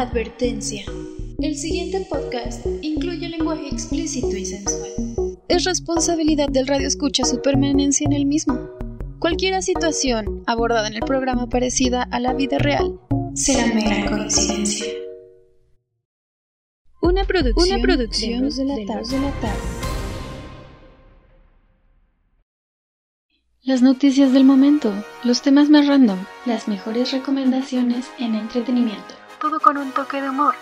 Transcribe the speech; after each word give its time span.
Advertencia. 0.00 0.84
El 1.38 1.56
siguiente 1.56 2.04
podcast 2.10 2.66
incluye 2.82 3.28
lenguaje 3.28 3.68
explícito 3.68 4.36
y 4.36 4.44
sensual. 4.44 4.90
Es 5.46 5.62
responsabilidad 5.62 6.48
del 6.48 6.66
radio 6.66 6.88
escucha 6.88 7.24
su 7.24 7.40
permanencia 7.40 8.04
en 8.04 8.12
el 8.12 8.26
mismo. 8.26 8.70
Cualquier 9.20 9.62
situación 9.62 10.42
abordada 10.48 10.88
en 10.88 10.94
el 10.94 11.02
programa 11.02 11.48
parecida 11.48 12.02
a 12.10 12.18
la 12.18 12.34
vida 12.34 12.58
real 12.58 12.98
será 13.34 13.72
mera 13.72 14.10
coincidencia. 14.10 14.92
Una 17.00 17.22
producción, 17.22 17.78
Una 17.78 17.82
producción 17.82 18.48
de, 18.48 18.64
la 18.64 18.74
de 18.74 18.84
la 18.84 19.30
tarde. 19.40 19.60
Las 23.62 23.80
noticias 23.80 24.32
del 24.32 24.42
momento, 24.42 24.92
los 25.22 25.40
temas 25.40 25.70
más 25.70 25.86
random, 25.86 26.18
las 26.46 26.66
mejores 26.66 27.12
recomendaciones 27.12 28.06
en 28.18 28.34
entretenimiento. 28.34 29.23
Todo 29.44 29.60
con 29.60 29.76
un 29.76 29.92
toque 29.92 30.22
de 30.22 30.30
humor. 30.30 30.54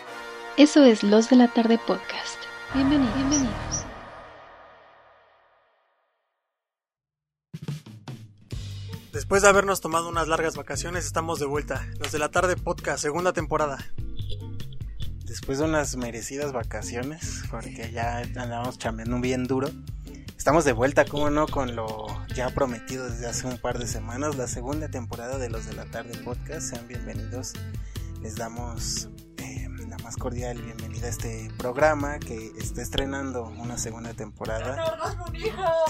Eso 0.57 0.83
es 0.83 1.05
Los 1.05 1.31
de 1.31 1.37
la 1.37 1.47
Tarde 1.47 1.79
Podcast. 1.79 2.37
Bienvenidos. 2.75 3.15
Bienvenidos. 3.15 3.85
Después 9.13 9.43
de 9.43 9.49
habernos 9.51 9.81
tomado 9.81 10.09
unas 10.09 10.27
largas 10.27 10.57
vacaciones, 10.57 11.07
estamos 11.07 11.39
de 11.39 11.47
vuelta. 11.47 11.87
Los 12.01 12.11
de 12.11 12.19
la 12.19 12.33
Tarde 12.33 12.57
Podcast, 12.57 13.01
segunda 13.01 13.33
temporada. 13.33 13.79
Después 15.27 15.59
de 15.59 15.65
unas 15.67 15.95
merecidas 15.95 16.53
vacaciones, 16.53 17.45
porque 17.53 17.93
ya 17.93 18.19
andamos 18.19 18.79
chambeando 18.79 19.21
bien 19.21 19.47
duro. 19.47 19.71
Estamos 20.37 20.65
de 20.65 20.73
vuelta, 20.73 21.05
como 21.05 21.31
no, 21.31 21.47
con 21.47 21.77
lo 21.77 22.09
ya 22.35 22.51
prometido 22.51 23.09
desde 23.09 23.29
hace 23.29 23.47
un 23.47 23.59
par 23.59 23.79
de 23.79 23.87
semanas, 23.87 24.35
la 24.35 24.49
segunda 24.49 24.89
temporada 24.89 25.39
de 25.39 25.51
Los 25.51 25.67
de 25.67 25.75
la 25.75 25.85
Tarde 25.85 26.19
Podcast. 26.25 26.71
Sean 26.71 26.89
bienvenidos. 26.89 27.53
Les 28.23 28.37
damos 28.37 29.09
eh, 29.39 29.69
la 29.89 29.99
más 29.99 30.17
cordial 30.17 30.63
bienvenida 30.63 31.07
a 31.07 31.11
este 31.11 31.51
programa 31.59 32.21
que 32.21 32.53
está 32.57 32.81
estrenando 32.81 33.45
una 33.59 33.77
segunda 33.79 34.15
temporada. 34.15 35.21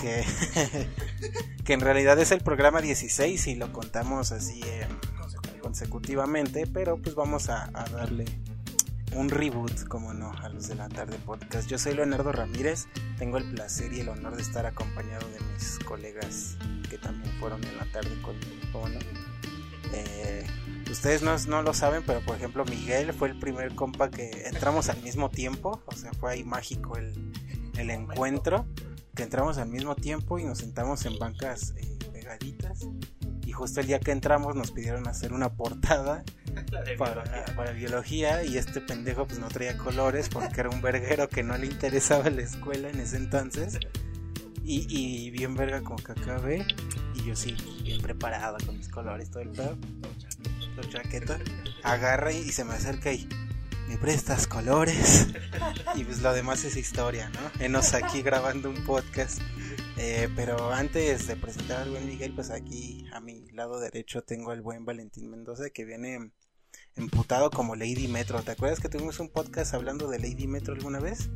Que, 0.01 0.25
que 1.65 1.73
en 1.75 1.81
realidad 1.81 2.19
es 2.19 2.33
el 2.33 2.41
programa 2.41 2.81
16 2.81 3.47
y 3.49 3.55
lo 3.55 3.71
contamos 3.73 4.33
así 4.33 4.63
eh, 4.65 4.89
consecutivamente, 5.61 6.67
pero 6.67 6.97
pues 6.97 7.15
vamos 7.15 7.51
a, 7.51 7.71
a 7.75 7.85
darle 7.91 8.25
un 9.15 9.29
reboot, 9.29 9.87
como 9.89 10.15
no, 10.15 10.33
a 10.33 10.49
los 10.49 10.69
de 10.69 10.75
la 10.75 10.89
tarde 10.89 11.19
podcast. 11.19 11.69
Yo 11.69 11.79
soy 11.79 11.95
Leonardo 11.95 12.33
Ramírez, 12.33 12.87
tengo 13.19 13.37
el 13.37 13.51
placer 13.51 13.93
y 13.93 14.01
el 14.01 14.09
honor 14.09 14.37
de 14.37 14.43
estar 14.43 14.65
acompañado 14.65 15.29
de 15.29 15.39
mis 15.53 15.79
colegas 15.81 16.57
que 16.89 16.97
también 16.97 17.31
fueron 17.39 17.63
en 17.65 17.77
la 17.77 17.85
tarde 17.93 18.21
conmigo, 18.23 18.89
¿no? 18.89 19.01
Eh, 19.93 20.47
ustedes 20.93 21.23
no, 21.23 21.37
no, 21.49 21.63
lo 21.63 21.75
saben, 21.75 22.03
pero 22.07 22.21
por 22.21 22.37
ejemplo 22.37 22.65
Miguel 22.65 23.13
fue 23.13 23.29
el 23.29 23.39
primer 23.39 23.75
compa 23.75 24.11
que 24.11 24.31
entramos 24.47 24.89
al 24.89 25.03
mismo 25.03 25.31
tiempo, 25.31 25.83
o 25.87 25.93
sea, 25.93 26.13
fue 26.13 26.33
ahí 26.33 26.45
mágico 26.45 26.97
el, 26.97 27.33
el 27.77 27.91
encuentro, 27.91 28.67
que 29.15 29.23
entramos 29.23 29.59
al 29.59 29.69
mismo 29.69 29.95
tiempo 29.95 30.39
y 30.39 30.45
nos 30.45 30.59
sentamos 30.59 31.05
en 31.05 31.19
bancas 31.19 31.75
eh, 31.77 31.99
pegaditas 32.13 32.87
y 33.45 33.53
justo 33.53 33.81
el 33.81 33.87
día 33.87 34.01
que 34.01 34.13
entramos 34.13 34.55
nos 34.55 34.71
pidieron 34.71 35.07
hacer 35.09 35.33
una 35.33 35.53
portada 35.55 36.25
para, 36.99 37.25
para, 37.57 37.73
biología 37.73 38.45
y 38.45 38.57
este 38.57 38.81
pendejo 38.81 39.27
pues 39.27 39.39
no 39.39 39.49
traía 39.49 39.77
colores 39.77 40.29
porque 40.29 40.61
era 40.61 40.71
un 40.71 40.81
verguero 40.81 41.29
que 41.29 41.43
no 41.43 41.57
le 41.59 41.67
interesaba 41.67 42.31
la 42.31 42.43
escuela 42.43 42.89
en 42.89 43.01
ese 43.01 43.17
entonces 43.17 43.79
y, 44.65 44.87
y 44.89 45.31
bien 45.31 45.55
verga 45.55 45.83
como 45.83 45.97
que 45.97 46.13
acabé 46.13 46.67
y 47.15 47.25
yo 47.25 47.37
sí 47.37 47.57
bien 47.83 48.01
preparado 48.01 48.57
con 48.65 48.79
mis 48.79 48.89
colores 48.89 49.31
todo 49.31 49.43
el 49.43 49.51
pedo 49.51 49.77
la 50.77 50.89
chaqueta 50.89 51.39
agarra 51.83 52.33
y 52.33 52.51
se 52.53 52.65
me 52.65 52.75
acerca 52.75 53.13
y 53.13 53.29
me 53.89 53.99
prestas 53.99 54.47
colores 54.47 55.29
y 55.95 56.05
pues 56.05 56.23
lo 56.23 56.33
demás 56.33 56.65
es 56.65 56.77
historia 56.77 57.31
no 57.31 57.65
enos 57.65 57.95
aquí 57.95 58.23
grabando 58.23 58.71
un 58.71 58.85
podcast 58.85 59.41
eh, 59.97 60.29
pero 60.35 60.73
antes 60.73 61.27
de 61.27 61.37
presentar 61.37 61.83
al 61.83 61.91
buen 61.91 62.07
Miguel, 62.07 62.35
pues 62.35 62.51
aquí 62.51 63.07
a 63.13 63.21
mi 63.21 63.51
lado 63.51 63.79
derecho 63.79 64.23
tengo 64.23 64.51
al 64.51 64.63
buen 64.63 64.85
Valentín 64.85 65.31
Mendoza 65.31 65.71
que 65.71 65.85
viene 65.85 66.33
emputado 66.97 67.51
como 67.51 67.77
Lady 67.77 68.09
Metro. 68.09 68.43
¿Te 68.43 68.53
acuerdas 68.53 68.81
que 68.81 68.89
tuvimos 68.89 69.21
un 69.21 69.29
podcast 69.29 69.75
hablando 69.75 70.09
de 70.09 70.19
Lady 70.19 70.47
Metro 70.47 70.75
alguna 70.75 70.99
vez? 70.99 71.31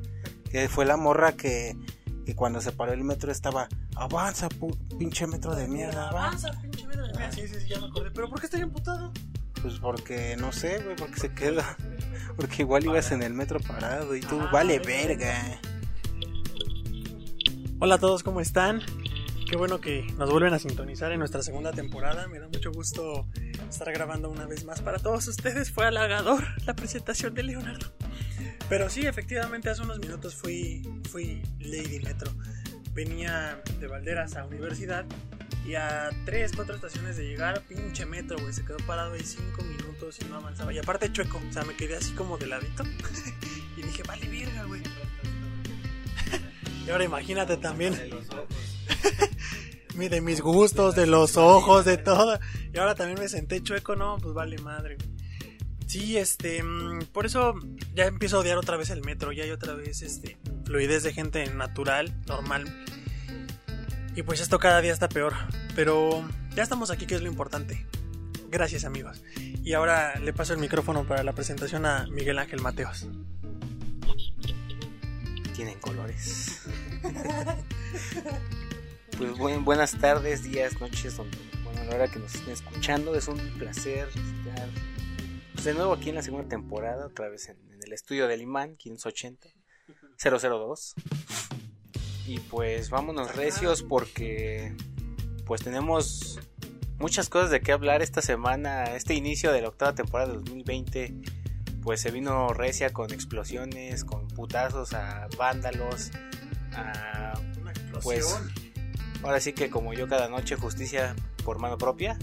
Que 0.51 0.69
fue 0.69 0.87
la 0.87 0.97
morra 0.97 1.37
que, 1.37 1.77
que 2.27 2.35
cuando 2.35 2.61
se 2.61 2.73
paró 2.73 2.93
el 2.93 3.05
metro 3.05 3.31
estaba, 3.31 3.69
avanza, 3.95 4.49
pinche 4.99 5.29
metro 5.29 5.55
de 5.55 5.69
mierda, 5.69 6.09
avanza, 6.09 6.51
pinche 6.61 6.85
metro 6.85 7.07
de 7.07 7.13
mierda. 7.13 7.33
Sí, 7.33 7.47
sí, 7.47 7.55
sí, 7.61 7.69
ya 7.69 7.79
me 7.79 7.87
acordé. 7.87 8.11
¿Pero 8.11 8.29
por 8.29 8.41
qué 8.41 8.47
estoy 8.47 8.63
emputado? 8.63 9.13
Pues 9.63 9.79
porque, 9.79 10.37
no 10.37 10.51
sé, 10.51 10.83
güey, 10.83 10.97
porque 10.97 11.21
se 11.21 11.33
queda. 11.33 11.77
Porque 12.37 12.63
igual 12.63 12.85
ibas 12.85 13.13
en 13.13 13.23
el 13.23 13.33
metro 13.33 13.59
parado 13.61 14.15
y 14.15 14.21
tú, 14.21 14.39
vale 14.53 14.79
verga. 14.79 15.59
Hola 17.81 17.95
a 17.95 17.99
todos, 17.99 18.23
¿cómo 18.23 18.43
están? 18.43 18.83
Qué 19.49 19.57
bueno 19.57 19.81
que 19.81 20.07
nos 20.19 20.31
vuelven 20.31 20.53
a 20.53 20.59
sintonizar 20.59 21.13
en 21.13 21.21
nuestra 21.21 21.43
segunda 21.43 21.73
temporada. 21.73 22.29
Me 22.29 22.39
da 22.39 22.47
mucho 22.49 22.73
gusto 22.73 23.27
estar 23.71 23.91
grabando 23.91 24.29
una 24.29 24.45
vez 24.45 24.67
más 24.67 24.83
para 24.83 24.99
todos 24.99 25.27
ustedes. 25.29 25.71
Fue 25.71 25.87
halagador 25.87 26.45
la 26.67 26.75
presentación 26.75 27.33
de 27.33 27.45
Leonardo. 27.45 27.87
Pero 28.69 28.91
sí, 28.91 29.07
efectivamente, 29.07 29.71
hace 29.71 29.83
unos 29.83 29.99
minutos 29.99 30.35
fui, 30.35 30.83
fui 31.11 31.43
Lady 31.61 32.01
Metro. 32.01 32.33
Venía 32.93 33.63
de 33.79 33.87
Valderas 33.87 34.37
a 34.37 34.45
universidad 34.45 35.05
y 35.65 35.75
a 35.75 36.11
3, 36.25 36.53
4 36.55 36.75
estaciones 36.75 37.17
de 37.17 37.27
llegar, 37.27 37.63
pinche 37.63 38.07
metro, 38.07 38.39
güey. 38.39 38.53
Se 38.53 38.65
quedó 38.65 38.79
parado 38.87 39.13
ahí 39.13 39.23
5 39.23 39.63
minutos 39.63 40.19
y 40.21 40.25
no 40.25 40.37
avanzaba. 40.37 40.73
Y 40.73 40.79
aparte 40.79 41.13
chueco, 41.13 41.41
o 41.49 41.53
sea, 41.53 41.65
me 41.65 41.75
quedé 41.75 41.97
así 41.97 42.13
como 42.13 42.39
de 42.39 42.47
ladito. 42.47 42.85
y 43.77 43.83
dije, 43.83 44.03
vale, 44.03 44.29
verga, 44.29 44.65
güey. 44.65 44.83
Y 46.87 46.91
ahora 46.91 47.05
imagínate 47.05 47.57
también. 47.57 47.95
de 49.97 50.21
mis 50.21 50.41
gustos, 50.41 50.95
de 50.95 51.07
los 51.07 51.37
ojos, 51.37 51.85
de 51.85 51.97
todo. 51.97 52.39
Y 52.73 52.79
ahora 52.79 52.95
también 52.95 53.19
me 53.19 53.29
senté 53.29 53.63
chueco, 53.63 53.97
no, 53.97 54.19
pues 54.19 54.35
vale 54.35 54.59
madre. 54.59 54.99
Sí, 55.87 56.17
este, 56.17 56.63
mm, 56.63 57.07
por 57.13 57.27
eso 57.27 57.55
ya 57.95 58.07
empiezo 58.07 58.37
a 58.37 58.41
odiar 58.41 58.59
otra 58.59 58.77
vez 58.77 58.91
el 58.91 59.03
metro, 59.03 59.33
ya 59.33 59.45
hay 59.45 59.51
otra 59.51 59.75
vez 59.75 60.03
este 60.03 60.37
fluidez 60.65 61.03
de 61.03 61.13
gente 61.13 61.47
natural, 61.51 62.13
normal. 62.27 62.85
Y 64.15 64.23
pues 64.23 64.41
esto 64.41 64.59
cada 64.59 64.81
día 64.81 64.93
está 64.93 65.09
peor, 65.09 65.35
pero 65.75 66.27
ya 66.55 66.63
estamos 66.63 66.91
aquí, 66.91 67.07
que 67.07 67.15
es 67.15 67.23
lo 67.23 67.29
importante. 67.29 67.87
Gracias, 68.51 68.85
amigos. 68.85 69.23
Y 69.63 69.75
ahora 69.75 70.19
le 70.19 70.33
paso 70.33 70.55
el 70.55 70.59
micrófono 70.59 71.07
para 71.07 71.23
la 71.23 71.35
presentación 71.35 71.87
a 71.87 72.07
Miguel 72.07 72.39
Ángel 72.39 72.61
Mateos 72.63 73.07
tienen 75.57 75.79
colores. 75.81 76.61
pues 79.17 79.65
buenas 79.65 79.93
tardes, 79.99 80.43
días, 80.43 80.79
noches, 80.81 81.17
bueno, 81.17 81.81
a 81.81 81.85
la 81.85 81.95
hora 81.95 82.09
que 82.09 82.19
nos 82.19 82.35
estén 82.35 82.53
escuchando, 82.53 83.15
es 83.15 83.27
un 83.27 83.39
placer 83.59 84.07
estar 84.09 84.69
de 85.67 85.75
nuevo 85.75 85.95
aquí 85.95 86.11
en 86.11 86.15
la 86.15 86.23
segunda 86.23 86.49
temporada, 86.49 87.07
otra 87.07 87.29
vez 87.29 87.49
en, 87.49 87.59
el 87.85 87.93
estudio 87.93 88.29
del 88.29 88.41
imán, 88.41 88.77
580 88.77 89.49
002. 90.17 90.95
Y 92.29 92.39
pues 92.39 92.89
vámonos 92.89 93.35
recios 93.35 93.83
porque 93.83 94.77
pues 95.45 95.63
tenemos 95.63 96.39
muchas 97.01 97.29
cosas 97.29 97.51
de 97.51 97.61
qué 97.61 97.73
hablar 97.73 98.01
esta 98.01 98.23
semana, 98.23 98.85
este 98.95 99.15
inicio 99.15 99.51
de 99.53 99.63
la 99.63 99.69
octava 99.69 99.95
temporada 99.95 100.31
de 100.31 100.39
2020 100.39 101.15
pues 101.83 102.01
se 102.01 102.13
vino 102.13 102.49
recia 102.49 102.93
con 102.93 103.13
explosiones, 103.13 104.05
con 104.05 104.29
putazos 104.29 104.93
a 104.93 105.29
vándalos, 105.37 106.11
a 106.73 107.41
pues 108.03 108.37
ahora 109.23 109.41
sí 109.41 109.53
que 109.53 109.69
como 109.69 109.95
yo 109.95 110.09
cada 110.09 110.29
noche 110.29 110.55
justicia 110.55 111.17
por 111.45 111.59
mano 111.59 111.77
propia. 111.77 112.19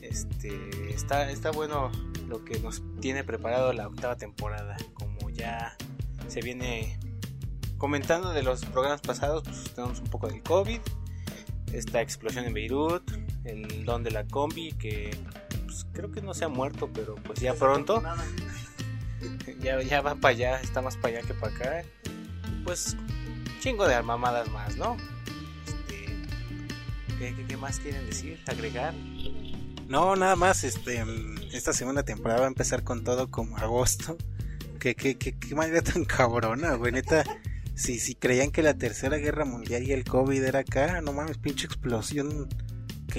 Este 0.00 0.94
está 0.94 1.30
está 1.30 1.50
bueno 1.50 1.90
lo 2.28 2.44
que 2.44 2.58
nos 2.60 2.82
tiene 3.00 3.24
preparado 3.24 3.72
la 3.72 3.86
octava 3.86 4.16
temporada, 4.16 4.76
como 4.94 5.30
ya 5.30 5.76
se 6.28 6.40
viene 6.40 6.98
comentando 7.78 8.32
de 8.32 8.42
los 8.42 8.64
programas 8.64 9.00
pasados, 9.00 9.42
pues 9.44 9.74
tenemos 9.74 10.00
un 10.00 10.06
poco 10.06 10.28
del 10.28 10.42
COVID, 10.42 10.80
esta 11.72 12.00
explosión 12.00 12.44
en 12.44 12.54
Beirut, 12.54 13.02
el 13.44 13.84
don 13.84 14.02
de 14.02 14.10
la 14.10 14.24
combi 14.24 14.72
que 14.72 15.16
pues, 15.64 15.86
creo 15.92 16.10
que 16.10 16.22
no 16.22 16.34
se 16.34 16.44
ha 16.44 16.48
muerto, 16.48 16.90
pero 16.92 17.14
pues 17.16 17.40
ya 17.40 17.54
pronto. 17.54 18.02
ya, 19.60 19.80
ya 19.82 20.00
va 20.00 20.14
para 20.14 20.34
allá, 20.34 20.60
está 20.60 20.82
más 20.82 20.96
para 20.96 21.18
allá 21.18 21.26
que 21.26 21.34
para 21.34 21.54
acá. 21.54 21.84
Pues 22.64 22.96
chingo 23.60 23.86
de 23.86 23.94
armamadas 23.94 24.50
más, 24.50 24.76
¿no? 24.76 24.96
Este, 25.66 27.44
¿qué, 27.46 27.56
más 27.56 27.80
quieren 27.80 28.06
decir? 28.06 28.40
¿Agregar? 28.46 28.94
No, 29.88 30.16
nada 30.16 30.34
más, 30.34 30.64
este, 30.64 31.04
esta 31.52 31.72
segunda 31.72 32.02
temporada 32.02 32.40
va 32.40 32.46
a 32.46 32.48
empezar 32.48 32.82
con 32.82 33.04
todo 33.04 33.30
como 33.30 33.56
agosto. 33.56 34.16
Que 34.80 34.94
qué, 34.94 35.16
qué, 35.16 35.38
qué 35.38 35.54
manera 35.54 35.82
tan 35.82 36.04
cabrona, 36.04 36.74
güey, 36.74 36.92
neta. 36.92 37.24
Si, 37.74 37.98
si 37.98 38.14
creían 38.14 38.50
que 38.50 38.62
la 38.62 38.74
tercera 38.74 39.18
guerra 39.18 39.44
mundial 39.44 39.82
y 39.82 39.92
el 39.92 40.04
COVID 40.04 40.42
era 40.42 40.60
acá, 40.60 41.00
no 41.02 41.12
mames, 41.12 41.38
pinche 41.38 41.66
explosión 41.66 42.48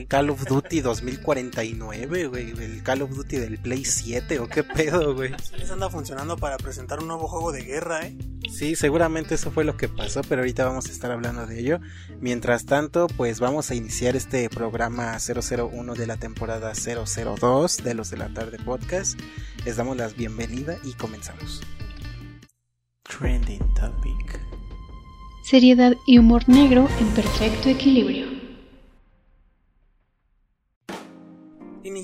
Call 0.06 0.30
of 0.30 0.46
Duty 0.46 0.82
2049, 0.82 2.28
güey, 2.28 2.52
el 2.52 2.84
Call 2.84 3.02
of 3.02 3.12
Duty 3.12 3.38
del 3.38 3.58
Play 3.58 3.84
7 3.84 4.40
o 4.40 4.48
qué 4.48 4.64
pedo, 4.64 5.16
güey. 5.16 5.32
Les 5.58 5.72
anda 5.72 5.90
funcionando 5.90 6.38
para 6.38 6.58
presentar 6.58 7.00
un 7.00 7.08
nuevo 7.08 7.28
juego 7.28 7.52
de 7.52 7.64
guerra, 7.64 8.06
¿eh? 8.06 8.18
Sí, 8.52 8.76
seguramente 8.76 9.36
eso 9.36 9.52
fue 9.52 9.64
lo 9.64 9.76
que 9.78 9.90
pasó, 9.90 10.22
pero 10.22 10.42
ahorita 10.42 10.66
vamos 10.66 10.88
a 10.88 10.92
estar 10.92 11.12
hablando 11.12 11.46
de 11.48 11.60
ello. 11.60 11.80
Mientras 12.22 12.66
tanto, 12.66 13.08
pues 13.08 13.40
vamos 13.40 13.72
a 13.72 13.76
iniciar 13.76 14.16
este 14.16 14.50
programa 14.50 15.18
001 15.18 15.96
de 15.96 16.08
la 16.08 16.18
temporada 16.18 16.74
002 16.74 17.84
de 17.84 17.94
los 17.94 18.10
de 18.10 18.18
la 18.18 18.34
tarde 18.34 18.58
podcast. 18.60 19.20
Les 19.66 19.78
damos 19.78 19.98
la 19.98 20.08
bienvenida 20.08 20.78
y 20.84 20.94
comenzamos. 20.94 21.62
Trending 23.04 23.74
Topic. 23.74 24.40
Seriedad 25.44 25.94
y 26.06 26.18
humor 26.18 26.48
negro 26.48 26.88
en 27.00 27.08
perfecto 27.10 27.70
equilibrio. 27.70 28.37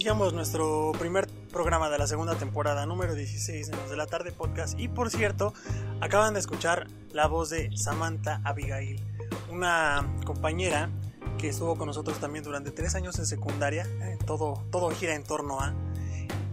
Iniciamos 0.04 0.34
nuestro 0.34 0.92
primer 1.00 1.30
programa 1.50 1.90
de 1.90 1.98
la 1.98 2.08
segunda 2.08 2.36
temporada, 2.36 2.86
número 2.86 3.16
16 3.16 3.70
en 3.70 3.76
los 3.78 3.90
de 3.90 3.96
la 3.96 4.06
tarde 4.06 4.34
podcast. 4.34 4.78
Y 4.78 4.90
por 4.90 5.10
cierto, 5.10 5.54
acaban 6.02 6.34
de 6.34 6.42
escuchar 6.42 6.90
la 7.14 7.28
voz 7.28 7.52
de 7.52 7.70
Samantha 7.78 8.42
Abigail, 8.44 9.02
una 9.50 10.06
compañera 10.26 10.90
que 11.38 11.48
estuvo 11.48 11.78
con 11.78 11.88
nosotros 11.88 12.20
también 12.20 12.44
durante 12.44 12.72
tres 12.72 12.96
años 12.96 13.18
en 13.18 13.26
secundaria. 13.26 13.88
Eh, 14.02 14.18
todo, 14.26 14.66
todo 14.74 14.90
gira 14.90 15.16
en 15.16 15.24
torno 15.24 15.62
a 15.62 15.74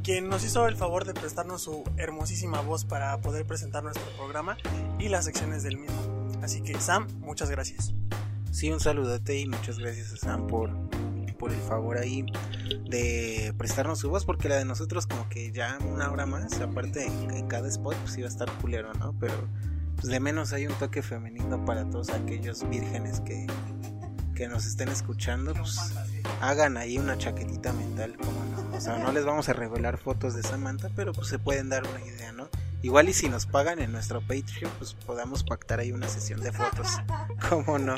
quien 0.05 0.29
nos 0.29 0.45
hizo 0.45 0.69
el 0.69 0.77
favor 0.77 1.05
de 1.05 1.13
prestarnos 1.13 1.63
su 1.63 1.83
hermosísima 1.97 2.61
voz 2.61 2.85
para 2.85 3.21
poder 3.21 3.47
presentar 3.47 3.83
nuestro 3.83 4.07
programa 4.17 4.59
y 5.01 5.09
las 5.09 5.25
secciones 5.25 5.65
del 5.65 5.77
mismo. 5.77 6.29
Así 6.41 6.63
que 6.63 6.79
Sam, 6.79 7.09
muchas 7.19 7.51
gracias. 7.51 7.93
Sí, 8.53 8.71
un 8.71 8.79
saludote 8.79 9.41
y 9.41 9.49
muchas 9.49 9.81
gracias 9.81 10.13
a 10.13 10.17
Sam 10.19 10.47
por, 10.47 10.71
por 11.41 11.53
el 11.53 11.61
favor 11.61 11.97
ahí 11.97 12.27
de 12.89 13.55
prestarnos 13.57 13.99
su 13.99 14.11
voz, 14.11 14.27
porque 14.27 14.51
la 14.51 14.57
de 14.57 14.67
nosotros 14.67 15.07
como 15.07 15.27
que 15.31 15.51
ya 15.51 15.79
una 15.91 16.11
hora 16.11 16.27
más, 16.27 16.61
aparte 16.61 17.07
en, 17.07 17.49
cada 17.49 17.67
spot 17.67 17.97
pues 17.97 18.19
iba 18.19 18.29
a 18.29 18.31
estar 18.31 18.53
culero, 18.61 18.93
¿no? 18.95 19.15
Pero 19.19 19.35
pues 19.97 20.09
de 20.09 20.21
menos 20.21 20.53
hay 20.53 20.67
un 20.67 20.75
toque 20.75 21.03
femenino 21.03 21.65
para 21.65 21.89
todos 21.89 22.11
aquellos 22.11 22.69
vírgenes 22.69 23.21
que, 23.21 23.47
que 24.35 24.49
nos 24.49 24.67
estén 24.67 24.89
escuchando, 24.91 25.55
pues 25.55 25.79
hagan 26.43 26.77
ahí 26.77 26.99
una 26.99 27.17
chaquetita 27.17 27.73
mental, 27.73 28.17
como 28.19 28.45
no. 28.45 28.77
O 28.77 28.81
sea, 28.81 28.99
no 28.99 29.11
les 29.11 29.25
vamos 29.25 29.49
a 29.49 29.55
revelar 29.55 29.97
fotos 29.97 30.35
de 30.35 30.43
Samantha, 30.43 30.91
pero 30.95 31.13
pues 31.13 31.29
se 31.29 31.39
pueden 31.39 31.71
dar 31.71 31.83
una 31.87 32.05
idea, 32.05 32.33
¿no? 32.33 32.49
Igual 32.83 33.09
y 33.09 33.13
si 33.13 33.29
nos 33.29 33.47
pagan 33.47 33.79
en 33.79 33.93
nuestro 33.93 34.21
Patreon, 34.21 34.73
pues 34.79 34.95
podamos 34.95 35.45
pactar 35.45 35.81
ahí 35.81 35.93
una 35.93 36.09
sesión 36.09 36.41
de 36.41 36.53
fotos. 36.53 36.89
¿Cómo 37.49 37.79
no? 37.79 37.97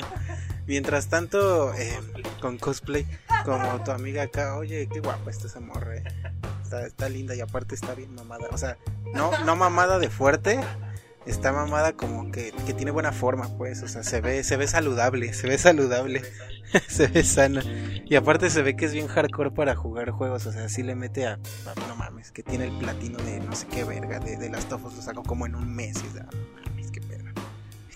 Mientras 0.67 1.07
tanto, 1.07 1.73
eh, 1.73 1.99
con 2.41 2.57
cosplay, 2.57 3.05
como 3.45 3.83
tu 3.83 3.91
amiga 3.91 4.23
acá, 4.23 4.57
oye, 4.57 4.87
qué 4.91 4.99
guapa 4.99 5.31
está 5.31 5.47
esa 5.47 5.59
morra. 5.59 5.97
Eh. 5.97 6.03
Está, 6.63 6.85
está 6.85 7.09
linda 7.09 7.35
y 7.35 7.41
aparte 7.41 7.75
está 7.75 7.95
bien 7.95 8.13
mamada. 8.13 8.47
O 8.51 8.57
sea, 8.57 8.77
no, 9.13 9.31
no 9.45 9.55
mamada 9.55 9.99
de 9.99 10.09
fuerte, 10.09 10.59
está 11.25 11.51
mamada 11.51 11.93
como 11.93 12.31
que, 12.31 12.51
que, 12.65 12.73
tiene 12.73 12.91
buena 12.91 13.11
forma, 13.11 13.49
pues, 13.57 13.81
o 13.83 13.87
sea, 13.87 14.03
se 14.03 14.21
ve, 14.21 14.43
se 14.43 14.57
ve 14.57 14.67
saludable, 14.67 15.33
se 15.33 15.47
ve 15.47 15.57
saludable, 15.57 16.21
se 16.87 17.07
ve 17.07 17.23
sana. 17.23 17.63
Y 18.05 18.15
aparte 18.15 18.49
se 18.49 18.61
ve 18.61 18.75
que 18.75 18.85
es 18.85 18.93
bien 18.93 19.07
hardcore 19.07 19.51
para 19.51 19.75
jugar 19.75 20.11
juegos, 20.11 20.45
o 20.45 20.51
sea, 20.51 20.69
sí 20.69 20.83
le 20.83 20.95
mete 20.95 21.25
a, 21.25 21.37
no 21.87 21.95
mames, 21.95 22.31
que 22.31 22.43
tiene 22.43 22.65
el 22.65 22.77
platino 22.77 23.17
de 23.19 23.39
no 23.39 23.55
sé 23.55 23.67
qué 23.67 23.83
verga, 23.83 24.19
de, 24.19 24.37
de 24.37 24.49
las 24.49 24.67
tofos 24.67 24.95
lo 24.95 25.01
saco 25.01 25.23
como 25.23 25.45
en 25.45 25.55
un 25.55 25.73
mes, 25.73 25.97
y 26.03 26.17
da, 26.17 26.23
no 26.23 26.69
mames, 26.69 26.91
qué 26.91 26.99
verga. 27.01 27.31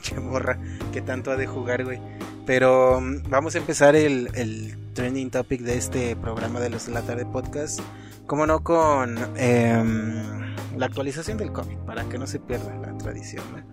Qué 0.07 0.21
morra, 0.21 0.57
que 0.93 1.01
tanto 1.01 1.31
ha 1.31 1.35
de 1.35 1.47
jugar, 1.47 1.83
güey. 1.83 1.99
Pero 2.45 3.01
mm, 3.01 3.29
vamos 3.29 3.55
a 3.55 3.57
empezar 3.57 3.97
el, 3.97 4.29
el 4.35 4.77
trending 4.93 5.29
topic 5.29 5.61
de 5.61 5.77
este 5.77 6.15
programa 6.15 6.61
de 6.61 6.69
los 6.69 6.85
de 6.85 6.93
la 6.93 7.01
tarde 7.01 7.25
podcast. 7.25 7.81
Como 8.27 8.45
no 8.45 8.63
con 8.63 9.17
eh, 9.37 9.83
la 10.77 10.85
actualización 10.85 11.37
del 11.37 11.51
cómic, 11.51 11.79
para 11.79 12.07
que 12.07 12.17
no 12.17 12.27
se 12.27 12.39
pierda 12.39 12.75
la 12.75 12.97
tradición. 12.97 13.43
¿no? 13.51 13.63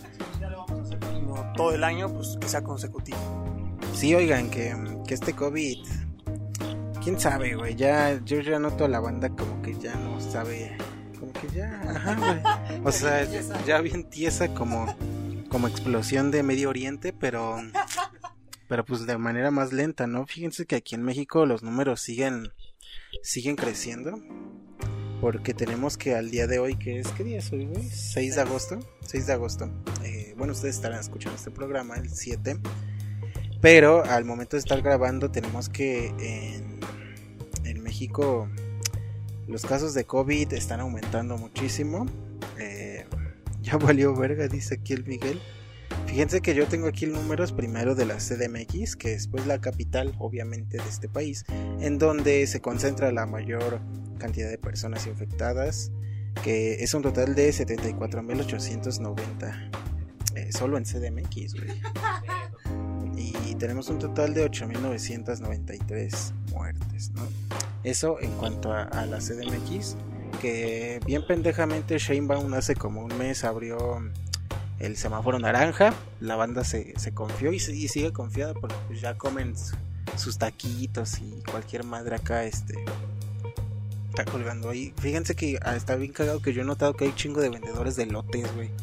Ya 0.40 0.48
lo 0.48 0.58
vamos 0.58 0.78
a 0.78 0.82
hacer 0.82 0.98
como 1.00 1.52
todo 1.56 1.74
el 1.74 1.84
año, 1.84 2.12
pues 2.12 2.38
que 2.40 2.48
sea 2.48 2.62
consecutivo. 2.62 3.18
Sí, 3.92 4.14
oigan, 4.14 4.50
que, 4.50 4.74
que 5.06 5.14
este 5.14 5.34
COVID, 5.34 5.84
quién 7.02 7.20
sabe, 7.20 7.54
güey, 7.54 7.74
ya 7.74 8.18
yo 8.24 8.40
ya 8.40 8.58
noto 8.58 8.86
a 8.86 8.88
la 8.88 8.98
banda 8.98 9.28
como 9.28 9.60
que 9.60 9.78
ya 9.78 9.94
no 9.94 10.20
sabe, 10.20 10.76
como 11.20 11.32
que 11.32 11.48
ya, 11.54 11.80
ajá, 11.82 12.16
güey. 12.16 12.80
O 12.84 12.90
sea, 12.92 13.24
ya 13.66 13.80
bien 13.80 14.08
tiesa 14.08 14.54
como, 14.54 14.86
como 15.48 15.68
explosión 15.68 16.30
de 16.30 16.42
Medio 16.42 16.70
Oriente, 16.70 17.12
pero, 17.12 17.56
pero 18.68 18.84
pues 18.84 19.06
de 19.06 19.18
manera 19.18 19.50
más 19.50 19.72
lenta, 19.72 20.06
¿no? 20.06 20.26
Fíjense 20.26 20.66
que 20.66 20.76
aquí 20.76 20.94
en 20.94 21.02
México 21.02 21.44
los 21.44 21.62
números 21.62 22.00
siguen, 22.00 22.52
siguen 23.22 23.56
creciendo. 23.56 24.20
Porque 25.20 25.54
tenemos 25.54 25.96
que 25.96 26.14
al 26.14 26.30
día 26.30 26.46
de 26.46 26.58
hoy, 26.58 26.76
que 26.76 26.98
es, 26.98 27.08
¿qué 27.08 27.24
día 27.24 27.38
es 27.38 27.50
hoy, 27.52 27.66
güey? 27.66 27.88
6 27.88 28.34
de 28.34 28.40
agosto. 28.40 28.78
6 29.06 29.26
de 29.26 29.32
agosto. 29.32 29.70
Eh, 30.02 30.34
bueno, 30.36 30.52
ustedes 30.52 30.76
estarán 30.76 31.00
escuchando 31.00 31.36
este 31.36 31.50
programa 31.50 31.96
el 31.96 32.10
7. 32.10 32.58
Pero 33.60 34.04
al 34.04 34.24
momento 34.24 34.56
de 34.56 34.60
estar 34.60 34.82
grabando 34.82 35.30
tenemos 35.30 35.70
que 35.70 36.08
en, 36.18 36.80
en 37.64 37.82
México 37.82 38.48
los 39.46 39.62
casos 39.62 39.94
de 39.94 40.04
COVID 40.04 40.52
están 40.52 40.80
aumentando 40.80 41.36
muchísimo. 41.36 42.06
Eh, 42.58 43.06
ya 43.62 43.76
valió 43.76 44.14
verga, 44.14 44.48
dice 44.48 44.74
aquí 44.74 44.92
el 44.92 45.04
Miguel. 45.04 45.40
Fíjense 46.06 46.40
que 46.40 46.54
yo 46.54 46.66
tengo 46.66 46.86
aquí 46.86 47.04
números 47.06 47.52
primero 47.52 47.94
de 47.94 48.06
la 48.06 48.16
CDMX, 48.16 48.96
que 48.96 49.12
es 49.14 49.28
pues 49.28 49.46
la 49.46 49.60
capital 49.60 50.14
obviamente 50.18 50.78
de 50.78 50.88
este 50.88 51.08
país, 51.08 51.44
en 51.80 51.98
donde 51.98 52.46
se 52.46 52.60
concentra 52.60 53.12
la 53.12 53.26
mayor 53.26 53.80
cantidad 54.18 54.48
de 54.48 54.56
personas 54.58 55.06
infectadas, 55.06 55.90
que 56.42 56.82
es 56.84 56.94
un 56.94 57.02
total 57.02 57.34
de 57.34 57.50
74.890 57.50 59.70
eh, 60.36 60.52
solo 60.52 60.78
en 60.78 60.84
CDMX, 60.84 61.54
güey. 61.54 61.82
Y 63.16 63.54
tenemos 63.54 63.88
un 63.88 64.00
total 64.00 64.34
de 64.34 64.44
8.993 64.50 66.32
muertes, 66.50 67.12
¿no? 67.12 67.22
Eso 67.84 68.20
en 68.20 68.32
cuanto 68.32 68.72
a, 68.72 69.06
la 69.06 69.18
CDMX, 69.18 69.96
que 70.40 70.98
bien 71.06 71.24
pendejamente 71.26 71.98
Sheinbaum 71.98 72.52
hace 72.54 72.74
como 72.74 73.04
un 73.04 73.16
mes 73.16 73.44
abrió 73.44 74.00
el 74.78 74.96
semáforo 74.96 75.38
naranja, 75.38 75.94
la 76.20 76.36
banda 76.36 76.64
se, 76.64 76.98
se 76.98 77.12
confió 77.12 77.52
y, 77.52 77.56
y, 77.56 77.88
sigue 77.88 78.12
confiada 78.12 78.54
porque 78.54 78.76
pues 78.88 79.00
ya 79.00 79.16
comen 79.16 79.54
sus 80.16 80.38
taquitos 80.38 81.20
y 81.20 81.42
cualquier 81.50 81.84
madre 81.84 82.16
acá, 82.16 82.44
este, 82.44 82.84
está 84.08 84.24
colgando 84.24 84.70
ahí. 84.70 84.92
Fíjense 84.98 85.34
que 85.34 85.58
ah, 85.62 85.76
está 85.76 85.96
bien 85.96 86.12
cagado 86.12 86.40
que 86.40 86.52
yo 86.52 86.62
he 86.62 86.64
notado 86.64 86.94
que 86.94 87.04
hay 87.04 87.14
chingo 87.14 87.40
de 87.40 87.50
vendedores 87.50 87.96
de 87.96 88.06
lotes, 88.06 88.54
güey. 88.54 88.70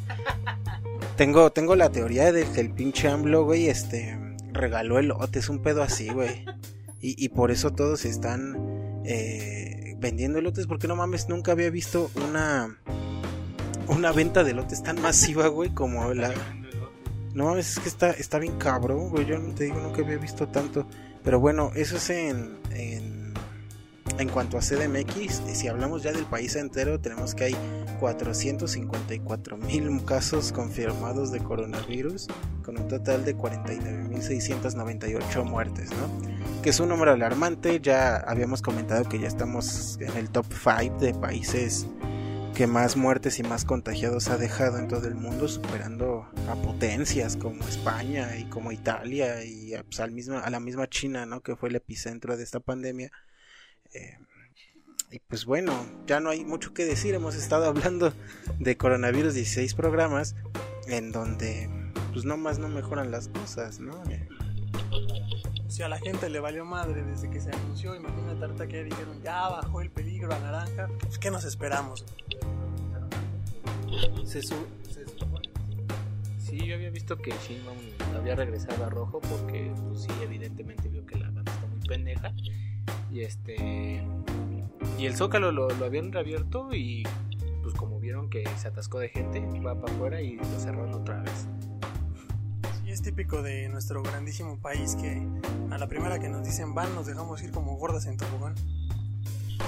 Tengo, 1.17 1.51
tengo 1.51 1.75
la 1.75 1.91
teoría 1.91 2.31
de 2.31 2.45
que 2.45 2.61
el 2.61 2.71
pinche 2.71 3.07
AMLO, 3.07 3.43
güey, 3.43 3.67
este, 3.67 4.17
regaló 4.53 4.97
el 4.97 5.09
lote, 5.09 5.37
es 5.37 5.49
un 5.49 5.61
pedo 5.61 5.83
así, 5.83 6.09
güey. 6.09 6.45
Y, 6.99 7.23
y, 7.23 7.29
por 7.29 7.51
eso 7.51 7.71
todos 7.71 8.05
están 8.05 9.01
eh, 9.05 9.95
vendiendo 9.99 10.41
lotes, 10.41 10.65
porque 10.65 10.87
no 10.87 10.95
mames, 10.95 11.29
nunca 11.29 11.51
había 11.51 11.69
visto 11.69 12.09
una, 12.27 12.75
una 13.87 14.11
venta 14.11 14.43
de 14.43 14.53
lotes 14.53 14.83
tan 14.83 15.01
masiva, 15.01 15.47
güey, 15.47 15.71
como 15.71 16.13
la... 16.13 16.33
No 17.33 17.57
es 17.57 17.79
que 17.79 17.87
está, 17.87 18.11
está 18.11 18.39
bien 18.39 18.57
cabrón, 18.57 19.09
güey, 19.09 19.25
yo 19.25 19.39
no 19.39 19.53
te 19.53 19.65
digo, 19.65 19.79
nunca 19.79 20.01
había 20.01 20.17
visto 20.17 20.49
tanto. 20.49 20.85
Pero 21.23 21.39
bueno, 21.39 21.71
eso 21.75 21.95
es 21.95 22.09
en, 22.09 22.57
en 22.71 23.21
en 24.17 24.29
cuanto 24.29 24.57
a 24.57 24.61
CDMX, 24.61 25.41
si 25.53 25.67
hablamos 25.67 26.01
ya 26.03 26.11
del 26.11 26.25
país 26.25 26.55
entero, 26.55 26.99
tenemos 26.99 27.33
que 27.33 27.45
hay 27.45 27.55
454 27.99 29.57
mil 29.57 30.05
casos 30.05 30.51
confirmados 30.51 31.31
de 31.31 31.39
coronavirus, 31.39 32.27
con 32.63 32.79
un 32.79 32.87
total 32.87 33.25
de 33.25 33.35
49.698 33.35 35.43
muertes, 35.43 35.89
¿no? 35.91 36.61
Que 36.61 36.69
es 36.69 36.79
un 36.79 36.89
número 36.89 37.13
alarmante, 37.13 37.79
ya 37.81 38.17
habíamos 38.17 38.61
comentado 38.61 39.05
que 39.05 39.17
ya 39.19 39.27
estamos 39.27 39.97
en 39.99 40.15
el 40.17 40.29
top 40.29 40.45
5 40.51 40.99
de 40.99 41.13
países 41.13 41.87
que 42.61 42.67
más 42.67 42.95
muertes 42.95 43.39
y 43.39 43.43
más 43.43 43.65
contagiados 43.65 44.27
ha 44.29 44.37
dejado 44.37 44.77
en 44.77 44.87
todo 44.87 45.07
el 45.07 45.15
mundo, 45.15 45.47
superando 45.47 46.27
a 46.47 46.53
potencias 46.53 47.35
como 47.35 47.67
España 47.67 48.37
y 48.37 48.43
como 48.43 48.71
Italia 48.71 49.43
y 49.43 49.73
pues, 49.85 49.99
al 49.99 50.11
mismo, 50.11 50.37
a 50.37 50.47
la 50.51 50.59
misma 50.59 50.87
China, 50.87 51.25
¿no? 51.25 51.41
Que 51.41 51.55
fue 51.55 51.69
el 51.69 51.75
epicentro 51.77 52.37
de 52.37 52.43
esta 52.43 52.59
pandemia. 52.59 53.11
Eh, 53.95 54.15
y 55.09 55.17
pues 55.21 55.45
bueno, 55.45 55.73
ya 56.05 56.19
no 56.19 56.29
hay 56.29 56.45
mucho 56.45 56.71
que 56.71 56.85
decir. 56.85 57.15
Hemos 57.15 57.33
estado 57.33 57.65
hablando 57.65 58.13
de 58.59 58.77
coronavirus 58.77 59.33
16 59.33 59.73
programas 59.73 60.35
en 60.85 61.11
donde 61.11 61.67
pues 62.13 62.25
no 62.25 62.37
más 62.37 62.59
no 62.59 62.67
mejoran 62.67 63.09
las 63.09 63.27
cosas, 63.27 63.79
¿no? 63.79 64.03
Si 65.81 65.85
a 65.85 65.89
la 65.89 65.97
gente 65.97 66.29
le 66.29 66.39
valió 66.39 66.63
madre 66.63 67.01
desde 67.01 67.27
que 67.31 67.41
se 67.41 67.49
anunció, 67.49 67.95
imagínate 67.95 68.45
ahorita 68.45 68.67
que 68.67 68.83
dijeron 68.83 69.19
ya 69.23 69.49
bajó 69.49 69.81
el 69.81 69.89
peligro 69.89 70.31
a 70.31 70.37
naranja, 70.37 70.87
pues 70.99 71.17
¿qué 71.17 71.31
nos 71.31 71.43
esperamos? 71.43 72.05
Se, 74.23 74.43
su 74.43 74.53
se 74.87 75.07
supone. 75.07 75.49
Sí, 76.37 76.59
yo 76.67 76.75
había 76.75 76.91
visto 76.91 77.17
que 77.17 77.31
Shinman 77.31 77.77
había 78.15 78.35
regresado 78.35 78.85
a 78.85 78.89
rojo 78.91 79.21
porque 79.21 79.73
pues 79.87 80.03
sí, 80.03 80.09
evidentemente 80.21 80.87
vio 80.87 81.03
que 81.03 81.17
la 81.17 81.31
banda 81.31 81.51
está 81.51 81.65
muy 81.65 81.79
pendeja 81.79 82.31
Y 83.11 83.21
este. 83.21 84.03
Y 84.99 85.07
el 85.07 85.15
Zócalo 85.15 85.51
lo, 85.51 85.67
lo 85.67 85.85
habían 85.85 86.11
reabierto 86.11 86.75
y 86.75 87.01
pues 87.63 87.73
como 87.73 87.99
vieron 87.99 88.29
que 88.29 88.47
se 88.57 88.67
atascó 88.67 88.99
de 88.99 89.09
gente, 89.09 89.39
va 89.65 89.73
para 89.81 89.91
afuera 89.91 90.21
y 90.21 90.35
lo 90.35 90.59
cerraron 90.59 90.93
otra 90.93 91.23
vez. 91.23 91.47
Es 92.91 93.01
típico 93.01 93.41
de 93.41 93.69
nuestro 93.69 94.03
grandísimo 94.03 94.57
país 94.59 94.95
que 94.95 95.25
a 95.71 95.77
la 95.77 95.87
primera 95.87 96.19
que 96.19 96.27
nos 96.27 96.45
dicen 96.45 96.73
van 96.73 96.93
nos 96.93 97.05
dejamos 97.07 97.41
ir 97.41 97.51
como 97.51 97.77
gordas 97.77 98.05
en 98.05 98.17
tobogán. 98.17 98.53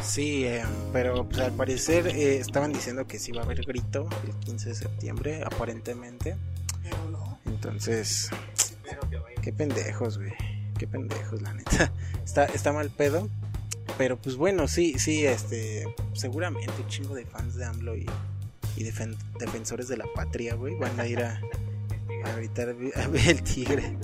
Sí, 0.03 0.43
eh, 0.45 0.61
pero 0.91 1.27
pues, 1.29 1.39
al 1.39 1.53
parecer 1.53 2.07
eh, 2.07 2.37
estaban 2.39 2.73
diciendo 2.73 3.07
que 3.07 3.19
sí 3.19 3.31
va 3.31 3.41
a 3.41 3.45
haber 3.45 3.61
grito 3.65 4.09
el 4.25 4.33
15 4.39 4.69
de 4.69 4.75
septiembre, 4.75 5.43
aparentemente. 5.45 6.35
Pero 6.83 6.97
no. 7.11 7.39
Entonces, 7.45 8.29
qué 9.41 9.53
pendejos, 9.53 10.17
güey. 10.17 10.33
Qué 10.77 10.85
pendejos, 10.87 11.41
la 11.41 11.53
neta. 11.53 11.93
Está, 12.25 12.45
está 12.45 12.73
mal 12.73 12.89
pedo. 12.89 13.29
Pero 13.97 14.17
pues 14.17 14.35
bueno, 14.35 14.67
sí, 14.67 14.97
sí, 14.99 15.25
este. 15.25 15.85
Seguramente 16.13 16.71
un 16.81 16.87
chingo 16.87 17.15
de 17.15 17.25
fans 17.25 17.55
de 17.55 17.63
AMLO 17.65 17.95
y, 17.95 18.05
y 18.75 18.83
defen- 18.83 19.15
defensores 19.39 19.87
de 19.87 19.97
la 19.97 20.05
patria, 20.15 20.55
güey, 20.55 20.75
van 20.75 20.99
a 20.99 21.05
ir 21.07 21.21
a, 21.21 21.39
a 22.25 22.35
gritar 22.35 22.69
el 23.27 23.43
tigre. 23.43 23.97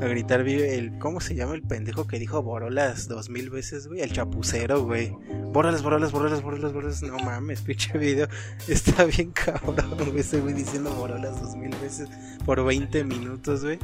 A 0.00 0.06
gritar 0.06 0.40
el. 0.40 0.98
¿Cómo 0.98 1.20
se 1.20 1.34
llama 1.34 1.54
el 1.54 1.62
pendejo 1.62 2.06
que 2.06 2.18
dijo 2.18 2.42
Borolas 2.42 3.08
dos 3.08 3.28
mil 3.28 3.50
veces, 3.50 3.86
güey? 3.86 4.00
El 4.00 4.12
chapucero, 4.12 4.84
güey. 4.84 5.12
Borolas, 5.52 5.82
borolas, 5.82 6.12
borolas, 6.12 6.42
borolas, 6.42 6.72
borolas. 6.72 7.02
No 7.02 7.18
mames, 7.18 7.62
pinche 7.62 7.96
video. 7.98 8.28
Está 8.68 9.04
bien 9.04 9.32
cabrón, 9.32 9.94
güey. 9.96 10.18
Ese 10.18 10.40
güey 10.40 10.54
diciendo 10.54 10.90
Borolas 10.94 11.40
dos 11.40 11.56
mil 11.56 11.74
veces 11.76 12.08
por 12.44 12.64
20 12.64 13.04
minutos, 13.04 13.62
güey. 13.64 13.78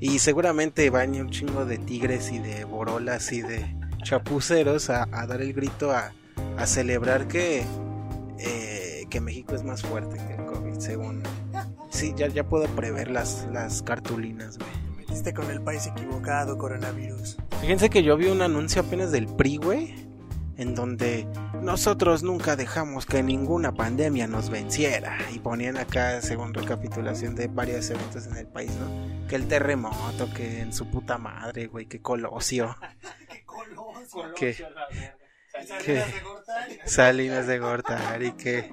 Y 0.00 0.18
seguramente 0.18 0.88
van 0.88 1.14
un 1.20 1.30
chingo 1.30 1.66
de 1.66 1.76
tigres 1.76 2.32
y 2.32 2.38
de 2.38 2.64
borolas 2.64 3.32
y 3.32 3.42
de 3.42 3.76
chapuceros 4.02 4.88
a, 4.88 5.06
a 5.12 5.26
dar 5.26 5.42
el 5.42 5.52
grito 5.52 5.92
a, 5.92 6.14
a 6.56 6.66
celebrar 6.66 7.28
que, 7.28 7.64
eh, 8.38 9.04
que 9.10 9.20
México 9.20 9.54
es 9.54 9.62
más 9.62 9.82
fuerte 9.82 10.16
que 10.16 10.34
el 10.34 10.46
COVID, 10.46 10.78
según. 10.78 11.22
Sí, 12.00 12.14
ya, 12.16 12.28
ya 12.28 12.44
puedo 12.44 12.64
prever 12.74 13.10
las, 13.10 13.46
las 13.52 13.82
cartulinas, 13.82 14.56
güey. 14.56 14.70
Te 14.70 14.90
metiste 14.96 15.34
con 15.34 15.50
el 15.50 15.60
país 15.60 15.86
equivocado, 15.86 16.56
coronavirus. 16.56 17.36
Fíjense 17.60 17.90
que 17.90 18.02
yo 18.02 18.16
vi 18.16 18.28
un 18.28 18.40
anuncio 18.40 18.80
apenas 18.80 19.12
del 19.12 19.26
PRI, 19.26 19.58
güey, 19.58 19.94
en 20.56 20.74
donde 20.74 21.26
nosotros 21.60 22.22
nunca 22.22 22.56
dejamos 22.56 23.04
que 23.04 23.22
ninguna 23.22 23.74
pandemia 23.74 24.26
nos 24.26 24.48
venciera. 24.48 25.18
Y 25.34 25.40
ponían 25.40 25.76
acá, 25.76 26.22
según 26.22 26.54
recapitulación 26.54 27.34
de 27.34 27.48
varios 27.48 27.90
eventos 27.90 28.26
en 28.26 28.38
el 28.38 28.46
país, 28.46 28.70
¿no? 28.76 29.28
Que 29.28 29.36
el 29.36 29.46
terremoto, 29.46 30.32
que 30.32 30.60
en 30.60 30.72
su 30.72 30.90
puta 30.90 31.18
madre, 31.18 31.66
güey, 31.66 31.84
que 31.84 32.00
Colosio, 32.00 32.78
¡Qué 33.28 33.44
coloso! 33.44 34.32
que 34.34 34.54
Salinas 35.52 36.14
de 36.14 36.20
Gortari. 36.22 36.78
Salinas 36.86 37.46
de 37.46 37.58
Gortari, 37.58 38.32
que, 38.32 38.72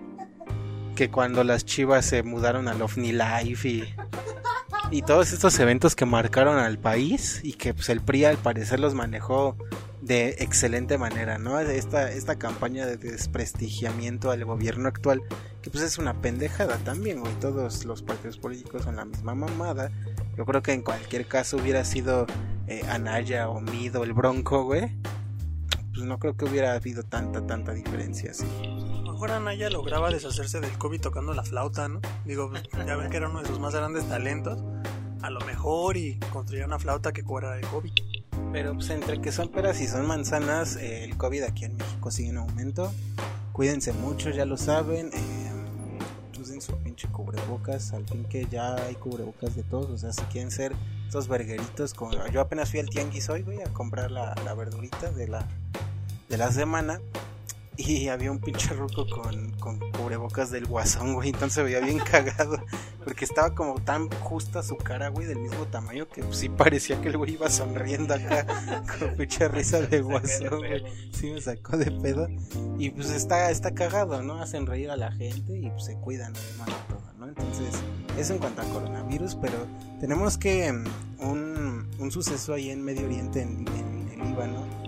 que 0.97 1.11
cuando 1.11 1.43
las 1.43 1.63
chivas 1.63 2.07
se 2.07 2.23
mudaron 2.23 2.67
al 2.67 2.81
OVNI 2.81 3.11
Life 3.11 3.69
y, 3.69 3.93
y 4.89 5.03
todos 5.03 5.31
estos 5.31 5.59
eventos 5.59 5.95
que 5.95 6.07
marcaron 6.07 6.57
al 6.57 6.79
país 6.79 7.39
y 7.43 7.53
que 7.53 7.75
pues, 7.75 7.89
el 7.89 8.01
PRI 8.01 8.25
al 8.25 8.37
parecer 8.37 8.79
los 8.79 8.95
manejó 8.95 9.55
de 10.01 10.37
excelente 10.39 10.97
manera, 10.97 11.37
¿no? 11.37 11.59
Esta, 11.59 12.11
esta 12.11 12.39
campaña 12.39 12.87
de 12.87 12.97
desprestigiamiento 12.97 14.31
al 14.31 14.43
gobierno 14.43 14.87
actual, 14.87 15.21
que 15.61 15.69
pues 15.69 15.83
es 15.83 15.99
una 15.99 16.19
pendejada 16.19 16.77
también, 16.77 17.19
güey. 17.19 17.33
Todos 17.35 17.85
los 17.85 18.01
partidos 18.01 18.39
políticos 18.39 18.81
son 18.81 18.95
la 18.95 19.05
misma 19.05 19.35
mamada. 19.35 19.91
Yo 20.35 20.45
creo 20.45 20.63
que 20.63 20.73
en 20.73 20.81
cualquier 20.81 21.27
caso 21.27 21.57
hubiera 21.57 21.85
sido 21.85 22.25
eh, 22.65 22.81
Anaya 22.89 23.49
o 23.49 23.61
Mido 23.61 24.03
el 24.03 24.13
Bronco, 24.13 24.63
güey. 24.63 24.97
Pues 25.97 26.07
no 26.07 26.19
creo 26.19 26.37
que 26.37 26.45
hubiera 26.45 26.73
habido 26.73 27.01
tanta, 27.01 27.47
tanta 27.47 27.73
diferencia 27.73 28.29
así. 28.29 28.45
A 28.45 29.01
lo 29.01 29.13
mejor 29.13 29.31
Anaya 29.31 29.71
lograba 29.71 30.11
deshacerse 30.11 30.59
del 30.59 30.77
COVID 30.77 31.01
tocando 31.01 31.33
la 31.33 31.41
flauta, 31.41 31.87
¿no? 31.87 32.01
Digo, 32.23 32.51
pues, 32.51 32.61
ya 32.85 32.95
ven 32.95 33.09
que 33.09 33.17
era 33.17 33.29
uno 33.29 33.41
de 33.41 33.47
sus 33.47 33.57
más 33.57 33.73
grandes 33.73 34.07
talentos. 34.07 34.63
A 35.23 35.31
lo 35.31 35.39
mejor 35.39 35.97
y 35.97 36.19
construía 36.31 36.67
una 36.67 36.77
flauta 36.77 37.13
que 37.13 37.23
curara 37.23 37.57
el 37.57 37.65
COVID. 37.65 37.91
Pero 38.51 38.75
pues 38.75 38.91
entre 38.91 39.19
que 39.21 39.31
son 39.31 39.49
peras 39.49 39.81
y 39.81 39.87
son 39.87 40.05
manzanas, 40.05 40.75
eh, 40.75 41.03
el 41.03 41.17
COVID 41.17 41.41
aquí 41.41 41.65
en 41.65 41.77
México 41.77 42.11
sigue 42.11 42.29
en 42.29 42.37
aumento. 42.37 42.93
Cuídense 43.51 43.91
mucho, 43.91 44.29
ya 44.29 44.45
lo 44.45 44.57
saben. 44.57 45.09
Eh, 45.11 45.46
su 46.61 46.75
pinche 46.77 47.07
cubrebocas. 47.09 47.93
Al 47.93 48.05
fin 48.07 48.25
que 48.25 48.45
ya 48.45 48.75
hay 48.75 48.95
cubrebocas 48.95 49.55
de 49.55 49.63
todos. 49.63 49.89
O 49.89 49.97
sea, 49.97 50.13
si 50.13 50.21
quieren 50.23 50.51
ser 50.51 50.73
estos 51.05 51.27
vergueritos. 51.27 51.93
Yo 52.31 52.41
apenas 52.41 52.69
fui 52.69 52.79
al 52.79 52.89
tianguis 52.89 53.29
hoy, 53.29 53.43
güey, 53.43 53.61
a 53.61 53.73
comprar 53.73 54.11
la, 54.11 54.35
la 54.43 54.53
verdurita 54.53 55.11
de 55.11 55.27
la, 55.27 55.47
de 56.29 56.37
la 56.37 56.51
semana. 56.51 56.99
Y 57.77 58.07
había 58.07 58.31
un 58.31 58.39
pinche 58.39 58.73
ruco 58.73 59.07
con, 59.07 59.51
con 59.59 59.79
cubrebocas 59.91 60.49
del 60.49 60.65
guasón, 60.65 61.13
güey. 61.13 61.29
Entonces 61.29 61.53
se 61.53 61.63
veía 61.63 61.79
bien 61.79 61.99
cagado. 62.11 62.57
Porque 63.03 63.23
estaba 63.23 63.53
como 63.53 63.75
tan 63.75 64.09
justa 64.09 64.63
su 64.63 64.77
cara, 64.77 65.09
güey, 65.09 65.27
del 65.27 65.39
mismo 65.39 65.65
tamaño 65.67 66.09
que 66.09 66.23
pues, 66.23 66.37
sí 66.37 66.49
parecía 66.49 66.99
que 66.99 67.09
el 67.09 67.17
güey 67.17 67.33
iba 67.33 67.49
sonriendo 67.49 68.15
acá. 68.15 68.47
Con 68.99 69.15
pinche 69.15 69.47
risa 69.47 69.81
de 69.81 70.01
guasón, 70.01 70.57
güey. 70.57 70.83
Sí 71.13 71.29
me 71.29 71.39
sacó 71.39 71.77
de 71.77 71.91
pedo. 71.91 72.27
Y 72.79 72.89
pues 72.89 73.11
está, 73.11 73.51
está 73.51 73.73
cagado, 73.75 74.23
¿no? 74.23 74.41
Hacen 74.41 74.65
reír 74.65 74.89
a 74.89 74.97
la 74.97 75.11
gente 75.11 75.57
y 75.57 75.69
pues, 75.69 75.85
se 75.85 75.95
cuidan, 75.99 76.33
hermano, 76.35 76.73
todo, 76.89 77.13
¿no? 77.19 77.27
Entonces, 77.27 77.75
eso 78.17 78.33
en 78.33 78.39
cuanto 78.39 78.63
a 78.63 78.65
coronavirus. 78.65 79.35
Pero 79.35 79.67
tenemos 79.99 80.37
que 80.39 80.73
mm, 80.73 80.85
un, 81.19 81.87
un 81.99 82.11
suceso 82.11 82.55
ahí 82.55 82.71
en 82.71 82.83
Medio 82.83 83.05
Oriente, 83.05 83.43
en, 83.43 83.67
en 83.67 84.09
el 84.19 84.29
Líbano, 84.29 84.86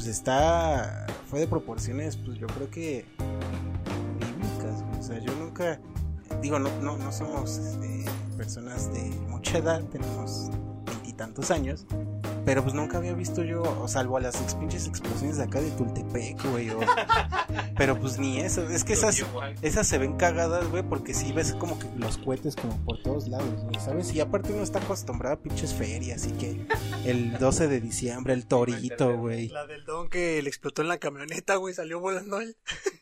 pues 0.00 0.08
está. 0.08 1.06
fue 1.28 1.40
de 1.40 1.46
proporciones, 1.46 2.16
pues 2.16 2.38
yo 2.38 2.46
creo 2.46 2.70
que. 2.70 3.04
bíblicas. 4.18 4.82
O 4.98 5.02
sea, 5.02 5.18
yo 5.18 5.34
nunca. 5.34 5.78
Digo, 6.40 6.58
no, 6.58 6.70
no, 6.80 6.96
no 6.96 7.12
somos 7.12 7.58
este, 7.58 8.06
personas 8.38 8.90
de 8.94 9.10
mucha 9.28 9.58
edad, 9.58 9.82
tenemos 9.92 10.48
veintitantos 10.86 11.50
años. 11.50 11.84
Pero 12.44 12.62
pues 12.62 12.74
nunca 12.74 12.96
había 12.98 13.12
visto 13.14 13.42
yo, 13.44 13.86
salvo 13.86 14.16
a 14.16 14.20
las 14.20 14.40
ex- 14.40 14.54
pinches 14.54 14.86
explosiones 14.86 15.36
de 15.36 15.44
acá 15.44 15.60
de 15.60 15.70
Tultepec, 15.72 16.42
güey. 16.50 16.70
o- 16.70 16.80
Pero 17.76 17.98
pues 17.98 18.18
ni 18.18 18.40
eso, 18.40 18.62
es 18.68 18.84
que 18.84 18.92
esas, 18.94 19.24
esas 19.62 19.86
se 19.86 19.98
ven 19.98 20.16
cagadas, 20.16 20.68
güey, 20.70 20.82
porque 20.82 21.14
sí 21.14 21.32
ves 21.32 21.54
como 21.54 21.78
que 21.78 21.86
los 21.96 22.18
cohetes 22.18 22.56
como 22.56 22.76
por 22.84 23.02
todos 23.02 23.28
lados, 23.28 23.62
güey, 23.64 23.76
¿sabes? 23.80 24.12
Y 24.14 24.20
aparte 24.20 24.52
uno 24.52 24.62
está 24.62 24.78
acostumbrado 24.80 25.36
a 25.36 25.38
pinches 25.40 25.74
ferias, 25.74 26.22
así 26.22 26.32
que 26.32 26.66
el 27.04 27.38
12 27.38 27.68
de 27.68 27.80
diciembre, 27.80 28.34
el 28.34 28.46
torito, 28.46 29.16
güey. 29.16 29.48
La 29.48 29.66
del 29.66 29.84
don 29.84 30.08
que 30.08 30.42
le 30.42 30.48
explotó 30.48 30.82
en 30.82 30.88
la 30.88 30.98
camioneta, 30.98 31.56
güey, 31.56 31.74
salió 31.74 32.00
volando 32.00 32.40
él. 32.40 32.56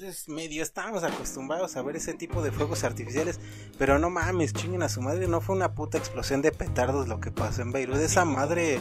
Entonces 0.00 0.28
medio 0.28 0.62
estábamos 0.62 1.02
acostumbrados 1.02 1.76
a 1.76 1.82
ver 1.82 1.96
ese 1.96 2.14
tipo 2.14 2.40
de 2.40 2.52
fuegos 2.52 2.84
artificiales, 2.84 3.40
pero 3.78 3.98
no 3.98 4.10
mames, 4.10 4.52
chinguen 4.52 4.84
a 4.84 4.88
su 4.88 5.02
madre, 5.02 5.26
no 5.26 5.40
fue 5.40 5.56
una 5.56 5.74
puta 5.74 5.98
explosión 5.98 6.40
de 6.40 6.52
petardos 6.52 7.08
lo 7.08 7.18
que 7.18 7.32
pasó 7.32 7.62
en 7.62 7.72
Beirut, 7.72 7.96
esa 7.96 8.24
madre, 8.24 8.78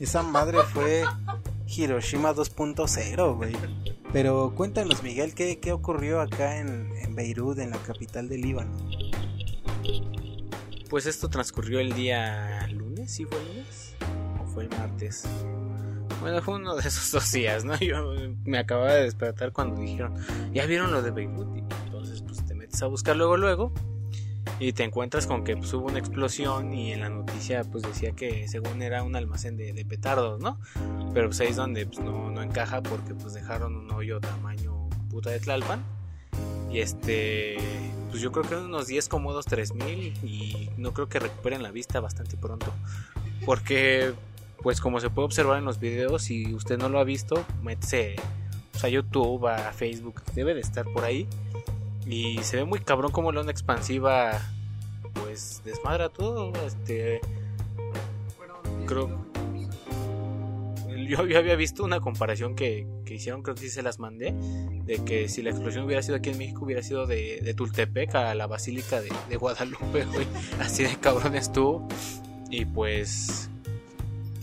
esa 0.00 0.24
madre 0.24 0.58
fue 0.64 1.04
Hiroshima 1.68 2.34
2.0, 2.34 3.36
güey. 3.36 3.56
Pero 4.12 4.52
cuéntanos, 4.56 5.04
Miguel, 5.04 5.32
¿qué, 5.32 5.60
qué 5.60 5.70
ocurrió 5.70 6.20
acá 6.20 6.58
en, 6.58 6.90
en 6.96 7.14
Beirut, 7.14 7.60
en 7.60 7.70
la 7.70 7.78
capital 7.78 8.28
del 8.28 8.40
Líbano? 8.40 8.72
Pues 10.90 11.06
esto 11.06 11.30
transcurrió 11.30 11.78
el 11.78 11.92
día 11.92 12.66
lunes, 12.66 13.12
¿sí 13.12 13.24
fue 13.26 13.38
lunes? 13.44 13.94
¿O 14.42 14.46
fue 14.48 14.64
el 14.64 14.70
martes? 14.70 15.22
Bueno, 16.20 16.42
fue 16.42 16.56
uno 16.56 16.74
de 16.76 16.86
esos 16.86 17.10
dos 17.12 17.30
días, 17.32 17.64
¿no? 17.64 17.76
Yo 17.78 18.12
me 18.44 18.58
acababa 18.58 18.92
de 18.94 19.04
despertar 19.04 19.52
cuando 19.52 19.80
dijeron, 19.80 20.14
ya 20.52 20.66
vieron 20.66 20.92
lo 20.92 21.02
de 21.02 21.10
Beirut. 21.10 21.56
Y 21.56 21.60
entonces, 21.84 22.22
pues 22.22 22.44
te 22.44 22.54
metes 22.54 22.82
a 22.82 22.86
buscar 22.86 23.16
luego, 23.16 23.36
luego. 23.36 23.72
Y 24.60 24.72
te 24.72 24.82
encuentras 24.82 25.26
con 25.26 25.44
que 25.44 25.56
pues, 25.56 25.72
hubo 25.72 25.86
una 25.86 25.98
explosión 25.98 26.74
y 26.74 26.92
en 26.92 27.00
la 27.00 27.08
noticia 27.10 27.62
pues 27.62 27.84
decía 27.84 28.12
que 28.12 28.48
según 28.48 28.82
era 28.82 29.04
un 29.04 29.14
almacén 29.14 29.56
de, 29.56 29.72
de 29.72 29.84
petardos, 29.84 30.40
¿no? 30.40 30.58
Pero 31.14 31.28
pues 31.28 31.40
ahí 31.40 31.48
es 31.48 31.56
donde 31.56 31.86
pues, 31.86 32.00
no, 32.00 32.30
no 32.30 32.42
encaja 32.42 32.82
porque 32.82 33.14
pues 33.14 33.34
dejaron 33.34 33.76
un 33.76 33.90
hoyo 33.92 34.18
tamaño 34.20 34.88
puta 35.10 35.30
de 35.30 35.38
Tlalpan. 35.38 35.84
Y 36.70 36.80
este, 36.80 37.56
pues 38.10 38.20
yo 38.20 38.32
creo 38.32 38.44
que 38.44 38.56
unos 38.56 38.86
10 38.86 39.08
cómodos 39.08 39.46
3000 39.46 40.24
y 40.24 40.70
no 40.76 40.92
creo 40.92 41.08
que 41.08 41.18
recuperen 41.18 41.62
la 41.62 41.70
vista 41.70 42.00
bastante 42.00 42.36
pronto. 42.36 42.72
Porque, 43.44 44.12
pues 44.62 44.80
como 44.80 45.00
se 45.00 45.10
puede 45.10 45.26
observar 45.26 45.58
en 45.58 45.64
los 45.64 45.78
videos, 45.78 46.22
si 46.22 46.52
usted 46.54 46.78
no 46.78 46.88
lo 46.88 46.98
ha 46.98 47.04
visto, 47.04 47.44
métese 47.62 48.16
a 48.82 48.88
YouTube, 48.88 49.46
a 49.46 49.72
Facebook, 49.72 50.22
debe 50.34 50.54
de 50.54 50.60
estar 50.60 50.84
por 50.92 51.04
ahí. 51.04 51.26
Y 52.06 52.38
se 52.42 52.56
ve 52.56 52.64
muy 52.64 52.80
cabrón 52.80 53.12
como 53.12 53.32
la 53.32 53.40
onda 53.40 53.52
expansiva, 53.52 54.40
pues 55.14 55.62
desmadra 55.64 56.08
todo. 56.08 56.52
Este, 56.66 57.20
creo. 58.86 59.26
Yo, 61.06 61.20
había 61.20 61.56
visto 61.56 61.84
una 61.84 62.00
comparación 62.00 62.54
que, 62.54 62.86
que 63.04 63.14
hicieron, 63.14 63.42
creo 63.42 63.54
que 63.54 63.62
sí 63.62 63.70
se 63.70 63.82
las 63.82 63.98
mandé, 63.98 64.34
de 64.84 65.02
que 65.04 65.28
si 65.28 65.42
la 65.42 65.50
explosión 65.50 65.84
hubiera 65.84 66.02
sido 66.02 66.16
aquí 66.16 66.30
en 66.30 66.38
México, 66.38 66.64
hubiera 66.64 66.82
sido 66.82 67.06
de, 67.06 67.54
Tultepec 67.56 68.14
a 68.14 68.34
la 68.34 68.46
Basílica 68.46 69.00
de, 69.00 69.10
de 69.28 69.36
Guadalupe, 69.36 70.04
güey. 70.04 70.26
Así 70.60 70.82
de 70.82 70.96
cabrón 70.96 71.34
estuvo. 71.34 71.86
Y 72.50 72.64
pues 72.64 73.50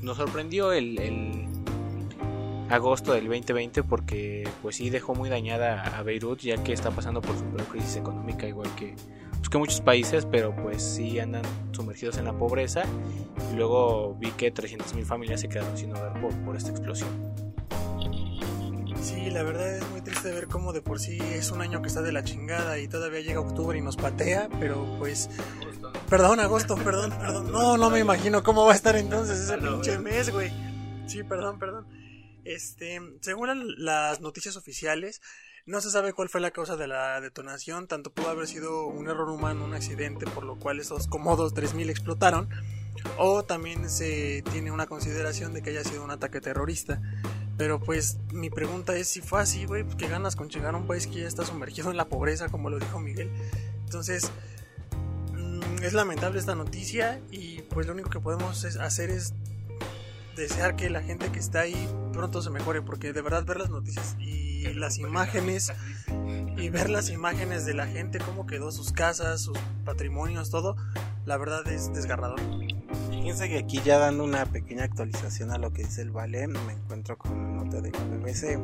nos 0.05 0.17
sorprendió 0.17 0.71
el, 0.71 1.50
agosto 2.69 3.13
del 3.13 3.27
2020 3.27 3.83
porque 3.83 4.47
pues 4.62 4.77
sí 4.77 4.89
dejó 4.89 5.13
muy 5.13 5.29
dañada 5.29 5.97
a 5.97 6.01
Beirut 6.01 6.39
ya 6.39 6.63
que 6.63 6.74
está 6.74 6.89
pasando 6.89 7.21
por 7.21 7.38
su 7.38 7.43
peor 7.45 7.67
crisis 7.67 7.97
económica 7.97 8.47
igual 8.47 8.69
que, 8.75 8.95
pues, 9.38 9.50
que 9.50 9.57
muchos 9.57 9.81
países, 9.81 10.25
pero 10.25 10.55
pues 10.55 10.81
sí 10.81 11.19
andan 11.19 11.43
sumergidos 11.74 12.17
en 12.17 12.25
la 12.25 12.33
pobreza. 12.33 12.83
Y 13.51 13.55
luego 13.55 14.15
vi 14.19 14.31
que 14.31 14.53
300.000 14.53 15.03
familias 15.05 15.41
se 15.41 15.50
quedaron 15.50 15.77
sin 15.77 15.91
hogar 15.91 16.19
por, 16.21 16.33
por 16.43 16.55
esta 16.55 16.71
explosión. 16.71 17.09
Sí, 19.01 19.29
la 19.29 19.43
verdad 19.43 19.77
es 19.77 19.88
muy 19.91 20.01
triste 20.01 20.31
ver 20.31 20.47
cómo 20.47 20.74
de 20.74 20.81
por 20.81 21.00
sí 21.00 21.19
es 21.19 21.51
un 21.51 21.62
año 21.62 21.81
que 21.83 21.88
está 21.88 22.01
de 22.01 22.12
la 22.12 22.24
chingada 22.24 22.79
y 22.79 22.88
todavía 22.88 23.21
llega 23.21 23.39
octubre 23.39 23.77
y 23.77 23.81
nos 23.81 23.97
patea, 23.97 24.50
pero 24.59 24.83
pues... 24.97 25.29
Perdón, 26.09 26.39
agosto, 26.39 26.75
perdón, 26.75 27.11
perdón. 27.11 27.51
No, 27.51 27.77
no 27.77 27.89
me 27.89 27.99
imagino 27.99 28.43
cómo 28.43 28.65
va 28.65 28.73
a 28.73 28.75
estar 28.75 28.95
entonces 28.95 29.39
ese 29.39 29.57
pinche 29.57 29.97
mes, 29.97 30.31
güey. 30.31 30.51
Sí, 31.07 31.23
perdón, 31.23 31.59
perdón. 31.59 31.87
Este, 32.43 32.99
según 33.21 33.75
las 33.83 34.21
noticias 34.21 34.55
oficiales, 34.55 35.21
no 35.65 35.81
se 35.81 35.89
sabe 35.89 36.13
cuál 36.13 36.29
fue 36.29 36.41
la 36.41 36.51
causa 36.51 36.75
de 36.75 36.87
la 36.87 37.19
detonación, 37.19 37.87
tanto 37.87 38.13
pudo 38.13 38.29
haber 38.29 38.45
sido 38.47 38.85
un 38.85 39.07
error 39.07 39.29
humano, 39.29 39.65
un 39.65 39.73
accidente, 39.73 40.27
por 40.27 40.43
lo 40.43 40.59
cual 40.59 40.79
esos 40.79 41.07
cómodos 41.07 41.55
3000 41.55 41.89
explotaron, 41.89 42.49
o 43.17 43.43
también 43.43 43.89
se 43.89 44.43
tiene 44.51 44.71
una 44.71 44.85
consideración 44.85 45.53
de 45.53 45.63
que 45.63 45.71
haya 45.71 45.83
sido 45.83 46.03
un 46.03 46.11
ataque 46.11 46.39
terrorista. 46.39 47.01
Pero 47.57 47.79
pues 47.79 48.19
mi 48.31 48.49
pregunta 48.49 48.95
es 48.95 49.07
si 49.07 49.21
fue 49.21 49.41
así, 49.41 49.65
güey, 49.65 49.83
pues 49.83 49.95
qué 49.95 50.07
ganas 50.07 50.35
con 50.35 50.49
llegar 50.49 50.75
a 50.75 50.77
un 50.77 50.85
país 50.87 51.07
que 51.07 51.21
ya 51.21 51.27
está 51.27 51.45
sumergido 51.45 51.89
en 51.89 51.97
la 51.97 52.09
pobreza, 52.09 52.49
como 52.49 52.69
lo 52.69 52.77
dijo 52.77 52.99
Miguel. 52.99 53.31
Entonces, 53.85 54.29
es 55.85 55.93
lamentable 55.93 56.39
esta 56.39 56.55
noticia 56.55 57.21
y 57.31 57.61
pues 57.63 57.85
lo 57.85 57.93
único 57.93 58.09
que 58.09 58.19
podemos 58.19 58.65
hacer 58.65 59.09
es 59.09 59.33
desear 60.35 60.75
que 60.75 60.89
la 60.89 61.01
gente 61.01 61.31
que 61.31 61.39
está 61.39 61.61
ahí 61.61 61.87
pronto 62.11 62.41
se 62.41 62.49
mejore, 62.49 62.81
porque 62.81 63.13
de 63.13 63.21
verdad 63.21 63.45
ver 63.45 63.57
las 63.59 63.69
noticias 63.69 64.15
y 64.19 64.73
las 64.73 64.97
imágenes 64.97 65.71
y 66.57 66.69
ver 66.69 66.89
las 66.89 67.09
imágenes 67.09 67.65
de 67.65 67.73
la 67.73 67.87
gente, 67.87 68.19
cómo 68.19 68.45
quedó 68.45 68.71
sus 68.71 68.91
casas, 68.91 69.41
sus 69.41 69.57
patrimonios, 69.85 70.49
todo, 70.49 70.75
la 71.25 71.37
verdad 71.37 71.67
es 71.67 71.93
desgarrador. 71.93 72.39
Fíjense 73.09 73.49
que 73.49 73.59
aquí 73.59 73.81
ya 73.83 73.97
dando 73.97 74.23
una 74.23 74.45
pequeña 74.45 74.83
actualización 74.83 75.51
a 75.51 75.57
lo 75.57 75.71
que 75.71 75.83
dice 75.83 76.01
el 76.01 76.11
Vale, 76.11 76.47
me 76.47 76.73
encuentro 76.73 77.17
con 77.17 77.31
una 77.31 77.63
nota 77.63 77.81
de 77.81 77.91
BBC 77.91 78.59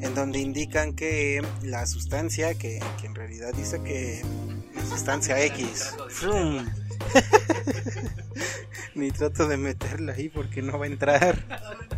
en 0.00 0.14
donde 0.14 0.38
indican 0.38 0.94
que 0.94 1.42
la 1.62 1.86
sustancia, 1.86 2.54
que, 2.54 2.80
que 3.00 3.06
en 3.06 3.14
realidad 3.14 3.52
dice 3.54 3.82
que 3.82 4.22
sustancia 4.86 5.42
X, 5.44 5.94
frum, 6.08 6.66
ni 8.94 9.10
trato 9.10 9.48
de 9.48 9.56
meterla 9.56 10.12
ahí 10.12 10.28
porque 10.28 10.62
no 10.62 10.78
va 10.78 10.86
a 10.86 10.88
entrar. 10.88 11.44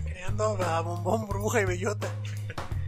Creando 0.04 0.62
a 0.62 0.80
bombón, 0.80 1.26
burbuja 1.26 1.60
y 1.60 1.64
bellota. 1.64 2.08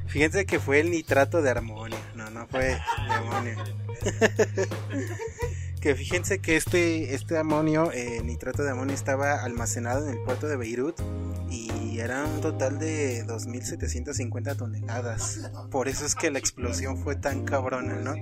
Fíjense 0.07 0.45
que 0.45 0.59
fue 0.59 0.81
el 0.81 0.91
nitrato 0.91 1.41
de 1.41 1.51
armonio, 1.51 1.99
no, 2.17 2.31
no 2.31 2.47
fue 2.49 2.65
de 2.65 3.13
amonio. 3.13 3.57
que 5.81 5.95
fíjense 5.95 6.41
que 6.41 6.57
este, 6.57 7.15
este 7.15 7.39
amonio, 7.39 7.93
eh, 7.93 8.21
nitrato 8.25 8.65
de 8.65 8.71
amonio, 8.71 8.95
estaba 8.95 9.45
almacenado 9.45 10.09
en 10.09 10.15
el 10.15 10.23
puerto 10.25 10.49
de 10.49 10.57
Beirut 10.57 11.01
y 11.49 12.01
era 12.01 12.25
un 12.25 12.41
total 12.41 12.79
de 12.79 13.25
2.750 13.27 14.57
toneladas. 14.57 15.51
Por 15.71 15.89
eso 15.89 16.05
es 16.07 16.15
que 16.15 16.31
la 16.31 16.39
explosión 16.39 16.99
fue 16.99 17.15
tan 17.17 17.45
cabrona, 17.45 17.95
¿no? 17.95 18.15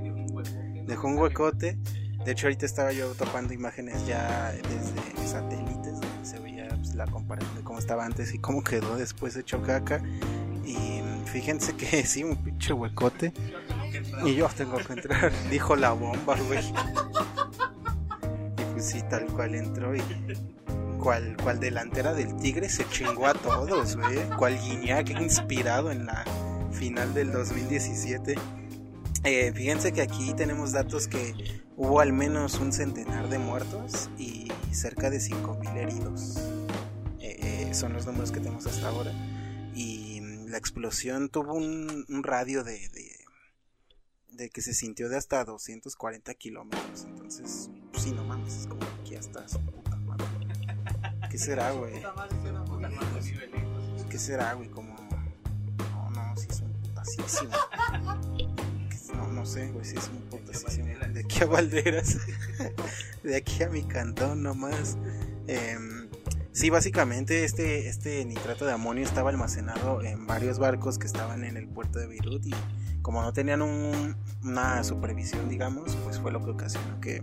Dejó 0.89 1.09
un 1.09 1.19
huecote. 1.19 1.77
De 2.25 2.33
hecho, 2.33 2.47
ahorita 2.47 2.65
estaba 2.67 2.93
yo 2.93 3.13
topando 3.13 3.53
imágenes 3.53 4.07
ya 4.07 4.53
desde 4.53 5.29
satélites, 5.29 6.01
donde 6.01 6.25
se 6.25 6.39
veía 6.41 6.69
pues, 6.69 6.95
la 6.95 7.07
comparación 7.07 7.55
de 7.55 7.63
cómo 7.63 7.79
estaba 7.79 8.07
antes 8.07 8.35
y 8.35 8.39
cómo 8.39 8.65
quedó 8.65 8.97
después 8.97 9.35
de 9.35 9.45
Chocaca. 9.45 10.03
Y 10.65 11.03
fíjense 11.27 11.77
que 11.77 12.05
sí, 12.07 12.25
un 12.25 12.43
pinche 12.43 12.73
huecote. 12.73 13.33
Y 14.25 14.35
yo 14.35 14.49
tengo 14.49 14.79
que 14.79 14.95
entrar, 14.95 15.31
dijo 15.51 15.77
la 15.77 15.93
bomba, 15.93 16.37
güey. 16.49 16.65
Y 18.59 18.73
pues 18.73 18.87
sí, 18.87 19.03
tal 19.11 19.27
cual 19.27 19.55
entró 19.55 19.95
y 19.95 20.03
cual, 20.99 21.37
cual 21.43 21.61
delantera 21.61 22.15
del 22.15 22.35
Tigre 22.37 22.69
se 22.71 22.89
chingó 22.89 23.27
a 23.27 23.35
todos, 23.35 23.97
güey. 23.97 24.19
Cual 24.39 24.59
Guiñac 24.59 25.11
inspirado 25.11 25.91
en 25.93 26.07
la 26.07 26.25
final 26.73 27.13
del 27.13 27.31
2017. 27.31 28.37
Eh, 29.25 29.53
fíjense 29.53 29.93
que 29.93 30.03
aquí 30.03 30.33
tenemos 30.35 30.73
datos 30.73 31.09
que 31.09 31.35
hubo 31.77 32.01
al 32.01 32.13
menos 32.13 32.59
un 32.61 32.73
centenar 32.73 33.29
de 33.29 33.39
muertos 33.39 34.09
y 34.17 34.49
cerca 34.73 35.11
de 35.11 35.19
5.000 35.19 35.77
heridos. 35.77 36.37
Eh, 37.21 37.69
eh, 37.69 37.75
son 37.75 37.93
los 37.93 38.07
números 38.07 38.31
que 38.31 38.41
tenemos 38.41 38.67
hasta 38.67 38.89
ahora. 38.89 39.13
Y 39.75 40.21
la 40.49 40.57
explosión 40.57 41.29
tuvo 41.29 41.55
un, 41.55 42.07
radio 42.23 42.63
de, 42.63 42.89
de, 42.89 43.19
de, 44.31 44.51
que 44.51 44.63
se 44.63 44.73
sintió 44.73 45.09
de 45.09 45.17
hasta 45.17 45.45
240 45.45 46.33
kilómetros. 46.35 47.05
Entonces, 47.05 47.71
pues 47.91 48.05
sí, 48.05 48.13
no 48.13 48.25
mames, 48.25 48.55
es 48.55 48.67
como 48.67 48.83
aquí 49.01 49.17
hasta 49.17 49.49
su 49.49 49.61
puta 49.61 49.97
madre. 49.97 50.25
¿Qué 51.31 51.39
será, 51.39 51.73
güey? 51.73 51.95
¿Qué 54.09 54.19
será, 54.19 54.55
güey? 54.55 54.69
Como. 54.71 54.97
No, 55.93 56.11
no, 56.11 56.37
sí 56.37 56.47
es 56.49 56.61
un 56.61 56.73
putasísimo. 56.81 57.53
No, 59.15 59.29
no 59.33 59.47
sé, 59.47 59.71
güey, 59.71 59.85
sí 59.85 59.97
es 59.97 60.09
un 60.09 60.23
putasísimo. 60.29 60.87
De 61.13 61.21
aquí 61.21 61.43
a 61.43 61.47
Valderas. 61.47 62.19
de 63.23 63.37
aquí 63.37 63.63
a 63.63 63.69
mi 63.69 63.83
cantón 63.83 64.43
nomás. 64.43 64.97
Eh, 65.47 65.77
Sí, 66.59 66.71
básicamente 66.71 67.45
este, 67.45 67.89
este 67.89 68.25
nitrato 68.25 68.67
de 68.67 68.73
amonio 68.73 69.05
estaba 69.05 69.31
almacenado 69.31 70.03
en 70.03 70.27
varios 70.27 70.59
barcos 70.59 70.99
que 70.99 71.07
estaban 71.07 71.45
en 71.45 71.57
el 71.57 71.69
puerto 71.69 72.01
de 72.01 72.09
Beirut 72.09 72.45
y 72.45 72.55
como 73.01 73.23
no 73.23 73.33
tenían 73.33 73.63
un, 73.63 74.17
una 74.43 74.83
supervisión, 74.83 75.49
digamos, 75.49 75.95
pues 76.03 76.19
fue 76.19 76.33
lo 76.33 76.45
que 76.45 76.51
ocasionó 76.51 77.01
que, 77.01 77.23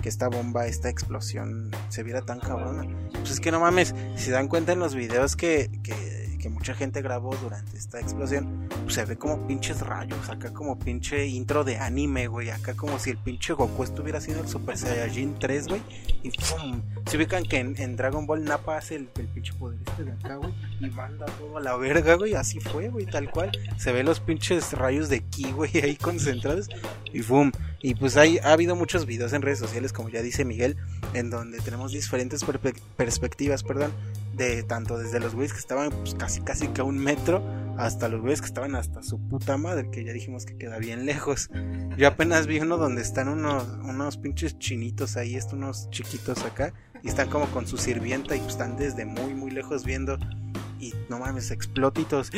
que 0.00 0.08
esta 0.08 0.28
bomba, 0.28 0.66
esta 0.66 0.88
explosión 0.88 1.70
se 1.90 2.02
viera 2.02 2.22
tan 2.22 2.40
cabrona. 2.40 2.86
Pues 3.12 3.32
es 3.32 3.40
que 3.40 3.50
no 3.50 3.60
mames, 3.60 3.94
si 4.16 4.24
se 4.24 4.30
dan 4.30 4.48
cuenta 4.48 4.72
en 4.72 4.78
los 4.78 4.94
videos 4.94 5.36
que, 5.36 5.70
que, 5.82 6.29
que 6.40 6.48
mucha 6.48 6.74
gente 6.74 7.02
grabó 7.02 7.36
durante 7.36 7.76
esta 7.76 8.00
explosión, 8.00 8.68
pues 8.82 8.94
se 8.94 9.04
ve 9.04 9.16
como 9.16 9.46
pinches 9.46 9.80
rayos, 9.80 10.28
acá 10.28 10.52
como 10.52 10.78
pinche 10.78 11.26
intro 11.26 11.64
de 11.64 11.76
anime, 11.78 12.26
güey, 12.26 12.50
acá 12.50 12.74
como 12.74 12.98
si 12.98 13.10
el 13.10 13.18
pinche 13.18 13.52
Goku 13.52 13.84
estuviera 13.84 14.18
haciendo 14.18 14.42
el 14.42 14.48
Super 14.48 14.76
Saiyajin 14.76 15.38
3, 15.38 15.68
güey, 15.68 15.82
y 16.22 16.30
¡pum! 16.30 16.82
Se 17.06 17.16
ubican 17.16 17.44
que 17.44 17.58
en, 17.58 17.96
Dragon 17.96 18.26
Ball 18.26 18.44
Nappa 18.44 18.78
hace 18.78 18.96
el, 18.96 19.08
el 19.18 19.28
pinche 19.28 19.52
poder 19.54 19.78
este 19.86 20.04
de 20.04 20.12
acá, 20.12 20.36
güey, 20.36 20.52
y 20.80 20.90
manda 20.90 21.26
todo 21.26 21.58
a 21.58 21.60
la 21.60 21.76
verga, 21.76 22.14
güey, 22.14 22.34
así 22.34 22.58
fue, 22.60 22.88
güey, 22.88 23.06
tal 23.06 23.30
cual. 23.30 23.52
Se 23.76 23.92
ve 23.92 24.02
los 24.02 24.20
pinches 24.20 24.72
rayos 24.72 25.08
de 25.08 25.20
ki, 25.20 25.52
güey, 25.52 25.70
ahí 25.82 25.96
concentrados, 25.96 26.68
y 27.12 27.22
¡pum! 27.22 27.52
Y 27.82 27.94
pues 27.94 28.16
hay, 28.16 28.38
ha 28.38 28.52
habido 28.52 28.76
muchos 28.76 29.06
videos 29.06 29.32
en 29.32 29.42
redes 29.42 29.58
sociales, 29.58 29.92
como 29.92 30.10
ya 30.10 30.20
dice 30.20 30.44
Miguel, 30.44 30.76
en 31.14 31.30
donde 31.30 31.58
tenemos 31.60 31.92
diferentes 31.92 32.44
per 32.44 32.60
perspectivas, 32.96 33.62
perdón, 33.62 33.92
de 34.46 34.62
tanto 34.62 34.96
desde 34.96 35.20
los 35.20 35.34
güeyes 35.34 35.52
que 35.52 35.58
estaban 35.58 35.90
pues, 35.90 36.14
casi 36.14 36.40
casi 36.40 36.68
que 36.68 36.80
a 36.80 36.84
un 36.84 36.98
metro 36.98 37.42
hasta 37.76 38.08
los 38.08 38.20
güeyes 38.20 38.40
que 38.40 38.46
estaban 38.46 38.74
hasta 38.74 39.02
su 39.02 39.18
puta 39.18 39.56
madre, 39.56 39.90
que 39.90 40.04
ya 40.04 40.12
dijimos 40.12 40.44
que 40.44 40.56
queda 40.56 40.78
bien 40.78 41.06
lejos. 41.06 41.48
Yo 41.96 42.08
apenas 42.08 42.46
vi 42.46 42.60
uno 42.60 42.76
donde 42.76 43.00
están 43.00 43.28
unos, 43.28 43.66
unos 43.84 44.18
pinches 44.18 44.58
chinitos 44.58 45.16
ahí, 45.16 45.38
unos 45.52 45.88
chiquitos 45.90 46.42
acá, 46.44 46.74
y 47.02 47.08
están 47.08 47.30
como 47.30 47.46
con 47.46 47.66
su 47.66 47.78
sirvienta 47.78 48.36
y 48.36 48.40
pues 48.40 48.52
están 48.52 48.76
desde 48.76 49.04
muy 49.06 49.34
muy 49.34 49.50
lejos 49.50 49.84
viendo 49.84 50.18
y 50.78 50.94
no 51.08 51.18
mames, 51.18 51.50
explotitos 51.50 52.30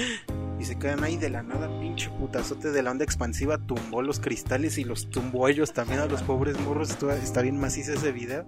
y 0.59 0.65
se 0.65 0.77
quedan 0.79 1.03
ahí 1.03 1.17
de 1.17 1.31
la 1.31 1.43
nada, 1.43 1.69
pinche 1.81 2.11
putazote 2.11 2.71
de 2.71 2.83
la 2.83 2.91
onda 2.91 3.05
expansiva 3.05 3.59
tumbó 3.59 4.03
los 4.03 4.21
cristales 4.21 4.79
y 4.79 4.85
los 4.85 5.11
tumbó 5.11 5.49
ellos 5.49 5.73
también 5.73 6.01
a 6.01 6.07
los 6.07 6.23
pobres 6.23 6.59
morros, 6.61 6.97
está 7.23 7.43
bien 7.43 7.59
macizo 7.59 7.93
ese 7.93 8.13
video 8.13 8.45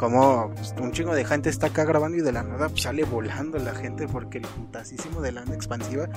como 0.00 0.50
pues, 0.54 0.74
un 0.80 0.92
chingo 0.92 1.14
de 1.14 1.26
gente 1.26 1.50
está 1.50 1.66
acá 1.66 1.84
grabando 1.84 2.16
y 2.16 2.22
de 2.22 2.32
la 2.32 2.42
nada 2.42 2.70
sale 2.74 3.04
volando 3.04 3.58
la 3.58 3.74
gente 3.74 4.08
porque 4.08 4.38
el 4.38 4.46
putasísimo 4.46 5.20
de 5.20 5.30
la 5.30 5.42
onda 5.42 5.54
expansiva 5.54 6.08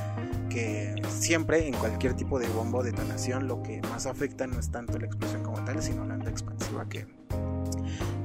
que 0.49 0.95
siempre 1.09 1.67
en 1.67 1.73
cualquier 1.73 2.13
tipo 2.13 2.39
de 2.39 2.47
bomba 2.47 2.79
o 2.79 2.83
detonación 2.83 3.49
lo 3.49 3.61
que 3.61 3.81
más 3.89 4.05
afecta 4.05 4.47
no 4.47 4.57
es 4.57 4.71
tanto 4.71 4.97
la 4.97 5.07
explosión 5.07 5.43
como 5.43 5.61
tal 5.65 5.83
sino 5.83 6.05
la 6.05 6.13
onda 6.13 6.31
expansiva 6.31 6.87
que, 6.87 7.07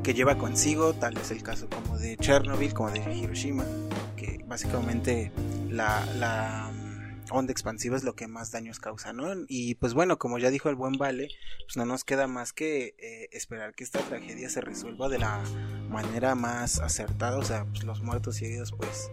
que 0.04 0.14
lleva 0.14 0.38
consigo 0.38 0.92
tal 0.92 1.16
es 1.16 1.32
el 1.32 1.42
caso 1.42 1.68
como 1.68 1.98
de 1.98 2.16
Chernobyl 2.18 2.72
como 2.72 2.92
de 2.92 3.00
Hiroshima 3.12 3.64
que 4.14 4.44
básicamente 4.46 5.32
la, 5.70 6.06
la 6.20 6.70
onda 7.30 7.52
expansiva 7.52 7.96
es 7.96 8.04
lo 8.04 8.14
que 8.14 8.28
más 8.28 8.50
daños 8.50 8.78
causa, 8.80 9.12
¿no? 9.12 9.28
Y 9.48 9.74
pues 9.76 9.94
bueno, 9.94 10.18
como 10.18 10.38
ya 10.38 10.50
dijo 10.50 10.68
el 10.68 10.74
buen 10.74 10.94
Vale, 10.98 11.28
pues 11.64 11.76
no 11.76 11.84
nos 11.84 12.04
queda 12.04 12.26
más 12.26 12.52
que 12.52 12.94
eh, 12.98 13.28
esperar 13.32 13.74
que 13.74 13.84
esta 13.84 14.00
tragedia 14.00 14.48
se 14.50 14.60
resuelva 14.60 15.08
de 15.08 15.18
la 15.18 15.42
manera 15.88 16.34
más 16.34 16.80
acertada, 16.80 17.36
o 17.38 17.44
sea, 17.44 17.64
pues 17.64 17.84
los 17.84 18.02
muertos 18.02 18.40
y 18.40 18.46
heridos 18.46 18.72
pues 18.72 19.10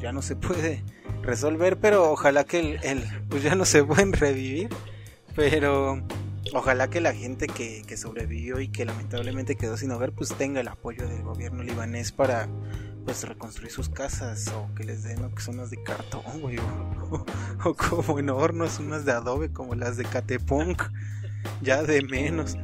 ya 0.00 0.12
no 0.12 0.22
se 0.22 0.36
puede 0.36 0.84
resolver, 1.22 1.78
pero 1.78 2.10
ojalá 2.10 2.44
que 2.44 2.60
el, 2.60 2.84
el 2.84 3.04
pues 3.28 3.42
ya 3.42 3.54
no 3.54 3.64
se 3.64 3.84
pueden 3.84 4.12
revivir, 4.12 4.68
pero 5.34 6.02
ojalá 6.54 6.88
que 6.88 7.00
la 7.00 7.14
gente 7.14 7.46
que, 7.46 7.82
que 7.86 7.96
sobrevivió 7.96 8.60
y 8.60 8.68
que 8.68 8.84
lamentablemente 8.84 9.56
quedó 9.56 9.76
sin 9.76 9.90
hogar 9.90 10.12
pues 10.12 10.32
tenga 10.34 10.60
el 10.60 10.68
apoyo 10.68 11.06
del 11.08 11.22
gobierno 11.22 11.62
libanés 11.62 12.12
para 12.12 12.48
pues 13.08 13.26
reconstruir 13.26 13.72
sus 13.72 13.88
casas 13.88 14.48
o 14.48 14.68
que 14.74 14.84
les 14.84 15.02
den 15.02 15.30
que 15.30 15.40
son 15.40 15.54
unas 15.54 15.70
de 15.70 15.82
cartón, 15.82 16.42
güey, 16.42 16.58
o, 16.58 17.24
o, 17.64 17.74
como 17.74 18.18
en 18.18 18.28
hornos, 18.28 18.80
unas 18.80 19.06
de 19.06 19.12
adobe 19.12 19.50
como 19.50 19.74
las 19.74 19.96
de 19.96 20.04
Catepunk, 20.04 20.82
ya 21.62 21.82
de 21.82 22.02
menos. 22.02 22.58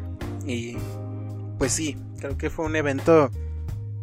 Y 0.46 0.76
pues 1.56 1.72
sí, 1.72 1.96
creo 2.18 2.36
que 2.36 2.50
fue 2.50 2.66
un 2.66 2.76
evento 2.76 3.30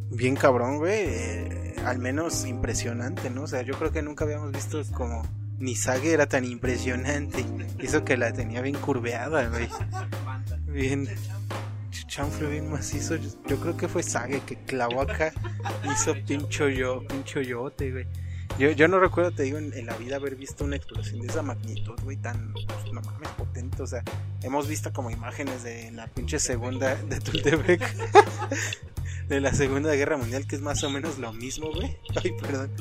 bien 0.09 0.35
cabrón, 0.35 0.79
güey, 0.79 1.03
eh, 1.05 1.75
al 1.85 1.99
menos 1.99 2.43
impresionante, 2.47 3.29
¿no? 3.29 3.43
O 3.43 3.47
sea, 3.47 3.61
yo 3.61 3.75
creo 3.75 3.91
que 3.91 4.01
nunca 4.01 4.25
habíamos 4.25 4.51
visto 4.51 4.81
como 4.93 5.21
ni 5.59 5.75
Sage 5.75 6.11
era 6.11 6.25
tan 6.25 6.43
impresionante. 6.43 7.45
Hizo 7.79 8.03
que 8.03 8.17
la 8.17 8.33
tenía 8.33 8.61
bien 8.61 8.77
curveada, 8.77 9.47
güey. 9.47 9.69
Bien. 10.65 11.07
Chanfle 11.91 12.49
bien 12.49 12.69
macizo. 12.69 13.15
Yo, 13.15 13.57
creo 13.59 13.77
que 13.77 13.87
fue 13.87 14.03
Sage 14.03 14.41
que 14.41 14.55
clavó 14.57 15.01
acá. 15.01 15.33
Hizo 15.91 16.15
pincho 16.25 16.67
yo, 16.69 17.05
pincho 17.07 17.41
yote, 17.41 17.91
güey. 17.91 18.07
Yo, 18.59 18.71
yo 18.71 18.87
no 18.87 18.99
recuerdo, 18.99 19.31
te 19.31 19.43
digo, 19.43 19.57
en, 19.57 19.85
la 19.85 19.95
vida 19.95 20.17
haber 20.17 20.35
visto 20.35 20.65
una 20.65 20.75
explosión 20.75 21.21
de 21.21 21.27
esa 21.27 21.41
magnitud, 21.41 21.97
güey, 22.03 22.17
tan, 22.17 22.53
pues, 22.53 22.93
no 22.93 23.01
mames, 23.01 23.29
potente. 23.29 23.81
O 23.81 23.87
sea, 23.87 24.03
hemos 24.43 24.67
visto 24.67 24.91
como 24.91 25.09
imágenes 25.09 25.63
de 25.63 25.91
la 25.91 26.07
pinche 26.07 26.39
segunda 26.39 26.95
de 26.95 27.19
Tultepec. 27.19 27.81
de 29.27 29.39
la 29.39 29.53
Segunda 29.53 29.93
Guerra 29.95 30.17
Mundial, 30.17 30.45
que 30.45 30.57
es 30.57 30.61
más 30.61 30.83
o 30.83 30.89
menos 30.89 31.17
lo 31.17 31.31
mismo, 31.31 31.71
güey. 31.71 31.97
Ay, 32.21 32.31
perdón. 32.41 32.71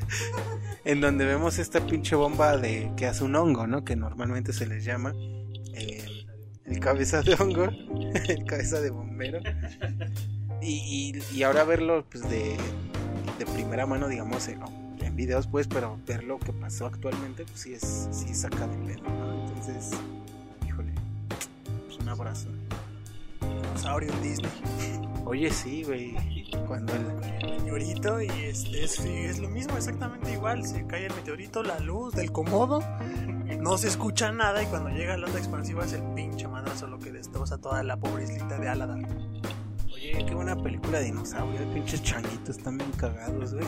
en 0.84 1.00
donde 1.00 1.26
vemos 1.26 1.58
esta 1.58 1.84
pinche 1.86 2.16
bomba 2.16 2.56
de 2.56 2.90
que 2.96 3.06
hace 3.06 3.24
un 3.24 3.36
hongo, 3.36 3.66
¿no? 3.66 3.84
Que 3.84 3.94
normalmente 3.94 4.52
se 4.54 4.66
les 4.66 4.84
llama 4.84 5.12
eh, 5.74 6.13
el 6.66 6.80
cabeza 6.80 7.22
de 7.22 7.34
hongo, 7.34 7.64
el 8.28 8.44
cabeza 8.44 8.80
de 8.80 8.90
bombero. 8.90 9.40
Y, 10.60 11.20
y, 11.34 11.42
ahora 11.42 11.64
verlo 11.64 12.04
pues 12.10 12.28
de, 12.28 12.56
de 13.38 13.46
primera 13.46 13.84
mano, 13.86 14.08
digamos, 14.08 14.48
en, 14.48 14.60
videos, 15.14 15.46
pues, 15.46 15.68
pero 15.68 15.98
ver 16.06 16.24
lo 16.24 16.40
que 16.40 16.52
pasó 16.52 16.86
actualmente, 16.86 17.44
pues 17.44 17.60
sí 17.60 17.74
es, 17.74 18.08
sí 18.10 18.34
saca 18.34 18.66
de 18.66 18.76
pedo, 18.78 19.08
¿no? 19.08 19.46
Entonces, 19.46 19.90
híjole, 20.66 20.92
pues 21.86 21.98
un 22.00 22.08
abrazo. 22.08 22.48
Dinosaurio 23.84 24.12
en 24.12 24.22
Disney. 24.22 24.50
Oye, 25.24 25.50
sí, 25.50 25.84
güey. 25.84 26.14
Cuando 26.66 26.94
el 26.94 27.04
meteorito 27.42 28.20
y 28.20 28.28
este, 28.28 28.84
es, 28.84 28.98
es 29.00 29.38
lo 29.38 29.48
mismo, 29.48 29.76
exactamente 29.76 30.32
igual. 30.32 30.66
Se 30.66 30.86
cae 30.86 31.06
el 31.06 31.14
meteorito, 31.14 31.62
la 31.62 31.78
luz 31.80 32.14
del 32.14 32.32
comodo, 32.32 32.82
no 33.60 33.78
se 33.78 33.88
escucha 33.88 34.32
nada 34.32 34.62
y 34.62 34.66
cuando 34.66 34.90
llega 34.90 35.16
la 35.16 35.26
onda 35.26 35.38
expansiva 35.38 35.84
es 35.84 35.92
el 35.92 36.02
pinche 36.14 36.48
madrazo 36.48 36.86
lo 36.86 36.98
que 36.98 37.12
destroza 37.12 37.58
toda 37.58 37.82
la 37.82 37.96
pobre 37.96 38.24
islita 38.24 38.58
de 38.58 38.68
Aladdin. 38.68 39.06
Oye, 39.92 40.24
qué 40.26 40.34
buena 40.34 40.56
película 40.56 40.98
de 40.98 41.06
dinosaurios, 41.06 41.62
pinches 41.74 42.02
changuitos 42.02 42.58
están 42.58 42.78
bien 42.78 42.90
cagados, 42.92 43.54
güey. 43.54 43.66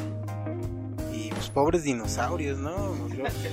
Y 1.13 1.31
pues 1.31 1.51
pobres 1.51 1.85
dinosaurios, 1.85 2.59
¿no? 2.59 2.95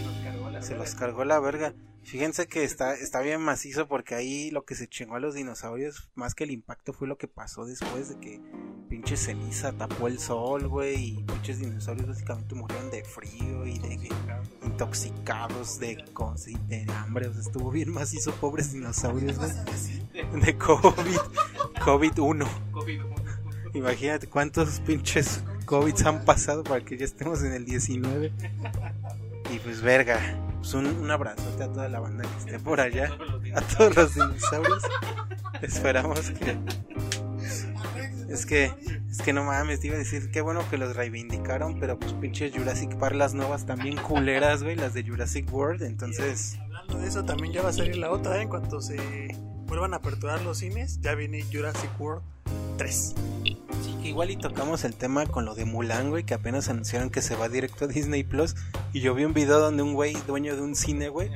Se 0.61 0.75
los 0.75 0.95
cargó 0.95 1.25
la 1.25 1.39
verga. 1.39 1.73
Fíjense 2.03 2.47
que 2.47 2.63
está, 2.63 2.93
está 2.93 3.21
bien 3.21 3.41
macizo 3.41 3.87
porque 3.87 4.15
ahí 4.15 4.51
lo 4.51 4.65
que 4.65 4.75
se 4.75 4.87
chingó 4.87 5.15
a 5.15 5.19
los 5.19 5.35
dinosaurios, 5.35 6.09
más 6.15 6.35
que 6.35 6.43
el 6.43 6.51
impacto, 6.51 6.91
fue 6.91 7.07
lo 7.07 7.17
que 7.17 7.29
pasó 7.29 7.65
después 7.65 8.09
de 8.09 8.19
que 8.19 8.41
pinche 9.03 9.17
ceniza 9.17 9.73
tapó 9.73 10.07
el 10.07 10.17
sol, 10.17 10.69
güey, 10.69 10.95
y 10.95 11.23
pinches 11.23 11.59
dinosaurios 11.59 12.07
básicamente 12.07 12.55
murieron 12.55 12.89
de 12.89 13.03
frío 13.03 13.65
y 13.65 13.77
de 13.77 14.09
intoxicados 14.63 15.77
de, 15.77 16.05
de 16.69 16.87
hambre. 16.93 17.27
O 17.27 17.33
sea, 17.33 17.41
estuvo 17.41 17.69
bien 17.69 17.91
macizo, 17.91 18.31
pobres 18.35 18.71
dinosaurios, 18.71 19.37
güey. 19.37 19.51
De 20.41 20.57
COVID, 20.57 21.17
COVID-1. 21.83 22.47
Imagínate 23.73 24.27
cuántos 24.27 24.79
pinches 24.79 25.43
COVID 25.65 26.07
han 26.07 26.23
pasado 26.23 26.63
para 26.63 26.79
que 26.85 26.97
ya 26.97 27.03
estemos 27.03 27.43
en 27.43 27.51
el 27.51 27.65
19. 27.65 28.31
Y 29.51 29.59
pues 29.59 29.81
verga, 29.81 30.17
pues 30.59 30.73
un, 30.75 30.85
un 30.85 31.11
abrazote 31.11 31.63
a 31.63 31.67
toda 31.67 31.89
la 31.89 31.99
banda 31.99 32.23
que 32.23 32.37
esté 32.37 32.59
por 32.59 32.79
allá, 32.79 33.11
a 33.53 33.61
todos 33.61 33.95
los 33.97 34.15
dinosaurios. 34.15 34.83
Esperamos 35.61 36.21
que. 36.31 36.57
Es 38.33 38.47
que, 38.47 38.71
es 39.11 39.21
que 39.21 39.31
no 39.31 39.43
mames, 39.43 39.79
te 39.79 39.87
iba 39.87 39.95
a 39.95 39.99
decir, 39.99 40.31
qué 40.31 40.41
bueno 40.41 40.67
que 40.71 40.77
los 40.77 40.95
reivindicaron, 40.95 41.79
pero 41.79 41.99
pues 41.99 42.13
pinches 42.13 42.51
Jurassic 42.55 42.97
Park, 42.97 43.15
las 43.15 43.35
nuevas 43.35 43.67
también 43.67 43.95
culeras, 43.95 44.63
güey, 44.63 44.75
las 44.75 44.95
de 44.95 45.03
Jurassic 45.03 45.53
World, 45.53 45.83
entonces... 45.83 46.57
Hablando 46.59 46.97
de 46.97 47.07
eso, 47.07 47.23
también 47.23 47.53
ya 47.53 47.61
va 47.61 47.69
a 47.69 47.73
salir 47.73 47.95
la 47.97 48.09
otra, 48.09 48.39
¿eh? 48.39 48.41
en 48.41 48.49
cuanto 48.49 48.81
se 48.81 48.97
vuelvan 49.67 49.93
a 49.93 49.97
aperturar 49.97 50.41
los 50.41 50.57
cines, 50.57 50.99
ya 51.01 51.13
viene 51.13 51.43
Jurassic 51.43 51.91
World 51.99 52.23
3. 52.77 53.15
Sí, 53.83 53.97
que 54.01 54.07
igual 54.07 54.31
y 54.31 54.37
tocamos 54.37 54.83
el 54.83 54.95
tema 54.95 55.25
con 55.25 55.45
lo 55.45 55.53
de 55.53 55.65
Mulan, 55.65 56.09
güey, 56.09 56.23
que 56.23 56.33
apenas 56.33 56.69
anunciaron 56.69 57.09
que 57.09 57.21
se 57.21 57.35
va 57.35 57.49
directo 57.49 57.85
a 57.85 57.87
Disney 57.87 58.23
Plus. 58.23 58.55
Y 58.93 59.01
yo 59.01 59.13
vi 59.13 59.25
un 59.25 59.33
video 59.33 59.59
donde 59.59 59.83
un 59.83 59.93
güey, 59.93 60.15
dueño 60.25 60.55
de 60.55 60.61
un 60.61 60.75
cine, 60.75 61.09
güey, 61.09 61.29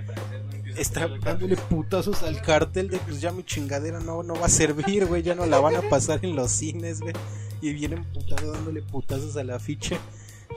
está 0.77 1.07
dándole 1.07 1.57
putazos 1.57 2.23
al 2.23 2.41
cartel 2.41 2.89
de 2.89 2.97
pues 2.99 3.21
ya 3.21 3.31
mi 3.31 3.43
chingadera 3.43 3.99
no, 3.99 4.23
no 4.23 4.35
va 4.35 4.45
a 4.45 4.49
servir, 4.49 5.05
güey, 5.05 5.23
ya 5.23 5.35
no 5.35 5.45
la 5.45 5.59
van 5.59 5.75
a 5.75 5.81
pasar 5.89 6.19
en 6.23 6.35
los 6.35 6.51
cines, 6.51 7.01
güey. 7.01 7.13
Y 7.61 7.73
vienen 7.73 8.03
putazos 8.05 8.53
dándole 8.53 8.81
putazos 8.81 9.35
al 9.37 9.49
afiche. 9.49 9.97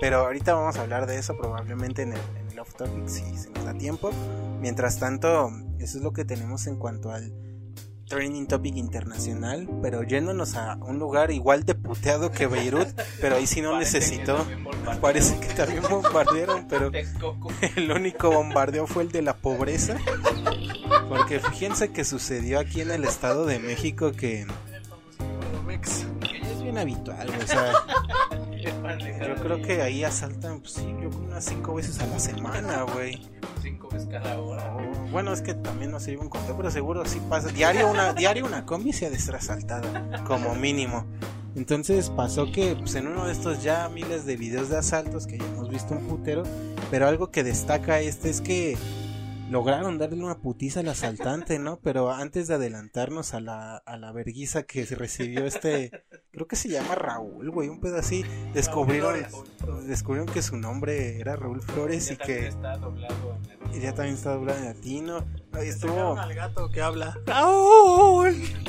Pero 0.01 0.19
ahorita 0.19 0.55
vamos 0.55 0.77
a 0.77 0.83
hablar 0.83 1.07
de 1.07 1.19
eso 1.19 1.37
probablemente 1.37 2.03
en 2.03 2.13
el, 2.13 2.21
en 2.39 2.53
el 2.53 2.59
off 2.59 2.75
topic 2.75 3.07
si 3.07 3.37
se 3.37 3.51
nos 3.51 3.65
da 3.65 3.75
tiempo. 3.75 4.11
Mientras 4.61 4.99
tanto, 4.99 5.51
eso 5.79 5.99
es 5.99 6.05
lo 6.05 6.13
que 6.13 6.25
tenemos 6.25 6.67
en 6.67 6.77
cuanto 6.77 7.11
al 7.11 7.33
training 8.11 8.47
topic 8.47 8.77
internacional, 8.77 9.69
pero 9.81 10.03
yéndonos 10.03 10.57
a 10.57 10.75
un 10.81 10.99
lugar 10.99 11.31
igual 11.31 11.65
de 11.65 11.77
puteado 11.77 12.33
que 12.33 12.49
Beirut, 12.49 12.89
pero 13.21 13.37
ahí 13.37 13.47
sí 13.47 13.63
no 13.63 13.79
necesitó. 13.79 14.45
Parece 15.01 15.39
que 15.39 15.47
también 15.55 15.83
bombardearon, 15.89 16.67
pero 16.69 16.91
el 17.77 17.93
único 17.93 18.33
bombardeo 18.33 18.89
fue 18.89 19.05
el 19.05 19.13
de 19.13 19.23
la 19.23 19.37
pobreza. 19.37 19.97
Porque 21.09 21.39
fíjense 21.39 21.93
que 21.93 22.05
sucedió 22.05 22.59
aquí 22.59 22.81
en 22.81 22.91
el 22.91 23.05
Estado 23.05 23.47
de 23.47 23.61
México 23.61 24.11
que, 24.11 24.45
es 25.71 26.63
bien 26.63 26.79
habitual, 26.79 27.31
o 27.31 27.47
sea, 27.47 27.73
yo 28.63 29.35
creo 29.37 29.63
que 29.63 29.83
ahí 29.83 30.05
asaltan, 30.05 30.61
pues 30.61 30.73
sí, 30.73 30.95
yo 31.01 31.09
unas 31.19 31.45
cinco 31.45 31.75
veces 31.75 32.01
a 32.01 32.07
la 32.07 32.19
semana, 32.19 32.83
güey 32.83 33.21
cada 34.11 34.39
hora. 34.39 34.77
bueno, 35.11 35.33
es 35.33 35.43
que 35.43 35.55
también 35.55 35.91
no 35.91 36.01
se 36.01 36.13
lleva 36.13 36.23
un 36.23 36.29
conteo, 36.29 36.57
pero 36.57 36.71
seguro 36.71 37.05
sí 37.05 37.21
pasa. 37.29 37.49
Diario 37.49 37.91
una, 37.91 38.13
diario 38.15 38.47
una 38.47 38.65
combi 38.65 38.93
se 38.93 39.07
ha 39.07 39.11
de 39.11 39.19
ser 39.19 39.37
asaltada, 39.37 40.25
como 40.25 40.55
mínimo. 40.55 41.07
Entonces 41.57 42.11
pasó 42.11 42.53
que 42.53 42.77
pues, 42.77 42.95
en 42.95 43.09
uno 43.09 43.27
de 43.27 43.33
estos 43.33 43.63
ya 43.63 43.89
miles 43.89 44.25
de 44.25 44.37
videos 44.37 44.69
de 44.69 44.77
asaltos 44.77 45.27
que 45.27 45.39
ya 45.39 45.45
hemos 45.47 45.69
visto 45.69 45.95
un 45.95 46.07
putero, 46.07 46.45
pero 46.91 47.09
algo 47.09 47.31
que 47.31 47.43
destaca 47.43 48.01
este 48.01 48.31
es 48.31 48.41
que 48.41 48.77
lograron 49.51 49.99
darle 49.99 50.23
una 50.23 50.39
putiza 50.39 50.81
al 50.81 50.89
asaltante, 50.89 51.59
¿no? 51.59 51.81
Pero 51.81 52.13
antes 52.13 52.47
de 52.47 52.55
adelantarnos 52.55 53.35
a 53.35 53.41
la, 53.41 53.77
a 53.79 53.97
la 53.97 54.13
verguiza 54.13 54.63
que 54.63 54.85
recibió 54.85 55.45
este, 55.45 55.91
creo 56.41 56.49
que 56.49 56.57
se 56.57 56.71
llama 56.71 56.95
Raúl, 56.95 57.51
güey, 57.51 57.69
un 57.69 57.81
pedo 57.81 57.99
así, 57.99 58.25
descubrieron, 58.55 59.15
descubrieron 59.87 60.27
que 60.27 60.41
su 60.41 60.57
nombre 60.57 61.21
era 61.21 61.37
Raúl 61.37 61.61
Flores 61.61 62.11
y 62.11 62.17
que... 62.17 62.51
Y 63.75 63.81
ya 63.81 63.95
también 63.95 64.17
está 64.17 64.35
doblado 64.35 64.59
en 64.59 64.65
latino. 64.65 65.27
Ahí 65.53 65.69
estuvo. 65.69 66.19
al 66.19 66.35
gato 66.35 66.71
que 66.71 66.81
habla. 66.81 67.17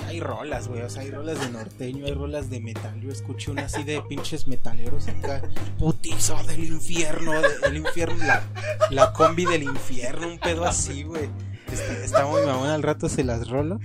Hay 0.05 0.19
rolas, 0.19 0.67
güey. 0.67 0.81
O 0.81 0.89
sea, 0.89 1.01
hay 1.01 1.11
rolas 1.11 1.39
de 1.39 1.49
norteño, 1.49 2.05
hay 2.05 2.13
rolas 2.13 2.49
de 2.49 2.59
metal. 2.59 2.99
Yo 2.99 3.09
escuché 3.09 3.51
una 3.51 3.65
así 3.65 3.83
de 3.83 4.01
pinches 4.01 4.47
metaleros 4.47 5.07
acá. 5.07 5.41
Putizo 5.79 6.35
del 6.43 6.65
infierno, 6.65 7.31
del 7.63 7.77
infierno. 7.77 8.23
La, 8.23 8.43
la 8.91 9.13
combi 9.13 9.45
del 9.45 9.63
infierno, 9.63 10.27
un 10.27 10.39
pedo 10.39 10.65
así, 10.65 11.03
güey. 11.03 11.29
Está, 11.71 12.25
muy 12.25 12.45
mamón, 12.45 12.69
al 12.69 12.83
rato 12.83 13.07
se 13.07 13.23
las 13.23 13.49
rolo. 13.49 13.79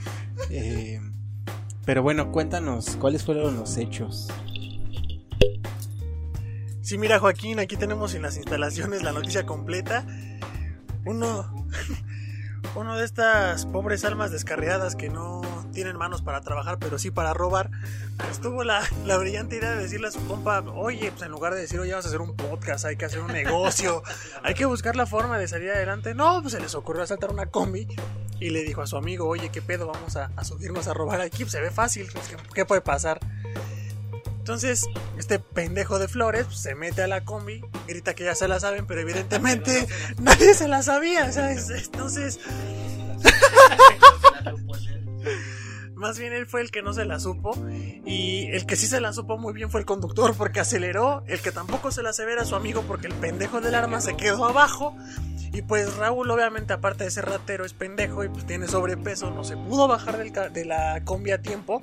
Eh, 0.50 1.00
pero 1.86 2.02
bueno, 2.02 2.32
cuéntanos, 2.32 2.96
¿cuáles 3.00 3.24
fueron 3.24 3.56
los 3.56 3.76
hechos? 3.76 4.28
Sí, 6.82 6.98
mira 6.98 7.20
Joaquín, 7.20 7.60
aquí 7.60 7.76
tenemos 7.76 8.14
en 8.14 8.22
las 8.22 8.36
instalaciones 8.36 9.04
la 9.04 9.12
noticia 9.12 9.46
completa. 9.46 10.04
Uno, 11.04 11.66
uno 12.74 12.96
de 12.96 13.04
estas 13.04 13.66
pobres 13.66 14.04
almas 14.04 14.32
descarriadas 14.32 14.96
que 14.96 15.08
no 15.08 15.42
tienen 15.72 15.96
manos 15.96 16.22
para 16.22 16.40
trabajar, 16.40 16.78
pero 16.80 16.98
sí 16.98 17.12
para 17.12 17.34
robar, 17.34 17.70
pues 18.16 18.40
tuvo 18.40 18.64
la, 18.64 18.82
la, 19.04 19.16
brillante 19.18 19.56
idea 19.56 19.72
de 19.72 19.82
decirle 19.82 20.08
a 20.08 20.10
su 20.10 20.26
compa, 20.26 20.60
oye, 20.60 21.12
pues 21.12 21.22
en 21.22 21.30
lugar 21.30 21.54
de 21.54 21.60
decir, 21.60 21.78
oye, 21.78 21.92
vamos 21.92 22.06
a 22.06 22.08
hacer 22.08 22.20
un 22.20 22.34
podcast, 22.34 22.84
hay 22.84 22.96
que 22.96 23.04
hacer 23.04 23.20
un 23.20 23.32
negocio, 23.32 24.02
hay 24.42 24.54
que 24.54 24.64
buscar 24.64 24.96
la 24.96 25.06
forma 25.06 25.38
de 25.38 25.46
salir 25.46 25.70
adelante. 25.70 26.14
No, 26.14 26.40
pues 26.42 26.54
se 26.54 26.60
les 26.60 26.74
ocurrió 26.74 27.04
asaltar 27.04 27.30
una 27.30 27.46
combi 27.46 27.86
y 28.40 28.50
le 28.50 28.64
dijo 28.64 28.82
a 28.82 28.86
su 28.86 28.96
amigo, 28.96 29.26
oye, 29.26 29.50
¿qué 29.50 29.62
pedo? 29.62 29.86
Vamos 29.86 30.16
a, 30.16 30.30
subirnos 30.44 30.88
a 30.88 30.94
robar 30.94 31.20
aquí, 31.20 31.44
pues 31.44 31.52
se 31.52 31.60
ve 31.60 31.70
fácil, 31.70 32.08
¿qué, 32.12 32.36
qué 32.54 32.64
puede 32.64 32.80
pasar? 32.80 33.20
Entonces, 34.38 34.86
este 35.18 35.40
pendejo 35.40 35.98
de 35.98 36.06
Flores 36.06 36.46
pues, 36.46 36.58
se 36.58 36.76
mete 36.76 37.02
a 37.02 37.08
la 37.08 37.24
combi, 37.24 37.64
grita 37.88 38.14
que 38.14 38.24
ya 38.24 38.36
se 38.36 38.46
la 38.46 38.60
saben, 38.60 38.86
pero 38.86 39.00
evidentemente 39.00 39.88
nadie 40.18 40.54
se 40.54 40.68
la 40.68 40.82
sabía, 40.82 41.32
¿sabes? 41.32 41.68
Entonces. 41.70 42.38
Más 45.96 46.18
bien 46.18 46.34
él 46.34 46.46
fue 46.46 46.60
el 46.60 46.70
que 46.70 46.82
no 46.82 46.92
se 46.92 47.06
la 47.06 47.18
supo. 47.18 47.52
Y 48.04 48.48
el 48.52 48.66
que 48.66 48.76
sí 48.76 48.86
se 48.86 49.00
la 49.00 49.12
supo 49.14 49.38
muy 49.38 49.54
bien 49.54 49.70
fue 49.70 49.80
el 49.80 49.86
conductor 49.86 50.34
porque 50.36 50.60
aceleró. 50.60 51.24
El 51.26 51.40
que 51.40 51.52
tampoco 51.52 51.90
se 51.90 52.02
la 52.02 52.12
se 52.12 52.22
era 52.22 52.44
su 52.44 52.54
amigo 52.54 52.82
porque 52.86 53.06
el 53.06 53.14
pendejo 53.14 53.60
del 53.60 53.74
arma 53.74 54.00
se 54.00 54.14
quedó 54.14 54.44
abajo. 54.44 54.94
Y 55.52 55.62
pues 55.62 55.96
Raúl, 55.96 56.30
obviamente, 56.30 56.74
aparte 56.74 57.04
de 57.04 57.10
ser 57.10 57.24
ratero, 57.24 57.64
es 57.64 57.72
pendejo 57.72 58.22
y 58.22 58.28
pues 58.28 58.46
tiene 58.46 58.68
sobrepeso. 58.68 59.30
No 59.30 59.42
se 59.42 59.56
pudo 59.56 59.88
bajar 59.88 60.18
del 60.18 60.32
de 60.52 60.64
la 60.66 61.02
combi 61.04 61.30
a 61.30 61.40
tiempo. 61.40 61.80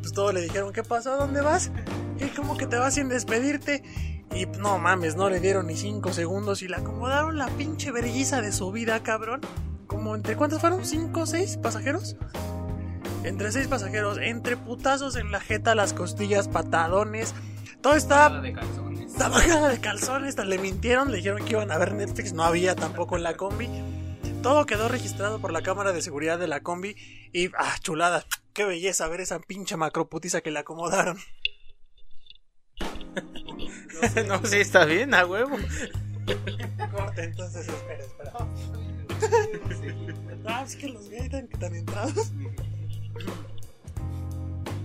Pues 0.00 0.12
todos 0.12 0.32
le 0.32 0.40
dijeron, 0.40 0.72
¿qué 0.72 0.84
pasó? 0.84 1.16
¿Dónde 1.16 1.40
vas? 1.40 1.72
Y 2.20 2.28
como 2.28 2.56
que 2.56 2.68
te 2.68 2.76
vas 2.76 2.94
sin 2.94 3.08
despedirte. 3.08 3.82
Y 4.34 4.46
no 4.46 4.78
mames, 4.78 5.16
no 5.16 5.30
le 5.30 5.40
dieron 5.40 5.66
ni 5.66 5.76
5 5.76 6.12
segundos 6.12 6.62
y 6.62 6.68
le 6.68 6.76
acomodaron 6.76 7.38
la 7.38 7.48
pinche 7.48 7.90
vergüenza 7.90 8.40
de 8.40 8.52
su 8.52 8.70
vida, 8.70 9.02
cabrón. 9.02 9.40
Como 9.88 10.14
entre 10.14 10.36
cuántos 10.36 10.60
fueron? 10.60 10.82
¿5 10.82 11.16
o 11.16 11.26
6 11.26 11.56
pasajeros? 11.56 12.14
Entre 13.28 13.52
6 13.52 13.68
pasajeros, 13.68 14.16
entre 14.16 14.56
putazos 14.56 15.14
en 15.16 15.30
la 15.30 15.38
jeta, 15.38 15.74
las 15.74 15.92
costillas, 15.92 16.48
patadones. 16.48 17.34
Todo 17.82 17.94
está. 17.94 18.40
de 18.40 18.54
calzones. 18.54 19.12
Está 19.12 19.28
bajada 19.28 19.68
de 19.68 19.78
calzones, 19.80 20.30
hasta 20.30 20.46
le 20.46 20.56
mintieron, 20.56 21.10
le 21.10 21.18
dijeron 21.18 21.44
que 21.44 21.52
iban 21.52 21.70
a 21.70 21.76
ver 21.76 21.92
Netflix, 21.92 22.32
no 22.32 22.42
había 22.42 22.74
tampoco 22.74 23.18
en 23.18 23.24
la 23.24 23.36
combi. 23.36 23.68
Todo 24.42 24.64
quedó 24.64 24.88
registrado 24.88 25.42
por 25.42 25.52
la 25.52 25.60
cámara 25.60 25.92
de 25.92 26.00
seguridad 26.00 26.38
de 26.38 26.48
la 26.48 26.60
combi 26.60 26.96
y, 27.30 27.48
ah, 27.58 27.76
chulada, 27.82 28.24
qué 28.54 28.64
belleza 28.64 29.06
ver 29.08 29.20
esa 29.20 29.40
pinche 29.40 29.76
macroputiza 29.76 30.40
que 30.40 30.50
le 30.50 30.60
acomodaron. 30.60 31.18
no, 34.26 34.42
sí, 34.46 34.60
está 34.60 34.86
bien, 34.86 35.12
a 35.12 35.26
huevo. 35.26 35.58
Corte, 36.92 37.24
entonces, 37.24 37.68
espera, 37.68 38.04
espera. 38.04 38.32
Ah, 40.50 40.62
es 40.66 40.76
que 40.76 40.88
los 40.88 41.10
gays 41.10 41.24
están 41.24 41.46
tan 41.48 41.74
entrados. 41.74 42.32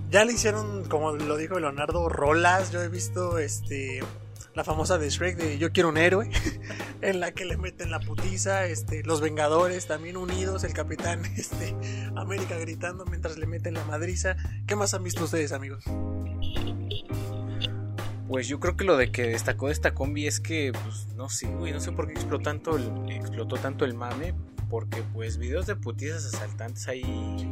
Ya 0.10 0.26
le 0.26 0.34
hicieron, 0.34 0.86
como 0.86 1.14
lo 1.14 1.38
dijo 1.38 1.60
Leonardo, 1.60 2.08
rolas. 2.08 2.72
Yo 2.72 2.82
he 2.82 2.90
visto 2.90 3.40
este 3.40 4.02
la 4.54 4.64
famosa 4.64 4.98
de 4.98 5.10
Shrek 5.10 5.38
de 5.38 5.58
Yo 5.58 5.72
quiero 5.72 5.90
un 5.90 5.98
héroe, 5.98 6.30
en 7.02 7.20
la 7.20 7.32
que 7.32 7.46
le 7.46 7.58
meten 7.58 7.90
la 7.92 8.00
putiza, 8.00 8.66
este, 8.66 9.04
los 9.04 9.22
Vengadores 9.22 9.88
también 9.88 10.18
unidos, 10.18 10.64
el 10.64 10.74
Capitán 10.74 11.26
este, 11.38 11.76
América 12.16 12.58
gritando 12.58 13.06
mientras 13.06 13.38
le 13.38 13.48
meten 13.48 13.74
la 13.74 13.84
madriza. 13.86 14.36
¿Qué 14.68 14.76
más 14.76 14.94
han 14.94 15.04
visto 15.04 15.24
ustedes, 15.24 15.52
amigos? 15.52 15.84
Pues 18.28 18.48
yo 18.48 18.60
creo 18.60 18.76
que 18.76 18.84
lo 18.84 18.98
de 18.98 19.12
que 19.12 19.24
destacó 19.24 19.68
de 19.68 19.74
esta 19.74 19.94
combi 19.94 20.28
es 20.28 20.40
que, 20.40 20.72
pues, 20.72 21.08
no 21.16 21.30
sé, 21.30 21.48
güey, 21.48 21.72
no 21.72 21.80
sé 21.80 21.92
por 21.92 22.08
qué 22.08 22.14
explotó 22.14 22.44
tanto 22.44 22.78
explotó 23.10 23.58
tanto 23.58 23.86
el 23.86 23.94
mame, 23.94 24.34
porque 24.74 25.04
pues 25.14 25.38
videos 25.38 25.68
de 25.68 25.76
putizas 25.76 26.26
asaltantes 26.26 26.88
hay, 26.88 27.04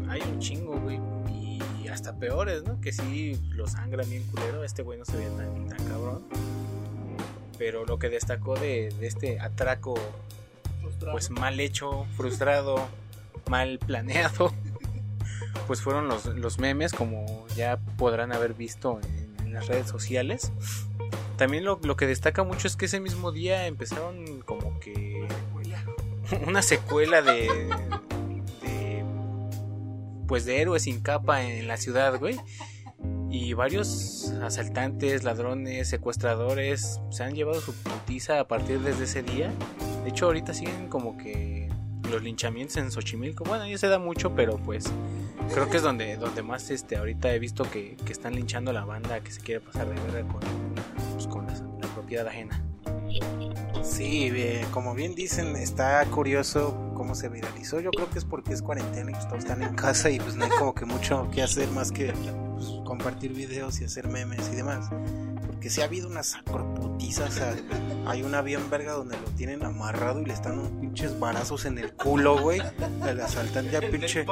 hay 0.10 0.21
un 0.23 0.39
chingo, 0.39 0.79
güey, 0.79 0.99
y 1.29 1.88
hasta 1.88 2.15
peores, 2.15 2.63
¿no? 2.63 2.81
Que 2.81 2.91
sí 2.91 3.39
lo 3.51 3.67
sangran 3.67 4.10
bien 4.10 4.23
culero, 4.23 4.63
este 4.63 4.81
güey 4.81 4.97
no 4.97 5.05
se 5.05 5.17
ve 5.17 5.27
tan, 5.38 5.67
tan 5.67 5.88
cabrón. 5.88 6.23
Pero 7.60 7.86
lo 7.86 7.99
que 7.99 8.10
destacó 8.10 8.55
de, 8.55 8.91
de 8.99 9.05
este 9.05 9.39
atraco, 9.39 9.93
pues 11.12 11.29
mal 11.29 11.60
hecho, 11.60 12.07
frustrado, 12.17 12.88
mal 13.47 13.77
planeado, 13.77 14.51
pues 15.67 15.79
fueron 15.79 16.07
los, 16.07 16.25
los 16.25 16.57
memes, 16.57 16.91
como 16.91 17.45
ya 17.55 17.77
podrán 17.99 18.34
haber 18.34 18.55
visto 18.55 18.99
en, 18.99 19.45
en 19.45 19.53
las 19.53 19.67
redes 19.67 19.88
sociales. 19.88 20.51
También 21.38 21.65
lo, 21.65 21.79
lo, 21.84 21.95
que 21.95 22.07
destaca 22.07 22.43
mucho 22.43 22.67
es 22.67 22.75
que 22.75 22.86
ese 22.86 22.99
mismo 22.99 23.31
día 23.31 23.67
empezaron 23.67 24.41
como 24.41 24.79
que 24.79 25.27
una 26.47 26.61
secuela 26.61 27.21
de, 27.21 27.47
pues 30.27 30.45
de 30.45 30.61
héroes 30.61 30.83
sin 30.83 31.01
capa 31.01 31.43
en 31.43 31.67
la 31.67 31.77
ciudad, 31.77 32.17
güey. 32.19 32.39
Y 33.29 33.53
varios 33.53 34.33
asaltantes, 34.41 35.23
ladrones, 35.23 35.87
secuestradores 35.87 36.99
se 37.09 37.23
han 37.23 37.33
llevado 37.33 37.61
su 37.61 37.73
putiza 37.73 38.39
a 38.39 38.47
partir 38.47 38.79
desde 38.81 39.05
ese 39.05 39.23
día. 39.23 39.51
De 40.03 40.09
hecho, 40.09 40.25
ahorita 40.25 40.53
siguen 40.53 40.89
como 40.89 41.17
que 41.17 41.69
los 42.09 42.21
linchamientos 42.21 42.75
en 42.77 42.91
Xochimilco. 42.91 43.45
Bueno, 43.45 43.65
ya 43.65 43.77
se 43.77 43.87
da 43.87 43.99
mucho, 43.99 44.35
pero 44.35 44.57
pues 44.57 44.91
creo 45.53 45.69
que 45.69 45.77
es 45.77 45.83
donde, 45.83 46.17
donde 46.17 46.43
más 46.43 46.69
este 46.71 46.97
ahorita 46.97 47.33
he 47.33 47.39
visto 47.39 47.69
que, 47.69 47.95
que 48.05 48.11
están 48.11 48.35
linchando 48.35 48.71
a 48.71 48.73
la 48.73 48.83
banda 48.83 49.21
que 49.21 49.31
se 49.31 49.41
quiere 49.41 49.61
pasar 49.61 49.87
de 49.87 49.95
verga 50.11 50.27
con, 50.27 50.41
pues, 51.13 51.25
la, 51.25 51.87
la 51.87 51.93
propiedad 51.93 52.27
ajena. 52.27 52.61
Sí, 53.83 54.29
bien, 54.29 54.65
como 54.71 54.93
bien 54.93 55.15
dicen, 55.15 55.55
está 55.55 56.05
curioso 56.05 56.91
cómo 56.95 57.15
se 57.15 57.29
viralizó. 57.29 57.79
Yo 57.79 57.91
creo 57.91 58.09
que 58.09 58.19
es 58.19 58.25
porque 58.25 58.53
es 58.53 58.61
cuarentena 58.61 59.09
y 59.09 59.13
pues 59.13 59.27
todos 59.27 59.39
están 59.39 59.63
en 59.63 59.73
casa 59.73 60.09
y 60.09 60.19
pues 60.19 60.35
no 60.35 60.45
hay 60.45 60.51
como 60.51 60.75
que 60.75 60.85
mucho 60.85 61.29
que 61.31 61.41
hacer 61.41 61.69
más 61.71 61.91
que 61.91 62.13
pues, 62.13 62.67
compartir 62.85 63.33
videos 63.33 63.81
y 63.81 63.85
hacer 63.85 64.07
memes 64.07 64.49
y 64.53 64.55
demás. 64.55 64.89
Porque 65.47 65.69
si 65.69 65.81
ha 65.81 65.85
habido 65.85 66.07
unas 66.07 66.35
acroputizas, 66.35 67.29
o 67.29 67.33
sea, 67.33 67.55
hay 68.05 68.21
una 68.21 68.41
bien 68.41 68.69
verga 68.69 68.93
donde 68.93 69.19
lo 69.19 69.27
tienen 69.31 69.63
amarrado 69.63 70.21
y 70.21 70.25
le 70.25 70.33
están 70.33 70.59
unos 70.59 70.71
pinches 70.79 71.19
barazos 71.19 71.65
en 71.65 71.79
el 71.79 71.93
culo, 71.93 72.39
güey. 72.39 72.61
El 73.07 73.19
asaltante 73.19 73.71
ya 73.71 73.81
pinche. 73.81 74.25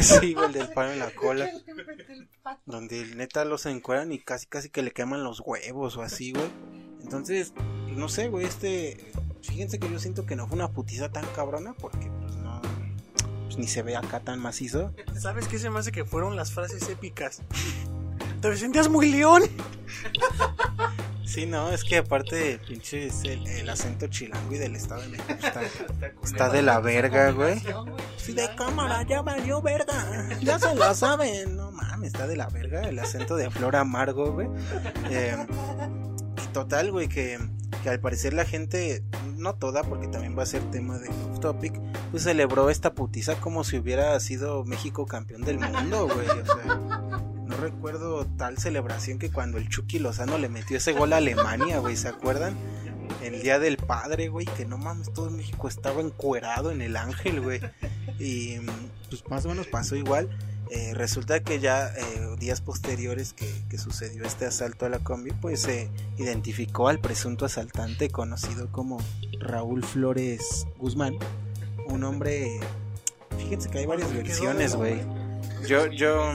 sí, 0.00 0.34
el 0.42 0.52
del 0.52 0.68
palo 0.68 0.92
en 0.92 1.00
la 1.00 1.10
cola. 1.10 1.50
Donde 2.64 3.04
neta 3.14 3.44
los 3.44 3.66
encueran 3.66 4.10
y 4.12 4.18
casi 4.18 4.46
casi 4.46 4.70
que 4.70 4.82
le 4.82 4.90
queman 4.90 5.22
los 5.22 5.40
huevos 5.40 5.96
o 5.98 6.02
así, 6.02 6.32
güey. 6.32 6.50
Entonces, 7.02 7.52
pues, 7.90 7.98
no 7.98 8.08
sé, 8.08 8.28
güey, 8.28 8.46
este... 8.46 8.96
Fíjense 9.42 9.80
que 9.80 9.90
yo 9.90 9.98
siento 9.98 10.26
que 10.26 10.36
no 10.36 10.46
fue 10.46 10.56
una 10.56 10.68
putiza 10.68 11.10
tan 11.10 11.26
cabrona 11.34 11.72
porque 11.74 12.10
pues 12.20 12.36
no... 12.36 12.62
Pues, 13.44 13.58
ni 13.58 13.66
se 13.66 13.82
ve 13.82 13.96
acá 13.96 14.20
tan 14.20 14.38
macizo. 14.38 14.92
¿Sabes 15.18 15.48
qué 15.48 15.58
se 15.58 15.70
me 15.70 15.80
hace 15.80 15.90
que 15.90 16.04
fueron 16.04 16.36
las 16.36 16.52
frases 16.52 16.88
épicas? 16.88 17.42
Te 18.40 18.56
sentías 18.56 18.88
muy 18.88 19.10
león. 19.10 19.42
Sí, 21.24 21.46
no, 21.46 21.70
es 21.70 21.84
que 21.84 21.98
aparte, 21.98 22.58
pinche, 22.66 23.06
es 23.06 23.22
el, 23.24 23.46
el, 23.46 23.68
acento 23.68 24.06
chilango 24.06 24.54
y 24.54 24.58
del 24.58 24.74
estado 24.76 25.02
de 25.02 25.08
México 25.08 25.32
está, 25.32 25.62
está 26.24 26.48
de 26.48 26.62
la 26.62 26.80
verga, 26.80 27.30
güey. 27.32 27.60
Sí, 28.16 28.32
de 28.32 28.52
cámara, 28.56 29.04
ya 29.06 29.22
valió 29.22 29.60
verga. 29.60 30.28
Ya 30.40 30.58
se 30.58 30.74
lo 30.74 30.94
saben. 30.94 31.56
No 31.56 31.70
mames, 31.70 32.14
está 32.14 32.26
de 32.26 32.36
la 32.36 32.48
verga 32.48 32.88
el 32.88 32.98
acento 32.98 33.36
de 33.36 33.50
Flor 33.50 33.76
Amargo, 33.76 34.32
güey. 34.32 34.48
Eh, 35.10 35.36
total, 36.48 36.90
güey, 36.92 37.08
que, 37.08 37.38
que 37.82 37.88
al 37.88 38.00
parecer 38.00 38.32
la 38.34 38.44
gente, 38.44 39.02
no 39.36 39.54
toda, 39.54 39.82
porque 39.82 40.08
también 40.08 40.36
va 40.38 40.42
a 40.42 40.46
ser 40.46 40.62
tema 40.70 40.98
de 40.98 41.08
topic, 41.40 41.80
pues 42.10 42.22
celebró 42.24 42.70
esta 42.70 42.94
putiza 42.94 43.36
como 43.40 43.64
si 43.64 43.78
hubiera 43.78 44.18
sido 44.20 44.64
México 44.64 45.06
campeón 45.06 45.42
del 45.42 45.58
mundo, 45.58 46.08
güey. 46.08 46.28
O 46.28 46.46
sea, 46.46 46.76
no 47.46 47.56
recuerdo 47.56 48.26
tal 48.36 48.58
celebración 48.58 49.18
que 49.18 49.30
cuando 49.30 49.58
el 49.58 49.68
Chucky 49.68 49.98
Lozano 49.98 50.38
le 50.38 50.48
metió 50.48 50.76
ese 50.76 50.92
gol 50.92 51.12
a 51.12 51.16
Alemania, 51.16 51.78
güey, 51.78 51.96
¿se 51.96 52.08
acuerdan? 52.08 52.56
El 53.22 53.42
día 53.42 53.58
del 53.58 53.76
padre, 53.76 54.28
güey, 54.28 54.46
que 54.46 54.64
no 54.64 54.78
mames, 54.78 55.12
todo 55.12 55.30
México 55.30 55.68
estaba 55.68 56.00
encuerado 56.00 56.70
en 56.70 56.80
el 56.80 56.96
ángel, 56.96 57.40
güey. 57.40 57.60
Y 58.18 58.58
pues 59.08 59.24
más 59.28 59.44
o 59.46 59.48
menos 59.48 59.66
pasó 59.66 59.96
igual. 59.96 60.30
Eh, 60.72 60.92
resulta 60.94 61.40
que 61.40 61.58
ya 61.58 61.88
eh, 61.88 62.36
días 62.38 62.60
posteriores 62.60 63.32
que, 63.32 63.52
que, 63.68 63.76
sucedió 63.76 64.22
este 64.22 64.46
asalto 64.46 64.86
a 64.86 64.88
la 64.88 65.00
combi, 65.00 65.32
pues 65.32 65.62
se 65.62 65.82
eh, 65.82 65.90
identificó 66.16 66.86
al 66.86 67.00
presunto 67.00 67.44
asaltante 67.44 68.08
conocido 68.08 68.70
como 68.70 68.98
Raúl 69.40 69.84
Flores 69.84 70.68
Guzmán, 70.78 71.16
un 71.88 72.04
hombre, 72.04 72.60
fíjense 73.36 73.68
que 73.68 73.78
hay 73.78 73.86
varias 73.86 74.14
versiones, 74.14 74.76
güey. 74.76 75.00
Yo, 75.66 75.88
yo, 75.88 76.32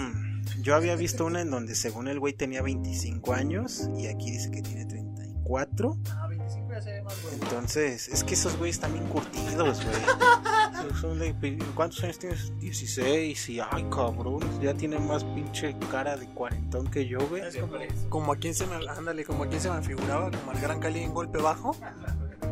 yo 0.60 0.76
había 0.76 0.98
visto 0.98 1.26
una 1.26 1.40
en 1.40 1.50
donde 1.50 1.74
según 1.74 2.10
el 2.10 2.20
güey 2.20 2.34
tenía 2.34 2.62
25 2.62 3.34
años 3.34 3.90
y 3.98 4.08
aquí 4.08 4.32
dice 4.32 4.52
que 4.52 4.62
tiene 4.62 4.86
34. 4.86 5.98
Entonces, 7.32 8.10
es 8.10 8.26
que 8.26 8.34
esos 8.34 8.58
güeyes 8.58 8.76
están 8.76 8.92
bien 8.92 9.08
curtidos, 9.08 9.82
güey. 9.82 9.96
¿Cuántos 11.76 12.04
años 12.04 12.20
tienes? 12.20 12.60
16. 12.60 13.50
Y 13.50 13.60
ay, 13.60 13.86
cabrón, 13.90 14.40
ya 14.62 14.74
tiene 14.74 14.98
más 15.00 15.24
pinche 15.24 15.76
cara 15.92 16.16
de 16.18 16.28
cuarentón 16.28 16.88
que 16.90 17.08
yo, 17.08 17.20
güey. 17.28 17.44
Como, 17.60 17.78
como, 18.10 18.32
a 18.34 18.36
quien 18.38 18.54
se 18.54 18.66
me, 18.68 18.76
ándale, 18.76 19.24
como 19.24 19.44
a 19.44 19.48
quien 19.48 19.62
se 19.62 19.70
me 19.70 19.82
figuraba, 19.82 20.32
como 20.32 20.52
al 20.52 20.60
gran 20.60 20.80
Cali 20.80 21.00
en 21.00 21.14
golpe 21.14 21.40
bajo. 21.40 21.76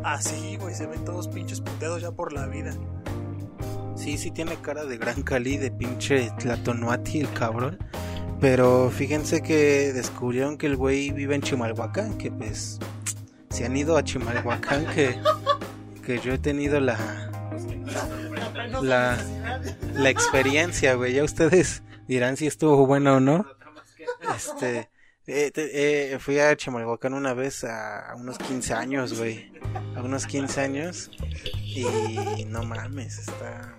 Así, 0.03 0.57
güey, 0.57 0.75
se 0.75 0.85
ven 0.85 1.05
todos 1.05 1.27
pinches 1.27 1.61
puteados 1.61 2.01
ya 2.01 2.11
por 2.11 2.33
la 2.33 2.47
vida. 2.47 2.73
Sí, 3.95 4.17
sí 4.17 4.31
tiene 4.31 4.55
cara 4.57 4.85
de 4.85 4.97
gran 4.97 5.23
Cali, 5.23 5.57
de 5.57 5.71
pinche 5.71 6.29
Tlatonuati, 6.39 7.21
el 7.21 7.31
cabrón. 7.33 7.77
Pero 8.41 8.89
fíjense 8.89 9.41
que 9.41 9.93
descubrieron 9.93 10.57
que 10.57 10.65
el 10.65 10.75
güey 10.75 11.11
vive 11.11 11.35
en 11.35 11.41
Chimalhuacán, 11.41 12.17
que 12.17 12.29
pues 12.29 12.79
si 13.49 13.63
han 13.63 13.77
ido 13.77 13.95
a 13.95 14.03
Chimalhuacán 14.03 14.85
que, 14.87 15.15
que 16.05 16.19
yo 16.19 16.33
he 16.33 16.37
tenido 16.37 16.79
la 16.81 16.97
la, 18.81 19.17
la 19.93 20.09
experiencia, 20.09 20.95
güey. 20.95 21.13
Ya 21.13 21.23
ustedes 21.23 21.83
dirán 22.07 22.37
si 22.37 22.47
estuvo 22.47 22.85
bueno 22.85 23.15
o 23.15 23.19
no. 23.19 23.45
Este, 24.35 24.89
eh, 25.25 25.51
eh, 25.55 26.17
fui 26.19 26.39
a 26.39 26.55
Chimalhuacán 26.55 27.13
una 27.13 27.33
vez 27.33 27.63
a, 27.63 28.11
a 28.11 28.15
unos 28.15 28.37
15 28.37 28.73
años, 28.73 29.17
güey. 29.17 29.51
A 29.95 30.01
unos 30.01 30.25
15 30.25 30.61
años. 30.61 31.11
Y 31.63 32.45
no 32.45 32.63
mames, 32.63 33.19
está... 33.19 33.75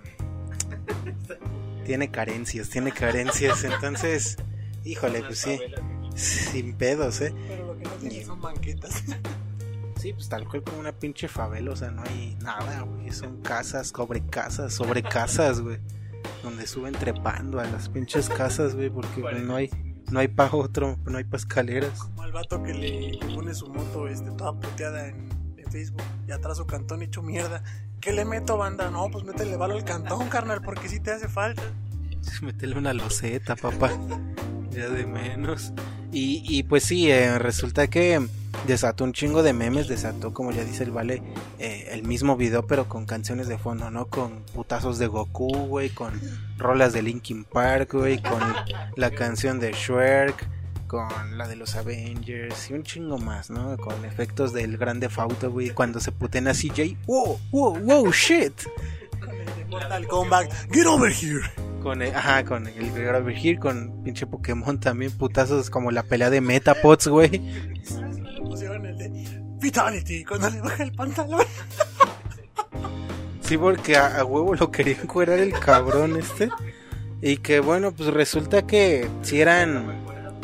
tiene 1.84 2.10
carencias, 2.10 2.70
tiene 2.70 2.92
carencias. 2.92 3.64
Entonces, 3.64 4.36
híjole, 4.84 5.22
pues 5.22 5.38
sí, 5.38 5.60
sin 6.14 6.76
pedos, 6.76 7.20
¿eh? 7.20 7.34
Pero 7.48 7.66
lo 7.66 7.78
que 7.78 7.84
no 7.84 7.90
tiene 7.92 8.24
son 8.24 8.40
banquetas. 8.40 9.02
Sí, 10.04 10.12
pues 10.12 10.28
tal 10.28 10.46
cual 10.46 10.62
como 10.62 10.80
una 10.80 10.92
pinche 10.92 11.28
favela, 11.28 11.70
o 11.70 11.76
sea, 11.76 11.90
no 11.90 12.02
hay 12.02 12.36
nada, 12.42 12.82
güey. 12.82 13.10
Son 13.10 13.40
casas, 13.40 13.88
sobre 13.88 14.20
casas, 14.20 14.74
sobre 14.74 15.02
casas, 15.02 15.62
güey. 15.62 15.78
Donde 16.42 16.66
suben 16.66 16.92
trepando 16.92 17.58
a 17.58 17.64
las 17.64 17.88
pinches 17.88 18.28
casas, 18.28 18.74
güey, 18.74 18.90
porque 18.90 19.22
no 19.40 19.56
hay 19.56 19.70
no 20.10 20.20
hay 20.20 20.28
pa' 20.28 20.50
otro, 20.52 20.98
no 21.06 21.16
hay 21.16 21.24
pa' 21.24 21.38
escaleras. 21.38 22.00
Como 22.00 22.22
al 22.22 22.32
vato 22.32 22.62
que 22.62 22.74
le, 22.74 23.12
le 23.12 23.34
pone 23.34 23.54
su 23.54 23.66
moto 23.66 24.06
este, 24.06 24.30
toda 24.32 24.52
puteada 24.60 25.08
en, 25.08 25.26
en 25.56 25.72
Facebook 25.72 26.02
y 26.28 26.32
atrás 26.32 26.58
su 26.58 26.66
cantón 26.66 27.00
hecho 27.00 27.22
mierda. 27.22 27.64
¿Qué 28.02 28.12
le 28.12 28.26
meto, 28.26 28.58
banda? 28.58 28.90
No, 28.90 29.08
pues 29.10 29.24
métele 29.24 29.56
balo 29.56 29.72
al 29.72 29.84
cantón, 29.84 30.28
carnal, 30.28 30.60
porque 30.60 30.86
sí 30.90 31.00
te 31.00 31.12
hace 31.12 31.28
falta. 31.28 31.62
Métele 32.42 32.76
una 32.76 32.92
loseta, 32.92 33.56
papá. 33.56 33.90
Ya 34.70 34.90
de 34.90 35.06
menos. 35.06 35.72
Y, 36.12 36.44
y 36.46 36.62
pues 36.64 36.84
sí, 36.84 37.10
eh, 37.10 37.38
resulta 37.38 37.86
que 37.86 38.20
desató 38.66 39.04
un 39.04 39.12
chingo 39.12 39.42
de 39.42 39.52
memes, 39.52 39.88
desató, 39.88 40.32
como 40.32 40.52
ya 40.52 40.64
dice 40.64 40.84
el 40.84 40.90
Vale, 40.90 41.22
eh, 41.58 41.88
el 41.90 42.02
mismo 42.02 42.36
video, 42.36 42.66
pero 42.66 42.88
con 42.88 43.06
canciones 43.06 43.48
de 43.48 43.58
fondo, 43.58 43.90
¿no? 43.90 44.06
Con 44.06 44.42
putazos 44.54 44.98
de 44.98 45.06
Goku, 45.06 45.66
güey, 45.66 45.90
con 45.90 46.20
rolas 46.58 46.92
de 46.92 47.02
Linkin 47.02 47.44
Park, 47.44 47.94
güey, 47.94 48.20
con 48.22 48.40
la 48.96 49.10
canción 49.10 49.60
de 49.60 49.72
Shrek, 49.72 50.48
con 50.86 51.38
la 51.38 51.48
de 51.48 51.56
los 51.56 51.76
Avengers 51.76 52.70
y 52.70 52.74
un 52.74 52.82
chingo 52.82 53.18
más, 53.18 53.50
¿no? 53.50 53.76
Con 53.76 54.04
efectos 54.04 54.52
del 54.52 54.76
grande 54.76 55.08
Fauto, 55.08 55.50
güey, 55.50 55.70
cuando 55.70 56.00
se 56.00 56.12
puten 56.12 56.48
a 56.48 56.52
CJ, 56.52 56.96
wow, 57.06 57.38
wow, 57.50 57.78
wow, 57.80 58.12
shit. 58.12 58.52
Mortal 59.68 60.06
Kombat, 60.06 60.52
get 60.70 60.86
over 60.86 61.10
here. 61.10 61.42
Con 61.84 62.00
el, 62.00 62.14
ajá, 62.14 62.44
con 62.44 62.66
el 62.66 62.72
Get 62.72 63.14
Over 63.14 63.36
Here, 63.36 63.58
con 63.58 64.02
pinche 64.02 64.26
Pokémon 64.26 64.80
también, 64.80 65.12
putazos 65.12 65.68
como 65.68 65.90
la 65.90 66.02
pelea 66.02 66.30
de 66.30 66.40
Metapods, 66.40 67.08
güey. 67.08 67.42
De 68.96 69.42
Vitality 69.60 70.24
cuando 70.24 70.50
le 70.50 70.60
baja 70.60 70.82
el 70.82 70.92
pantalón? 70.92 71.46
Sí, 73.40 73.58
porque 73.58 73.96
a, 73.96 74.24
huevo 74.24 74.54
lo 74.54 74.70
quería 74.70 74.96
encuerar 75.02 75.38
el 75.38 75.52
cabrón 75.52 76.16
este. 76.16 76.48
Y 77.20 77.36
que 77.38 77.60
bueno, 77.60 77.92
pues 77.92 78.12
resulta 78.12 78.66
que 78.66 79.08
si 79.22 79.40
eran. 79.40 80.02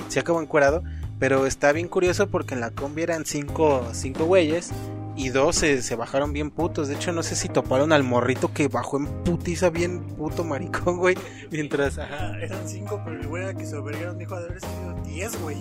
Si 0.09 0.19
acabó 0.19 0.41
encuerado. 0.43 0.83
Pero 1.19 1.47
está 1.47 1.73
bien 1.73 1.89
curioso 1.89 2.31
porque 2.31 2.55
en 2.55 2.61
la 2.61 2.71
combi 2.71 3.03
eran 3.03 3.27
cinco, 3.27 3.89
cinco 3.93 4.25
güeyes. 4.25 4.71
Y 5.21 5.29
dos 5.29 5.57
se, 5.57 5.83
se 5.83 5.97
bajaron 5.97 6.33
bien 6.33 6.51
putos. 6.51 6.89
De 6.89 6.95
hecho, 6.95 7.13
no 7.13 7.23
sé 7.23 7.37
si 7.37 7.51
toparon 7.51 7.93
al 7.93 8.03
morrito 8.03 8.55
que 8.55 8.69
bajó 8.69 8.97
en 8.97 9.05
putiza 9.23 9.69
bien 9.69 10.01
puto 10.17 10.45
maricón, 10.45 10.97
güey. 10.97 11.15
Mientras. 11.51 11.99
Ajá. 11.99 12.39
Eran 12.41 12.67
cinco, 12.67 13.03
pero 13.05 13.21
el 13.21 13.27
güey 13.27 13.55
que 13.55 13.67
se 13.67 13.77
obligaron 13.77 14.17
dijo 14.17 14.41
de 14.41 14.47
haber 14.47 14.61
sido 14.61 14.95
10, 15.05 15.43
güey. 15.43 15.57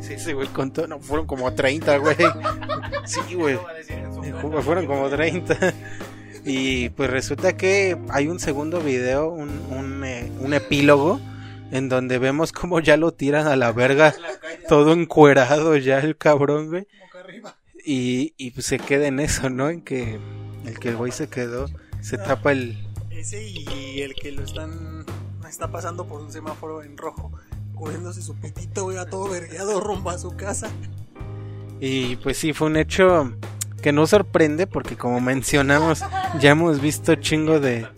Sí, 0.00 0.18
sí, 0.18 0.32
güey, 0.32 0.48
contó. 0.48 0.88
No, 0.88 0.98
fueron 0.98 1.28
como 1.28 1.54
30, 1.54 1.98
güey. 1.98 2.16
Sí, 3.04 3.34
güey. 3.34 3.60
Fueron 4.62 4.86
como 4.86 5.08
30. 5.08 5.56
Y 6.44 6.88
pues 6.90 7.10
resulta 7.10 7.56
que 7.56 7.96
hay 8.08 8.26
un 8.26 8.40
segundo 8.40 8.80
video, 8.80 9.28
un, 9.28 9.50
un, 9.70 10.02
eh, 10.04 10.32
un 10.40 10.52
epílogo, 10.52 11.20
en 11.70 11.88
donde 11.88 12.18
vemos 12.18 12.50
como 12.50 12.80
ya 12.80 12.96
lo 12.96 13.12
tiran 13.12 13.46
a 13.46 13.54
la 13.54 13.70
verga, 13.70 14.14
todo 14.68 14.92
encuerado 14.92 15.76
ya 15.76 16.00
el 16.00 16.16
cabrón, 16.16 16.70
güey. 16.70 16.88
Boca 17.00 17.20
arriba. 17.20 17.59
Y, 17.84 18.34
y 18.36 18.50
pues 18.50 18.66
se 18.66 18.78
queda 18.78 19.06
en 19.06 19.20
eso, 19.20 19.50
¿no? 19.50 19.70
En 19.70 19.82
que 19.82 20.18
el 20.66 20.78
que 20.78 20.90
el 20.90 20.96
güey 20.96 21.12
se 21.12 21.28
quedó, 21.28 21.66
se 22.00 22.18
tapa 22.18 22.52
el... 22.52 22.86
Ese 23.10 23.42
y 23.42 24.00
el 24.00 24.14
que 24.14 24.32
lo 24.32 24.44
están. 24.44 25.04
Está 25.48 25.70
pasando 25.70 26.06
por 26.06 26.20
un 26.20 26.30
semáforo 26.30 26.82
en 26.82 26.96
rojo, 26.96 27.32
cubriéndose 27.74 28.22
su 28.22 28.36
pitito, 28.36 28.84
güey, 28.84 28.98
a 28.98 29.06
todo 29.06 29.28
vergueado 29.28 29.80
rumbo 29.80 30.10
a 30.10 30.18
su 30.18 30.36
casa. 30.36 30.70
Y 31.80 32.16
pues 32.16 32.36
sí, 32.38 32.52
fue 32.52 32.68
un 32.68 32.76
hecho 32.76 33.34
que 33.82 33.92
no 33.92 34.06
sorprende 34.06 34.66
porque 34.66 34.96
como 34.96 35.20
mencionamos, 35.20 36.04
ya 36.38 36.50
hemos 36.50 36.80
visto 36.80 37.16
chingo 37.16 37.58
de... 37.58 37.88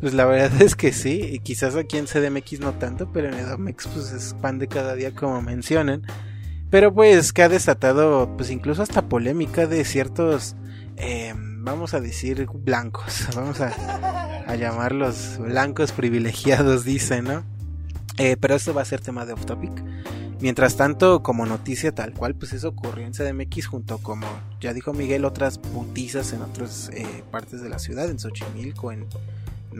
Pues 0.00 0.14
la 0.14 0.24
verdad 0.24 0.60
es 0.62 0.74
que 0.76 0.92
sí, 0.92 1.20
y 1.32 1.38
quizás 1.40 1.76
aquí 1.76 1.96
en 1.96 2.06
CDMX 2.06 2.60
no 2.60 2.72
tanto, 2.72 3.10
pero 3.12 3.28
en 3.28 3.34
EDOMX 3.34 3.86
pues 3.88 4.06
se 4.06 4.16
expande 4.16 4.66
cada 4.66 4.94
día 4.94 5.14
como 5.14 5.40
mencionan. 5.42 6.02
Pero 6.70 6.94
pues 6.94 7.32
que 7.32 7.42
ha 7.42 7.48
desatado 7.48 8.36
pues 8.36 8.50
incluso 8.50 8.82
hasta 8.82 9.08
polémica 9.08 9.66
de 9.66 9.84
ciertos, 9.84 10.54
eh, 10.96 11.34
vamos 11.36 11.94
a 11.94 12.00
decir, 12.00 12.46
blancos, 12.52 13.28
vamos 13.34 13.60
a, 13.60 14.54
llamarlos 14.56 15.38
blancos 15.38 15.92
privilegiados, 15.92 16.84
dice, 16.84 17.22
¿no? 17.22 17.44
Eh, 18.18 18.36
pero 18.38 18.56
esto 18.56 18.74
va 18.74 18.82
a 18.82 18.84
ser 18.84 19.00
tema 19.00 19.24
de 19.24 19.32
off 19.32 19.46
topic. 19.46 19.72
Mientras 20.40 20.76
tanto, 20.76 21.22
como 21.22 21.44
noticia 21.44 21.94
tal 21.94 22.14
cual, 22.14 22.34
pues 22.34 22.52
eso 22.54 22.68
ocurrió 22.68 23.06
en 23.06 23.12
CDMX 23.12 23.66
junto 23.66 23.98
como 23.98 24.26
ya 24.60 24.72
dijo 24.72 24.92
Miguel, 24.92 25.24
otras 25.24 25.58
putizas 25.58 26.32
en 26.32 26.42
otras 26.42 26.90
eh, 26.94 27.22
partes 27.30 27.62
de 27.62 27.68
la 27.68 27.78
ciudad, 27.78 28.08
en 28.08 28.18
Xochimilco, 28.18 28.90
en... 28.90 29.06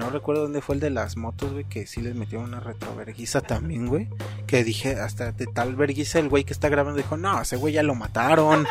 No 0.01 0.09
recuerdo 0.09 0.45
dónde 0.45 0.63
fue 0.63 0.77
el 0.77 0.81
de 0.81 0.89
las 0.89 1.19
motos, 1.19 1.53
güey, 1.53 1.65
que 1.65 1.87
sí 1.87 2.01
les 2.01 2.15
metió 2.15 2.41
una 2.41 2.59
retroverguiza 2.59 3.43
también, 3.43 3.87
güey. 3.87 4.09
Que 4.47 4.65
dije, 4.65 4.95
hasta 4.99 5.31
de 5.33 5.47
tal 5.47 5.77
verguiza 5.77 6.19
el 6.19 6.31
güey 6.31 6.45
que 6.45 6.55
está 6.55 6.71
grabando 6.71 6.97
dijo, 6.97 7.19
no, 7.19 7.43
ese 7.43 7.57
güey 7.57 7.75
ya 7.75 7.83
lo 7.83 7.95
mataron. 7.95 8.67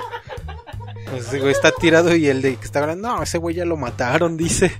Pues 1.11 1.21
ese 1.27 1.39
güey 1.39 1.51
está 1.51 1.71
tirado 1.71 2.15
y 2.15 2.25
el 2.25 2.41
de 2.41 2.55
que 2.55 2.65
está 2.65 2.79
grabando, 2.79 3.07
no, 3.07 3.21
ese 3.21 3.37
güey 3.37 3.55
ya 3.55 3.63
lo 3.63 3.77
mataron, 3.77 4.37
dice. 4.37 4.71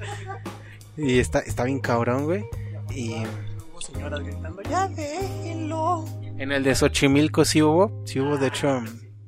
Y 0.97 1.19
está, 1.19 1.38
está 1.38 1.65
bien 1.65 1.79
cabrón, 1.79 2.25
güey. 2.25 2.43
Y 2.95 3.13
Hubo 3.71 3.79
señoras 3.79 4.21
gritando, 4.21 4.63
ya 4.63 4.88
déjenlo. 4.88 6.05
En 6.39 6.51
el 6.51 6.63
de 6.63 6.73
Xochimilco 6.73 7.45
sí 7.45 7.62
hubo, 7.62 8.01
sí 8.05 8.19
hubo, 8.19 8.38
de 8.38 8.47
hecho, 8.47 8.81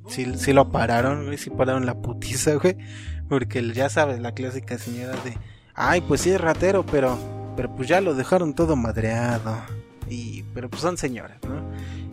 sí, 0.08 0.26
sí 0.36 0.52
lo 0.52 0.72
pararon, 0.72 1.26
güey, 1.26 1.38
sí 1.38 1.50
pararon 1.50 1.86
la 1.86 1.94
putiza, 1.94 2.54
güey, 2.54 2.76
porque 3.28 3.62
ya 3.72 3.88
sabes, 3.88 4.18
la 4.18 4.32
clásica 4.32 4.76
señora 4.76 5.14
de, 5.22 5.38
ay, 5.74 6.00
pues 6.02 6.22
sí 6.22 6.30
es 6.30 6.40
ratero, 6.40 6.84
pero, 6.84 7.18
pero 7.56 7.74
pues 7.74 7.88
ya 7.88 8.00
lo 8.00 8.14
dejaron 8.14 8.54
todo 8.54 8.76
madreado, 8.76 9.56
y, 10.08 10.42
pero 10.54 10.68
pues 10.68 10.82
son 10.82 10.98
señoras, 10.98 11.38
¿no? 11.46 11.62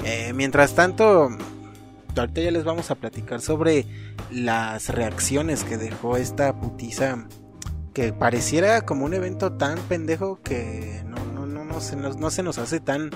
Eh, 0.06 0.32
mientras 0.34 0.76
tanto, 0.76 1.30
ahorita 2.16 2.42
ya 2.42 2.52
les 2.52 2.64
vamos 2.64 2.92
a 2.92 2.96
platicar 2.96 3.42
sobre 3.42 3.86
las 4.32 4.90
reacciones 4.90 5.64
que 5.64 5.78
dejó 5.78 6.18
esta 6.18 6.54
putiza, 6.54 7.26
que 7.94 8.14
pareciera 8.14 8.82
como 8.82 9.06
un 9.06 9.14
evento 9.14 9.54
tan 9.54 9.78
pendejo 9.80 10.40
que 10.42 11.04
no, 11.06 11.18
no, 11.34 11.46
no, 11.46 11.66
no, 11.66 11.82
se, 11.82 11.96
nos, 11.96 12.18
no 12.18 12.32
se 12.32 12.44
nos 12.44 12.58
hace 12.58 12.80
tan 12.80 13.10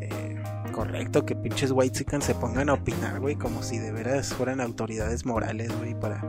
eh, 0.00 0.42
correcto 0.72 1.26
que 1.26 1.36
pinches 1.36 1.70
white 1.72 2.20
se 2.20 2.34
pongan 2.34 2.70
a 2.70 2.74
opinar, 2.74 3.20
güey, 3.20 3.36
como 3.36 3.62
si 3.62 3.78
de 3.78 3.92
veras 3.92 4.32
fueran 4.32 4.60
autoridades 4.60 5.26
morales, 5.26 5.70
güey, 5.78 5.98
para 5.98 6.22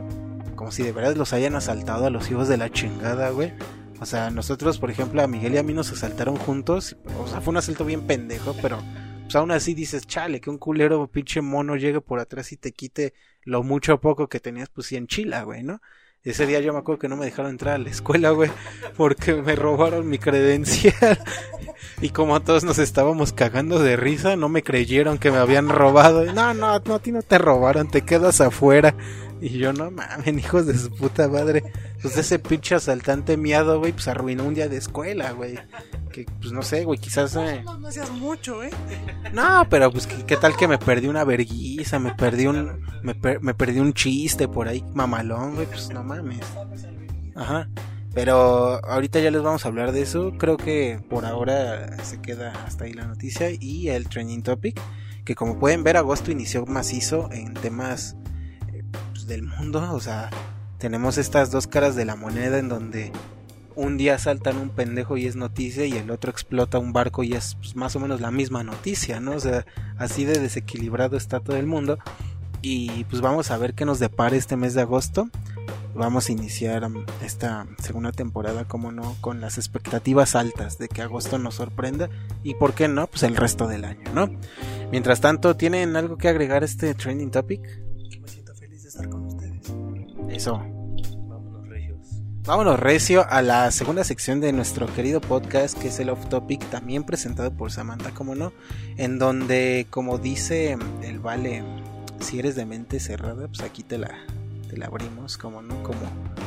como 0.58 0.72
si 0.72 0.82
de 0.82 0.90
veras 0.90 1.16
los 1.16 1.32
hayan 1.32 1.54
asaltado 1.54 2.06
a 2.06 2.10
los 2.10 2.28
hijos 2.32 2.48
de 2.48 2.56
la 2.56 2.68
chingada, 2.68 3.30
güey. 3.30 3.52
O 4.00 4.06
sea, 4.06 4.30
nosotros, 4.30 4.78
por 4.78 4.90
ejemplo, 4.90 5.22
a 5.22 5.28
Miguel 5.28 5.54
y 5.54 5.58
a 5.58 5.62
mí 5.62 5.72
nos 5.72 5.92
asaltaron 5.92 6.36
juntos, 6.36 6.96
o 7.16 7.28
sea, 7.28 7.40
fue 7.40 7.52
un 7.52 7.58
asalto 7.58 7.84
bien 7.84 8.08
pendejo, 8.08 8.56
pero 8.60 8.82
pues 9.22 9.36
aún 9.36 9.52
así 9.52 9.74
dices, 9.74 10.04
chale, 10.06 10.40
que 10.40 10.50
un 10.50 10.58
culero 10.58 11.06
pinche 11.06 11.40
mono 11.42 11.76
llegue 11.76 12.00
por 12.00 12.18
atrás 12.18 12.50
y 12.50 12.56
te 12.56 12.72
quite 12.72 13.14
lo 13.44 13.62
mucho 13.62 13.94
o 13.94 14.00
poco 14.00 14.28
que 14.28 14.40
tenías 14.40 14.68
pues 14.68 14.88
sí 14.88 14.96
en 14.96 15.06
Chila, 15.06 15.44
güey, 15.44 15.62
¿no? 15.62 15.80
Ese 16.24 16.44
día 16.44 16.58
yo 16.58 16.72
me 16.72 16.80
acuerdo 16.80 16.98
que 16.98 17.08
no 17.08 17.16
me 17.16 17.24
dejaron 17.24 17.52
entrar 17.52 17.76
a 17.76 17.78
la 17.78 17.90
escuela, 17.90 18.30
güey, 18.30 18.50
porque 18.96 19.34
me 19.34 19.54
robaron 19.54 20.08
mi 20.08 20.18
credencial. 20.18 21.18
Y 22.02 22.10
como 22.10 22.40
todos 22.40 22.64
nos 22.64 22.78
estábamos 22.78 23.32
cagando 23.32 23.78
de 23.78 23.96
risa, 23.96 24.34
no 24.34 24.48
me 24.48 24.64
creyeron 24.64 25.18
que 25.18 25.30
me 25.30 25.38
habían 25.38 25.68
robado. 25.68 26.24
No, 26.32 26.52
no, 26.52 26.80
no, 26.80 26.94
a 26.94 26.98
ti 26.98 27.12
no 27.12 27.22
te 27.22 27.38
robaron, 27.38 27.88
te 27.88 28.02
quedas 28.02 28.40
afuera. 28.40 28.96
Y 29.40 29.50
yo, 29.58 29.72
no 29.72 29.90
mamen, 29.90 30.38
hijos 30.40 30.66
de 30.66 30.76
su 30.76 30.90
puta 30.90 31.28
madre. 31.28 31.62
Pues 32.02 32.16
ese 32.16 32.38
pinche 32.38 32.74
asaltante 32.74 33.36
miado, 33.36 33.78
güey, 33.78 33.92
pues 33.92 34.08
arruinó 34.08 34.44
un 34.44 34.54
día 34.54 34.68
de 34.68 34.76
escuela, 34.76 35.30
güey. 35.32 35.58
Que, 36.12 36.24
pues 36.40 36.52
no 36.52 36.62
sé, 36.62 36.84
güey, 36.84 36.98
quizás... 36.98 37.34
eh, 37.36 37.62
No, 37.64 37.78
no 37.78 37.90
seas 37.92 38.10
mucho, 38.10 38.62
¿eh? 38.62 38.70
no, 39.32 39.66
pero 39.70 39.90
pues 39.92 40.06
¿qué, 40.06 40.24
qué 40.26 40.36
tal 40.36 40.56
que 40.56 40.66
me 40.68 40.78
perdí 40.78 41.06
una 41.08 41.24
verguiza, 41.24 41.98
me 41.98 42.14
perdí 42.14 42.46
un 42.46 42.80
me, 43.02 43.14
per- 43.14 43.40
me 43.42 43.54
perdí 43.54 43.78
un 43.80 43.92
chiste 43.92 44.48
por 44.48 44.68
ahí 44.68 44.84
mamalón, 44.94 45.54
güey, 45.54 45.66
pues 45.66 45.90
no 45.90 46.02
mames. 46.02 46.40
Ajá. 47.34 47.68
Pero 48.14 48.84
ahorita 48.84 49.20
ya 49.20 49.30
les 49.30 49.42
vamos 49.42 49.64
a 49.64 49.68
hablar 49.68 49.92
de 49.92 50.02
eso. 50.02 50.32
Creo 50.38 50.56
que 50.56 51.00
por 51.08 51.24
ahora 51.24 52.02
se 52.02 52.20
queda 52.20 52.52
hasta 52.66 52.84
ahí 52.84 52.92
la 52.92 53.06
noticia 53.06 53.50
y 53.50 53.88
el 53.90 54.08
trending 54.08 54.42
topic, 54.42 54.80
que 55.24 55.34
como 55.36 55.58
pueden 55.58 55.84
ver 55.84 55.96
agosto 55.96 56.32
inició 56.32 56.64
macizo 56.66 57.28
en 57.30 57.54
temas 57.54 58.16
del 59.28 59.42
mundo, 59.44 59.92
o 59.92 60.00
sea, 60.00 60.30
tenemos 60.78 61.18
estas 61.18 61.50
dos 61.50 61.66
caras 61.66 61.94
de 61.94 62.04
la 62.04 62.16
moneda 62.16 62.58
en 62.58 62.68
donde 62.68 63.12
un 63.76 63.96
día 63.96 64.18
saltan 64.18 64.56
un 64.56 64.70
pendejo 64.70 65.16
y 65.16 65.26
es 65.26 65.36
noticia 65.36 65.86
y 65.86 65.92
el 65.92 66.10
otro 66.10 66.32
explota 66.32 66.80
un 66.80 66.92
barco 66.92 67.22
y 67.22 67.34
es 67.34 67.54
pues, 67.56 67.76
más 67.76 67.94
o 67.94 68.00
menos 68.00 68.20
la 68.20 68.32
misma 68.32 68.64
noticia, 68.64 69.20
¿no? 69.20 69.32
O 69.32 69.40
sea, 69.40 69.66
así 69.98 70.24
de 70.24 70.40
desequilibrado 70.40 71.16
está 71.16 71.38
todo 71.38 71.56
el 71.56 71.66
mundo. 71.66 71.98
Y 72.60 73.04
pues 73.04 73.22
vamos 73.22 73.52
a 73.52 73.56
ver 73.56 73.74
qué 73.74 73.84
nos 73.84 74.00
depara 74.00 74.34
este 74.34 74.56
mes 74.56 74.74
de 74.74 74.80
agosto. 74.80 75.28
vamos 75.94 76.28
a 76.28 76.32
iniciar 76.32 76.84
um, 76.84 77.04
esta 77.22 77.68
segunda 77.80 78.10
temporada, 78.10 78.64
como 78.64 78.90
no, 78.90 79.16
con 79.20 79.40
las 79.40 79.58
expectativas 79.58 80.34
altas 80.34 80.78
de 80.78 80.88
que 80.88 81.02
agosto 81.02 81.38
nos 81.38 81.54
sorprenda 81.54 82.08
y 82.42 82.54
por 82.54 82.74
qué 82.74 82.88
no, 82.88 83.06
pues 83.06 83.22
el 83.22 83.36
resto 83.36 83.68
del 83.68 83.84
año, 83.84 84.12
¿no? 84.12 84.28
Mientras 84.90 85.20
tanto, 85.20 85.54
¿tienen 85.54 85.94
algo 85.94 86.18
que 86.18 86.28
agregar 86.28 86.62
a 86.62 86.66
este 86.66 86.94
trending 86.94 87.30
topic? 87.30 87.87
Estar 88.98 89.08
con 89.08 89.26
ustedes. 89.26 89.72
Eso. 90.28 90.60
Vámonos, 91.28 91.68
regios. 91.68 91.98
Vámonos 92.44 92.80
recio 92.80 93.24
a 93.28 93.42
la 93.42 93.70
segunda 93.70 94.02
sección 94.02 94.40
de 94.40 94.52
nuestro 94.52 94.86
querido 94.86 95.20
podcast 95.20 95.78
que 95.78 95.88
es 95.88 96.00
el 96.00 96.10
Off 96.10 96.28
Topic, 96.28 96.64
también 96.70 97.04
presentado 97.04 97.52
por 97.52 97.70
Samantha, 97.70 98.10
como 98.12 98.34
no, 98.34 98.52
en 98.96 99.18
donde, 99.18 99.86
como 99.90 100.18
dice 100.18 100.76
el 101.02 101.18
Vale, 101.20 101.62
si 102.20 102.38
eres 102.38 102.56
de 102.56 102.66
mente 102.66 102.98
cerrada, 102.98 103.46
pues 103.46 103.60
aquí 103.60 103.82
te 103.82 103.98
la, 103.98 104.10
te 104.68 104.76
la 104.76 104.86
abrimos, 104.86 105.38
como 105.38 105.62
no, 105.62 105.80
como, 105.82 106.00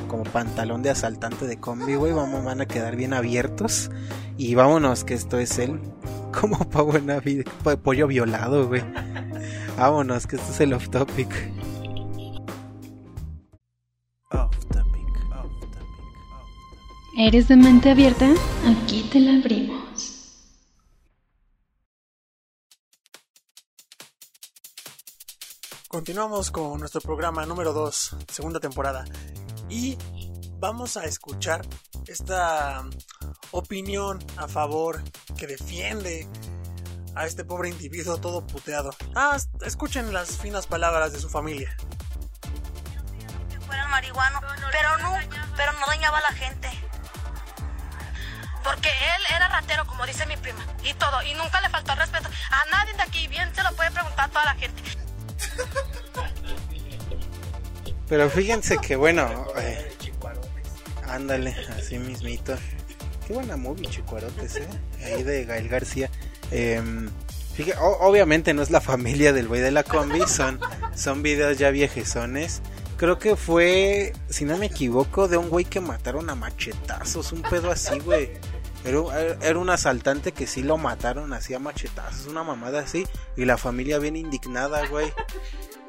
como 0.07 0.23
pantalón 0.23 0.81
de 0.81 0.89
asaltante 0.89 1.47
de 1.47 1.57
combi, 1.57 1.95
güey, 1.95 2.11
vamos, 2.11 2.43
van 2.43 2.61
a 2.61 2.65
quedar 2.65 2.95
bien 2.95 3.13
abiertos. 3.13 3.91
Y 4.37 4.55
vámonos, 4.55 5.03
que 5.03 5.13
esto 5.13 5.39
es 5.39 5.59
el 5.59 5.79
como 6.37 6.57
pavo 6.69 6.95
en 6.95 7.45
pollo 7.81 8.07
violado, 8.07 8.67
güey. 8.67 8.83
Vámonos, 9.77 10.27
que 10.27 10.35
esto 10.35 10.51
es 10.51 10.59
el 10.61 10.73
Off 10.73 10.89
Topic. 10.89 11.29
¿Eres 17.17 17.49
de 17.49 17.55
mente 17.55 17.91
abierta? 17.91 18.33
Aquí 18.65 19.03
te 19.11 19.19
la 19.19 19.33
abrimos. 19.33 19.81
Continuamos 25.87 26.51
con 26.51 26.79
nuestro 26.79 27.01
programa 27.01 27.45
número 27.45 27.73
2, 27.73 28.15
segunda 28.27 28.59
temporada. 28.59 29.05
Y 29.69 29.97
vamos 30.59 30.97
a 30.97 31.03
escuchar 31.03 31.61
esta 32.07 32.83
opinión 33.51 34.19
a 34.37 34.47
favor 34.47 35.03
que 35.37 35.47
defiende 35.47 36.27
a 37.13 37.27
este 37.27 37.43
pobre 37.43 37.69
individuo 37.69 38.17
todo 38.17 38.47
puteado. 38.47 38.91
Ah, 39.15 39.37
escuchen 39.65 40.13
las 40.13 40.37
finas 40.37 40.65
palabras 40.65 41.11
de 41.11 41.19
su 41.19 41.29
familia. 41.29 41.75
Que 43.71 43.77
fuera 43.77 43.87
marihuano, 43.87 44.41
pero 44.71 44.97
no, 44.97 45.17
pero 45.55 45.71
no 45.73 45.85
dañaba 45.87 46.17
a 46.17 46.21
la 46.21 46.33
gente. 46.33 46.69
Porque 48.63 48.89
él 48.89 49.35
era 49.35 49.47
ratero, 49.47 49.85
como 49.87 50.05
dice 50.05 50.25
mi 50.27 50.37
prima, 50.37 50.63
y 50.83 50.93
todo, 50.93 51.23
y 51.23 51.33
nunca 51.33 51.61
le 51.61 51.69
faltó 51.69 51.93
el 51.93 51.99
respeto 51.99 52.29
a 52.51 52.69
nadie 52.69 52.93
de 52.93 53.01
aquí. 53.01 53.27
Bien 53.27 53.49
se 53.55 53.63
lo 53.63 53.73
puede 53.75 53.91
preguntar 53.91 54.29
toda 54.29 54.45
la 54.45 54.53
gente. 54.55 54.81
Pero 58.07 58.29
fíjense 58.29 58.77
que 58.77 58.95
bueno, 58.97 59.47
eh, 59.57 59.97
ándale, 61.07 61.55
así 61.77 61.97
mismito. 61.97 62.55
Qué 63.25 63.33
buena 63.33 63.55
movie, 63.55 63.87
Chicuarotes, 63.87 64.57
eh. 64.57 64.67
Ahí 65.03 65.23
de 65.23 65.45
Gael 65.45 65.69
García. 65.69 66.09
Eh, 66.51 66.83
fíjate, 67.55 67.79
obviamente 67.79 68.53
no 68.53 68.61
es 68.61 68.69
la 68.69 68.81
familia 68.81 69.31
del 69.33 69.47
güey 69.47 69.61
de 69.61 69.71
la 69.71 69.83
combi, 69.83 70.27
son, 70.27 70.59
son 70.93 71.23
videos 71.23 71.57
ya 71.57 71.71
viejezones. 71.71 72.61
Creo 73.01 73.17
que 73.17 73.35
fue, 73.35 74.13
si 74.29 74.45
no 74.45 74.57
me 74.57 74.67
equivoco, 74.67 75.27
de 75.27 75.35
un 75.35 75.49
güey 75.49 75.65
que 75.65 75.79
mataron 75.81 76.29
a 76.29 76.35
machetazos, 76.35 77.31
un 77.31 77.41
pedo 77.41 77.71
así, 77.71 77.97
güey. 77.97 78.29
Era, 78.85 79.01
un- 79.01 79.11
era 79.41 79.57
un 79.57 79.71
asaltante 79.71 80.33
que 80.33 80.45
sí 80.45 80.61
lo 80.61 80.77
mataron 80.77 81.33
así 81.33 81.55
a 81.55 81.59
machetazos, 81.59 82.27
una 82.27 82.43
mamada 82.43 82.81
así. 82.81 83.07
Y 83.35 83.45
la 83.45 83.57
familia 83.57 83.97
bien 83.97 84.15
indignada, 84.17 84.85
güey. 84.87 85.11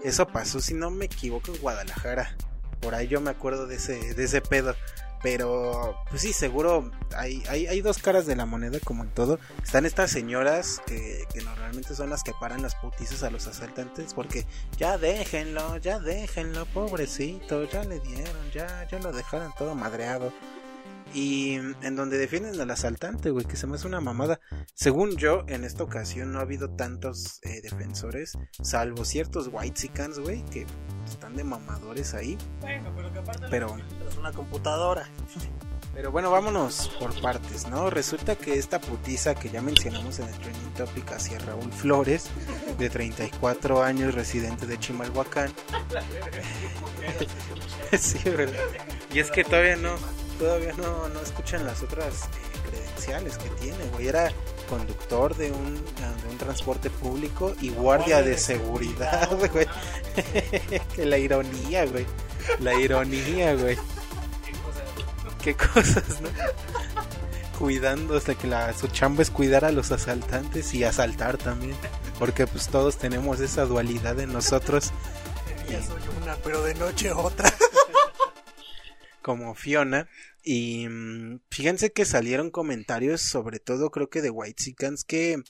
Eso 0.02 0.26
pasó, 0.26 0.58
si 0.62 0.72
no 0.72 0.90
me 0.90 1.04
equivoco, 1.04 1.52
en 1.52 1.60
Guadalajara. 1.60 2.34
Por 2.80 2.94
ahí 2.94 3.08
yo 3.08 3.20
me 3.20 3.30
acuerdo 3.30 3.66
de 3.66 3.74
ese, 3.76 4.14
de 4.14 4.24
ese 4.24 4.40
pedo. 4.40 4.74
Pero, 5.22 5.96
pues 6.10 6.22
sí, 6.22 6.32
seguro 6.32 6.90
hay, 7.16 7.42
hay, 7.48 7.66
hay 7.66 7.80
dos 7.80 7.98
caras 7.98 8.26
de 8.26 8.34
la 8.34 8.44
moneda 8.44 8.78
como 8.84 9.04
en 9.04 9.10
todo. 9.10 9.38
Están 9.62 9.86
estas 9.86 10.10
señoras 10.10 10.80
que, 10.86 11.24
que 11.32 11.42
normalmente 11.42 11.94
son 11.94 12.10
las 12.10 12.22
que 12.22 12.32
paran 12.40 12.62
las 12.62 12.74
putizas 12.74 13.22
a 13.22 13.30
los 13.30 13.46
asaltantes 13.46 14.14
porque 14.14 14.44
ya 14.76 14.98
déjenlo, 14.98 15.76
ya 15.78 15.98
déjenlo, 15.98 16.66
pobrecito, 16.66 17.64
ya 17.64 17.84
le 17.84 18.00
dieron, 18.00 18.50
ya, 18.52 18.86
ya 18.90 18.98
lo 18.98 19.12
dejaron 19.12 19.52
todo 19.56 19.74
madreado. 19.74 20.32
Y 21.14 21.54
en 21.54 21.96
donde 21.96 22.16
defienden 22.16 22.58
al 22.60 22.70
asaltante, 22.70 23.30
güey, 23.30 23.44
que 23.44 23.56
se 23.56 23.66
me 23.66 23.74
hace 23.74 23.86
una 23.86 24.00
mamada. 24.00 24.40
Según 24.74 25.16
yo, 25.16 25.44
en 25.46 25.64
esta 25.64 25.84
ocasión 25.84 26.32
no 26.32 26.38
ha 26.38 26.42
habido 26.42 26.70
tantos 26.70 27.38
eh, 27.42 27.60
defensores, 27.62 28.32
salvo 28.62 29.04
ciertos 29.04 29.50
whitesicans, 29.52 30.18
güey, 30.18 30.42
que 30.46 30.66
están 31.06 31.36
de 31.36 31.44
mamadores 31.44 32.14
ahí. 32.14 32.38
Bueno, 32.60 32.92
pero 32.96 33.12
que 33.12 33.18
aparte 33.18 33.46
Pero, 33.50 33.76
es 34.08 34.16
una 34.16 34.32
computadora. 34.32 35.06
pero 35.94 36.10
bueno, 36.10 36.30
vámonos 36.30 36.90
por 36.98 37.20
partes, 37.20 37.68
¿no? 37.68 37.90
Resulta 37.90 38.36
que 38.36 38.58
esta 38.58 38.80
putiza 38.80 39.34
que 39.34 39.50
ya 39.50 39.60
mencionamos 39.60 40.18
en 40.18 40.28
el 40.28 40.38
trending 40.38 40.74
topic 40.74 41.12
hacia 41.12 41.38
Raúl 41.40 41.70
Flores, 41.72 42.30
de 42.78 42.88
34 42.88 43.82
años, 43.82 44.14
residente 44.14 44.66
de 44.66 44.78
Chimalhuacán. 44.78 45.52
sí, 47.98 48.18
¿verdad? 48.30 48.58
Y 49.12 49.18
es 49.18 49.30
que 49.30 49.44
todavía 49.44 49.76
no, 49.76 49.94
todavía 50.38 50.72
no, 50.74 51.08
no 51.08 51.20
escuchan 51.20 51.66
las 51.66 51.82
otras 51.82 52.24
eh, 52.24 52.68
credenciales 52.70 53.38
que 53.38 53.48
tiene, 53.50 53.84
güey. 53.92 54.08
Era 54.08 54.30
conductor 54.68 55.36
de 55.36 55.50
un, 55.52 55.74
de 55.74 56.28
un 56.30 56.38
transporte 56.38 56.90
público 56.90 57.54
y 57.60 57.70
guardia 57.70 58.22
de 58.22 58.38
seguridad, 58.38 59.28
güey. 59.52 59.66
que 60.94 61.04
la 61.04 61.18
ironía, 61.18 61.86
güey. 61.86 62.06
La 62.60 62.74
ironía, 62.74 63.54
güey. 63.54 63.76
Qué 65.42 65.54
cosas, 65.54 66.20
¿no? 66.20 66.28
Cuidando, 67.58 68.16
hasta 68.16 68.34
que 68.34 68.46
la, 68.46 68.72
su 68.72 68.88
chamba 68.88 69.22
es 69.22 69.30
cuidar 69.30 69.64
a 69.64 69.72
los 69.72 69.92
asaltantes 69.92 70.72
y 70.74 70.84
asaltar 70.84 71.36
también. 71.36 71.76
Porque 72.18 72.46
pues 72.46 72.68
todos 72.68 72.96
tenemos 72.96 73.40
esa 73.40 73.64
dualidad 73.64 74.18
en 74.20 74.32
nosotros. 74.32 74.92
Ya 75.68 75.82
soy 75.82 76.00
una, 76.22 76.36
pero 76.36 76.62
de 76.62 76.74
noche 76.74 77.12
otra. 77.12 77.52
como 79.22 79.54
Fiona. 79.54 80.08
Y 80.42 80.88
mm, 80.88 81.40
fíjense 81.50 81.92
que 81.92 82.04
salieron 82.04 82.50
comentarios, 82.50 83.22
sobre 83.22 83.60
todo 83.60 83.90
creo 83.90 84.10
que 84.10 84.22
de 84.22 84.30
Whitesicans, 84.30 85.04
que 85.04 85.42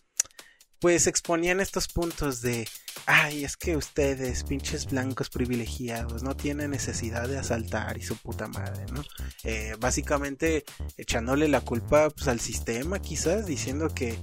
pues 0.83 1.07
exponían 1.07 1.61
estos 1.61 1.87
puntos 1.87 2.43
de, 2.43 2.69
ay, 3.07 3.45
es 3.45 3.57
que 3.57 3.77
ustedes, 3.77 4.43
pinches 4.43 4.87
blancos 4.87 5.31
privilegiados, 5.31 6.25
no 6.25 6.35
tienen 6.37 6.73
necesidad 6.73 7.29
de 7.29 7.39
asaltar 7.39 7.97
y 7.99 8.03
su 8.03 8.17
puta 8.17 8.49
madre, 8.49 8.87
¿no? 8.93 9.05
Eh, 9.45 9.77
básicamente 9.79 10.65
echándole 10.97 11.47
la 11.47 11.61
culpa 11.61 12.11
pues, 12.11 12.27
al 12.27 12.41
sistema, 12.41 12.99
quizás, 12.99 13.47
diciendo 13.47 13.95
que 13.95 14.19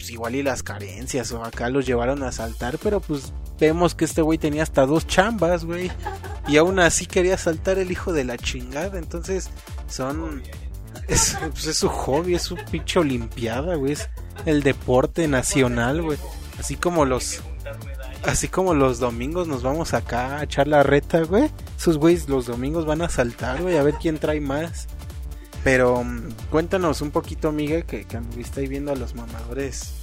pues, 0.00 0.10
igual 0.10 0.34
y 0.34 0.42
las 0.42 0.62
carencias 0.62 1.30
o 1.32 1.44
acá 1.44 1.68
los 1.68 1.84
llevaron 1.84 2.22
a 2.22 2.28
asaltar, 2.28 2.78
pero 2.78 3.00
pues 3.00 3.34
vemos 3.58 3.94
que 3.94 4.06
este 4.06 4.22
güey 4.22 4.38
tenía 4.38 4.62
hasta 4.62 4.86
dos 4.86 5.06
chambas, 5.06 5.66
güey. 5.66 5.92
Y 6.48 6.56
aún 6.56 6.80
así 6.80 7.04
quería 7.04 7.36
saltar 7.36 7.78
el 7.78 7.90
hijo 7.92 8.14
de 8.14 8.24
la 8.24 8.38
chingada. 8.38 8.98
Entonces, 8.98 9.50
son. 9.88 10.42
Es, 11.06 11.36
pues 11.50 11.66
es 11.66 11.76
su 11.76 11.88
hobby, 11.88 12.34
es 12.36 12.42
su 12.42 12.56
pinche 12.70 13.00
olimpiada, 13.00 13.74
güey. 13.74 13.92
Es 13.92 14.08
el 14.46 14.62
deporte 14.62 15.26
nacional, 15.26 16.02
güey. 16.02 16.18
Así 16.58 16.76
como 16.76 17.04
los. 17.04 17.42
Así 18.24 18.48
como 18.48 18.74
los 18.74 19.00
domingos 19.00 19.48
nos 19.48 19.62
vamos 19.62 19.92
acá 19.92 20.38
a 20.38 20.44
echar 20.44 20.68
la 20.68 20.84
reta, 20.84 21.22
güey. 21.22 21.50
Esos 21.76 21.98
güeyes 21.98 22.28
los 22.28 22.46
domingos 22.46 22.86
van 22.86 23.02
a 23.02 23.08
saltar, 23.08 23.60
güey, 23.60 23.76
a 23.76 23.82
ver 23.82 23.94
quién 24.00 24.18
trae 24.18 24.40
más. 24.40 24.86
Pero 25.64 26.02
mm, 26.02 26.32
cuéntanos 26.50 27.00
un 27.00 27.10
poquito, 27.10 27.48
amiga, 27.48 27.82
que, 27.82 28.04
que 28.04 28.16
anduviste 28.16 28.60
ahí 28.60 28.66
viendo 28.66 28.92
a 28.92 28.96
los 28.96 29.14
mamadores 29.14 29.94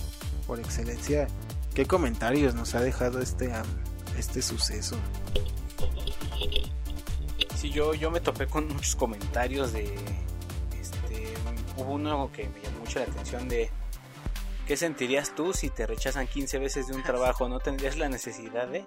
por 0.45 0.59
excelencia. 0.59 1.27
¿Qué 1.73 1.85
comentarios 1.85 2.55
nos 2.55 2.73
ha 2.73 2.81
dejado 2.81 3.21
este, 3.21 3.51
este 4.17 4.41
suceso? 4.41 4.97
Sí, 7.55 7.71
yo, 7.71 7.93
yo 7.93 8.11
me 8.11 8.19
topé 8.19 8.47
con 8.47 8.67
muchos 8.67 8.95
comentarios 8.95 9.73
de. 9.73 9.95
Este, 10.79 11.33
hubo 11.75 11.93
uno 11.93 12.31
que 12.31 12.47
me 12.47 12.61
llamó 12.61 12.79
mucho 12.79 12.99
la 12.99 13.05
atención 13.05 13.49
de. 13.49 13.69
¿Qué 14.67 14.77
sentirías 14.77 15.33
tú 15.35 15.53
si 15.53 15.69
te 15.69 15.87
rechazan 15.87 16.27
15 16.27 16.59
veces 16.59 16.87
de 16.87 16.95
un 16.95 17.03
trabajo? 17.03 17.49
¿No 17.49 17.59
tendrías 17.59 17.97
la 17.97 18.09
necesidad 18.09 18.67
de.? 18.67 18.85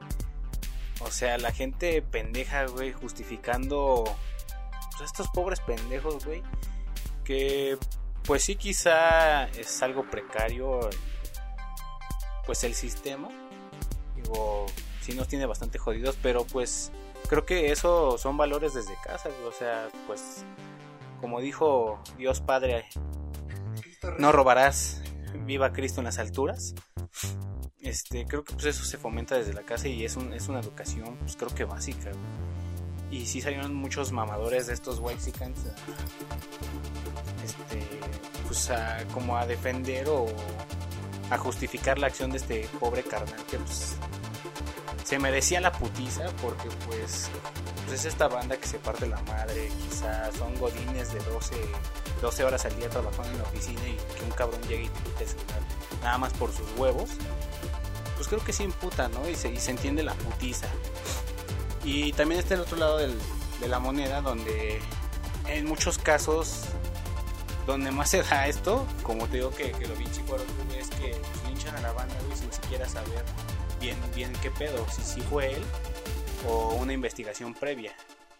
O 1.01 1.11
sea, 1.11 1.39
la 1.39 1.51
gente 1.53 2.03
pendeja, 2.03 2.67
güey, 2.67 2.93
justificando. 2.93 4.05
Pues 5.01 5.13
estos 5.13 5.29
pobres 5.29 5.61
pendejos, 5.61 6.27
güey. 6.27 6.43
Que. 7.25 7.79
Pues 8.25 8.45
sí, 8.45 8.57
quizá 8.57 9.45
es 9.49 9.83
algo 9.83 10.05
precario. 10.11 10.91
Pues 12.45 12.65
el 12.65 12.75
sistema. 12.75 13.31
Digo, 14.15 14.67
sí 15.01 15.15
nos 15.15 15.27
tiene 15.27 15.47
bastante 15.47 15.79
jodidos, 15.79 16.19
pero 16.23 16.45
pues 16.45 16.93
creo 17.31 17.47
que 17.47 17.73
eso 17.73 18.19
son 18.19 18.37
valores 18.37 18.75
desde 18.75 18.93
casa, 19.03 19.31
güey, 19.31 19.45
o 19.49 19.53
sea, 19.53 19.89
pues 20.07 20.45
como 21.23 21.41
dijo 21.41 21.99
Dios 22.19 22.43
Padre, 22.43 22.85
no 24.19 24.33
robarás, 24.33 25.01
viva 25.47 25.73
Cristo 25.73 26.03
en 26.03 26.05
las 26.07 26.19
alturas. 26.19 26.75
Este, 27.81 28.27
creo 28.27 28.45
que 28.45 28.53
pues 28.53 28.67
eso 28.67 28.85
se 28.85 28.99
fomenta 28.99 29.39
desde 29.39 29.55
la 29.55 29.63
casa 29.63 29.89
y 29.89 30.05
es, 30.05 30.17
un, 30.17 30.35
es 30.35 30.49
una 30.49 30.61
educación, 30.61 31.17
pues 31.21 31.37
creo 31.37 31.55
que 31.55 31.65
básica. 31.65 32.11
güey. 32.11 32.60
Y 33.11 33.27
sí 33.27 33.41
salieron 33.41 33.75
muchos 33.75 34.13
mamadores 34.13 34.69
de 34.69 34.75
estos 34.75 35.01
Waxicans 35.01 35.59
este, 37.45 37.85
pues 38.47 38.71
como 39.13 39.37
a 39.37 39.47
defender 39.47 40.09
o 40.09 40.27
a 41.31 41.39
justificar 41.39 41.99
la 41.99 42.09
acción 42.09 42.31
de 42.31 42.39
este 42.39 42.69
pobre 42.79 43.03
carnal 43.03 43.45
que 43.49 43.59
pues 43.59 43.97
se 45.05 45.19
merecía 45.19 45.61
la 45.61 45.73
putiza 45.73 46.27
porque 46.41 46.69
pues, 46.87 47.31
pues 47.87 48.01
es 48.01 48.05
esta 48.05 48.29
banda 48.29 48.57
que 48.57 48.69
se 48.69 48.79
parte 48.79 49.09
la 49.09 49.21
madre, 49.23 49.69
quizás 49.89 50.35
son 50.37 50.55
godines 50.57 51.13
de 51.13 51.19
12, 51.19 51.57
12 52.23 52.45
horas 52.45 52.65
al 52.65 52.77
día 52.77 52.89
trabajando 52.89 53.31
en 53.31 53.39
la 53.39 53.45
oficina 53.45 53.81
y 53.89 53.97
que 54.17 54.25
un 54.25 54.31
cabrón 54.31 54.61
llegue 54.69 54.85
y 54.85 54.89
te 54.89 55.25
quite 55.25 55.37
nada 56.03 56.19
más 56.19 56.33
por 56.35 56.53
sus 56.53 56.71
huevos, 56.77 57.11
pues 58.15 58.29
creo 58.29 58.45
que 58.45 58.53
sí 58.53 58.63
imputa, 58.63 59.09
¿no? 59.09 59.29
Y 59.29 59.35
se, 59.35 59.51
y 59.51 59.59
se 59.59 59.73
entiende 59.73 60.03
la 60.03 60.15
putiza. 60.15 60.69
Y 61.85 62.13
también 62.13 62.41
está 62.41 62.55
el 62.55 62.61
otro 62.61 62.77
lado 62.77 62.99
del, 62.99 63.17
de 63.61 63.69
la 63.69 63.79
moneda 63.79 64.21
donde 64.21 64.81
en 65.47 65.67
muchos 65.67 65.99
casos 65.99 66.65
donde 67.67 67.91
más 67.91 68.11
se 68.11 68.23
da 68.23 68.49
esto, 68.49 68.87
como 69.03 69.27
te 69.29 69.37
digo 69.37 69.51
que, 69.51 69.73
que 69.73 69.87
lo 69.87 69.95
vi 69.95 70.05
chico 70.11 70.37
es 70.77 70.89
que 70.91 71.11
pues, 71.11 71.45
linchan 71.49 71.77
a 71.77 71.81
la 71.81 71.93
banda 71.93 72.15
güey, 72.27 72.37
sin 72.37 72.53
siquiera 72.53 72.89
saber 72.89 73.25
bien, 73.81 73.97
bien 74.15 74.33
qué 74.43 74.51
pedo, 74.51 74.87
si 74.89 75.03
sí 75.03 75.21
fue 75.23 75.55
él 75.55 75.63
o 76.47 76.75
una 76.75 76.93
investigación 76.93 77.55
previa. 77.55 77.95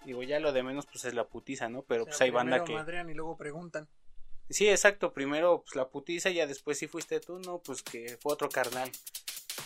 Digo, 0.05 0.23
ya 0.23 0.41
lo 0.41 0.53
de 0.53 0.63
menos 0.63 0.87
pues 0.87 1.05
es 1.05 1.15
la 1.15 1.29
putiza, 1.29 1.69
¿no? 1.69 1.83
Pero 1.83 2.03
O 2.03 2.07
sea, 2.07 2.13
pues 2.13 2.21
hay 2.23 2.31
banda 2.31 2.65
que... 2.65 2.73
madrean 2.73 3.11
y 3.11 3.15
luego 3.15 3.37
preguntan. 3.37 3.89
Sí, 4.49 4.69
exacto, 4.69 5.13
primero 5.13 5.63
pues 5.63 5.77
la 5.77 5.89
putiza 5.89 6.31
y 6.31 6.35
ya 6.35 6.47
después 6.47 6.79
si 6.79 6.89
fuiste 6.89 7.21
tú, 7.21 7.39
no, 7.39 7.59
pues 7.59 7.83
que 7.83 8.19
fue 8.21 8.33
otro 8.33 8.49
carnal. 8.49 8.91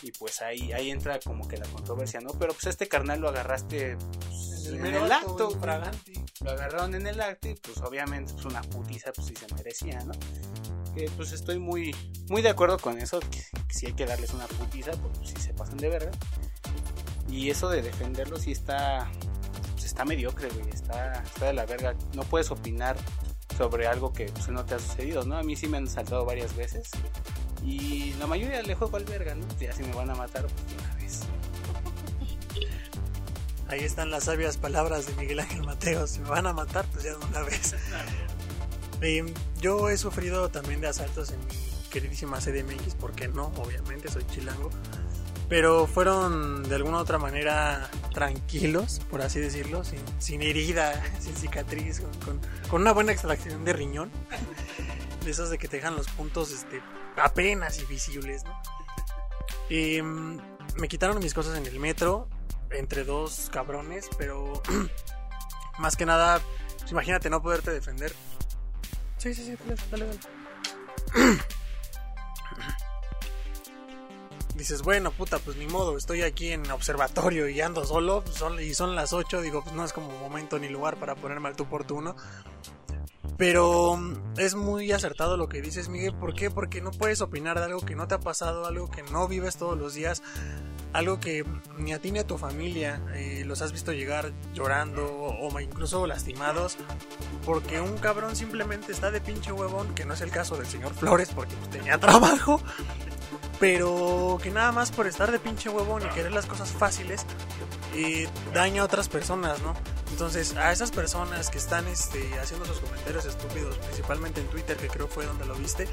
Y 0.01 0.11
pues 0.11 0.41
ahí, 0.41 0.71
ahí 0.73 0.91
entra 0.91 1.19
como 1.19 1.47
que 1.47 1.57
la 1.57 1.65
controversia, 1.67 2.19
¿no? 2.19 2.31
Pero 2.31 2.53
pues 2.53 2.67
este 2.67 2.87
carnal 2.87 3.21
lo 3.21 3.29
agarraste 3.29 3.97
pues, 3.97 4.65
en 4.67 4.81
mero 4.81 5.05
el 5.05 5.11
acto, 5.11 5.49
lo 6.41 6.51
agarraron 6.51 6.95
en 6.95 7.07
el 7.07 7.21
acto 7.21 7.49
y 7.49 7.55
pues 7.55 7.77
obviamente 7.81 8.33
pues 8.33 8.45
una 8.45 8.61
putiza 8.61 9.11
pues 9.13 9.27
sí 9.27 9.33
se 9.35 9.53
merecía, 9.53 9.99
¿no? 10.03 10.13
Que 10.93 11.09
pues 11.15 11.31
estoy 11.31 11.59
muy 11.59 11.95
muy 12.29 12.41
de 12.41 12.49
acuerdo 12.49 12.77
con 12.77 12.99
eso, 12.99 13.19
que, 13.19 13.43
que 13.67 13.73
sí 13.73 13.85
hay 13.87 13.93
que 13.93 14.05
darles 14.05 14.33
una 14.33 14.47
putiza 14.47 14.91
pues, 14.91 15.29
sí 15.29 15.41
se 15.41 15.53
pasan 15.53 15.77
de 15.77 15.89
verga. 15.89 16.11
Y 17.29 17.49
eso 17.49 17.69
de 17.69 17.81
defenderlo 17.81 18.37
sí 18.37 18.51
está 18.51 19.09
pues, 19.73 19.85
está 19.85 20.05
mediocre, 20.05 20.49
güey, 20.49 20.69
está, 20.69 21.21
está 21.23 21.45
de 21.45 21.53
la 21.53 21.65
verga. 21.65 21.95
No 22.13 22.23
puedes 22.23 22.51
opinar 22.51 22.95
sobre 23.57 23.87
algo 23.87 24.13
que 24.13 24.25
pues, 24.25 24.49
no 24.49 24.65
te 24.65 24.75
ha 24.75 24.79
sucedido, 24.79 25.23
¿no? 25.25 25.37
A 25.37 25.43
mí 25.43 25.55
sí 25.55 25.67
me 25.67 25.77
han 25.77 25.87
saltado 25.87 26.25
varias 26.25 26.55
veces 26.55 26.89
y 27.65 28.13
la 28.19 28.27
mayoría 28.27 28.61
le 28.61 28.75
juego 28.75 28.97
al 28.97 29.05
verga, 29.05 29.35
¿no? 29.35 29.45
Ya 29.59 29.73
si 29.73 29.83
me 29.83 29.93
van 29.93 30.09
a 30.09 30.15
matar, 30.15 30.45
pues 30.47 30.83
una 30.83 30.95
vez. 30.95 31.21
Ahí 33.67 33.83
están 33.83 34.11
las 34.11 34.25
sabias 34.25 34.57
palabras 34.57 35.07
de 35.07 35.13
Miguel 35.15 35.39
Ángel 35.39 35.63
Mateo. 35.63 36.05
Si 36.07 36.19
me 36.19 36.29
van 36.29 36.45
a 36.47 36.53
matar, 36.53 36.85
pues 36.91 37.03
ya 37.03 37.11
de 37.17 37.25
una 37.25 37.41
vez. 37.41 37.75
Yo 39.61 39.89
he 39.89 39.97
sufrido 39.97 40.49
también 40.49 40.81
de 40.81 40.87
asaltos 40.87 41.31
en 41.31 41.39
mi 41.39 41.53
queridísima 41.89 42.39
CDMX, 42.39 42.95
porque 42.95 43.27
no, 43.27 43.47
obviamente 43.57 44.09
soy 44.11 44.25
chilango. 44.27 44.69
Pero 45.47 45.85
fueron 45.85 46.63
de 46.67 46.75
alguna 46.75 46.97
u 46.97 47.01
otra 47.01 47.19
manera 47.19 47.87
tranquilos, 48.13 49.01
por 49.11 49.21
así 49.21 49.39
decirlo, 49.39 49.83
sin, 49.83 49.99
sin 50.17 50.41
herida, 50.41 51.03
sin 51.19 51.35
cicatriz, 51.35 51.99
con, 51.99 52.11
con- 52.21 52.41
con 52.69 52.81
una 52.81 52.93
buena 52.93 53.11
extracción 53.11 53.63
de 53.63 53.73
riñón. 53.73 54.09
De 55.23 55.29
esos 55.31 55.49
de 55.51 55.57
que 55.59 55.67
te 55.67 55.77
dejan 55.77 55.95
los 55.95 56.07
puntos 56.07 56.51
este, 56.51 56.81
apenas 57.17 57.79
y 57.79 57.85
visibles, 57.85 58.43
¿no? 58.43 58.61
Eh, 59.69 60.01
me 60.03 60.87
quitaron 60.87 61.19
mis 61.19 61.33
cosas 61.33 61.57
en 61.57 61.65
el 61.65 61.79
metro, 61.79 62.27
entre 62.71 63.03
dos 63.03 63.49
cabrones, 63.51 64.09
pero 64.17 64.61
más 65.79 65.95
que 65.95 66.05
nada, 66.05 66.41
pues, 66.79 66.91
imagínate 66.91 67.29
no 67.29 67.41
poderte 67.41 67.71
defender. 67.71 68.13
Sí, 69.17 69.33
sí, 69.33 69.43
sí, 69.45 69.55
dale, 69.91 70.05
dale. 70.05 70.19
Dices, 74.55 74.81
bueno, 74.83 75.11
puta, 75.11 75.37
pues 75.39 75.57
ni 75.57 75.67
modo, 75.67 75.97
estoy 75.97 76.21
aquí 76.21 76.51
en 76.53 76.69
observatorio 76.71 77.49
y 77.49 77.59
ando 77.59 77.85
solo, 77.85 78.23
son- 78.31 78.59
y 78.61 78.73
son 78.73 78.95
las 78.95 79.11
8, 79.11 79.41
digo, 79.41 79.61
pues 79.61 79.75
no 79.75 79.83
es 79.83 79.91
como 79.91 80.09
momento 80.17 80.57
ni 80.59 80.69
lugar 80.69 80.95
para 80.97 81.13
ponerme 81.15 81.49
al 81.49 81.57
tú 81.57 81.65
por 81.65 81.83
tú, 81.83 81.99
¿no? 82.01 82.15
Pero 83.37 83.97
mm, 83.97 84.37
es 84.37 84.55
muy 84.55 84.91
acertado 84.91 85.37
lo 85.37 85.49
que 85.49 85.61
dices, 85.61 85.89
Miguel. 85.89 86.13
¿Por 86.13 86.33
qué? 86.33 86.49
Porque 86.49 86.81
no 86.81 86.91
puedes 86.91 87.21
opinar 87.21 87.59
de 87.59 87.65
algo 87.65 87.81
que 87.81 87.95
no 87.95 88.07
te 88.07 88.15
ha 88.15 88.19
pasado, 88.19 88.65
algo 88.65 88.89
que 88.89 89.03
no 89.03 89.27
vives 89.27 89.57
todos 89.57 89.77
los 89.77 89.93
días, 89.93 90.21
algo 90.93 91.19
que 91.19 91.43
ni 91.77 91.91
a 91.93 91.99
ti 91.99 92.11
ni 92.11 92.19
a 92.19 92.27
tu 92.27 92.37
familia 92.37 93.01
eh, 93.13 93.43
los 93.45 93.61
has 93.61 93.73
visto 93.73 93.91
llegar 93.91 94.31
llorando 94.53 95.05
o, 95.05 95.53
o 95.53 95.59
incluso 95.59 96.07
lastimados, 96.07 96.77
porque 97.45 97.81
un 97.81 97.97
cabrón 97.97 98.35
simplemente 98.35 98.93
está 98.93 99.11
de 99.11 99.19
pinche 99.19 99.51
huevón, 99.51 99.93
que 99.93 100.05
no 100.05 100.13
es 100.13 100.21
el 100.21 100.31
caso 100.31 100.55
del 100.55 100.67
señor 100.67 100.93
Flores, 100.93 101.31
porque 101.35 101.55
pues, 101.55 101.69
tenía 101.69 101.97
trabajo, 101.97 102.61
pero 103.59 104.39
que 104.41 104.51
nada 104.51 104.71
más 104.71 104.91
por 104.91 105.07
estar 105.07 105.31
de 105.31 105.39
pinche 105.39 105.69
huevón 105.69 106.03
y 106.03 106.09
querer 106.15 106.31
las 106.31 106.45
cosas 106.45 106.71
fáciles, 106.71 107.25
eh, 107.93 108.29
daña 108.53 108.81
a 108.81 108.85
otras 108.85 109.09
personas, 109.09 109.61
¿no? 109.61 109.73
Entonces, 110.11 110.55
a 110.55 110.71
esas 110.71 110.91
personas 110.91 111.49
que 111.49 111.57
están 111.57 111.87
este, 111.87 112.39
haciendo 112.39 112.65
sus 112.65 112.79
comentarios 112.79 113.25
estúpidos, 113.25 113.77
principalmente 113.77 114.41
en 114.41 114.47
Twitter, 114.47 114.77
que 114.77 114.87
creo 114.87 115.07
fue 115.07 115.25
donde 115.25 115.45
lo 115.45 115.55
viste, 115.55 115.87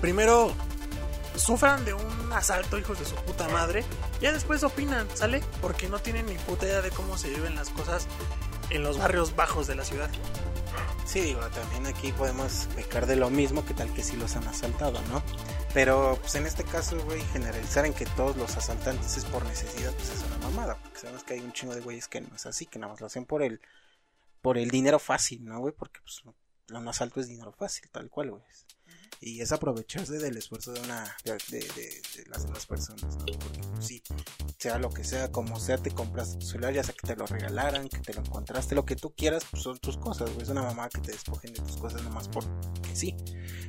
primero 0.00 0.52
sufran 1.34 1.84
de 1.84 1.94
un 1.94 2.32
asalto, 2.32 2.78
hijos 2.78 2.98
de 2.98 3.04
su 3.04 3.14
puta 3.16 3.48
madre, 3.48 3.84
ya 4.20 4.32
después 4.32 4.62
opinan, 4.62 5.06
¿sale? 5.14 5.42
Porque 5.60 5.88
no 5.88 5.98
tienen 5.98 6.26
ni 6.26 6.34
puta 6.34 6.66
idea 6.66 6.82
de 6.82 6.90
cómo 6.90 7.16
se 7.16 7.28
viven 7.28 7.54
las 7.54 7.70
cosas 7.70 8.06
en 8.70 8.82
los 8.82 8.98
barrios 8.98 9.34
bajos 9.36 9.66
de 9.66 9.74
la 9.74 9.84
ciudad. 9.84 10.10
Sí, 11.06 11.20
digo, 11.20 11.40
también 11.40 11.86
aquí 11.86 12.12
podemos 12.12 12.68
pecar 12.76 13.06
de 13.06 13.16
lo 13.16 13.30
mismo 13.30 13.64
que 13.64 13.72
tal 13.72 13.92
que 13.94 14.02
sí 14.02 14.16
los 14.16 14.36
han 14.36 14.46
asaltado, 14.46 15.00
¿no? 15.08 15.22
Pero 15.74 16.18
pues 16.20 16.34
en 16.34 16.46
este 16.46 16.64
caso, 16.64 16.98
güey, 17.04 17.20
generalizar 17.32 17.84
en 17.84 17.92
que 17.92 18.06
todos 18.06 18.36
los 18.36 18.56
asaltantes 18.56 19.16
es 19.16 19.24
por 19.26 19.44
necesidad, 19.44 19.92
pues 19.92 20.10
es 20.10 20.22
una 20.22 20.38
mamada, 20.38 20.76
porque 20.82 20.98
sabemos 20.98 21.24
que 21.24 21.34
hay 21.34 21.40
un 21.40 21.52
chingo 21.52 21.74
de 21.74 21.80
güeyes 21.80 22.08
que 22.08 22.20
no 22.20 22.34
es 22.34 22.46
así, 22.46 22.66
que 22.66 22.78
nada 22.78 22.92
más 22.92 23.00
lo 23.00 23.06
hacen 23.06 23.26
por 23.26 23.42
el 23.42 23.60
por 24.40 24.56
el 24.56 24.70
dinero 24.70 24.98
fácil, 24.98 25.44
¿no, 25.44 25.60
güey? 25.60 25.74
Porque 25.76 26.00
pues 26.00 26.22
un 26.70 26.88
asalto 26.88 27.20
es 27.20 27.28
dinero 27.28 27.52
fácil, 27.52 27.88
tal 27.90 28.08
cual, 28.08 28.30
güey. 28.30 28.42
Y 29.20 29.40
es 29.40 29.50
aprovecharse 29.50 30.18
del 30.18 30.36
esfuerzo 30.36 30.72
de 30.72 30.80
una 30.80 31.16
de, 31.24 32.24
las 32.28 32.44
demás 32.44 32.66
personas, 32.66 33.16
¿no? 33.16 33.26
Porque 33.26 33.60
pues, 33.72 33.86
sí, 33.86 34.02
sea 34.58 34.78
lo 34.78 34.90
que 34.90 35.02
sea, 35.02 35.32
como 35.32 35.58
sea, 35.58 35.76
te 35.76 35.90
compras 35.90 36.38
tu 36.38 36.46
celular, 36.46 36.72
ya 36.72 36.84
sea 36.84 36.94
que 36.94 37.06
te 37.06 37.16
lo 37.16 37.26
regalaran, 37.26 37.88
que 37.88 37.98
te 37.98 38.14
lo 38.14 38.20
encontraste, 38.20 38.76
lo 38.76 38.84
que 38.84 38.94
tú 38.94 39.12
quieras, 39.16 39.44
pues 39.50 39.64
son 39.64 39.78
tus 39.78 39.96
cosas, 39.96 40.30
güey. 40.30 40.42
Es 40.42 40.50
una 40.50 40.62
mamá 40.62 40.88
que 40.88 41.00
te 41.00 41.10
despojen 41.10 41.52
de 41.52 41.60
tus 41.60 41.78
cosas 41.78 42.02
nomás 42.02 42.28
porque 42.28 42.94
sí. 42.94 43.16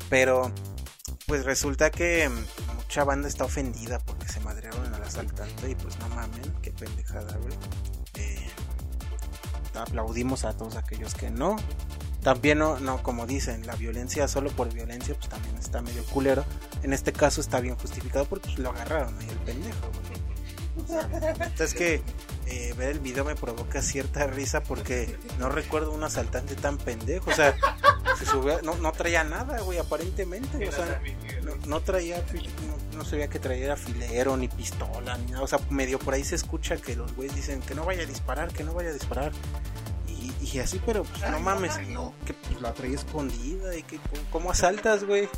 Pero, 0.07 0.53
pues 1.29 1.45
resulta 1.45 1.91
que 1.91 2.27
mm, 2.27 2.75
mucha 2.75 3.03
banda 3.03 3.27
está 3.27 3.45
ofendida 3.45 3.99
porque 3.99 4.27
se 4.27 4.39
madrearon 4.39 4.91
al 4.95 5.03
asaltante 5.03 5.69
y 5.69 5.75
pues 5.75 5.99
no 5.99 6.09
mamen, 6.09 6.41
qué 6.63 6.71
pendejada, 6.71 7.37
güey. 7.37 7.53
Eh, 8.15 8.49
aplaudimos 9.75 10.43
a 10.43 10.57
todos 10.57 10.75
aquellos 10.75 11.13
que 11.13 11.29
no. 11.29 11.55
También 12.23 12.57
no, 12.57 12.79
no, 12.79 13.03
como 13.03 13.27
dicen, 13.27 13.67
la 13.67 13.75
violencia 13.75 14.27
solo 14.27 14.49
por 14.49 14.73
violencia, 14.73 15.13
pues 15.13 15.29
también 15.29 15.55
está 15.57 15.83
medio 15.83 16.03
culero. 16.05 16.43
En 16.81 16.93
este 16.93 17.13
caso 17.13 17.41
está 17.41 17.59
bien 17.59 17.75
justificado 17.75 18.25
porque 18.25 18.47
pues, 18.47 18.57
lo 18.57 18.71
agarraron 18.71 19.15
ahí 19.19 19.29
el 19.29 19.37
pendejo, 19.37 19.91
güey. 19.91 20.89
O 21.53 21.75
que 21.75 22.01
eh, 22.49 22.73
ver 22.75 22.89
el 22.89 22.99
video 22.99 23.23
me 23.23 23.35
provoca 23.35 23.81
cierta 23.81 24.25
risa 24.25 24.63
porque 24.63 25.17
no 25.37 25.49
recuerdo 25.49 25.91
un 25.91 26.03
asaltante 26.03 26.55
tan 26.55 26.77
pendejo. 26.77 27.29
O 27.29 27.33
sea, 27.33 27.55
se 28.17 28.25
subió, 28.25 28.59
no, 28.63 28.75
no 28.75 28.91
traía 28.91 29.23
nada, 29.23 29.59
güey, 29.61 29.77
aparentemente. 29.77 30.67
O 30.67 30.71
sea, 30.71 30.99
no, 31.43 31.55
no 31.67 31.81
traía, 31.81 32.23
no, 32.65 32.97
no 32.97 33.05
se 33.05 33.17
veía 33.17 33.27
que 33.29 33.37
traía 33.37 33.75
filero, 33.75 34.35
ni 34.35 34.47
pistola, 34.47 35.15
ni 35.19 35.31
nada. 35.31 35.43
O 35.43 35.47
sea, 35.47 35.59
medio 35.69 35.99
por 35.99 36.15
ahí 36.15 36.23
se 36.23 36.35
escucha 36.35 36.77
que 36.77 36.95
los 36.95 37.15
güeyes 37.15 37.35
dicen 37.35 37.61
que 37.61 37.75
no 37.75 37.85
vaya 37.85 38.01
a 38.01 38.07
disparar, 38.07 38.51
que 38.51 38.63
no 38.63 38.73
vaya 38.73 38.89
a 38.89 38.93
disparar. 38.93 39.31
Y, 40.07 40.33
y 40.41 40.59
así, 40.59 40.81
pero 40.83 41.03
pues, 41.03 41.29
no 41.29 41.39
mames, 41.39 41.77
que 42.25 42.33
pues, 42.33 42.61
la 42.61 42.73
traía 42.73 42.95
escondida 42.95 43.75
y 43.75 43.83
que 43.83 43.99
cómo 44.31 44.49
asaltas, 44.49 45.03
güey. 45.03 45.29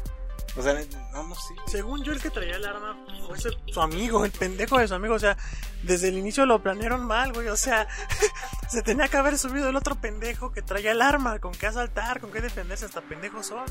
O 0.58 0.62
sea, 0.62 0.74
no, 1.14 1.24
no 1.24 1.36
sé. 1.36 1.54
Según 1.68 2.04
yo, 2.04 2.12
el 2.12 2.22
que 2.22 2.30
traía 2.30 2.58
el 2.58 2.66
arma 2.66 2.98
fue 3.26 3.40
su, 3.40 3.56
su 3.68 3.82
amigo, 3.82 4.26
el 4.26 4.32
pendejo 4.32 4.80
de 4.80 4.88
su 4.88 4.94
amigo. 4.94 5.16
O 5.16 5.20
sea, 5.20 5.38
desde 5.84 6.10
el 6.10 6.18
inicio 6.18 6.46
lo 6.46 6.62
planearon 6.62 7.06
mal, 7.06 7.32
güey. 7.32 7.48
O 7.48 7.56
sea, 7.56 7.88
se 8.70 8.82
tenía 8.82 9.08
que 9.08 9.18
haber 9.18 9.38
subido 9.38 9.70
el 9.70 9.76
otro 9.76 9.96
pendejo 9.96 10.52
que 10.52 10.62
traía 10.62 10.92
el 10.92 11.02
arma. 11.02 11.40
¿Con 11.40 11.54
qué 11.54 11.68
asaltar? 11.68 12.20
¿Con 12.20 12.32
qué 12.32 12.42
defenderse? 12.42 12.86
Hasta 12.86 13.02
pendejos 13.02 13.48
son. 13.48 13.66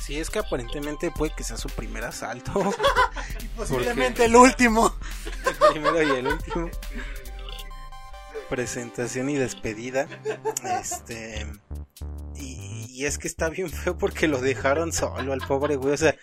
Sí, 0.00 0.18
es 0.18 0.30
que 0.30 0.38
aparentemente 0.38 1.10
puede 1.10 1.34
que 1.34 1.44
sea 1.44 1.56
su 1.56 1.68
primer 1.68 2.04
asalto. 2.04 2.52
Posiblemente 3.56 4.26
el 4.26 4.36
último. 4.36 4.94
el 5.46 5.72
primero 5.72 6.02
y 6.02 6.10
el 6.10 6.26
último. 6.28 6.70
Presentación 8.48 9.30
y 9.30 9.36
despedida. 9.36 10.06
Este. 10.64 11.46
Y, 12.36 13.04
es 13.04 13.18
que 13.18 13.28
está 13.28 13.48
bien 13.48 13.70
feo 13.70 13.96
porque 13.96 14.26
lo 14.26 14.40
dejaron 14.40 14.92
solo 14.92 15.32
al 15.32 15.40
pobre 15.40 15.76
güey. 15.76 15.94
O 15.94 15.96
sea, 15.96 16.16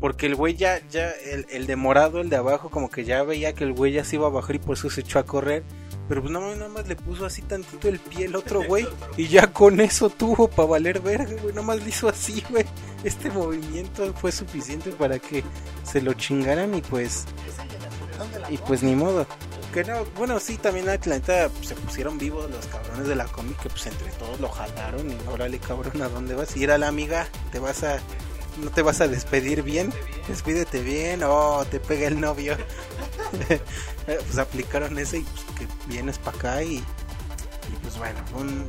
porque 0.00 0.26
el 0.26 0.34
güey 0.34 0.54
ya, 0.54 0.80
ya, 0.88 1.10
el, 1.10 1.66
de 1.66 1.76
morado, 1.76 2.20
el 2.20 2.30
de 2.30 2.36
abajo, 2.36 2.70
como 2.70 2.90
que 2.90 3.04
ya 3.04 3.22
veía 3.22 3.52
que 3.52 3.64
el 3.64 3.72
güey 3.72 3.92
ya 3.92 4.04
se 4.04 4.16
iba 4.16 4.26
a 4.26 4.30
bajar 4.30 4.56
y 4.56 4.58
por 4.58 4.76
eso 4.76 4.90
se 4.90 5.02
echó 5.02 5.18
a 5.18 5.24
correr. 5.24 5.62
Pero 6.08 6.22
pues 6.22 6.32
nada 6.32 6.56
más, 6.56 6.70
más 6.70 6.88
le 6.88 6.96
puso 6.96 7.26
así 7.26 7.42
tantito 7.42 7.88
el 7.88 7.98
pie 7.98 8.24
el 8.24 8.36
otro 8.36 8.62
güey. 8.62 8.86
Y 9.16 9.28
ya 9.28 9.48
con 9.52 9.80
eso 9.80 10.08
tuvo 10.08 10.48
para 10.48 10.68
valer 10.68 11.00
verga, 11.00 11.34
güey. 11.42 11.54
Nada 11.54 11.66
más 11.66 11.82
le 11.82 11.88
hizo 11.90 12.08
así, 12.08 12.42
güey. 12.48 12.64
Este 13.04 13.30
movimiento 13.30 14.12
fue 14.14 14.32
suficiente 14.32 14.90
para 14.90 15.18
que 15.18 15.44
se 15.84 16.00
lo 16.00 16.14
chingaran 16.14 16.74
y 16.74 16.80
pues. 16.80 17.26
Y 18.48 18.56
pues 18.58 18.82
ni 18.82 18.94
modo. 18.94 19.26
Bueno, 20.16 20.40
sí, 20.40 20.56
también 20.56 20.88
Atlanta 20.88 21.48
pues, 21.54 21.68
se 21.68 21.74
pusieron 21.74 22.18
vivos 22.18 22.50
los 22.50 22.66
cabrones 22.66 23.06
de 23.06 23.14
la 23.14 23.26
cómic 23.26 23.60
que 23.60 23.68
pues 23.68 23.86
entre 23.86 24.10
todos 24.12 24.40
lo 24.40 24.48
jalaron 24.48 25.10
y 25.10 25.16
órale 25.28 25.58
cabrón, 25.58 26.02
¿a 26.02 26.08
dónde 26.08 26.34
vas? 26.34 26.56
Y 26.56 26.64
era 26.64 26.78
la 26.78 26.88
amiga, 26.88 27.28
te 27.52 27.58
vas 27.58 27.84
a 27.84 27.98
no 28.62 28.70
te 28.70 28.82
vas 28.82 29.00
a 29.00 29.08
despedir 29.08 29.62
bien, 29.62 29.92
despídete 30.26 30.82
bien, 30.82 31.22
o 31.22 31.64
te 31.70 31.80
pega 31.80 32.08
el 32.08 32.20
novio. 32.20 32.56
pues 34.06 34.38
aplicaron 34.38 34.98
ese 34.98 35.18
y 35.18 35.22
pues, 35.22 35.44
que 35.58 35.66
vienes 35.86 36.18
para 36.18 36.36
acá 36.36 36.62
y, 36.62 36.82
pues 37.82 37.98
bueno, 37.98 38.18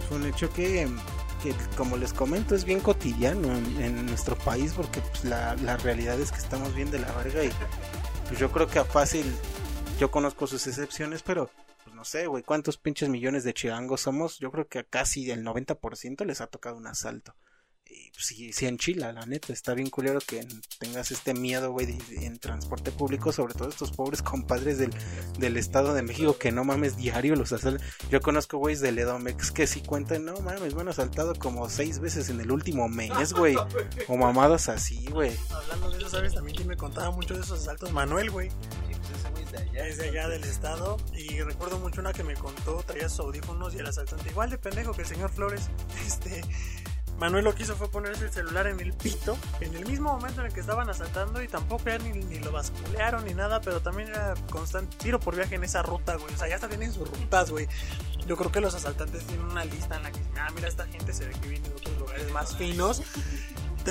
fue 0.07 0.17
un, 0.17 0.25
hecho 0.25 0.51
que, 0.51 0.87
que, 1.41 1.53
como 1.77 1.97
les 1.97 2.13
comento 2.13 2.55
es 2.55 2.65
bien 2.65 2.81
cotidiano 2.81 3.55
en, 3.55 3.81
en 3.81 4.05
nuestro 4.05 4.37
país 4.37 4.73
porque 4.75 5.01
pues 5.01 5.23
la, 5.23 5.55
la, 5.55 5.77
realidad 5.77 6.19
es 6.19 6.31
que 6.31 6.39
estamos 6.39 6.75
bien 6.75 6.91
de 6.91 6.99
la 6.99 7.11
verga 7.13 7.43
y 7.43 7.51
pues 8.27 8.39
yo 8.39 8.51
creo 8.51 8.67
que 8.67 8.79
a 8.79 8.85
fácil, 8.85 9.33
yo 9.99 10.09
conozco 10.11 10.47
sus 10.47 10.65
excepciones, 10.65 11.23
pero 11.23 11.49
pues 11.83 11.95
no 11.95 12.05
sé, 12.05 12.27
güey, 12.27 12.41
cuántos 12.41 12.77
pinches 12.77 13.09
millones 13.09 13.43
de 13.43 13.53
chilangos 13.53 14.01
somos, 14.01 14.39
yo 14.39 14.49
creo 14.49 14.67
que 14.67 14.79
a 14.79 14.83
casi 14.83 15.29
el 15.29 15.43
90% 15.43 16.25
les 16.25 16.39
ha 16.39 16.47
tocado 16.47 16.77
un 16.77 16.87
asalto 16.87 17.35
y 17.89 18.11
pues, 18.11 18.25
sí, 18.25 18.53
sí 18.53 18.67
enchila, 18.67 19.11
la 19.11 19.25
neta, 19.25 19.51
está 19.51 19.73
bien 19.73 19.89
culero 19.89 20.19
que 20.19 20.45
tengas 20.77 21.09
este 21.11 21.33
miedo, 21.33 21.71
güey, 21.71 21.97
en 22.11 22.37
transporte 22.37 22.91
público, 22.91 23.31
sobre 23.31 23.55
todo 23.55 23.69
estos 23.69 23.91
pobres 23.91 24.21
compadres 24.21 24.77
del, 24.77 24.91
del 25.39 25.57
Estado 25.57 25.93
de 25.93 26.03
México 26.03 26.37
que 26.37 26.51
no 26.51 26.63
mames 26.63 26.97
diario 26.97 27.35
los 27.35 27.51
asaltan. 27.51 27.85
Yo 28.11 28.21
conozco 28.21 28.57
güeyes 28.57 28.81
del 28.81 28.99
Edomex 28.99 29.51
que 29.51 29.65
sí 29.65 29.81
cuentan, 29.81 30.25
no 30.25 30.39
mames, 30.39 30.75
me 30.75 30.81
han 30.81 30.89
asaltado 30.89 31.33
como 31.33 31.67
seis 31.67 31.99
veces 31.99 32.29
en 32.29 32.39
el 32.39 32.51
último 32.51 32.87
mes, 32.87 33.33
güey, 33.33 33.55
o 34.07 34.17
mamadas 34.17 34.69
así, 34.69 35.05
güey. 35.07 35.35
Hablando 35.49 35.89
de 35.89 35.97
eso, 35.97 36.09
¿sabes? 36.09 36.35
También 36.35 36.67
me 36.67 36.77
contaba 36.77 37.09
mucho 37.11 37.33
de 37.33 37.41
esos 37.41 37.61
asaltos, 37.61 37.91
Manuel, 37.91 38.29
güey. 38.29 38.49
Es 39.73 39.97
de 39.97 40.09
allá 40.09 40.27
del 40.27 40.43
estado 40.43 40.97
y 41.13 41.41
recuerdo 41.41 41.79
mucho 41.79 42.01
una 42.01 42.13
que 42.13 42.23
me 42.23 42.35
contó, 42.35 42.83
traía 42.85 43.09
sus 43.09 43.21
audífonos 43.21 43.73
y 43.75 43.79
el 43.79 43.87
asaltante 43.87 44.29
igual 44.29 44.49
de 44.49 44.57
pendejo 44.57 44.93
que 44.93 45.01
el 45.01 45.07
señor 45.07 45.31
Flores, 45.31 45.69
este 46.05 46.43
Manuel 47.19 47.43
lo 47.43 47.53
que 47.53 47.63
hizo 47.63 47.75
fue 47.75 47.91
ponerse 47.91 48.25
el 48.25 48.31
celular 48.31 48.67
en 48.67 48.79
el 48.79 48.93
pito, 48.93 49.37
en 49.59 49.75
el 49.75 49.85
mismo 49.85 50.13
momento 50.13 50.39
en 50.39 50.47
el 50.47 50.53
que 50.53 50.61
estaban 50.61 50.89
asaltando 50.89 51.43
y 51.43 51.49
tampoco 51.49 51.83
ya 51.85 51.97
ni, 51.97 52.11
ni 52.11 52.39
lo 52.39 52.51
basculearon 52.51 53.25
ni 53.25 53.33
nada, 53.33 53.59
pero 53.59 53.81
también 53.81 54.07
era 54.07 54.35
constante 54.49 54.95
tiro 54.97 55.19
por 55.19 55.35
viaje 55.35 55.55
en 55.55 55.65
esa 55.65 55.83
ruta, 55.83 56.15
güey. 56.15 56.33
O 56.33 56.37
sea, 56.37 56.47
ya 56.47 56.55
está 56.55 56.69
tienen 56.69 56.93
sus 56.93 57.09
rutas, 57.09 57.51
güey. 57.51 57.67
Yo 58.25 58.37
creo 58.37 58.51
que 58.51 58.61
los 58.61 58.73
asaltantes 58.73 59.25
tienen 59.25 59.45
una 59.47 59.65
lista 59.65 59.97
en 59.97 60.03
la 60.03 60.11
que, 60.11 60.19
ah, 60.39 60.47
mira, 60.55 60.69
esta 60.69 60.87
gente 60.87 61.13
se 61.13 61.25
ve 61.25 61.33
que 61.41 61.49
viene 61.49 61.67
de 61.67 61.75
otros 61.75 61.97
lugares 61.97 62.31
más 62.31 62.55
finos. 62.55 63.01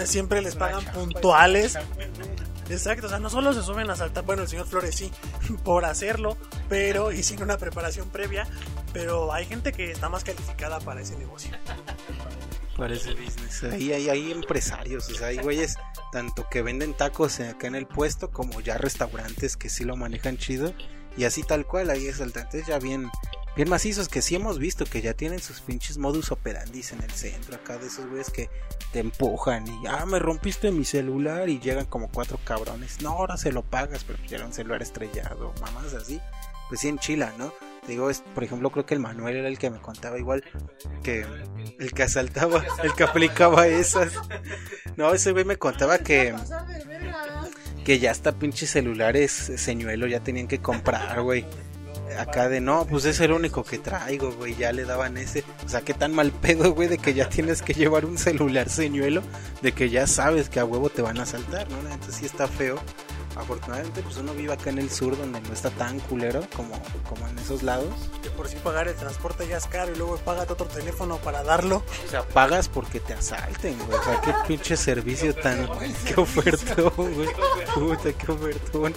Siempre 0.04 0.40
les 0.42 0.56
pagan 0.56 0.84
puntuales. 0.92 1.76
Exacto, 2.70 3.06
o 3.06 3.08
sea, 3.08 3.18
no 3.18 3.30
solo 3.30 3.54
se 3.54 3.62
suben 3.62 3.88
a 3.88 3.94
asaltar, 3.94 4.24
bueno, 4.24 4.42
el 4.42 4.48
señor 4.48 4.66
Flores 4.66 4.94
sí, 4.94 5.10
por 5.64 5.86
hacerlo, 5.86 6.36
pero 6.68 7.12
y 7.12 7.22
sin 7.22 7.42
una 7.42 7.56
preparación 7.56 8.10
previa, 8.10 8.46
pero 8.92 9.32
hay 9.32 9.46
gente 9.46 9.72
que 9.72 9.90
está 9.90 10.10
más 10.10 10.22
calificada 10.22 10.78
para 10.80 11.00
ese 11.00 11.16
negocio 11.16 11.50
para 12.78 12.94
ese 12.94 13.12
business. 13.14 13.64
Ahí 13.64 13.92
hay, 13.92 14.08
hay 14.08 14.30
empresarios, 14.30 15.10
o 15.10 15.14
sea, 15.14 15.26
hay 15.26 15.38
güeyes 15.38 15.76
tanto 16.12 16.48
que 16.48 16.62
venden 16.62 16.94
tacos 16.94 17.40
acá 17.40 17.66
en 17.66 17.74
el 17.74 17.86
puesto 17.86 18.30
como 18.30 18.60
ya 18.60 18.78
restaurantes 18.78 19.56
que 19.56 19.68
sí 19.68 19.84
lo 19.84 19.96
manejan 19.96 20.38
chido. 20.38 20.72
Y 21.16 21.24
así 21.24 21.42
tal 21.42 21.66
cual, 21.66 21.90
hay 21.90 22.08
asaltantes 22.08 22.68
ya 22.68 22.78
bien, 22.78 23.10
bien 23.58 23.68
macizos 23.68 24.08
que 24.08 24.22
sí 24.22 24.36
hemos 24.36 24.60
visto 24.60 24.84
que 24.84 25.02
ya 25.02 25.14
tienen 25.14 25.40
sus 25.40 25.60
pinches 25.60 25.98
modus 25.98 26.30
operandis 26.30 26.92
en 26.92 27.02
el 27.02 27.10
centro 27.10 27.56
acá 27.56 27.76
de 27.76 27.88
esos 27.88 28.06
güeyes 28.06 28.30
que 28.30 28.48
te 28.92 29.00
empujan 29.00 29.66
y 29.66 29.88
ah 29.88 30.06
me 30.06 30.20
rompiste 30.20 30.70
mi 30.70 30.84
celular 30.84 31.48
y 31.48 31.58
llegan 31.58 31.84
como 31.86 32.08
cuatro 32.08 32.38
cabrones 32.44 33.02
no 33.02 33.10
ahora 33.10 33.36
se 33.36 33.50
lo 33.50 33.64
pagas 33.64 34.04
pero 34.04 34.16
ya 34.28 34.36
era 34.36 34.46
un 34.46 34.52
celular 34.52 34.80
estrellado 34.80 35.52
mamás 35.60 35.92
así 35.94 36.20
pues 36.68 36.82
sí 36.82 36.86
en 36.86 37.00
Chila 37.00 37.32
no 37.36 37.52
digo, 37.88 38.10
es, 38.10 38.20
por 38.34 38.44
ejemplo, 38.44 38.70
creo 38.70 38.84
que 38.84 38.92
el 38.92 39.00
Manuel 39.00 39.36
era 39.36 39.48
el 39.48 39.58
que 39.58 39.70
me 39.70 39.78
contaba 39.78 40.18
igual 40.18 40.44
que 41.02 41.24
el 41.78 41.92
que 41.92 42.02
asaltaba, 42.02 42.62
el 42.84 42.92
que 42.92 43.02
aplicaba 43.02 43.66
esas. 43.66 44.12
No, 44.96 45.14
ese 45.14 45.32
güey 45.32 45.46
me 45.46 45.56
contaba 45.56 45.98
que 45.98 46.34
que 47.84 47.98
ya 47.98 48.10
hasta 48.10 48.32
pinches 48.32 48.70
celulares 48.70 49.32
señuelo 49.32 50.06
ya 50.06 50.20
tenían 50.20 50.48
que 50.48 50.58
comprar, 50.58 51.22
güey. 51.22 51.46
Acá 52.18 52.48
de 52.48 52.60
no, 52.60 52.86
pues 52.86 53.04
es 53.04 53.20
el 53.20 53.32
único 53.32 53.64
que 53.64 53.78
traigo, 53.78 54.32
güey. 54.32 54.54
Ya 54.56 54.72
le 54.72 54.84
daban 54.84 55.16
ese. 55.16 55.44
O 55.64 55.68
sea, 55.68 55.82
qué 55.82 55.94
tan 55.94 56.14
mal 56.14 56.32
pedo, 56.32 56.72
güey, 56.72 56.88
de 56.88 56.98
que 56.98 57.14
ya 57.14 57.28
tienes 57.28 57.62
que 57.62 57.74
llevar 57.74 58.04
un 58.04 58.18
celular 58.18 58.68
señuelo. 58.68 59.22
De 59.62 59.72
que 59.72 59.90
ya 59.90 60.06
sabes 60.06 60.48
que 60.48 60.60
a 60.60 60.64
huevo 60.64 60.88
te 60.90 61.02
van 61.02 61.18
a 61.18 61.22
asaltar, 61.22 61.68
¿no? 61.70 61.78
Entonces 61.78 62.14
sí 62.16 62.26
está 62.26 62.46
feo 62.46 62.80
afortunadamente 63.38 64.02
pues 64.02 64.16
uno 64.16 64.34
vive 64.34 64.52
acá 64.52 64.70
en 64.70 64.78
el 64.78 64.90
sur 64.90 65.16
donde 65.16 65.40
no 65.40 65.52
está 65.52 65.70
tan 65.70 66.00
culero 66.00 66.42
como, 66.54 66.80
como 67.08 67.26
en 67.28 67.38
esos 67.38 67.62
lados. 67.62 67.92
Que 68.22 68.30
por 68.30 68.48
si 68.48 68.56
pagar 68.56 68.88
el 68.88 68.94
transporte 68.94 69.46
ya 69.46 69.56
es 69.58 69.66
caro 69.66 69.92
y 69.92 69.96
luego 69.96 70.16
pagas 70.18 70.50
otro 70.50 70.66
teléfono 70.66 71.18
para 71.18 71.42
darlo. 71.42 71.84
O 72.06 72.10
sea, 72.10 72.22
pagas 72.22 72.68
porque 72.68 73.00
te 73.00 73.14
asalten, 73.14 73.78
güey. 73.86 73.98
O 73.98 74.02
sea, 74.02 74.20
qué 74.20 74.34
pinche 74.46 74.76
servicio 74.76 75.34
tan... 75.34 75.68
qué 76.06 76.20
ofertón, 76.20 76.92
güey. 76.96 77.28
Puta, 77.74 78.12
qué 78.12 78.32
ofertón. 78.32 78.94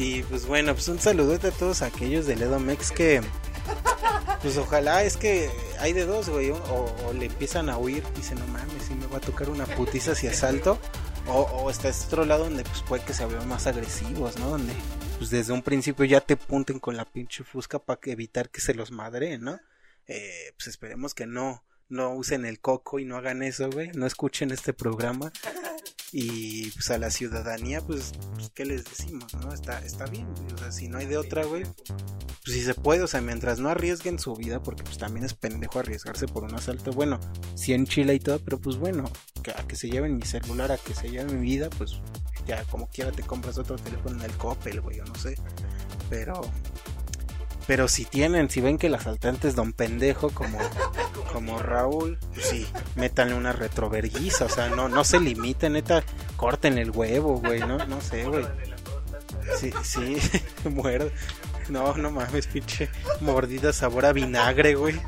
Y 0.00 0.22
pues 0.22 0.46
bueno, 0.46 0.72
pues 0.72 0.88
un 0.88 0.98
saludote 0.98 1.48
a 1.48 1.50
todos 1.50 1.82
aquellos 1.82 2.24
del 2.24 2.40
Edomex 2.40 2.90
que... 2.90 3.20
Pues 4.40 4.56
ojalá 4.56 5.04
es 5.04 5.18
que 5.18 5.50
hay 5.78 5.92
de 5.92 6.06
dos, 6.06 6.30
güey. 6.30 6.48
O, 6.52 7.12
le 7.12 7.26
empiezan 7.26 7.68
a 7.68 7.76
huir, 7.76 8.02
dicen, 8.16 8.38
no 8.38 8.46
mames, 8.46 8.84
si 8.84 8.94
me 8.94 9.06
va 9.08 9.18
a 9.18 9.20
tocar 9.20 9.50
una 9.50 9.66
putiza 9.66 10.14
si 10.14 10.26
asalto 10.26 10.78
o, 11.26 11.70
está 11.70 11.90
este 11.90 12.06
otro 12.06 12.24
lado 12.24 12.44
donde 12.44 12.64
pues 12.64 12.82
puede 12.82 13.04
que 13.04 13.12
se 13.12 13.26
vean 13.26 13.46
más 13.46 13.66
agresivos, 13.66 14.38
¿no? 14.38 14.48
Donde 14.48 14.72
pues 15.18 15.28
desde 15.28 15.52
un 15.52 15.60
principio 15.60 16.06
ya 16.06 16.22
te 16.22 16.38
punten 16.38 16.78
con 16.78 16.96
la 16.96 17.04
pinche 17.04 17.44
fusca 17.44 17.78
para 17.78 18.00
evitar 18.04 18.48
que 18.48 18.62
se 18.62 18.72
los 18.72 18.92
madreen, 18.92 19.42
¿no? 19.42 19.60
Eh, 20.06 20.54
pues 20.56 20.68
esperemos 20.68 21.12
que 21.12 21.26
no, 21.26 21.62
no 21.90 22.14
usen 22.14 22.46
el 22.46 22.58
coco 22.58 23.00
y 23.00 23.04
no 23.04 23.18
hagan 23.18 23.42
eso, 23.42 23.68
güey. 23.68 23.90
No 23.92 24.06
escuchen 24.06 24.50
este 24.50 24.72
programa. 24.72 25.30
Y 26.12 26.70
pues 26.72 26.90
a 26.90 26.98
la 26.98 27.10
ciudadanía, 27.10 27.80
pues, 27.80 28.12
pues 28.34 28.50
¿qué 28.50 28.64
les 28.64 28.84
decimos? 28.84 29.32
¿No? 29.34 29.52
Está, 29.52 29.84
está 29.84 30.06
bien, 30.06 30.26
O 30.54 30.58
sea, 30.58 30.72
si 30.72 30.88
no 30.88 30.98
hay 30.98 31.06
de 31.06 31.16
otra, 31.16 31.44
güey, 31.44 31.62
pues 32.44 32.56
si 32.56 32.62
se 32.62 32.74
puede, 32.74 33.02
o 33.02 33.06
sea, 33.06 33.20
mientras 33.20 33.60
no 33.60 33.68
arriesguen 33.68 34.18
su 34.18 34.34
vida, 34.34 34.62
porque 34.62 34.82
pues 34.82 34.98
también 34.98 35.24
es 35.24 35.34
pendejo 35.34 35.78
arriesgarse 35.78 36.26
por 36.26 36.42
un 36.42 36.54
asalto. 36.54 36.90
Bueno, 36.90 37.20
sí 37.54 37.74
en 37.74 37.86
Chile 37.86 38.14
y 38.14 38.20
todo, 38.20 38.40
pero 38.40 38.58
pues 38.58 38.76
bueno, 38.76 39.04
que, 39.42 39.52
a 39.52 39.66
que 39.68 39.76
se 39.76 39.88
lleven 39.88 40.16
mi 40.16 40.22
celular, 40.22 40.72
a 40.72 40.78
que 40.78 40.94
se 40.94 41.10
lleven 41.10 41.40
mi 41.40 41.46
vida, 41.46 41.70
pues 41.70 42.00
ya 42.46 42.64
como 42.64 42.88
quiera 42.88 43.12
te 43.12 43.22
compras 43.22 43.58
otro 43.58 43.76
teléfono 43.76 44.16
en 44.16 44.30
el 44.30 44.36
Coppel, 44.36 44.80
güey, 44.80 45.00
o 45.00 45.04
no 45.04 45.14
sé. 45.14 45.36
Pero 46.08 46.40
pero 47.70 47.86
si 47.86 48.04
tienen, 48.04 48.50
si 48.50 48.60
ven 48.60 48.78
que 48.78 48.88
el 48.88 48.96
asaltante 48.96 49.46
es 49.46 49.54
don 49.54 49.72
pendejo 49.72 50.30
como, 50.30 50.58
como 51.32 51.60
Raúl, 51.60 52.18
pues 52.34 52.46
sí, 52.46 52.66
métanle 52.96 53.36
una 53.36 53.52
retroverguiza, 53.52 54.46
o 54.46 54.48
sea, 54.48 54.70
no, 54.70 54.88
no 54.88 55.04
se 55.04 55.20
limiten, 55.20 55.74
neta, 55.74 56.02
corten 56.36 56.78
el 56.78 56.90
huevo, 56.90 57.38
güey, 57.38 57.60
no, 57.60 57.78
no 57.86 58.00
sé, 58.00 58.24
güey. 58.24 58.44
Sí, 59.56 59.72
sí, 59.84 60.18
muerde. 60.68 61.12
No, 61.68 61.96
no 61.96 62.10
mames, 62.10 62.48
pinche 62.48 62.88
mordida 63.20 63.72
sabor 63.72 64.04
a 64.04 64.12
vinagre, 64.12 64.74
güey. 64.74 65.00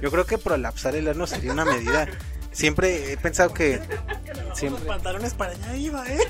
Yo 0.00 0.12
creo 0.12 0.24
que 0.24 0.38
prolapsar 0.38 0.94
el 0.94 1.08
ano 1.08 1.26
sería 1.26 1.50
una 1.50 1.64
medida. 1.64 2.06
Siempre 2.52 3.12
he 3.12 3.16
pensado 3.16 3.52
que. 3.52 3.80
Siempre... 4.54 4.84
Los 4.84 4.88
pantalones 4.88 5.34
para 5.34 5.50
allá 5.50 5.74
iba, 5.74 6.06
¿eh? 6.08 6.20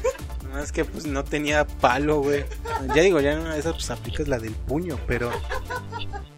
Es 0.59 0.73
que 0.73 0.85
pues 0.85 1.07
no 1.07 1.25
tenía 1.25 1.67
palo, 1.67 2.21
güey. 2.21 2.45
Ya 2.95 3.03
digo, 3.03 3.21
ya 3.21 3.33
en 3.33 3.41
una 3.41 3.55
de 3.55 3.61
esas 3.61 3.75
pues 3.75 3.91
aplicas 3.91 4.29
la 4.29 4.39
del 4.39 4.55
puño, 4.55 4.99
pero. 5.07 5.31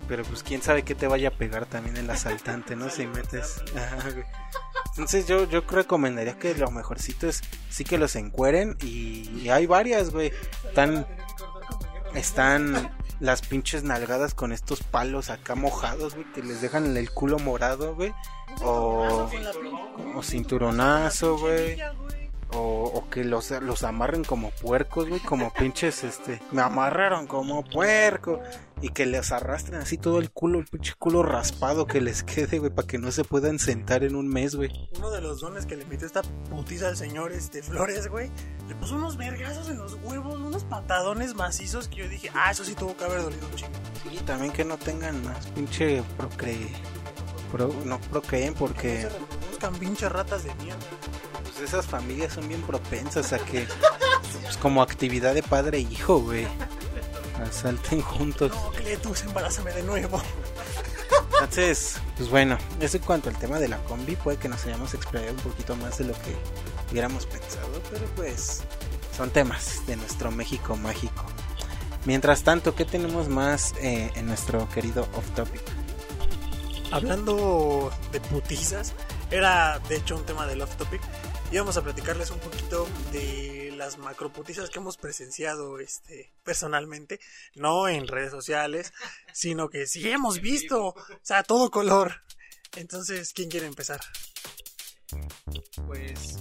Pero 0.08 0.24
pues 0.24 0.42
quién 0.42 0.60
sabe 0.60 0.82
qué 0.82 0.94
te 0.94 1.06
vaya 1.06 1.28
a 1.28 1.30
pegar 1.30 1.66
también 1.66 1.96
el 1.96 2.10
asaltante, 2.10 2.76
¿no? 2.76 2.90
Si 2.90 3.06
metes. 3.06 3.62
Entonces 4.90 5.26
yo, 5.26 5.48
yo 5.48 5.62
recomendaría 5.62 6.38
que 6.38 6.54
lo 6.54 6.70
mejorcito 6.70 7.26
es 7.26 7.40
sí 7.70 7.84
que 7.84 7.96
los 7.96 8.14
encueren 8.16 8.76
y, 8.82 9.48
hay 9.48 9.66
varias, 9.66 10.10
güey. 10.10 10.32
Están, 10.68 11.06
están 12.14 12.94
las 13.20 13.40
pinches 13.40 13.84
nalgadas 13.84 14.34
con 14.34 14.52
estos 14.52 14.82
palos 14.82 15.30
acá 15.30 15.54
mojados, 15.54 16.14
güey, 16.14 16.30
que 16.32 16.42
les 16.42 16.60
dejan 16.60 16.94
el 16.96 17.10
culo 17.10 17.38
morado, 17.38 17.94
güey. 17.94 18.12
O, 18.62 19.30
o 20.14 20.22
cinturonazo, 20.22 21.38
güey. 21.38 21.78
O, 22.54 23.04
que 23.10 23.24
los, 23.24 23.50
los 23.50 23.82
amarren 23.82 24.24
como 24.24 24.50
puercos, 24.50 25.08
güey, 25.08 25.20
como 25.20 25.52
pinches, 25.52 26.04
este, 26.04 26.40
me 26.50 26.62
amarraron 26.62 27.26
como 27.26 27.64
puerco. 27.64 28.40
Y 28.80 28.88
que 28.88 29.06
les 29.06 29.30
arrastren 29.30 29.80
así 29.80 29.96
todo 29.96 30.18
el 30.18 30.32
culo, 30.32 30.58
el 30.58 30.66
pinche 30.66 30.94
culo 30.98 31.22
raspado 31.22 31.86
que 31.86 32.00
les 32.00 32.24
quede, 32.24 32.58
güey, 32.58 32.74
para 32.74 32.88
que 32.88 32.98
no 32.98 33.12
se 33.12 33.22
puedan 33.22 33.60
sentar 33.60 34.02
en 34.02 34.16
un 34.16 34.26
mes, 34.26 34.56
güey. 34.56 34.70
Uno 34.96 35.10
de 35.10 35.20
los 35.20 35.40
dones 35.40 35.66
que 35.66 35.76
le 35.76 35.84
metió 35.84 36.04
esta 36.04 36.22
putiza 36.50 36.88
al 36.88 36.96
señor 36.96 37.30
este 37.30 37.62
Flores, 37.62 38.08
güey, 38.08 38.28
le 38.68 38.74
puso 38.74 38.96
unos 38.96 39.16
vergazos 39.16 39.68
en 39.68 39.78
los 39.78 39.94
huevos, 40.02 40.34
unos 40.34 40.64
patadones 40.64 41.36
macizos 41.36 41.86
que 41.86 41.96
yo 41.96 42.08
dije, 42.08 42.30
ah, 42.34 42.50
eso 42.50 42.64
sí 42.64 42.74
tuvo 42.74 42.96
que 42.96 43.04
haber 43.04 43.22
dolido 43.22 43.46
un 43.46 43.54
chingo. 43.54 43.72
Sí, 44.10 44.16
también 44.24 44.52
que 44.52 44.64
no 44.64 44.76
tengan 44.76 45.22
más 45.24 45.46
pinche 45.48 46.02
procre... 46.16 46.56
Pro, 47.52 47.70
no 47.84 48.00
procreen 48.00 48.54
porque... 48.54 49.02
Se 49.02 49.08
reproduzcan 49.10 49.74
pinches 49.76 50.10
ratas 50.10 50.42
de 50.42 50.54
mierda. 50.56 50.80
Esas 51.62 51.86
familias 51.86 52.32
son 52.34 52.48
bien 52.48 52.62
propensas 52.62 53.32
a 53.32 53.38
que, 53.38 53.66
pues, 54.42 54.56
como 54.56 54.82
actividad 54.82 55.34
de 55.34 55.42
padre 55.42 55.78
e 55.78 55.80
hijo, 55.82 56.18
güey, 56.18 56.46
asalten 57.42 58.00
juntos. 58.00 58.50
No, 58.50 58.70
Cletus, 58.72 59.22
embarázame 59.22 59.72
de 59.72 59.82
nuevo. 59.82 60.20
Entonces, 61.34 61.96
pues 62.16 62.28
bueno, 62.30 62.56
eso 62.80 62.96
en 62.96 63.02
cuanto 63.02 63.28
al 63.28 63.36
tema 63.36 63.58
de 63.58 63.68
la 63.68 63.78
combi, 63.84 64.16
puede 64.16 64.38
que 64.38 64.48
nos 64.48 64.64
hayamos 64.64 64.94
explayado 64.94 65.34
un 65.34 65.40
poquito 65.40 65.74
más 65.76 65.98
de 65.98 66.04
lo 66.04 66.12
que 66.14 66.36
hubiéramos 66.90 67.26
pensado, 67.26 67.82
pero 67.90 68.06
pues 68.16 68.62
son 69.16 69.30
temas 69.30 69.84
de 69.86 69.96
nuestro 69.96 70.30
México 70.30 70.76
mágico. 70.76 71.24
Mientras 72.04 72.42
tanto, 72.42 72.74
¿qué 72.74 72.84
tenemos 72.84 73.28
más 73.28 73.74
eh, 73.80 74.10
en 74.14 74.26
nuestro 74.26 74.68
querido 74.68 75.02
off 75.14 75.28
topic? 75.34 75.62
Hablando 76.90 77.90
de 78.12 78.20
putizas, 78.20 78.92
era 79.30 79.78
de 79.88 79.96
hecho 79.96 80.16
un 80.16 80.24
tema 80.24 80.46
del 80.46 80.62
off 80.62 80.76
topic. 80.76 81.00
Íbamos 81.52 81.76
a 81.76 81.82
platicarles 81.82 82.30
un 82.30 82.38
poquito 82.38 82.88
de 83.12 83.74
las 83.76 83.98
macroputizas 83.98 84.70
que 84.70 84.78
hemos 84.78 84.96
presenciado 84.96 85.80
este, 85.80 86.32
personalmente, 86.42 87.20
no 87.54 87.88
en 87.88 88.08
redes 88.08 88.30
sociales, 88.30 88.94
sino 89.34 89.68
que 89.68 89.86
sí 89.86 90.08
hemos 90.08 90.40
visto, 90.40 90.86
o 90.86 90.94
sea, 91.20 91.40
a 91.40 91.42
todo 91.42 91.70
color. 91.70 92.22
Entonces, 92.74 93.34
¿quién 93.34 93.50
quiere 93.50 93.66
empezar? 93.66 94.00
Pues 95.86 96.38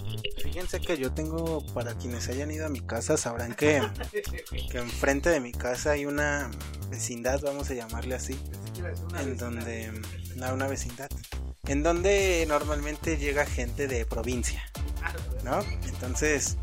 fíjense 0.52 0.82
que 0.82 0.98
yo 0.98 1.12
tengo, 1.14 1.64
para 1.74 1.94
quienes 1.96 2.28
hayan 2.28 2.52
ido 2.52 2.66
a 2.66 2.70
mi 2.70 2.82
casa, 2.82 3.16
sabrán 3.16 3.54
que, 3.54 3.82
que 4.70 4.78
enfrente 4.80 5.30
de 5.30 5.40
mi 5.40 5.54
casa 5.54 5.92
hay 5.92 6.06
una 6.06 6.52
vecindad, 6.90 7.40
vamos 7.42 7.70
a 7.70 7.74
llamarle 7.74 8.16
así, 8.16 8.38
en 9.20 9.38
donde, 9.38 9.92
no, 10.36 10.54
una 10.54 10.68
vecindad, 10.68 11.08
en 11.68 11.84
donde 11.84 12.46
normalmente 12.50 13.16
llega 13.18 13.46
gente 13.46 13.88
de 13.88 14.06
provincia, 14.06 14.62
¿no? 15.46 15.62
Entonces, 15.88 16.58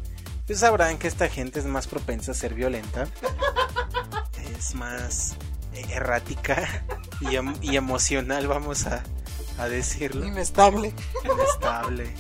pues 0.47 0.61
sabrán 0.61 0.99
que 0.99 1.09
esta 1.09 1.29
gente 1.31 1.59
es 1.61 1.65
más 1.65 1.87
propensa 1.87 2.33
a 2.33 2.35
ser 2.35 2.53
violenta, 2.55 3.09
es 4.59 4.75
más 4.75 5.35
errática 5.91 6.85
y, 7.23 7.37
em- 7.37 7.55
y 7.63 7.77
emocional, 7.77 8.49
vamos 8.49 8.87
a, 8.87 9.03
a 9.57 9.67
decirlo. 9.69 10.27
Inestable. 10.27 10.93
Inestable. 11.25 12.13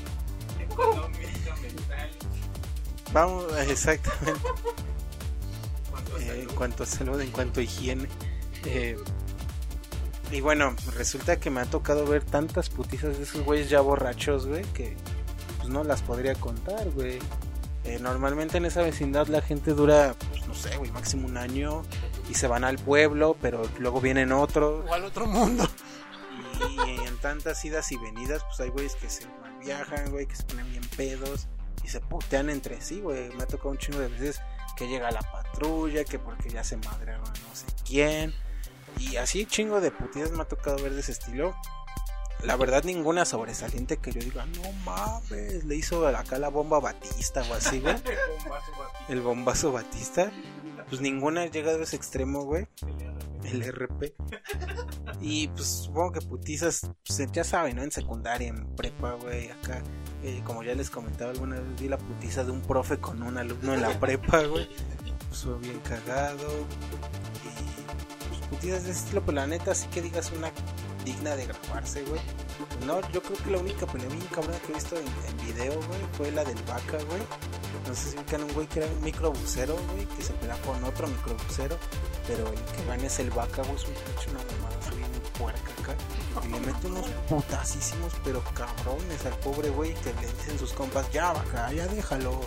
Vamos, 3.12 3.46
exactamente. 3.68 4.40
Eh, 6.20 6.42
en 6.42 6.54
cuanto 6.54 6.82
a 6.82 6.86
salud, 6.86 7.20
en 7.20 7.30
cuanto 7.30 7.60
a 7.60 7.62
higiene. 7.62 8.08
Eh, 8.64 8.96
y 10.30 10.40
bueno, 10.40 10.74
resulta 10.94 11.38
que 11.38 11.50
me 11.50 11.60
ha 11.60 11.64
tocado 11.64 12.06
ver 12.06 12.22
tantas 12.22 12.68
putizas 12.68 13.16
de 13.16 13.24
esos 13.24 13.42
güeyes 13.42 13.70
ya 13.70 13.80
borrachos, 13.80 14.46
güey, 14.46 14.62
que 14.74 14.96
pues 15.56 15.68
no 15.68 15.84
las 15.84 16.02
podría 16.02 16.34
contar, 16.34 16.90
güey. 16.90 17.18
Eh, 17.84 17.98
normalmente 18.00 18.58
en 18.58 18.66
esa 18.66 18.82
vecindad 18.82 19.28
la 19.28 19.40
gente 19.40 19.72
dura, 19.72 20.14
pues, 20.30 20.46
no 20.46 20.54
sé, 20.54 20.76
güey, 20.76 20.90
máximo 20.90 21.26
un 21.26 21.38
año 21.38 21.82
y 22.28 22.34
se 22.34 22.46
van 22.46 22.64
al 22.64 22.76
pueblo, 22.76 23.36
pero 23.40 23.62
luego 23.78 24.00
vienen 24.00 24.32
otros. 24.32 24.84
O 24.86 24.92
al 24.92 25.04
otro 25.04 25.26
mundo. 25.26 25.66
Y 26.60 27.06
en 27.06 27.16
tantas 27.18 27.64
idas 27.64 27.90
y 27.92 27.96
venidas, 27.96 28.42
pues 28.44 28.60
hay 28.60 28.70
güeyes 28.70 28.96
que 28.96 29.08
se 29.08 29.24
viajan, 29.64 30.10
güey, 30.10 30.26
que 30.26 30.34
se 30.34 30.42
ponen 30.42 30.68
bien 30.70 30.84
pedos 30.96 31.48
y 31.88 31.90
se 31.90 32.00
putean 32.00 32.50
entre 32.50 32.82
sí, 32.82 33.00
güey. 33.00 33.30
Me 33.30 33.44
ha 33.44 33.46
tocado 33.46 33.70
un 33.70 33.78
chingo 33.78 33.98
de 33.98 34.08
veces 34.08 34.42
que 34.76 34.86
llega 34.88 35.10
la 35.10 35.22
patrulla, 35.22 36.04
que 36.04 36.18
porque 36.18 36.50
ya 36.50 36.62
se 36.62 36.76
madrearon 36.76 37.24
no 37.24 37.54
sé 37.54 37.64
quién. 37.86 38.34
Y 38.98 39.16
así 39.16 39.46
chingo 39.46 39.80
de 39.80 39.90
putidas 39.90 40.30
me 40.32 40.42
ha 40.42 40.44
tocado 40.44 40.76
ver 40.82 40.92
de 40.92 41.00
ese 41.00 41.12
estilo. 41.12 41.56
La 42.42 42.56
verdad 42.56 42.84
ninguna 42.84 43.24
sobresaliente 43.24 43.96
que 43.96 44.12
yo 44.12 44.20
diga, 44.20 44.44
no 44.44 44.70
mames, 44.84 45.64
le 45.64 45.76
hizo 45.76 46.06
acá 46.06 46.38
la 46.38 46.50
bomba 46.50 46.78
Batista 46.78 47.42
o 47.50 47.54
así, 47.54 47.80
güey. 47.80 47.96
El 49.08 49.22
bombazo 49.22 49.72
Batista. 49.72 50.30
Pues 50.90 51.00
ninguna 51.00 51.42
ha 51.42 51.46
llegado 51.46 51.80
a 51.80 51.84
ese 51.84 51.96
extremo, 51.96 52.44
güey. 52.44 52.68
El 53.44 53.62
RP. 53.62 54.14
Y 55.20 55.48
pues 55.48 55.66
supongo 55.66 56.12
que 56.12 56.20
putizas, 56.20 56.88
pues, 57.04 57.32
ya 57.32 57.42
saben, 57.42 57.74
¿no? 57.74 57.82
En 57.82 57.90
secundaria, 57.90 58.46
en 58.46 58.76
prepa, 58.76 59.14
güey, 59.14 59.50
acá. 59.50 59.82
Eh, 60.22 60.42
como 60.44 60.62
ya 60.62 60.74
les 60.74 60.90
comentaba 60.90 61.30
alguna 61.30 61.56
vez, 61.56 61.80
vi 61.80 61.88
la 61.88 61.98
putiza 61.98 62.44
de 62.44 62.50
un 62.50 62.60
profe 62.60 62.98
con 62.98 63.22
un 63.22 63.36
alumno 63.38 63.74
en 63.74 63.82
la 63.82 63.98
prepa, 64.00 64.42
güey. 64.42 64.68
Pues 65.28 65.42
fue 65.42 65.58
bien 65.58 65.78
cagado. 65.80 66.48
Y 67.44 68.28
pues 68.28 68.40
putizas 68.50 68.84
de 68.84 68.90
ese 68.90 69.00
estilo, 69.00 69.22
pues 69.22 69.34
la 69.34 69.46
neta, 69.46 69.74
sí 69.74 69.86
que 69.88 70.02
digas 70.02 70.32
una 70.36 70.50
digna 71.04 71.36
de 71.36 71.46
grabarse, 71.46 72.02
güey. 72.02 72.20
No, 72.86 73.00
yo 73.12 73.22
creo 73.22 73.36
que 73.38 73.50
la 73.50 73.58
única 73.58 73.86
pelea 73.86 74.08
bien 74.08 74.26
cabrona 74.32 74.58
que 74.58 74.72
he 74.72 74.74
visto 74.74 74.96
en, 74.96 75.06
en 75.06 75.46
video, 75.46 75.74
güey, 75.74 76.00
fue 76.16 76.32
la 76.32 76.44
del 76.44 76.60
vaca, 76.64 76.98
güey. 77.08 77.22
No 77.86 77.94
sé 77.94 78.10
si 78.10 78.16
ubican 78.16 78.42
un 78.42 78.52
güey 78.52 78.66
que 78.66 78.80
era 78.80 78.88
un 78.90 79.02
microbusero, 79.02 79.76
güey, 79.92 80.06
que 80.16 80.22
se 80.22 80.32
pelea 80.34 80.56
con 80.62 80.82
otro 80.84 81.06
microbusero, 81.06 81.78
pero 82.28 82.46
el 82.46 82.62
que 82.76 82.84
gana 82.86 83.06
es 83.06 83.18
el 83.18 83.30
vaca, 83.30 83.62
güey, 83.62 83.74
es 83.74 83.84
un 83.84 83.94
pinche 83.94 84.30
una 84.30 84.44
mamada 84.44 84.78
así 84.80 84.94
bien 84.94 85.10
puerca 85.38 85.72
acá. 85.80 85.96
Y 86.46 86.52
le 86.52 86.60
mete 86.60 86.86
unos 86.86 87.06
putasísimos, 87.28 88.12
pero 88.22 88.44
cabrones 88.54 89.26
al 89.26 89.36
pobre 89.38 89.70
güey, 89.70 89.94
que 89.94 90.12
le 90.14 90.26
dicen 90.26 90.58
sus 90.58 90.72
compas, 90.72 91.10
ya 91.10 91.32
vaca, 91.32 91.72
ya 91.72 91.88
déjalo. 91.88 92.40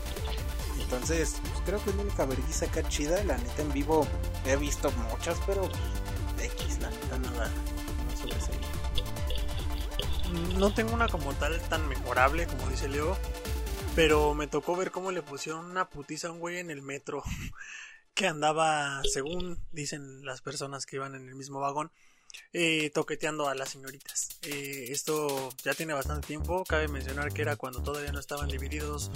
Entonces, 0.80 1.36
pues 1.42 1.62
creo 1.66 1.84
que 1.84 1.90
es 1.90 1.96
la 1.96 2.04
única 2.04 2.26
vergüenza 2.26 2.66
acá 2.66 2.88
chida, 2.88 3.24
la 3.24 3.38
neta 3.38 3.64
en 3.64 3.74
vivo 3.74 4.08
he 4.46 4.56
visto 4.56 4.92
muchas, 5.10 5.38
pero 5.46 5.70
X, 6.40 6.80
la 6.80 6.90
neta 6.90 7.18
nada, 7.18 7.50
no. 7.50 7.72
No 10.58 10.74
tengo 10.74 10.94
una 10.94 11.08
como 11.08 11.34
tal 11.34 11.60
tan 11.64 11.88
memorable 11.90 12.48
como 12.48 12.70
dice 12.70 12.88
Leo. 12.88 13.18
Pero 13.96 14.34
me 14.34 14.48
tocó 14.48 14.78
ver 14.78 14.92
cómo 14.92 15.12
le 15.12 15.22
pusieron 15.22 15.66
una 15.66 15.90
putiza 15.90 16.30
a 16.30 16.32
un 16.32 16.40
güey 16.40 16.60
en 16.60 16.72
el 16.72 16.82
metro. 16.82 17.24
Que 18.14 18.28
andaba, 18.28 19.02
según 19.04 19.60
dicen 19.72 20.26
las 20.26 20.42
personas 20.42 20.86
que 20.86 20.98
iban 20.98 21.16
en 21.16 21.28
el 21.28 21.36
mismo 21.36 21.60
vagón, 21.60 21.92
eh, 22.54 22.90
toqueteando 22.94 23.48
a 23.48 23.56
las 23.56 23.70
señoritas. 23.70 24.30
Eh, 24.44 24.88
esto 24.90 25.50
ya 25.64 25.74
tiene 25.74 25.94
bastante 25.94 26.28
tiempo. 26.28 26.64
Cabe 26.66 26.88
mencionar 26.88 27.32
que 27.32 27.42
era 27.42 27.56
cuando 27.56 27.82
todavía 27.82 28.12
no 28.12 28.20
estaban 28.20 28.50
divididos 28.50 29.10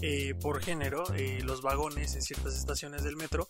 eh, 0.00 0.34
por 0.40 0.62
género 0.62 1.04
los 1.42 1.62
vagones 1.62 2.14
en 2.14 2.22
ciertas 2.22 2.56
estaciones 2.56 3.02
del 3.02 3.16
metro. 3.16 3.48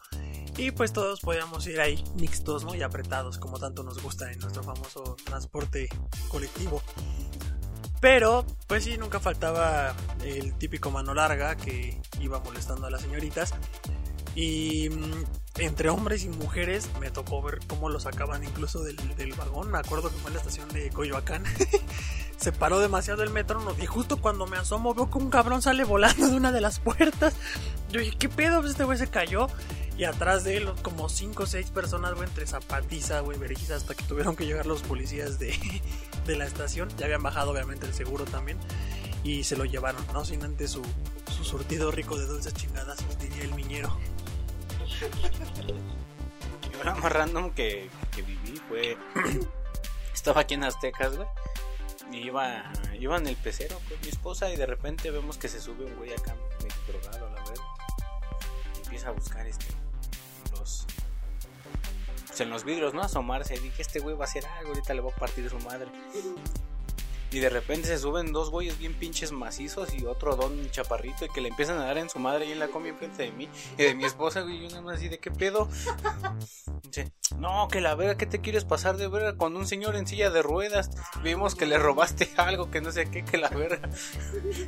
Y 0.56 0.70
pues 0.70 0.92
todos 0.92 1.20
podíamos 1.20 1.66
ir 1.66 1.80
ahí 1.80 2.02
mixtos 2.14 2.64
¿no? 2.64 2.74
y 2.74 2.82
apretados, 2.82 3.38
como 3.38 3.58
tanto 3.58 3.82
nos 3.82 4.02
gusta 4.02 4.30
en 4.32 4.38
nuestro 4.38 4.62
famoso 4.62 5.16
transporte 5.24 5.88
colectivo. 6.28 6.82
Pero, 8.00 8.44
pues 8.66 8.82
sí, 8.84 8.98
nunca 8.98 9.20
faltaba 9.20 9.94
el 10.24 10.58
típico 10.58 10.90
mano 10.90 11.14
larga 11.14 11.56
que 11.56 12.00
iba 12.20 12.40
molestando 12.40 12.86
a 12.86 12.90
las 12.90 13.02
señoritas. 13.02 13.54
Y 14.34 14.88
mm, 14.88 15.24
entre 15.58 15.90
hombres 15.90 16.24
y 16.24 16.28
mujeres 16.28 16.88
me 17.00 17.10
tocó 17.10 17.42
ver 17.42 17.60
cómo 17.66 17.88
lo 17.88 18.00
sacaban 18.00 18.42
incluso 18.44 18.82
del, 18.82 18.96
del 19.16 19.32
vagón. 19.34 19.70
Me 19.70 19.78
acuerdo 19.78 20.10
que 20.10 20.16
fue 20.16 20.30
en 20.30 20.34
la 20.34 20.40
estación 20.40 20.68
de 20.70 20.90
Coyoacán. 20.90 21.44
Se 22.42 22.50
paró 22.50 22.80
demasiado 22.80 23.22
el 23.22 23.30
metro 23.30 23.60
no, 23.60 23.72
y 23.80 23.86
justo 23.86 24.20
cuando 24.20 24.46
me 24.46 24.56
asomo 24.56 24.94
veo 24.94 25.08
que 25.08 25.18
un 25.18 25.30
cabrón 25.30 25.62
sale 25.62 25.84
volando 25.84 26.26
de 26.26 26.34
una 26.34 26.50
de 26.50 26.60
las 26.60 26.80
puertas. 26.80 27.34
Yo 27.90 28.00
dije, 28.00 28.16
¿qué 28.18 28.28
pedo? 28.28 28.60
Pues 28.60 28.72
este 28.72 28.84
güey 28.84 28.98
se 28.98 29.08
cayó. 29.08 29.46
Y 29.96 30.04
atrás 30.04 30.42
de 30.42 30.56
él 30.56 30.68
como 30.82 31.08
5 31.08 31.42
o 31.42 31.46
6 31.46 31.70
personas, 31.70 32.14
güey, 32.14 32.26
entre 32.26 32.46
zapatiza, 32.46 33.20
güey, 33.20 33.38
vergüenza, 33.38 33.76
hasta 33.76 33.94
que 33.94 34.02
tuvieron 34.04 34.34
que 34.34 34.46
llegar 34.46 34.66
los 34.66 34.82
policías 34.82 35.38
de, 35.38 35.54
de 36.26 36.36
la 36.36 36.46
estación. 36.46 36.88
Ya 36.96 37.04
habían 37.04 37.22
bajado 37.22 37.52
obviamente 37.52 37.86
el 37.86 37.94
seguro 37.94 38.24
también. 38.24 38.58
Y 39.22 39.44
se 39.44 39.56
lo 39.56 39.64
llevaron, 39.64 40.04
¿no? 40.12 40.24
Sin 40.24 40.42
antes 40.42 40.72
su, 40.72 40.82
su 41.30 41.44
surtido 41.44 41.92
rico 41.92 42.18
de 42.18 42.26
dulces 42.26 42.54
chingadas, 42.54 42.98
diría 43.20 43.44
el 43.44 43.54
miñero. 43.54 43.96
Yo 46.72 46.84
la 46.84 46.94
más 46.94 47.12
random 47.12 47.50
que, 47.50 47.88
que 48.14 48.22
viví 48.22 48.60
fue. 48.68 48.96
Estaba 50.14 50.42
aquí 50.42 50.54
en 50.54 50.64
Aztecas, 50.64 51.16
güey. 51.16 51.28
Y 52.10 52.26
iba, 52.26 52.70
iba 52.98 53.16
en 53.16 53.26
el 53.26 53.36
pecero 53.36 53.78
con 53.88 53.98
mi 54.02 54.08
esposa 54.08 54.52
y 54.52 54.56
de 54.56 54.66
repente 54.66 55.10
vemos 55.10 55.38
que 55.38 55.48
se 55.48 55.60
sube 55.60 55.86
un 55.86 55.96
güey 55.96 56.12
acá 56.12 56.34
medio 56.60 56.74
drogado, 56.86 57.30
la 57.30 57.42
verdad. 57.42 57.64
Y 58.74 58.84
empieza 58.84 59.08
a 59.08 59.12
buscar 59.12 59.46
este. 59.46 59.66
Los. 60.52 60.86
Pues 62.26 62.40
en 62.40 62.50
los 62.50 62.64
vidrios, 62.64 62.92
¿no? 62.94 63.02
Asomarse. 63.02 63.54
Y 63.54 63.58
dije, 63.60 63.82
este 63.82 64.00
güey 64.00 64.14
va 64.14 64.24
a 64.24 64.28
hacer 64.28 64.44
algo, 64.46 64.70
ahorita 64.70 64.94
le 64.94 65.00
va 65.00 65.10
a 65.10 65.14
partir 65.14 65.48
su 65.48 65.58
madre. 65.60 65.88
Y 67.32 67.40
de 67.40 67.48
repente 67.48 67.88
se 67.88 67.98
suben 67.98 68.30
dos 68.30 68.50
güeyes 68.50 68.78
bien 68.78 68.92
pinches 68.92 69.32
macizos 69.32 69.94
y 69.94 70.04
otro 70.04 70.36
don 70.36 70.70
chaparrito 70.70 71.24
y 71.24 71.30
que 71.30 71.40
le 71.40 71.48
empiezan 71.48 71.78
a 71.78 71.86
dar 71.86 71.96
en 71.96 72.10
su 72.10 72.18
madre 72.18 72.44
ahí 72.44 72.52
en 72.52 72.58
la 72.58 72.68
combi 72.68 72.90
enfrente 72.90 73.22
de 73.22 73.32
mí 73.32 73.48
y 73.78 73.82
de 73.82 73.94
mi 73.94 74.04
esposa, 74.04 74.42
güey. 74.42 74.56
Y 74.56 74.62
yo 74.64 74.68
nada 74.68 74.82
más 74.82 74.96
así 74.96 75.08
de 75.08 75.18
qué 75.18 75.30
pedo. 75.30 75.66
Dice, 76.82 77.10
no, 77.38 77.68
que 77.68 77.80
la 77.80 77.94
verga, 77.94 78.16
¿qué 78.16 78.26
te 78.26 78.42
quieres 78.42 78.66
pasar 78.66 78.98
de 78.98 79.08
verga 79.08 79.38
con 79.38 79.56
un 79.56 79.66
señor 79.66 79.96
en 79.96 80.06
silla 80.06 80.28
de 80.28 80.42
ruedas? 80.42 80.90
Vimos 81.22 81.54
que 81.54 81.64
le 81.64 81.78
robaste 81.78 82.28
algo, 82.36 82.70
que 82.70 82.82
no 82.82 82.92
sé 82.92 83.10
qué, 83.10 83.24
que 83.24 83.38
la 83.38 83.48
verga. 83.48 83.88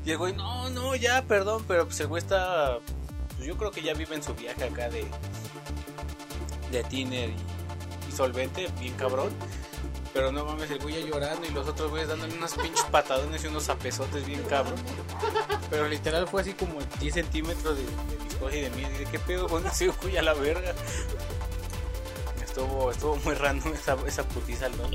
Y 0.03 0.11
el 0.11 0.17
güey, 0.17 0.33
no, 0.33 0.71
no, 0.71 0.97
ya, 0.97 1.23
perdón, 1.23 1.65
pero 1.69 1.85
pues 1.85 2.01
el 2.01 2.07
güey 2.07 2.23
está. 2.23 2.79
pues, 3.37 3.47
yo 3.47 3.59
creo 3.59 3.73
que 3.73 3.83
ya 3.83 3.93
vive 3.93 4.15
en 4.15 4.23
su 4.23 4.35
viaje 4.35 4.65
acá 4.65 4.89
de. 4.89 5.05
de 6.73 6.83
tiner 6.85 7.29
y, 7.29 7.37
y 8.09 8.13
solvente, 8.13 8.69
bien 8.81 8.95
cabrón. 8.95 9.31
Pero 10.15 10.31
no 10.31 10.45
mames, 10.45 10.71
el 10.71 10.79
güey 10.79 11.05
llorando 11.05 11.45
y 11.45 11.51
los 11.51 11.67
otros 11.67 11.91
güeyes 11.91 12.09
dándole 12.09 12.35
unos 12.37 12.55
pinches 12.55 12.85
patadones 12.85 13.43
y 13.43 13.49
unos 13.49 13.65
zapezotes 13.65 14.25
bien 14.25 14.41
cabrón. 14.45 14.79
Pero 15.69 15.89
literal 15.89 16.29
fue 16.29 16.43
así 16.43 16.55
como 16.55 16.79
10 17.01 17.15
centímetros 17.15 17.77
de, 17.77 17.83
de 17.83 18.23
mi 18.23 18.29
esposa 18.29 18.57
y 18.57 18.61
de 18.61 18.71
mí. 18.71 18.83
Y 18.83 18.99
de 18.99 19.11
qué 19.11 19.19
pedo 19.19 19.49
con 19.49 19.67
ese 19.67 19.89
güey 20.03 20.17
a 20.17 20.23
la 20.23 20.35
verga. 20.35 20.73
Estuvo, 22.45 22.93
estuvo 22.93 23.17
muy 23.17 23.35
random 23.35 23.75
esa, 23.75 23.97
esa 24.07 24.23
putiza, 24.29 24.69
¿no? 24.69 24.89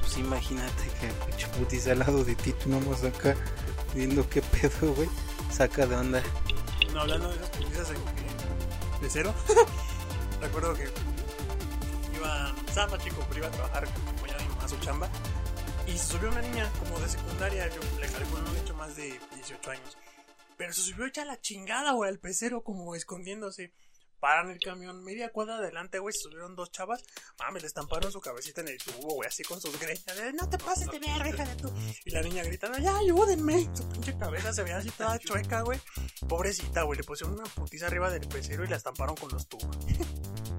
Pues 0.00 0.18
imagínate 0.18 0.88
que 1.00 1.06
pinche 1.26 1.46
putis 1.56 1.86
al 1.86 2.00
lado 2.00 2.24
de 2.24 2.34
ti, 2.34 2.52
tú 2.52 2.70
nomás 2.70 3.04
acá 3.04 3.36
viendo 3.94 4.28
qué 4.28 4.42
pedo, 4.42 4.92
güey. 4.94 5.08
Saca 5.52 5.86
de 5.86 5.94
onda. 5.94 6.20
No, 6.92 7.02
hablando 7.02 7.28
de 7.28 7.36
esas 7.36 7.50
putizas 7.50 7.88
de, 7.90 7.94
de 7.94 9.10
cero, 9.10 9.32
recuerdo 10.40 10.74
que 10.74 10.88
estaba 12.74 12.98
chico, 12.98 13.24
pero 13.28 13.38
iba 13.38 13.46
a 13.46 13.50
trabajar 13.52 13.84
como 13.84 14.26
ya 14.26 14.36
mi 14.36 14.48
mamá 14.48 14.68
su 14.68 14.76
chamba. 14.80 15.08
Y 15.86 15.92
se 15.92 16.06
subió 16.06 16.28
una 16.28 16.42
niña 16.42 16.68
como 16.80 16.98
de 16.98 17.08
secundaria, 17.08 17.68
yo 17.68 17.80
le 18.00 18.08
calculo 18.08 18.42
no 18.42 18.56
hecho 18.56 18.74
más 18.74 18.96
de 18.96 19.16
18 19.36 19.70
años. 19.70 19.96
Pero 20.56 20.72
se 20.72 20.80
subió 20.80 21.06
ya 21.06 21.24
la 21.24 21.40
chingada, 21.40 21.92
güey, 21.92 22.10
al 22.10 22.18
pecero 22.18 22.64
como 22.64 22.96
escondiéndose. 22.96 23.72
Paran 24.18 24.50
el 24.50 24.58
camión 24.58 25.04
media 25.04 25.30
cuadra 25.30 25.58
adelante, 25.58 26.00
güey, 26.00 26.12
se 26.12 26.22
subieron 26.22 26.56
dos 26.56 26.72
chavas. 26.72 27.00
Mames, 27.38 27.62
le 27.62 27.68
estamparon 27.68 28.10
su 28.10 28.20
cabecita 28.20 28.62
en 28.62 28.68
el 28.68 28.78
tubo, 28.78 29.14
güey, 29.14 29.28
así 29.28 29.44
con 29.44 29.60
sus 29.60 29.78
greñas. 29.78 30.04
de, 30.06 30.32
no 30.32 30.48
te 30.48 30.58
pases 30.58 30.88
de 30.90 30.98
verga, 30.98 31.28
hija 31.28 31.44
de 31.44 31.54
tu. 31.54 31.72
Y 32.04 32.10
la 32.10 32.22
niña 32.22 32.42
gritando, 32.42 32.78
ya, 32.78 32.96
ayúdenme. 32.96 33.70
Su 33.72 33.88
pinche 33.90 34.18
cabeza 34.18 34.52
se 34.52 34.64
veía 34.64 34.78
así 34.78 34.90
toda 34.90 35.16
chueca, 35.20 35.60
güey. 35.60 35.78
Pobrecita, 36.28 36.82
güey, 36.82 36.98
le 36.98 37.04
pusieron 37.04 37.34
una 37.34 37.44
putiza 37.44 37.86
arriba 37.86 38.10
del 38.10 38.26
pecero 38.26 38.64
y 38.64 38.68
la 38.68 38.76
estamparon 38.76 39.14
con 39.14 39.30
los 39.30 39.46
tubos. 39.46 39.78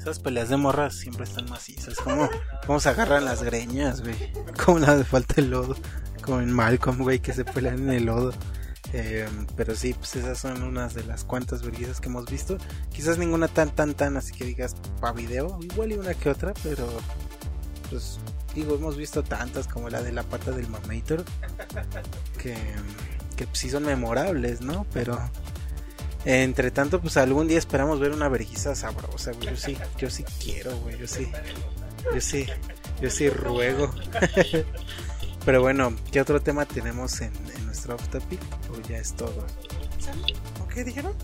Esas 0.00 0.18
peleas 0.18 0.48
de 0.48 0.56
morras 0.56 0.94
siempre 0.94 1.24
están 1.24 1.50
macizas. 1.50 1.96
¿Cómo, 1.98 2.26
cómo 2.66 2.80
se 2.80 2.88
agarran 2.88 3.26
las 3.26 3.42
greñas, 3.42 4.00
güey? 4.00 4.32
Cómo 4.64 4.78
le 4.78 4.86
hace 4.86 5.04
falta 5.04 5.34
el 5.36 5.50
lodo. 5.50 5.76
Como 6.22 6.40
en 6.40 6.50
Malcolm, 6.50 7.02
güey, 7.02 7.18
que 7.18 7.34
se 7.34 7.44
pelean 7.44 7.80
en 7.80 7.90
el 7.90 8.06
lodo. 8.06 8.32
Eh, 8.94 9.28
pero 9.56 9.74
sí, 9.74 9.92
pues 9.92 10.16
esas 10.16 10.38
son 10.38 10.62
unas 10.62 10.94
de 10.94 11.04
las 11.04 11.24
cuantas 11.24 11.62
vergüenzas 11.62 12.00
que 12.00 12.08
hemos 12.08 12.24
visto. 12.30 12.56
Quizás 12.90 13.18
ninguna 13.18 13.46
tan, 13.48 13.74
tan, 13.74 13.92
tan, 13.92 14.16
así 14.16 14.32
que 14.32 14.46
digas 14.46 14.74
pa' 15.02 15.12
video. 15.12 15.58
Igual 15.60 15.92
y 15.92 15.96
una 15.96 16.14
que 16.14 16.30
otra, 16.30 16.54
pero 16.62 16.88
pues 17.90 18.18
digo, 18.54 18.76
hemos 18.76 18.96
visto 18.96 19.22
tantas 19.22 19.68
como 19.68 19.90
la 19.90 20.00
de 20.00 20.12
la 20.12 20.22
pata 20.22 20.50
del 20.50 20.66
Mamator. 20.68 21.26
Que, 22.38 22.56
que 23.36 23.46
sí 23.52 23.68
son 23.68 23.84
memorables, 23.84 24.62
¿no? 24.62 24.86
Pero 24.94 25.20
entre 26.24 26.70
tanto, 26.70 27.00
pues 27.00 27.16
algún 27.16 27.48
día 27.48 27.58
esperamos 27.58 28.00
ver 28.00 28.12
una 28.12 28.28
vergüenza 28.28 28.74
sabrosa, 28.74 29.32
güey. 29.32 29.48
Yo 29.50 29.56
sí, 29.56 29.76
yo 29.98 30.10
sí 30.10 30.24
quiero, 30.42 30.76
güey. 30.78 30.98
Yo 30.98 31.06
sí, 31.06 31.30
yo 32.14 32.20
sí, 32.20 32.46
yo 33.00 33.10
sí 33.10 33.30
ruego. 33.30 33.92
Pero 35.44 35.62
bueno, 35.62 35.94
¿qué 36.12 36.20
otro 36.20 36.40
tema 36.40 36.66
tenemos 36.66 37.20
en, 37.22 37.32
en 37.56 37.66
nuestro 37.66 37.94
off 37.94 38.08
topic? 38.08 38.40
O 38.70 38.88
ya 38.88 38.98
es 38.98 39.14
todo. 39.14 39.46
¿O 40.62 40.68
qué 40.68 40.84
dijeron? 40.84 41.14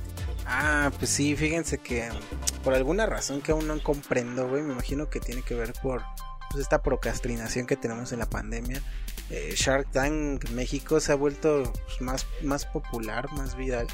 Ah, 0.47 0.91
pues 0.97 1.11
sí, 1.11 1.35
fíjense 1.35 1.79
que 1.79 2.09
um, 2.09 2.63
por 2.63 2.73
alguna 2.75 3.05
razón 3.05 3.41
que 3.41 3.53
aún 3.53 3.67
no 3.67 3.83
comprendo, 3.83 4.49
güey, 4.49 4.63
me 4.63 4.73
imagino 4.73 5.11
que 5.11 5.19
tiene 5.19 5.43
que 5.43 5.55
ver 5.55 5.73
por 5.83 6.03
pues, 6.51 6.63
esta 6.63 6.83
procrastinación 6.83 7.67
que 7.67 7.77
tenemos 7.77 8.13
en 8.13 8.21
la 8.21 8.31
pandemia. 8.31 8.81
Eh, 9.29 9.55
Shark 9.57 9.91
Tank 9.91 10.49
México 10.51 11.01
se 11.01 11.11
ha 11.11 11.17
vuelto 11.17 11.65
pues, 11.87 12.01
más, 12.01 12.27
más 12.43 12.65
popular, 12.65 13.31
más 13.33 13.57
viral. 13.57 13.89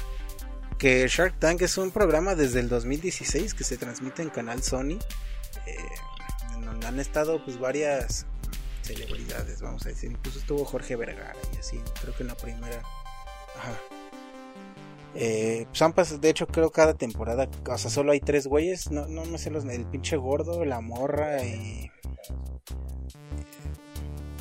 Que 0.77 1.07
Shark 1.07 1.39
Tank 1.39 1.61
es 1.61 1.77
un 1.77 1.91
programa 1.91 2.35
desde 2.35 2.59
el 2.59 2.69
2016 2.69 3.53
que 3.53 3.63
se 3.63 3.77
transmite 3.77 4.21
en 4.21 4.29
canal 4.29 4.61
Sony, 4.63 4.99
eh, 5.65 5.77
en 6.55 6.65
donde 6.65 6.87
han 6.87 6.99
estado 6.99 7.43
pues 7.43 7.59
varias 7.59 8.25
celebridades, 8.81 9.61
vamos 9.61 9.85
a 9.85 9.89
decir. 9.89 10.11
Incluso 10.11 10.39
estuvo 10.39 10.65
Jorge 10.65 10.95
Vergara 10.95 11.35
y 11.53 11.57
así, 11.57 11.79
creo 12.01 12.15
que 12.15 12.23
en 12.23 12.27
la 12.27 12.35
primera. 12.35 12.81
Ajá. 13.57 13.79
Eh, 15.15 15.67
pues 15.93 16.21
de 16.21 16.29
hecho 16.29 16.47
creo 16.47 16.71
cada 16.71 16.95
temporada, 16.95 17.47
o 17.69 17.77
sea, 17.77 17.91
solo 17.91 18.13
hay 18.13 18.19
tres 18.19 18.47
güeyes, 18.47 18.89
no, 18.89 19.07
no 19.07 19.25
me 19.25 19.37
sé 19.37 19.51
los, 19.51 19.63
el 19.65 19.85
pinche 19.85 20.17
gordo, 20.17 20.65
la 20.65 20.81
morra 20.81 21.43
y... 21.43 21.91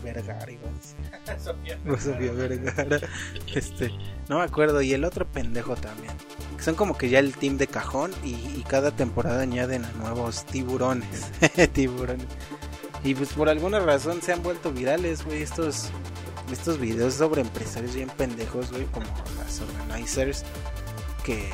Vergara, 0.02 0.50
iba 0.50 0.62
a 0.68 0.72
decir. 0.72 2.00
Sofía 2.00 2.32
Vergara. 2.32 3.00
Este, 3.54 3.90
no 4.28 4.38
me 4.38 4.44
acuerdo, 4.44 4.82
y 4.82 4.92
el 4.92 5.04
otro 5.04 5.26
pendejo 5.26 5.76
también. 5.76 6.12
Son 6.60 6.74
como 6.74 6.96
que 6.96 7.08
ya 7.08 7.18
el 7.18 7.34
team 7.34 7.58
de 7.58 7.66
cajón 7.66 8.12
y, 8.22 8.34
y 8.34 8.64
cada 8.68 8.90
temporada 8.90 9.42
añaden 9.42 9.84
a 9.84 9.92
nuevos 9.92 10.44
tiburones. 10.44 11.30
tiburones. 11.72 12.26
Y 13.04 13.14
pues 13.14 13.32
por 13.32 13.48
alguna 13.48 13.80
razón 13.80 14.22
se 14.22 14.32
han 14.32 14.42
vuelto 14.42 14.72
virales, 14.72 15.24
güey, 15.24 15.42
estos 15.42 15.90
estos 16.52 16.78
videos 16.78 17.14
sobre 17.14 17.40
empresarios 17.40 17.94
bien 17.94 18.10
pendejos, 18.10 18.70
güey, 18.70 18.84
como 18.86 19.06
las 19.38 19.60
organizers, 19.60 20.44
que, 21.24 21.48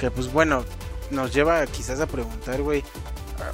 que 0.00 0.10
pues 0.10 0.32
bueno, 0.32 0.64
nos 1.10 1.32
lleva 1.32 1.64
quizás 1.66 2.00
a 2.00 2.06
preguntar, 2.06 2.62
güey, 2.62 2.82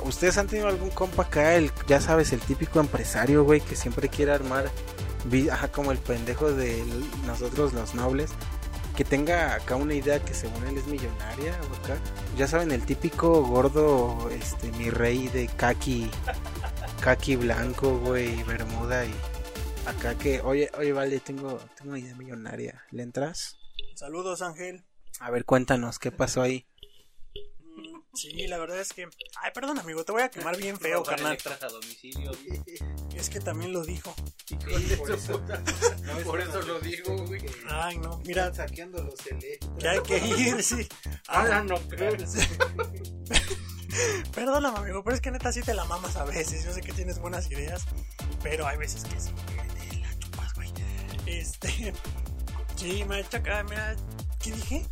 ¿ustedes 0.04 0.38
han 0.38 0.46
tenido 0.46 0.68
algún 0.68 0.90
compa 0.90 1.24
acá, 1.24 1.54
el, 1.54 1.70
ya 1.86 2.00
sabes, 2.00 2.32
el 2.32 2.40
típico 2.40 2.80
empresario, 2.80 3.44
güey, 3.44 3.60
que 3.60 3.76
siempre 3.76 4.08
quiere 4.08 4.32
armar, 4.32 4.70
ajá, 5.50 5.68
como 5.68 5.92
el 5.92 5.98
pendejo 5.98 6.52
de 6.52 6.84
nosotros 7.26 7.72
los 7.72 7.94
nobles, 7.94 8.30
que 8.96 9.04
tenga 9.04 9.54
acá 9.54 9.76
una 9.76 9.94
idea 9.94 10.24
que 10.24 10.34
según 10.34 10.64
él 10.66 10.78
es 10.78 10.86
millonaria, 10.86 11.58
o 11.70 11.84
acá, 11.84 11.96
ya 12.36 12.46
saben, 12.46 12.70
el 12.70 12.84
típico 12.86 13.42
gordo, 13.42 14.30
este, 14.30 14.70
mi 14.72 14.90
rey 14.90 15.28
de 15.28 15.48
kaki, 15.48 16.10
kaki 17.00 17.36
blanco, 17.36 17.98
güey, 17.98 18.42
bermuda 18.44 19.04
y 19.04 19.14
acá 19.86 20.14
que, 20.16 20.40
oye, 20.40 20.70
oye, 20.78 20.92
vale, 20.92 21.20
tengo, 21.20 21.58
tengo 21.76 21.90
una 21.90 21.98
idea 21.98 22.14
millonaria. 22.14 22.84
¿Le 22.90 23.02
entras? 23.02 23.58
Saludos, 23.94 24.42
Ángel. 24.42 24.84
A 25.20 25.30
ver, 25.30 25.44
cuéntanos, 25.44 25.98
¿qué 25.98 26.10
pasó 26.10 26.42
ahí? 26.42 26.66
Sí, 28.14 28.46
la 28.46 28.58
verdad 28.58 28.80
es 28.80 28.92
que. 28.92 29.08
Ay, 29.42 29.50
perdón, 29.52 29.78
amigo, 29.78 30.04
te 30.04 30.12
voy 30.12 30.22
a 30.22 30.30
quemar 30.30 30.56
bien 30.56 30.78
feo, 30.78 31.02
carnal. 31.02 31.36
a 31.60 31.66
domicilio. 31.66 32.30
Es 33.14 33.28
que 33.28 33.40
también 33.40 33.72
lo 33.72 33.84
dijo. 33.84 34.14
Por 36.24 36.40
eso 36.40 36.62
lo 36.66 36.80
digo, 36.80 37.16
güey. 37.26 37.44
Ay, 37.68 37.98
no, 37.98 38.20
mira, 38.24 38.54
saqueando 38.54 39.02
los 39.02 39.14
que 39.14 39.58
hay 39.88 40.00
que 40.02 40.18
ir, 40.18 40.62
sí. 40.62 40.88
Ah, 41.28 41.62
no 41.64 41.76
creo. 41.88 42.12
Perdóname, 44.34 44.78
amigo, 44.78 45.04
pero 45.04 45.14
es 45.14 45.20
que 45.20 45.30
neta 45.30 45.52
sí 45.52 45.62
te 45.62 45.74
la 45.74 45.84
mamas 45.84 46.16
a 46.16 46.24
veces. 46.24 46.64
Yo 46.64 46.72
sé 46.72 46.80
que 46.80 46.92
tienes 46.92 47.18
buenas 47.18 47.50
ideas, 47.50 47.84
pero 48.42 48.66
hay 48.66 48.76
veces 48.76 49.04
que 49.04 49.20
sí 49.20 49.30
te 49.30 49.98
la 49.98 50.18
chupas, 50.18 50.54
güey. 50.54 50.72
Este. 51.26 51.92
Sí, 52.76 53.04
me 53.04 53.16
ha 53.16 53.20
hecho 53.20 53.36
acá, 53.36 53.62
mira. 53.64 53.96
¿Qué 54.40 54.52
dije? 54.52 54.86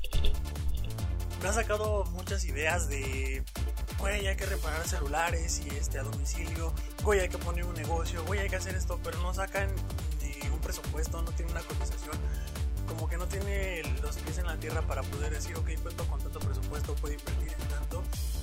Me 1.43 1.49
ha 1.49 1.53
sacado 1.53 2.05
muchas 2.13 2.45
ideas 2.45 2.89
de. 2.89 3.43
Güey, 3.99 4.27
hay 4.27 4.37
que 4.37 4.47
reparar 4.47 4.87
celulares 4.87 5.61
y 5.65 5.77
este 5.77 5.99
a 5.99 6.03
domicilio. 6.03 6.73
Güey, 7.03 7.21
hay 7.21 7.29
que 7.29 7.39
poner 7.39 7.65
un 7.65 7.75
negocio. 7.75 8.25
Güey, 8.25 8.41
hay 8.41 8.49
que 8.49 8.57
hacer 8.57 8.75
esto, 8.75 8.99
pero 9.03 9.21
no 9.23 9.33
sacan 9.35 9.69
ni 10.23 10.49
un 10.49 10.61
presupuesto, 10.61 11.21
no 11.23 11.31
tiene 11.33 11.53
una 11.53 11.61
cotización. 11.63 12.17
Como 12.87 13.09
que 13.09 13.17
no 13.17 13.27
tiene 13.27 13.83
los 14.03 14.17
pies 14.17 14.39
en 14.39 14.47
la 14.47 14.57
tierra 14.57 14.83
para 14.83 15.03
poder 15.03 15.33
decir, 15.33 15.57
ok, 15.57 15.71
cuento 15.83 16.07
con 16.07 16.21
tanto 16.21 16.41
presupuesto, 16.41 16.95
puedo 16.97 17.15
invertir 17.15 17.53
en 17.53 17.69
tanto 17.69 18.03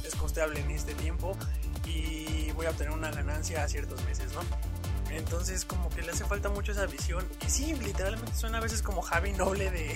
es 0.09 0.15
costeable 0.15 0.59
en 0.59 0.71
este 0.71 0.93
tiempo 0.95 1.37
y 1.85 2.51
voy 2.51 2.65
a 2.65 2.71
obtener 2.71 2.91
una 2.91 3.11
ganancia 3.11 3.63
a 3.63 3.67
ciertos 3.67 4.03
meses, 4.05 4.31
¿no? 4.33 4.41
Entonces 5.11 5.65
como 5.65 5.89
que 5.89 6.01
le 6.01 6.11
hace 6.11 6.25
falta 6.25 6.49
mucho 6.49 6.71
esa 6.71 6.85
visión 6.85 7.27
y 7.45 7.49
sí, 7.49 7.73
literalmente 7.75 8.33
suena 8.35 8.57
a 8.57 8.61
veces 8.61 8.81
como 8.81 9.01
Javi 9.01 9.31
Noble 9.33 9.71
de, 9.71 9.95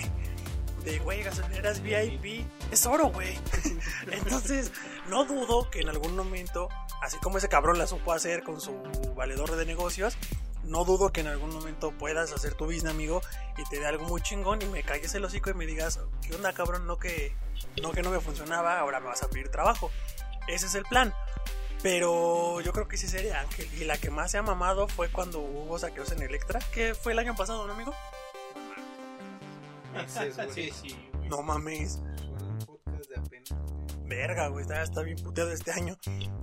de 0.84 0.98
güey, 0.98 1.22
gasolineras 1.22 1.80
VIP, 1.82 2.46
es 2.70 2.86
oro, 2.86 3.08
güey. 3.08 3.38
Entonces 4.10 4.70
no 5.08 5.24
dudo 5.24 5.70
que 5.70 5.80
en 5.80 5.88
algún 5.88 6.16
momento, 6.16 6.68
así 7.02 7.16
como 7.18 7.38
ese 7.38 7.48
cabrón 7.48 7.78
la 7.78 7.86
supo 7.86 8.12
hacer 8.12 8.42
con 8.42 8.60
su 8.60 8.72
valedor 9.16 9.56
de 9.56 9.64
negocios, 9.64 10.16
no 10.64 10.84
dudo 10.84 11.12
que 11.12 11.20
en 11.20 11.28
algún 11.28 11.50
momento 11.50 11.92
puedas 11.92 12.32
hacer 12.32 12.54
tu 12.54 12.66
business, 12.66 12.92
amigo, 12.92 13.20
y 13.56 13.64
te 13.68 13.80
dé 13.80 13.86
algo 13.86 14.06
muy 14.06 14.20
chingón 14.22 14.62
y 14.62 14.66
me 14.66 14.82
calles 14.82 15.14
el 15.14 15.24
hocico 15.24 15.50
y 15.50 15.54
me 15.54 15.66
digas, 15.66 16.00
¿qué 16.22 16.34
onda, 16.34 16.52
cabrón? 16.52 16.86
No 16.86 16.98
que 16.98 17.34
no, 17.82 17.92
que 17.92 18.02
no 18.02 18.10
me 18.10 18.20
funcionaba, 18.20 18.78
ahora 18.78 19.00
me 19.00 19.06
vas 19.06 19.22
a 19.22 19.28
pedir 19.28 19.48
trabajo. 19.48 19.90
Ese 20.48 20.66
es 20.66 20.74
el 20.74 20.84
plan. 20.84 21.14
Pero 21.82 22.62
yo 22.62 22.72
creo 22.72 22.88
que 22.88 22.96
sí 22.96 23.06
sería 23.06 23.40
Ángel. 23.40 23.68
Y 23.78 23.84
la 23.84 23.98
que 23.98 24.10
más 24.10 24.30
se 24.30 24.38
ha 24.38 24.42
mamado 24.42 24.88
fue 24.88 25.10
cuando 25.10 25.40
hubo 25.40 25.78
saqueos 25.78 26.12
en 26.12 26.22
Electra, 26.22 26.60
que 26.72 26.94
fue 26.94 27.12
el 27.12 27.18
año 27.18 27.36
pasado, 27.36 27.66
¿no, 27.66 27.74
amigo? 27.74 27.94
Sí, 30.54 30.70
sí. 30.70 30.96
No 31.28 31.42
mames. 31.42 32.00
Un 32.38 32.58
podcast 32.58 33.10
de 33.10 33.16
apenas. 33.16 33.54
Verga, 34.06 34.48
güey, 34.48 34.62
está, 34.62 34.82
está 34.82 35.02
bien 35.02 35.18
puteado 35.18 35.50
este 35.52 35.72
año. 35.72 35.96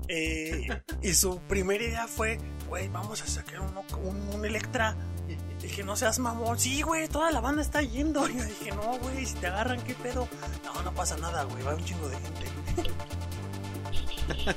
Eh, 0.08 0.68
y 1.02 1.14
su 1.14 1.40
primera 1.42 1.84
idea 1.84 2.08
fue, 2.08 2.40
güey, 2.68 2.88
vamos 2.90 3.22
a 3.22 3.28
sacar 3.28 3.62
un, 3.62 3.78
un, 4.04 4.36
un 4.36 4.46
Electra. 4.46 4.96
Dije, 5.62 5.84
no 5.84 5.96
seas 5.96 6.18
mamón. 6.18 6.58
Sí, 6.60 6.82
güey, 6.82 7.08
toda 7.08 7.30
la 7.32 7.40
banda 7.40 7.62
está 7.62 7.82
yendo. 7.84 8.28
Y 8.28 8.36
yo 8.36 8.44
dije, 8.44 8.72
no, 8.72 8.98
güey, 9.00 9.26
si 9.26 9.36
te 9.36 9.48
agarran, 9.48 9.80
¿qué 9.84 9.94
pedo? 9.94 10.28
No, 10.66 10.82
no 10.82 10.94
pasa 10.94 11.18
nada, 11.18 11.44
güey, 11.44 11.64
va 11.64 11.76
un 11.76 11.86
chingo 11.86 12.10
de 12.10 12.18
gente. 12.18 12.46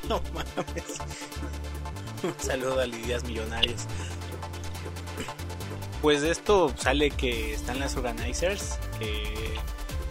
no 0.09 0.21
mames. 0.33 0.99
Un 2.23 2.35
saludo 2.39 2.81
a 2.81 2.87
Lidias 2.87 3.23
Millonarios. 3.25 3.87
Pues 6.05 6.21
de 6.21 6.33
esto 6.33 6.71
sale 6.77 7.11
que 7.11 7.55
están 7.55 7.81
las 7.81 7.97
organizers. 7.97 8.79
Que 8.99 9.33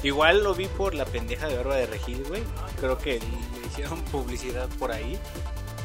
igual 0.01 0.43
lo 0.43 0.55
vi 0.55 0.65
por 0.65 0.95
la 0.95 1.05
pendeja 1.05 1.47
de 1.47 1.55
Barba 1.55 1.75
de 1.75 1.85
Regil, 1.85 2.23
güey. 2.27 2.41
Creo 2.79 2.97
que 2.97 3.19
le 3.19 3.67
hicieron 3.67 4.01
publicidad 4.05 4.67
por 4.79 4.91
ahí. 4.91 5.19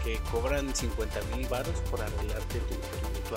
Que 0.02 0.16
cobran 0.32 0.74
50 0.74 1.20
mil 1.36 1.46
baros 1.48 1.78
por 1.90 2.00
arreglarte 2.00 2.58
tu, 2.58 2.74
tu, 2.74 3.36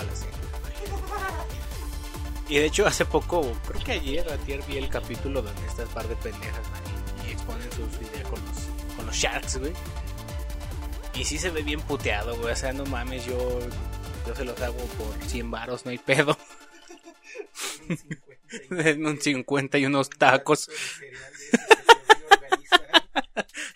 Y 2.48 2.56
de 2.56 2.64
hecho, 2.64 2.86
hace 2.86 3.04
poco, 3.04 3.52
creo 3.68 3.84
que 3.84 3.92
ayer, 3.92 4.26
ayer 4.32 4.62
vi 4.66 4.78
el 4.78 4.88
capítulo 4.88 5.42
donde 5.42 5.66
estas 5.66 5.90
par 5.90 6.08
de 6.08 6.16
pendejas 6.16 6.70
man, 6.70 7.28
y 7.28 7.32
exponen 7.32 7.70
sus 7.70 8.00
ideas 8.00 8.26
con 8.30 8.42
los, 8.46 8.96
con 8.96 9.04
los 9.04 9.14
Sharks, 9.14 9.58
güey. 9.58 9.74
Y 11.16 11.24
sí 11.26 11.36
se 11.36 11.50
ve 11.50 11.62
bien 11.62 11.82
puteado, 11.82 12.34
güey. 12.38 12.54
O 12.54 12.56
sea, 12.56 12.72
no 12.72 12.86
mames, 12.86 13.26
yo, 13.26 13.58
yo 14.26 14.34
se 14.34 14.46
los 14.46 14.58
hago 14.62 14.78
por 14.78 15.28
100 15.28 15.50
varos, 15.50 15.84
no 15.84 15.90
hay 15.90 15.98
pedo. 15.98 16.34
En 18.70 19.06
un 19.06 19.20
50 19.20 19.78
y 19.78 19.86
unos 19.86 20.10
tacos. 20.10 20.68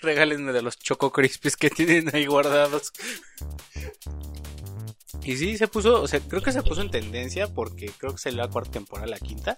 Regálenme 0.00 0.52
de 0.52 0.62
los 0.62 0.78
Choco 0.78 1.10
Crispies 1.12 1.56
que 1.56 1.70
tienen 1.70 2.14
ahí 2.14 2.26
guardados. 2.26 2.92
Y 5.22 5.36
sí, 5.36 5.58
se 5.58 5.66
puso, 5.66 6.02
o 6.02 6.06
sea, 6.06 6.20
creo 6.20 6.42
que 6.42 6.52
se 6.52 6.62
puso 6.62 6.82
en 6.82 6.90
tendencia 6.90 7.48
porque 7.48 7.90
creo 7.98 8.12
que 8.12 8.18
salió 8.18 8.42
la 8.42 8.48
cuarta 8.48 8.72
temporada, 8.72 9.08
la 9.08 9.18
quinta. 9.18 9.56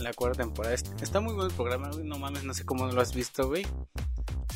La 0.00 0.12
cuarta 0.14 0.38
temporada. 0.42 0.74
Está 0.74 1.20
muy 1.20 1.34
buen 1.34 1.50
el 1.50 1.54
programa, 1.54 1.90
güey. 1.90 2.04
No 2.04 2.18
mames, 2.18 2.44
no 2.44 2.54
sé 2.54 2.64
cómo 2.64 2.86
lo 2.86 3.00
has 3.00 3.14
visto, 3.14 3.48
güey. 3.48 3.66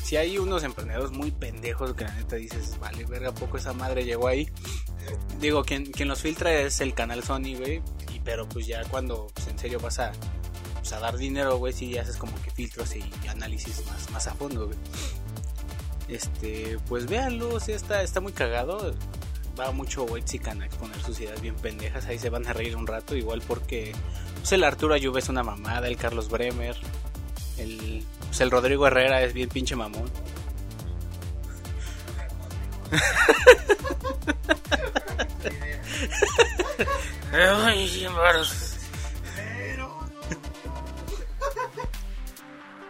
Si 0.03 0.17
hay 0.17 0.39
unos 0.39 0.65
emprendedores 0.65 1.13
muy 1.13 1.31
pendejos 1.31 1.95
que 1.95 2.05
la 2.05 2.15
neta 2.15 2.37
dices, 2.37 2.79
vale, 2.81 3.05
verga, 3.05 3.33
poco 3.33 3.57
esa 3.57 3.73
madre 3.73 4.05
llegó 4.05 4.29
ahí. 4.29 4.49
Digo, 5.41 5.65
quien, 5.65 5.91
quien 5.93 6.09
los 6.09 6.21
filtra 6.21 6.53
es 6.53 6.81
el 6.81 6.95
canal 6.95 7.23
Sony, 7.23 7.57
güey. 7.57 7.83
Y, 8.13 8.21
pero 8.21 8.49
pues 8.49 8.67
ya 8.67 8.85
cuando 8.85 9.29
pues, 9.35 9.49
en 9.49 9.59
serio 9.59 9.81
vas 9.81 9.99
a, 10.01 10.13
pues, 10.75 10.91
dar 10.91 11.17
dinero, 11.17 11.57
güey, 11.59 11.73
sí 11.73 11.97
haces 11.99 12.17
como 12.17 12.35
que 12.43 12.51
filtros 12.51 12.95
y 12.97 13.05
análisis 13.29 13.85
más, 13.87 14.11
más 14.11 14.27
a 14.27 14.35
fondo, 14.35 14.67
güey. 14.67 14.79
Este, 16.09 16.79
pues 16.89 17.07
véanlo, 17.07 17.59
sí, 17.61 17.73
está, 17.73 18.03
está 18.03 18.21
muy 18.21 18.33
cagado. 18.33 18.95
Va 19.59 19.71
mucho 19.71 20.05
White 20.05 20.27
Chican 20.27 20.63
a 20.63 20.67
exponer 20.67 21.01
sus 21.03 21.21
ideas 21.21 21.41
bien 21.41 21.55
pendejas. 21.55 22.07
Ahí 22.07 22.19
se 22.19 22.31
van 22.31 22.47
a 22.47 22.53
reír 22.53 22.77
un 22.77 22.87
rato, 22.87 23.17
igual 23.17 23.43
porque 23.47 23.93
pues, 24.37 24.53
el 24.53 24.65
Arturo 24.65 24.95
Ayub 24.95 25.17
es 25.17 25.29
una 25.29 25.43
mamada, 25.43 25.89
el 25.89 25.97
Carlos 25.97 26.29
Bremer, 26.29 26.77
el, 27.59 28.05
pues, 28.33 28.41
el 28.41 28.51
Rodrigo 28.51 28.87
Herrera 28.87 29.21
es 29.21 29.35
bien 29.35 29.51
pinche 29.51 29.77
mamón. 29.77 30.11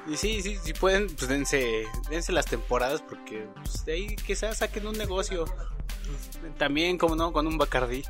Y 0.06 0.16
sí, 0.16 0.42
sí, 0.42 0.56
si 0.62 0.72
pueden, 0.74 1.08
pues 1.08 1.26
dense, 1.28 1.86
dense 2.08 2.30
las 2.30 2.46
temporadas 2.46 3.02
porque 3.02 3.48
pues, 3.56 3.84
de 3.84 3.94
ahí 3.94 4.14
quizás 4.14 4.58
saquen 4.58 4.86
un 4.86 4.96
negocio. 4.96 5.44
También, 6.56 6.98
como 6.98 7.16
no, 7.16 7.32
con 7.32 7.48
un 7.48 7.58
Bacardí. 7.58 8.04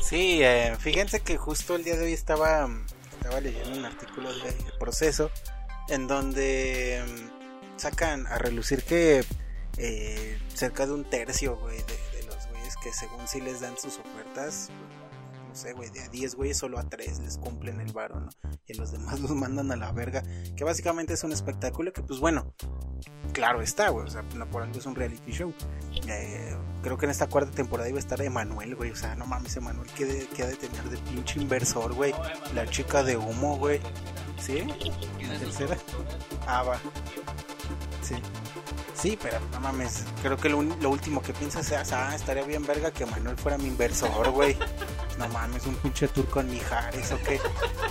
Sí, 0.00 0.44
eh, 0.44 0.76
fíjense 0.78 1.18
que 1.22 1.36
justo 1.36 1.74
el 1.74 1.82
día 1.82 1.96
de 1.96 2.04
hoy 2.04 2.12
estaba, 2.12 2.68
estaba 3.16 3.40
leyendo 3.40 3.76
un 3.76 3.84
artículo 3.84 4.32
de 4.32 4.52
proceso 4.78 5.28
en 5.88 6.06
donde 6.06 7.02
mm, 7.06 7.78
sacan 7.78 8.26
a 8.26 8.38
relucir 8.38 8.82
que 8.82 9.24
eh, 9.76 10.38
cerca 10.54 10.86
de 10.86 10.92
un 10.92 11.04
tercio, 11.04 11.56
güey, 11.56 11.78
de, 11.78 12.18
de 12.18 12.26
los 12.26 12.46
güeyes 12.48 12.76
que 12.82 12.92
según 12.92 13.26
sí 13.28 13.40
les 13.40 13.60
dan 13.60 13.76
sus 13.78 13.98
ofertas, 13.98 14.70
sé, 15.58 15.72
güey, 15.72 15.90
de 15.90 16.00
a 16.00 16.08
10 16.08 16.36
güeyes 16.36 16.56
solo 16.56 16.78
a 16.78 16.88
3 16.88 17.18
les 17.20 17.38
cumplen 17.38 17.80
el 17.80 17.92
varo. 17.92 18.28
Y 18.66 18.74
los 18.74 18.92
demás 18.92 19.20
los 19.20 19.32
mandan 19.32 19.70
a 19.70 19.76
la 19.76 19.92
verga, 19.92 20.22
que 20.56 20.64
básicamente 20.64 21.14
es 21.14 21.24
un 21.24 21.32
espectáculo 21.32 21.92
que, 21.92 22.02
pues 22.02 22.20
bueno, 22.20 22.54
claro 23.32 23.60
está, 23.60 23.90
güey, 23.90 24.06
o 24.06 24.10
sea, 24.10 24.22
no 24.34 24.48
por 24.48 24.62
algo 24.62 24.78
es 24.78 24.86
un 24.86 24.94
reality 24.94 25.32
show. 25.32 25.52
Eh, 26.06 26.56
creo 26.82 26.96
que 26.96 27.06
en 27.06 27.10
esta 27.10 27.26
cuarta 27.28 27.50
temporada 27.50 27.88
iba 27.88 27.98
a 27.98 28.00
estar 28.00 28.22
Emanuel, 28.22 28.76
güey, 28.76 28.92
o 28.92 28.96
sea, 28.96 29.14
no 29.16 29.26
mames, 29.26 29.56
Emanuel, 29.56 29.88
¿qué, 29.96 30.26
qué 30.34 30.44
ha 30.44 30.46
de 30.46 30.56
tener 30.56 30.84
de 30.84 30.96
pinche 30.98 31.40
inversor, 31.40 31.92
güey? 31.94 32.14
La 32.54 32.66
chica 32.66 33.02
de 33.02 33.16
humo, 33.16 33.58
güey. 33.58 33.80
¿Sí? 34.40 34.62
¿La 35.20 35.38
tercera? 35.38 35.76
Ah, 36.46 36.62
va. 36.62 36.80
Sí. 38.02 38.14
Sí, 39.00 39.16
pero 39.20 39.38
no 39.52 39.60
mames. 39.60 40.04
Creo 40.22 40.36
que 40.36 40.48
lo, 40.48 40.60
lo 40.62 40.90
último 40.90 41.22
que 41.22 41.32
piensas 41.32 41.70
es, 41.70 41.92
ah, 41.92 42.14
estaría 42.16 42.42
bien 42.42 42.66
verga 42.66 42.90
que 42.90 43.06
Manuel 43.06 43.36
fuera 43.36 43.56
mi 43.56 43.66
inversor, 43.68 44.30
güey. 44.30 44.56
No 45.18 45.28
mames, 45.28 45.66
un 45.66 45.76
pinche 45.76 46.08
tour 46.08 46.28
con 46.28 46.50
Mijares 46.50 47.12
o 47.12 47.18
qué. 47.22 47.40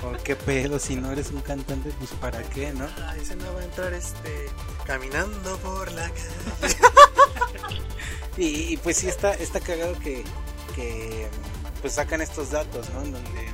O 0.04 0.12
qué 0.24 0.36
pedo, 0.36 0.80
si 0.80 0.96
no 0.98 1.12
eres 1.12 1.32
un 1.32 1.42
cantante, 1.42 1.92
pues 1.98 2.12
para 2.20 2.42
qué, 2.50 2.74
¿no? 2.74 2.88
Ah, 3.06 3.16
ese 3.16 3.36
no 3.38 3.54
va 3.54 3.62
a 3.62 3.64
entrar 3.64 3.94
este. 3.94 4.48
Caminando 4.86 5.58
por 5.60 5.92
la 5.94 6.10
calle. 6.10 6.78
Y, 8.38 8.74
y, 8.74 8.78
pues 8.78 8.98
sí 8.98 9.08
está, 9.08 9.34
está 9.34 9.60
cagado 9.60 9.98
que, 9.98 10.24
que 10.76 11.28
pues 11.82 11.94
sacan 11.94 12.22
estos 12.22 12.52
datos, 12.52 12.88
¿no? 12.92 13.02
En 13.02 13.14
donde 13.14 13.48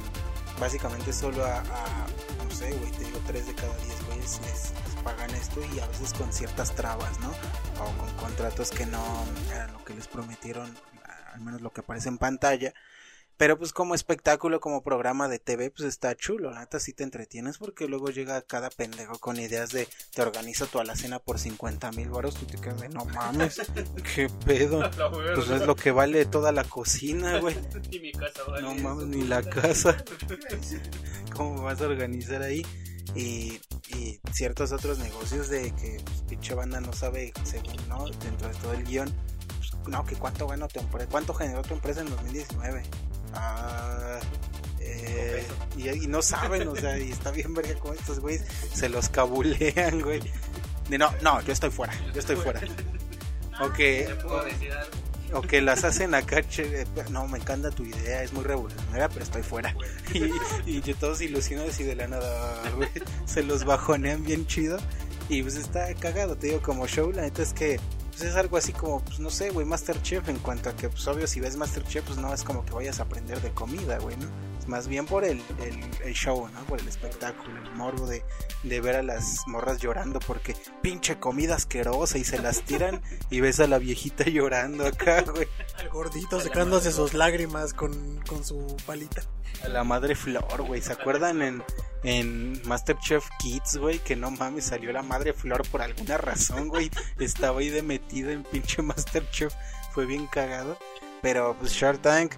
básicamente 0.60 1.14
solo 1.14 1.46
a, 1.46 1.60
a, 1.60 2.06
no 2.44 2.54
sé, 2.54 2.70
güey, 2.74 2.92
te 2.92 3.06
digo, 3.06 3.18
3 3.26 3.48
de 3.48 3.56
cada 3.56 3.78
10 3.78 4.06
güeyes 4.08 4.42
les 4.42 4.93
pagan 5.04 5.30
esto 5.32 5.62
y 5.76 5.80
a 5.80 5.88
veces 5.88 6.14
con 6.14 6.32
ciertas 6.32 6.76
trabas, 6.76 7.20
¿no? 7.20 7.30
O 7.30 7.98
con 7.98 8.12
contratos 8.16 8.72
que 8.72 8.86
no 8.86 9.04
eran 9.52 9.74
lo 9.74 9.84
que 9.84 9.94
les 9.94 10.08
prometieron, 10.08 10.74
al 11.34 11.42
menos 11.42 11.62
lo 11.62 11.72
que 11.72 11.82
aparece 11.82 12.10
en 12.10 12.18
pantalla. 12.18 12.74
Pero 13.36 13.58
pues 13.58 13.74
como 13.74 13.96
espectáculo, 13.96 14.60
como 14.60 14.84
programa 14.84 15.28
de 15.28 15.40
TV, 15.40 15.72
pues 15.72 15.88
está 15.90 16.16
chulo, 16.16 16.52
la 16.52 16.60
neta 16.60 16.80
sí 16.80 16.94
te 16.94 17.04
entretienes 17.04 17.58
porque 17.58 17.88
luego 17.88 18.10
llega 18.10 18.42
cada 18.44 18.70
pendejo 18.70 19.18
con 19.18 19.40
ideas 19.40 19.72
de 19.72 19.88
te 20.14 20.22
organizo 20.22 20.68
tu 20.68 20.80
alacena 20.80 21.18
por 21.18 21.40
50 21.40 21.92
mil 21.94 22.10
baros, 22.10 22.36
tú 22.36 22.46
te 22.46 22.58
quedas 22.60 22.82
de 22.82 22.90
no 22.90 23.06
mames, 23.06 23.60
qué 24.16 24.30
pedo. 24.46 24.90
Pues 25.34 25.50
es 25.50 25.66
lo 25.66 25.76
que 25.76 25.92
vale 25.92 26.26
toda 26.26 26.52
la 26.52 26.64
cocina, 26.64 27.40
güey. 27.40 27.58
Ni 27.92 28.00
mi 28.00 28.12
casa 28.12 28.44
vale 28.48 28.62
No 28.62 28.76
mames, 28.76 29.08
ni 29.08 29.24
la 29.24 29.42
casa. 29.42 29.98
¿Cómo 31.36 31.64
vas 31.64 31.82
a 31.82 31.88
organizar 31.88 32.44
ahí? 32.44 32.64
Y, 33.16 33.60
y 33.90 34.20
ciertos 34.32 34.72
otros 34.72 34.98
negocios 35.00 35.50
de 35.50 35.72
que 35.76 36.02
pues, 36.04 36.22
pinche 36.28 36.54
banda 36.56 36.82
no 36.82 36.94
sabe, 36.94 37.34
según, 37.44 37.76
¿no? 37.88 38.06
Dentro 38.08 38.48
de 38.48 38.56
todo 38.56 38.74
el 38.74 38.84
guion, 38.84 39.14
pues, 39.58 39.88
no, 39.88 40.06
que 40.06 40.16
cuánto 40.16 40.48
ganó 40.48 40.68
tu 40.68 40.80
empresa, 40.80 41.08
cuánto 41.10 41.34
generó 41.34 41.62
tu 41.62 41.74
empresa 41.74 42.02
en 42.02 42.10
2019. 42.10 42.84
Ah, 43.36 44.20
eh, 44.80 45.46
y, 45.78 45.90
y 45.90 46.08
no 46.08 46.22
saben, 46.22 46.68
o 46.68 46.76
sea, 46.76 46.98
y 46.98 47.12
está 47.12 47.32
bien 47.32 47.54
verga 47.54 47.76
como 47.80 47.94
estos 47.94 48.20
güeyes 48.20 48.46
se 48.74 48.90
los 48.90 49.10
cabulean, 49.10 50.02
güey. 50.02 50.22
No, 50.90 51.12
no, 51.22 51.42
yo 51.42 51.54
estoy 51.54 51.72
fuera, 51.72 51.94
yo 52.14 52.20
estoy 52.20 52.36
fuera. 52.36 52.62
O 53.62 53.72
que, 53.72 54.06
¿Te 54.08 54.16
puedo 54.16 54.44
decir 54.44 54.72
algo? 54.72 55.03
O 55.34 55.42
que 55.42 55.62
las 55.62 55.84
hacen 55.84 56.14
acá, 56.16 56.42
no, 57.10 57.28
me 57.28 57.40
encanta 57.40 57.72
tu 57.72 57.84
idea, 57.84 58.24
es 58.24 58.34
muy 58.34 58.44
revolucionaria, 58.44 59.10
pero 59.10 59.24
estoy 59.24 59.44
fuera. 59.44 59.76
Y, 60.66 60.82
yo 60.82 60.96
todos 60.96 61.22
ilusionados 61.22 61.80
y 61.80 61.84
de 61.84 61.96
la 61.96 62.08
nada, 62.08 62.62
se 63.26 63.44
los 63.44 63.66
bajonean 63.66 64.24
bien 64.24 64.46
chido. 64.48 64.78
Y 65.30 65.42
pues 65.42 65.56
está 65.56 65.94
cagado, 65.96 66.36
te 66.36 66.48
digo, 66.48 66.62
como 66.62 66.86
show, 66.88 67.12
la 67.12 67.24
neta 67.24 67.42
es 67.42 67.54
que 67.54 67.80
pues 68.14 68.30
es 68.30 68.36
algo 68.36 68.58
así 68.58 68.74
como, 68.74 69.04
pues 69.04 69.20
no 69.20 69.32
sé, 69.32 69.50
güey, 69.50 69.66
Masterchef, 69.66 70.30
en 70.30 70.38
cuanto 70.38 70.70
a 70.70 70.76
que, 70.76 70.88
pues 70.88 71.08
obvio, 71.08 71.26
si 71.26 71.40
ves 71.40 71.58
Masterchef, 71.58 72.06
pues 72.06 72.18
no 72.20 72.32
es 72.32 72.44
como 72.44 72.64
que 72.64 72.72
vayas 72.72 73.00
a 73.00 73.04
aprender 73.04 73.42
de 73.42 73.52
comida, 73.52 73.98
güey, 73.98 74.16
¿no? 74.18 74.28
Es 74.60 74.68
más 74.68 74.88
bien 74.88 75.08
por 75.08 75.26
el, 75.26 75.42
el, 75.60 75.80
el 76.04 76.14
show, 76.14 76.48
¿no? 76.48 76.60
Por 76.66 76.80
el 76.80 76.88
espectáculo, 76.88 77.60
el 77.62 77.72
morbo 77.72 78.06
de, 78.06 78.24
de 78.62 78.82
ver 78.82 78.98
a 78.98 79.04
las 79.04 79.40
morras 79.48 79.80
llorando 79.80 80.20
porque 80.20 80.56
pinche 80.82 81.20
comida 81.20 81.56
asquerosa 81.56 82.20
y 82.20 82.24
se 82.24 82.40
las 82.40 82.62
tiran 82.62 83.02
y 83.32 83.42
ves 83.42 83.60
a 83.60 83.68
la 83.68 83.80
viejita 83.80 84.26
llorando 84.26 84.86
acá, 84.86 85.22
güey. 85.24 85.48
El 85.80 85.90
gordito 85.90 86.40
secándose 86.40 86.92
sus 86.92 87.16
lágrimas 87.16 87.74
con, 87.74 88.22
con 88.28 88.46
su 88.46 88.78
palita. 88.86 89.24
A 89.64 89.70
la 89.70 89.84
madre 89.84 90.16
Flor, 90.16 90.62
güey. 90.62 90.82
¿Se 90.82 90.94
acuerdan 90.94 91.42
en, 91.42 91.64
en 92.04 92.62
Masterchef 92.68 93.28
Kids, 93.40 93.78
güey? 93.78 94.00
Que 94.00 94.16
no 94.16 94.32
mames, 94.32 94.66
salió 94.66 94.92
la 94.92 95.02
madre 95.02 95.34
Flor 95.34 95.68
por 95.70 95.82
alguna 95.82 96.18
razón, 96.18 96.68
güey. 96.68 96.90
Estaba 97.20 97.60
ahí 97.60 97.70
de 97.70 97.82
metida 97.82 98.32
en 98.32 98.44
pinche 98.44 98.82
Masterchef. 98.82 99.54
Fue 99.92 100.06
bien 100.06 100.28
cagado. 100.28 100.78
Pero 101.22 101.56
pues 101.58 101.72
Shark 101.72 102.02
Tank, 102.02 102.34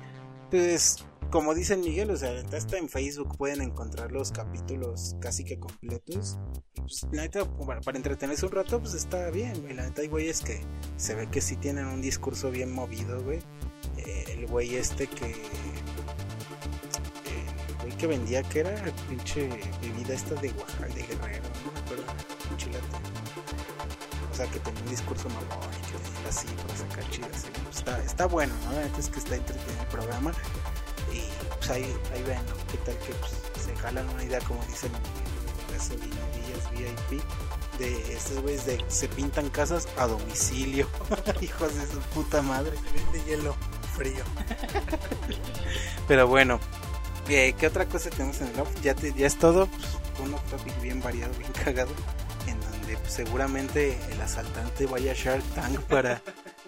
pues 0.52 1.04
como 1.32 1.54
dice 1.54 1.76
Miguel, 1.76 2.12
o 2.12 2.18
sea, 2.18 2.32
hasta 2.56 2.78
en 2.78 2.88
Facebook 2.88 3.36
pueden 3.38 3.62
encontrar 3.62 4.12
los 4.12 4.32
capítulos 4.32 5.16
casi 5.20 5.44
que 5.44 5.60
completos. 5.60 6.38
Pues, 6.76 7.06
la 7.12 7.24
neta, 7.24 7.44
para, 7.46 7.82
para 7.82 7.98
entretenerse 7.98 8.46
un 8.46 8.52
rato, 8.52 8.80
pues 8.80 8.94
está 8.94 9.30
bien, 9.32 9.62
güey. 9.62 9.74
La 9.74 9.84
neta, 9.84 10.02
hay 10.02 10.08
güeyes 10.08 10.42
que 10.42 10.62
se 10.98 11.16
ve 11.16 11.28
que 11.30 11.42
sí 11.42 11.56
tienen 11.56 11.88
un 11.88 12.02
discurso 12.02 12.52
bien 12.52 12.72
movido, 12.72 13.22
güey. 13.24 13.40
Eh, 13.98 14.26
el 14.30 14.48
güey 14.48 14.76
este 14.76 15.08
que. 15.08 15.36
Eh, 17.96 17.98
El 17.98 17.98
que 17.98 18.08
vendía, 18.08 18.44
que 18.44 18.60
era 18.60 18.72
pinche 19.10 19.48
bebida 19.82 20.14
esta 20.14 20.36
de 20.36 20.52
Oaxaca, 20.52 20.88
de 20.88 21.02
Guerrero, 21.04 21.44
no 21.66 21.72
me 21.72 21.80
acuerdo, 21.80 22.04
pinche 22.50 22.72
lata. 22.72 23.00
O 24.32 24.36
sea, 24.36 24.46
que 24.48 24.60
tenía 24.60 24.82
un 24.82 24.90
discurso 24.90 25.30
mamón 25.30 25.70
y 25.72 25.92
que 25.92 26.28
así 26.30 26.48
para 26.48 26.76
sacar 26.78 27.10
chidas. 27.10 27.46
pues, 27.64 27.78
Está, 27.78 28.04
está 28.04 28.26
bueno, 28.26 28.54
¿no? 28.66 28.74
La 28.74 28.82
neta 28.84 29.00
es 29.00 29.10
que 29.10 29.20
está 29.20 29.36
entretenido 29.36 29.82
el 29.82 29.88
programa. 29.88 30.32
Y 31.14 31.22
pues 31.58 31.70
ahí, 31.70 31.96
ahí 32.14 32.24
ven, 32.24 32.46
¿no? 32.48 32.56
¿Qué 32.72 32.78
tal 32.80 32.98
que 33.00 33.14
pues, 33.14 33.32
se 33.64 33.76
jalan 33.78 34.10
una 34.10 34.24
idea, 34.24 34.40
como 34.42 34.62
dicen 34.66 34.92
las 34.92 35.90
gasolinerías 35.90 36.72
VIP, 36.72 37.22
de 37.80 38.14
estos 38.14 38.42
güeyes 38.42 38.66
de 38.66 38.84
se 38.90 39.08
pintan 39.08 39.50
casas 39.50 39.88
a 39.98 40.08
domicilio? 40.08 40.90
Hijos 41.42 41.76
de 41.76 41.88
su 41.88 42.00
puta 42.14 42.42
madre. 42.42 42.74
Vende 42.94 43.24
hielo 43.24 43.56
frío. 43.96 44.24
Pero 46.08 46.28
bueno, 46.28 46.60
eh, 47.30 47.56
¿qué 47.58 47.68
otra 47.68 47.86
cosa 47.86 48.10
tenemos 48.10 48.40
en 48.42 48.48
el 48.48 48.60
off? 48.60 48.70
Ya, 48.82 48.96
es 49.18 49.38
todo, 49.38 49.68
pues, 49.68 49.88
un 50.20 50.32
topic 50.50 50.82
bien 50.82 51.02
variado, 51.02 51.34
bien 51.38 51.52
cagado, 51.64 51.92
en 52.48 52.60
donde 52.60 52.98
pues, 52.98 53.14
seguramente 53.14 53.98
el 54.12 54.22
asaltante 54.22 54.86
vaya 54.86 55.12
a 55.12 55.16
Shark 55.16 55.44
Tank 55.56 55.80
para 55.82 56.22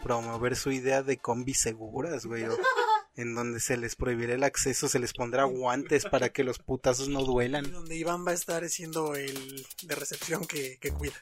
promover 0.07 0.55
su 0.55 0.71
idea 0.71 1.03
de 1.03 1.17
combis 1.17 1.59
seguras, 1.59 2.25
güey. 2.25 2.45
o 2.45 2.57
en 3.17 3.33
donde 3.33 3.59
se 3.59 3.77
les 3.77 3.95
prohibirá 3.95 4.35
el 4.35 4.43
acceso, 4.43 4.87
se 4.87 4.99
les 4.99 5.11
pondrá 5.11 5.43
guantes 5.43 6.05
para 6.05 6.29
que 6.29 6.43
los 6.43 6.59
putazos 6.59 7.09
no 7.09 7.23
duelan. 7.23 7.71
Donde 7.71 7.95
Iván 7.97 8.25
va 8.25 8.31
a 8.31 8.35
estar 8.35 8.67
siendo 8.69 9.15
el 9.15 9.65
de 9.83 9.95
recepción 9.95 10.45
que, 10.45 10.77
que 10.77 10.91
cuida. 10.91 11.15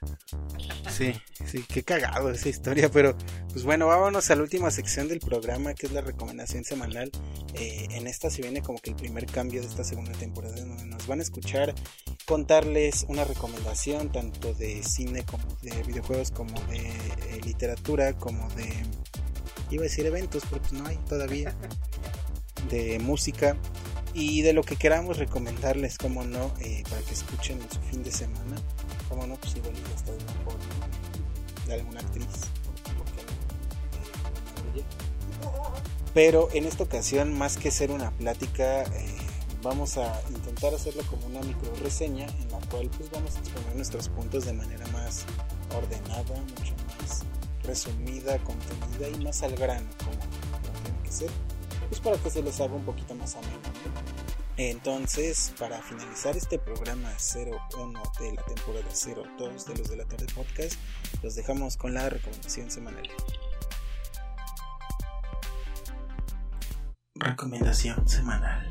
Sí, 0.92 1.14
sí, 1.46 1.66
qué 1.68 1.84
cagado 1.84 2.30
esa 2.30 2.50
historia, 2.50 2.92
pero 2.92 3.18
pues 3.50 3.64
bueno, 3.64 3.88
vámonos 3.88 4.30
a 4.30 4.36
la 4.36 4.42
última 4.42 4.72
sección 4.72 5.08
del 5.08 5.22
programa, 5.22 5.74
que 5.74 5.86
es 5.86 5.94
la 5.94 6.02
recomendación 6.02 6.66
semanal. 6.66 7.10
Eh, 7.54 7.88
en 7.92 8.08
esta 8.08 8.30
se 8.30 8.42
viene 8.42 8.62
como 8.62 8.80
que 8.80 8.90
el 8.90 8.98
primer 8.98 9.26
cambio 9.26 9.62
de 9.62 9.68
esta 9.68 9.86
segunda 9.86 10.12
temporada, 10.12 10.58
en 10.58 10.68
donde 10.68 10.86
nos 10.86 11.08
van 11.08 11.20
a 11.20 11.24
escuchar 11.24 11.74
contarles 12.26 13.06
una 13.08 13.24
recomendación 13.24 14.12
tanto 14.12 14.54
de 14.54 14.84
cine 14.84 15.24
como 15.24 15.46
de 15.62 15.82
videojuegos, 15.84 16.32
como 16.32 16.60
de 16.66 16.80
eh, 16.80 17.42
literatura, 17.46 18.18
como 18.18 18.50
de... 18.56 18.75
Iba 19.70 19.82
a 19.82 19.84
decir 19.84 20.06
eventos, 20.06 20.44
pero 20.50 20.62
pues 20.62 20.74
no 20.74 20.88
hay 20.88 20.98
todavía. 21.10 21.56
De 22.70 22.98
música 22.98 23.58
y 24.16 24.42
de 24.42 24.54
lo 24.54 24.64
que 24.64 24.78
queramos 24.78 25.18
recomendarles, 25.18 25.98
como 25.98 26.24
no, 26.24 26.52
eh, 26.62 26.84
para 26.90 27.02
que 27.02 27.14
escuchen 27.14 27.62
en 27.62 27.70
su 27.70 27.80
fin 27.82 28.02
de 28.02 28.12
semana. 28.12 28.56
Como 29.10 29.28
no, 29.28 29.36
pues 29.36 29.58
igual 29.58 29.74
ya 29.74 29.96
está 29.96 30.12
de 30.14 30.20
forma 30.44 30.88
de 31.68 31.74
alguna 31.74 32.00
actriz. 32.00 32.26
Eh, 34.76 34.84
Pero 36.14 36.48
en 36.54 36.66
esta 36.66 36.84
ocasión, 36.84 37.38
más 37.38 37.58
que 37.58 37.72
ser 37.72 37.92
una 37.92 38.10
plática, 38.12 38.84
eh, 38.84 39.18
vamos 39.62 39.98
a 39.98 40.22
intentar 40.30 40.74
hacerlo 40.74 41.04
como 41.10 41.26
una 41.28 41.42
micro 41.42 41.76
reseña 41.84 42.26
en 42.26 42.52
la 42.52 42.60
cual 42.70 42.90
pues 42.98 43.12
vamos 43.12 43.36
a 43.36 43.40
exponer 43.40 43.76
nuestros 43.76 44.08
puntos 44.10 44.46
de 44.46 44.54
manera 44.54 44.88
más 44.88 45.26
ordenada, 45.76 46.24
mucho 46.24 46.74
más 46.88 47.26
resumida, 47.66 48.38
contenida 48.40 49.10
y 49.10 49.24
más 49.24 49.44
al 49.44 49.56
grano, 49.56 49.88
como, 49.98 50.12
como 50.12 50.84
tiene 50.84 51.04
que 51.04 51.12
ser, 51.12 51.30
pues 51.90 52.00
para 52.02 52.18
que 52.18 52.30
se 52.30 52.42
les 52.42 52.60
haga 52.62 52.74
un 52.74 52.86
poquito 52.86 53.16
más 53.16 53.36
ameno. 53.36 53.60
¿no? 53.60 54.36
Entonces, 54.58 55.54
para 55.60 55.82
finalizar 55.82 56.38
este 56.38 56.58
programa 56.58 57.12
01 57.34 58.02
de 58.22 58.34
la 58.34 58.42
temporada 58.44 58.86
02 59.38 59.66
de 59.66 59.76
los 59.76 59.90
de 59.90 59.98
la 59.98 60.06
tarde 60.06 60.28
podcast, 60.34 60.76
los 61.22 61.36
dejamos 61.36 61.76
con 61.76 61.94
la 61.94 62.10
recomendación 62.10 62.72
semanal. 62.72 63.10
Recomendación 67.16 68.08
semanal. 68.08 68.66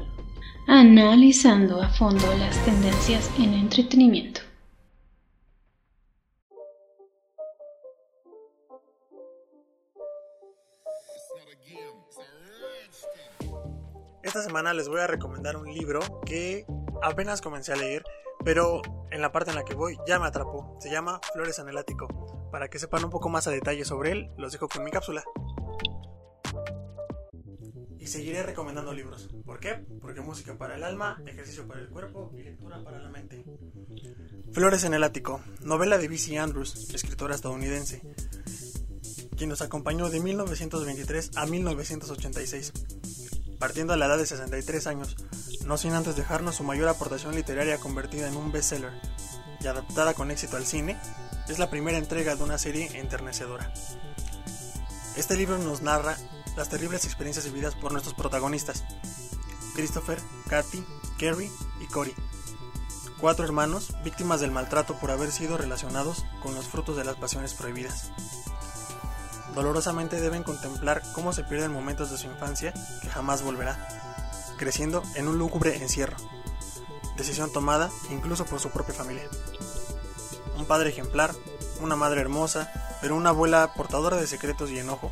Analizando 0.66 1.82
a 1.82 1.90
fondo 1.90 2.34
las 2.38 2.56
tendencias 2.64 3.30
en 3.38 3.52
entretenimiento. 3.52 4.40
Esta 14.34 14.46
semana 14.46 14.74
les 14.74 14.88
voy 14.88 14.98
a 14.98 15.06
recomendar 15.06 15.56
un 15.56 15.72
libro 15.72 16.00
que 16.26 16.66
apenas 17.04 17.40
comencé 17.40 17.72
a 17.72 17.76
leer, 17.76 18.02
pero 18.44 18.82
en 19.12 19.20
la 19.20 19.30
parte 19.30 19.50
en 19.50 19.56
la 19.56 19.64
que 19.64 19.74
voy 19.74 19.96
ya 20.08 20.18
me 20.18 20.26
atrapó. 20.26 20.76
Se 20.80 20.90
llama 20.90 21.20
Flores 21.32 21.60
en 21.60 21.68
el 21.68 21.78
Ático. 21.78 22.48
Para 22.50 22.66
que 22.66 22.80
sepan 22.80 23.04
un 23.04 23.10
poco 23.10 23.28
más 23.28 23.46
a 23.46 23.52
detalle 23.52 23.84
sobre 23.84 24.10
él, 24.10 24.32
los 24.36 24.50
dejo 24.50 24.66
con 24.66 24.82
mi 24.82 24.90
cápsula. 24.90 25.22
Y 28.00 28.08
seguiré 28.08 28.42
recomendando 28.42 28.92
libros. 28.92 29.28
¿Por 29.46 29.60
qué? 29.60 29.86
Porque 30.00 30.20
música 30.20 30.58
para 30.58 30.74
el 30.74 30.82
alma, 30.82 31.22
ejercicio 31.26 31.68
para 31.68 31.82
el 31.82 31.88
cuerpo 31.88 32.32
y 32.36 32.42
lectura 32.42 32.82
para 32.82 32.98
la 32.98 33.10
mente. 33.10 33.44
Flores 34.50 34.82
en 34.82 34.94
el 34.94 35.04
Ático, 35.04 35.42
novela 35.60 35.96
de 35.96 36.08
B.C. 36.08 36.40
Andrews, 36.40 36.92
escritora 36.92 37.36
estadounidense, 37.36 38.02
quien 39.36 39.50
nos 39.50 39.62
acompañó 39.62 40.10
de 40.10 40.18
1923 40.18 41.36
a 41.36 41.46
1986 41.46 42.72
partiendo 43.64 43.94
a 43.94 43.96
la 43.96 44.04
edad 44.04 44.18
de 44.18 44.26
63 44.26 44.86
años, 44.88 45.16
no 45.64 45.78
sin 45.78 45.94
antes 45.94 46.16
dejarnos 46.16 46.56
su 46.56 46.64
mayor 46.64 46.86
aportación 46.86 47.34
literaria 47.34 47.78
convertida 47.78 48.28
en 48.28 48.36
un 48.36 48.52
bestseller 48.52 48.92
y 49.58 49.66
adaptada 49.66 50.12
con 50.12 50.30
éxito 50.30 50.58
al 50.58 50.66
cine, 50.66 50.98
es 51.48 51.58
la 51.58 51.70
primera 51.70 51.96
entrega 51.96 52.36
de 52.36 52.44
una 52.44 52.58
serie 52.58 53.00
enternecedora. 53.00 53.72
Este 55.16 55.34
libro 55.34 55.56
nos 55.56 55.80
narra 55.80 56.18
las 56.58 56.68
terribles 56.68 57.06
experiencias 57.06 57.46
vividas 57.46 57.74
por 57.74 57.90
nuestros 57.90 58.12
protagonistas, 58.12 58.84
Christopher, 59.74 60.18
Kathy, 60.46 60.84
Kerry 61.16 61.50
y 61.80 61.86
Cory, 61.86 62.12
cuatro 63.18 63.46
hermanos 63.46 63.94
víctimas 64.04 64.42
del 64.42 64.50
maltrato 64.50 64.98
por 64.98 65.10
haber 65.10 65.32
sido 65.32 65.56
relacionados 65.56 66.26
con 66.42 66.54
los 66.54 66.68
frutos 66.68 66.98
de 66.98 67.04
las 67.04 67.16
pasiones 67.16 67.54
prohibidas 67.54 68.12
dolorosamente 69.54 70.20
deben 70.20 70.42
contemplar 70.42 71.02
cómo 71.12 71.32
se 71.32 71.44
pierden 71.44 71.72
momentos 71.72 72.10
de 72.10 72.18
su 72.18 72.26
infancia 72.26 72.72
que 73.00 73.08
jamás 73.08 73.42
volverá, 73.42 73.76
creciendo 74.56 75.02
en 75.14 75.28
un 75.28 75.38
lúgubre 75.38 75.76
encierro. 75.76 76.16
Decisión 77.16 77.52
tomada 77.52 77.90
incluso 78.10 78.44
por 78.44 78.60
su 78.60 78.70
propia 78.70 78.94
familia. 78.94 79.28
Un 80.56 80.66
padre 80.66 80.90
ejemplar, 80.90 81.34
una 81.80 81.96
madre 81.96 82.20
hermosa, 82.20 82.70
pero 83.00 83.16
una 83.16 83.30
abuela 83.30 83.72
portadora 83.74 84.16
de 84.16 84.26
secretos 84.26 84.70
y 84.70 84.78
enojo, 84.78 85.10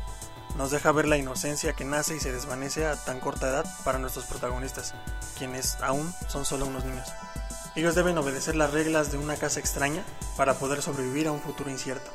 nos 0.57 0.71
deja 0.71 0.91
ver 0.91 1.07
la 1.07 1.17
inocencia 1.17 1.73
que 1.73 1.85
nace 1.85 2.15
y 2.15 2.19
se 2.19 2.31
desvanece 2.31 2.85
a 2.85 2.95
tan 2.95 3.19
corta 3.19 3.49
edad 3.49 3.65
para 3.83 3.97
nuestros 3.97 4.25
protagonistas, 4.25 4.93
quienes 5.37 5.77
aún 5.81 6.13
son 6.27 6.45
solo 6.45 6.65
unos 6.67 6.85
niños. 6.85 7.07
Ellos 7.75 7.95
deben 7.95 8.17
obedecer 8.19 8.55
las 8.55 8.71
reglas 8.71 9.11
de 9.11 9.17
una 9.17 9.35
casa 9.35 9.59
extraña 9.59 10.03
para 10.37 10.53
poder 10.55 10.83
sobrevivir 10.83 11.27
a 11.27 11.31
un 11.31 11.41
futuro 11.41 11.71
incierto. 11.71 12.11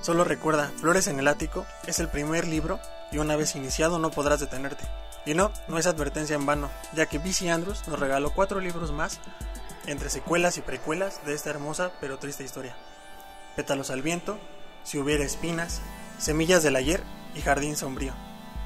Solo 0.00 0.24
recuerda, 0.24 0.70
Flores 0.76 1.06
en 1.08 1.18
el 1.18 1.28
Ático 1.28 1.66
es 1.86 1.98
el 1.98 2.08
primer 2.08 2.46
libro 2.46 2.78
y 3.10 3.18
una 3.18 3.36
vez 3.36 3.56
iniciado 3.56 3.98
no 3.98 4.10
podrás 4.10 4.40
detenerte. 4.40 4.84
Y 5.26 5.34
no, 5.34 5.52
no 5.66 5.78
es 5.78 5.86
advertencia 5.86 6.36
en 6.36 6.46
vano, 6.46 6.70
ya 6.94 7.06
que 7.06 7.18
B.C. 7.18 7.50
Andrews 7.50 7.86
nos 7.88 7.98
regaló 7.98 8.30
cuatro 8.30 8.60
libros 8.60 8.92
más 8.92 9.20
entre 9.86 10.10
secuelas 10.10 10.58
y 10.58 10.60
precuelas 10.60 11.24
de 11.24 11.34
esta 11.34 11.50
hermosa 11.50 11.92
pero 12.00 12.18
triste 12.18 12.44
historia. 12.44 12.76
Pétalos 13.56 13.90
al 13.90 14.02
viento, 14.02 14.38
Si 14.84 14.98
hubiera 14.98 15.24
espinas, 15.24 15.80
Semillas 16.18 16.62
del 16.62 16.76
ayer 16.76 17.02
y 17.34 17.40
Jardín 17.40 17.76
sombrío. 17.76 18.12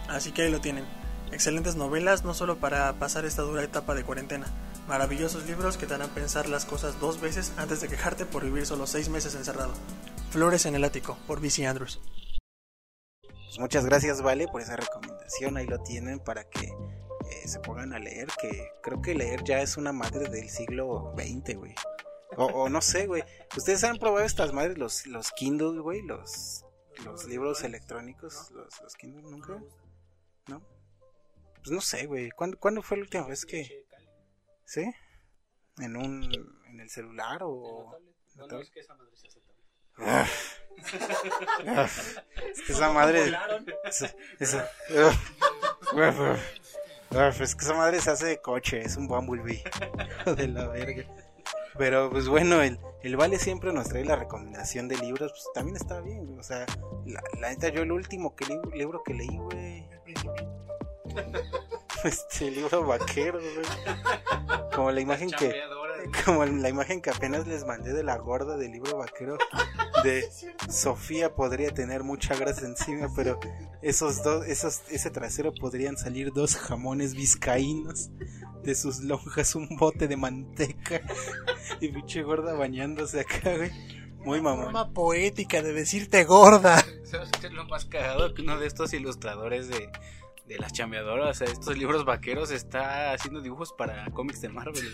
Así 0.09 0.33
que 0.33 0.43
ahí 0.43 0.51
lo 0.51 0.61
tienen. 0.61 0.85
Excelentes 1.33 1.77
novelas 1.77 2.25
no 2.25 2.35
solo 2.35 2.59
para 2.59 2.93
pasar 2.95 3.25
esta 3.25 3.43
dura 3.43 3.63
etapa 3.63 3.95
de 3.95 4.05
cuarentena, 4.05 4.47
maravillosos 4.87 5.45
libros 5.47 5.77
que 5.77 5.87
te 5.87 5.95
harán 5.95 6.11
pensar 6.11 6.49
las 6.49 6.65
cosas 6.65 7.01
dos 7.01 7.21
veces 7.21 7.53
antes 7.57 7.81
de 7.81 7.89
quejarte 7.89 8.27
por 8.27 8.45
vivir 8.45 8.67
solo 8.67 8.87
seis 8.87 9.09
meses 9.09 9.35
encerrado. 9.35 9.73
Flores 10.33 10.65
en 10.65 10.75
el 10.75 10.83
ático, 10.83 11.19
por 11.27 11.43
B.C. 11.43 11.67
Andrews. 11.67 12.01
Pues 13.21 13.59
muchas 13.59 13.85
gracias, 13.85 14.23
Vale, 14.23 14.49
por 14.49 14.63
esa 14.63 14.77
recomendación. 14.77 15.59
Ahí 15.59 15.67
lo 15.67 15.83
tienen 15.83 16.21
para 16.21 16.49
que 16.49 16.65
eh, 16.65 17.47
se 17.47 17.61
pongan 17.61 17.93
a 17.93 17.99
leer, 17.99 18.29
que 18.41 18.71
creo 18.83 19.03
que 19.03 19.15
leer 19.15 19.45
ya 19.45 19.61
es 19.61 19.77
una 19.77 19.93
madre 19.93 20.31
del 20.31 20.49
siglo 20.49 21.13
XX, 21.19 21.57
güey. 21.57 21.75
O, 22.39 22.47
o 22.47 22.69
no 22.71 22.81
sé, 22.81 23.07
güey. 23.07 23.23
¿Ustedes 23.55 23.85
han 23.85 23.99
probado 23.99 24.25
estas 24.25 24.55
madres, 24.55 24.79
los, 24.79 25.07
los 25.07 25.33
Kindle, 25.33 25.81
güey? 25.81 26.01
Los, 26.01 26.65
los 27.05 27.27
libros 27.27 27.63
electrónicos, 27.63 28.51
los, 28.53 28.81
los 28.81 28.97
Kindle, 28.97 29.31
nunca. 29.31 29.63
¿No? 30.47 30.63
Pues 31.57 31.71
no 31.73 31.83
sé, 31.83 32.07
güey. 32.07 32.31
¿Cuándo, 32.31 32.59
¿Cuándo 32.59 32.81
fue 32.81 32.97
la 32.97 33.03
última 33.03 33.27
vez 33.27 33.45
que.? 33.45 33.85
¿Sí? 34.65 34.91
¿En 35.77 35.95
un. 35.95 36.25
en 36.69 36.81
el 36.81 36.89
celular 36.89 37.43
o.? 37.43 37.99
No, 38.37 38.47
no, 38.47 38.61
es 38.61 38.71
que 38.71 38.81
esa 38.81 38.95
madre 38.95 39.15
se 39.15 39.29
hace 39.29 39.42
Es 41.73 42.63
que 42.67 42.73
esa 42.73 42.93
madre. 42.93 43.33
esa- 43.85 44.15
esa- 44.41 44.71
Es 47.41 47.55
que 47.55 47.65
esa 47.65 47.75
madre 47.75 48.01
se 48.01 48.11
hace 48.11 48.27
de 48.27 48.41
coche, 48.41 48.81
es 48.83 48.97
un 48.97 49.07
Bumblebee. 49.07 49.63
De 50.37 50.49
la 50.49 50.67
verga. 50.69 51.05
Pero 51.79 52.11
pues 52.11 52.29
bueno, 52.29 52.61
el, 52.63 52.79
el 53.03 53.17
Vale 53.17 53.39
siempre 53.39 53.73
nos 53.73 53.89
trae 53.89 54.05
la 54.05 54.17
recomendación 54.17 54.89
de 54.89 54.97
libros, 54.99 55.33
pues 55.33 55.45
también 55.55 55.77
está 55.77 56.01
bien. 56.01 56.39
O 56.39 56.43
sea, 56.43 56.67
la, 57.07 57.23
la 57.41 57.51
neta, 57.51 57.69
yo 57.69 57.83
el 57.83 57.93
último 57.93 58.35
que 58.37 58.45
li- 58.47 58.61
libro 58.75 59.03
que 59.03 59.15
leí, 59.15 59.37
güey. 59.37 59.87
Este 62.05 62.51
libro 62.51 62.85
vaquero, 62.85 63.39
güey. 63.39 64.71
Como 64.75 64.91
la 64.91 65.01
imagen 65.01 65.31
que. 65.31 65.63
Como 66.25 66.45
la 66.45 66.69
imagen 66.69 67.01
que 67.01 67.11
apenas 67.11 67.47
les 67.47 67.67
mandé 67.67 67.93
de 67.93 68.03
la 68.03 68.17
gorda 68.17 68.57
del 68.57 68.73
libro 68.73 68.99
vaquero 68.99 69.39
de 70.05 70.29
Sofía 70.69 71.35
podría 71.35 71.73
tener 71.73 72.03
mucha 72.03 72.35
grasa 72.35 72.67
encima, 72.67 73.09
pero 73.15 73.39
esos 73.83 74.23
dos, 74.23 74.47
esos, 74.47 74.83
ese 74.91 75.11
trasero 75.11 75.53
podrían 75.53 75.97
salir 75.97 76.33
dos 76.33 76.57
jamones 76.57 77.15
vizcaínos 77.15 78.11
de 78.63 78.75
sus 78.75 79.01
lonjas, 79.01 79.55
un 79.55 79.69
bote 79.77 80.09
de 80.09 80.17
manteca 80.17 81.01
y 81.81 81.89
pinche 81.89 82.23
gorda 82.23 82.55
bañándose 82.55 83.21
acá, 83.21 83.57
güey. 83.57 83.71
Muy 84.25 84.41
mamón. 84.41 84.67
Forma 84.67 84.93
poética 84.93 85.63
de 85.63 85.73
decirte 85.73 86.23
gorda. 86.25 86.85
¿Sabes 87.03 87.29
qué 87.41 87.49
es 87.49 87.53
lo 87.53 87.65
más 87.65 87.87
cagado? 87.87 88.33
Que 88.35 88.43
uno 88.43 88.57
de 88.57 88.69
estos 88.69 88.93
ilustradores 88.93 89.67
de, 89.69 89.91
de 90.53 90.59
las 90.59 90.73
chambeadoras, 90.73 91.41
estos 91.41 91.77
libros 91.77 92.05
vaqueros, 92.05 92.51
está 92.51 93.13
haciendo 93.13 93.41
dibujos 93.41 93.73
para 93.73 94.11
cómics 94.11 94.41
de 94.43 94.51
Marvel. 94.51 94.93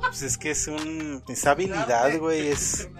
Pues 0.00 0.22
es 0.22 0.38
que 0.38 0.50
es 0.52 0.68
un. 0.68 1.22
Es 1.28 1.46
habilidad, 1.46 2.16
güey. 2.18 2.48
Es. 2.48 2.88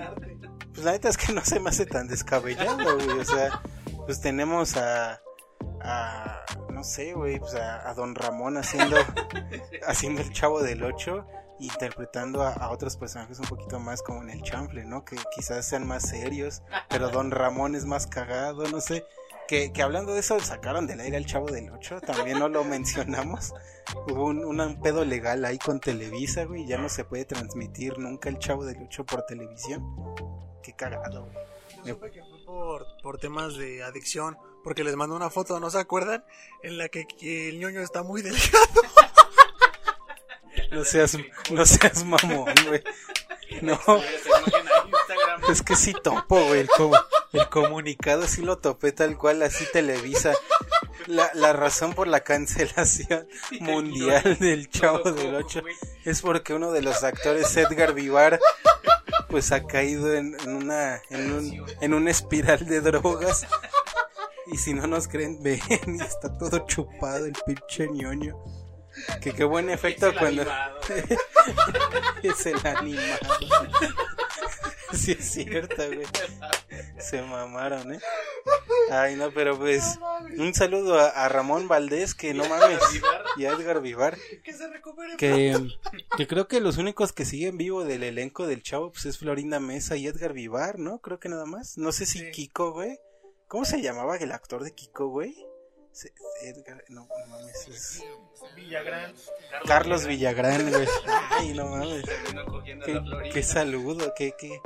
Pues 0.73 0.87
la 0.87 0.93
neta 0.93 1.11
es 1.11 1.19
que 1.19 1.35
no 1.35 1.45
se 1.45 1.61
me 1.61 1.69
hace 1.69 1.85
tan 1.85 2.09
descabellado, 2.09 2.95
güey. 2.97 3.19
O 3.19 3.25
sea, 3.27 3.61
pues 4.07 4.23
tenemos 4.23 4.75
a. 4.79 5.21
a 5.83 6.47
no 6.71 6.83
sé, 6.83 7.13
güey. 7.13 7.39
Pues 7.39 7.55
a, 7.55 7.91
a 7.91 7.93
Don 7.93 8.15
Ramón 8.15 8.57
haciendo. 8.57 8.97
haciendo 9.87 10.23
el 10.23 10.33
chavo 10.33 10.63
del 10.63 10.83
8. 10.83 11.27
Interpretando 11.61 12.41
a, 12.41 12.55
a 12.55 12.71
otros 12.71 12.97
personajes 12.97 13.39
un 13.39 13.45
poquito 13.49 13.81
más 13.81 14.01
como 14.01 14.23
en 14.23 14.31
el 14.31 14.43
chanfle, 14.43 14.87
¿no? 14.87 15.05
Que 15.05 15.17
quizás 15.37 15.69
sean 15.69 15.87
más 15.87 16.09
serios. 16.09 16.63
Pero 16.89 17.11
Don 17.11 17.31
Ramón 17.31 17.75
es 17.75 17.85
más 17.85 18.07
cagado, 18.07 18.67
no 18.69 18.81
sé. 18.81 19.05
Que, 19.53 19.71
que 19.71 19.83
hablando 19.83 20.15
de 20.15 20.21
eso, 20.21 20.41
sacaron 20.41 20.87
del 20.87 20.99
aire 21.01 21.19
al 21.19 21.27
chavo 21.27 21.51
del 21.51 21.69
8. 21.69 22.01
También 22.01 22.39
no 22.39 22.49
lo 22.49 22.65
mencionamos. 22.77 23.53
Hubo 24.09 24.29
un, 24.29 24.81
pedo 24.81 25.05
legal 25.05 25.45
ahí 25.45 25.59
con 25.59 25.79
Televisa, 25.79 26.47
güey. 26.47 26.67
Ya 26.67 26.79
no 26.79 26.89
se 26.89 27.05
puede 27.05 27.27
transmitir 27.27 27.99
nunca 27.99 28.31
el 28.31 28.39
Chavo 28.39 28.65
del 28.65 28.79
8 28.83 29.05
por 29.05 29.27
televisión. 29.27 29.85
Qué 30.63 30.73
cagado, 30.73 31.27
güey. 31.27 31.37
Yo 31.85 31.95
supe 31.97 32.13
que 32.13 32.23
fue 32.23 32.43
por, 32.47 32.87
por 33.03 33.19
temas 33.19 33.55
de 33.59 33.83
adicción, 33.83 34.39
porque 34.65 34.85
les 34.85 34.97
mandó 34.97 35.17
una 35.17 35.29
foto, 35.29 35.61
¿no 35.61 35.69
se 35.69 35.81
acuerdan? 35.81 36.25
En 36.63 36.79
la 36.79 36.89
que, 36.89 37.07
que 37.07 37.51
el 37.51 37.61
ñoño 37.61 37.83
está 37.83 38.03
muy 38.03 38.23
delgado. 38.23 38.49
No 40.71 40.85
seas, 40.85 41.19
no 41.51 41.67
seas 41.67 42.05
mamón, 42.05 42.55
güey. 42.69 42.83
No, 43.61 43.79
es 45.51 45.61
que 45.61 45.77
sí 45.77 45.93
topo, 46.03 46.43
güey. 46.43 46.61
El, 46.61 46.69
co- 46.69 46.91
el 47.33 47.49
comunicado 47.49 48.27
sí 48.27 48.43
lo 48.43 48.59
topé 48.59 48.93
tal 48.93 49.17
cual, 49.17 49.43
así 49.43 49.65
Televisa. 49.73 50.33
La, 51.07 51.31
la 51.35 51.53
razón 51.53 51.95
por 51.95 52.07
la 52.07 52.21
cancelación 52.21 53.27
mundial 53.61 54.39
del 54.39 54.71
Chavo 54.71 55.11
del 55.11 55.35
8 55.35 55.63
es 56.05 56.23
porque 56.23 56.55
uno 56.55 56.71
de 56.71 56.83
los 56.83 57.03
actores, 57.03 57.57
Edgar 57.57 57.95
Vivar, 57.95 58.39
pues 59.29 59.51
ha 59.51 59.65
caído 59.65 60.15
en, 60.15 60.37
una 60.49 61.01
en 61.11 61.33
un, 61.33 61.67
en 61.81 61.95
una 61.95 62.11
espiral 62.11 62.67
de 62.67 62.81
drogas. 62.81 63.47
Y 64.47 64.59
si 64.59 64.75
no 64.75 64.87
nos 64.87 65.09
creen, 65.09 65.43
ven, 65.43 65.61
y 65.87 66.03
está 66.03 66.37
todo 66.37 66.67
chupado 66.67 67.27
el 67.27 67.35
pinche 67.47 67.89
ñoño. 67.89 68.37
Que 69.23 69.33
qué 69.33 69.45
buen 69.45 69.71
efecto 69.71 70.13
cuando 70.19 70.43
es 72.23 72.47
el 72.47 72.67
animado. 72.67 73.19
Sí 74.97 75.13
es 75.13 75.31
cierto, 75.31 75.83
güey. 75.87 76.07
Se 76.99 77.23
mamaron, 77.23 77.95
¿eh? 77.95 78.01
Ay, 78.91 79.17
no, 79.17 79.31
pero 79.33 79.59
pues 79.59 79.99
un 80.37 80.55
saludo 80.55 80.99
a, 80.99 81.09
a 81.09 81.29
Ramón 81.29 81.69
Valdés, 81.69 82.15
que 82.15 82.35
no 82.35 82.47
mames, 82.49 82.79
y 83.37 83.45
a 83.45 83.51
Edgar 83.53 83.81
Vivar. 83.81 84.17
Que 84.45 84.53
se 84.53 84.69
recupere. 84.69 85.17
Que, 85.17 85.57
que 86.17 86.27
creo 86.27 86.47
que 86.49 86.61
los 86.61 86.77
únicos 86.79 87.13
que 87.13 87.25
siguen 87.25 87.57
vivo 87.57 87.85
del 87.85 88.03
elenco 88.03 88.47
del 88.47 88.63
chavo 88.63 88.93
pues 88.93 89.07
es 89.07 89.19
Florinda 89.19 89.61
Mesa 89.61 89.97
y 89.97 90.07
Edgar 90.07 90.33
Vivar, 90.33 90.79
¿no? 90.79 90.99
Creo 91.01 91.19
que 91.19 91.29
nada 91.29 91.47
más. 91.47 91.79
No 91.79 91.93
sé 91.93 92.07
si 92.07 92.19
Sí. 92.19 92.31
Kiko, 92.31 92.73
güey. 92.73 92.99
¿Cómo 93.49 93.65
se 93.65 93.83
llamaba 93.83 94.17
el 94.17 94.33
actor 94.33 94.63
de 94.63 94.75
Kiko, 94.75 95.09
güey? 95.09 95.35
Se- 95.93 96.13
Edgar, 96.43 96.83
no, 96.89 97.03
no 97.07 97.27
mames. 97.29 97.69
es- 97.69 98.03
Villagrán. 98.57 99.15
Carlos 99.67 100.07
Villagrán, 100.07 100.71
güey. 100.71 100.87
Ay, 101.31 101.53
no 101.55 101.67
mames. 101.67 102.05
Qué, 102.85 103.01
qué 103.33 103.43
saludo, 103.43 104.13
qué, 104.17 104.35
qué. 104.39 104.61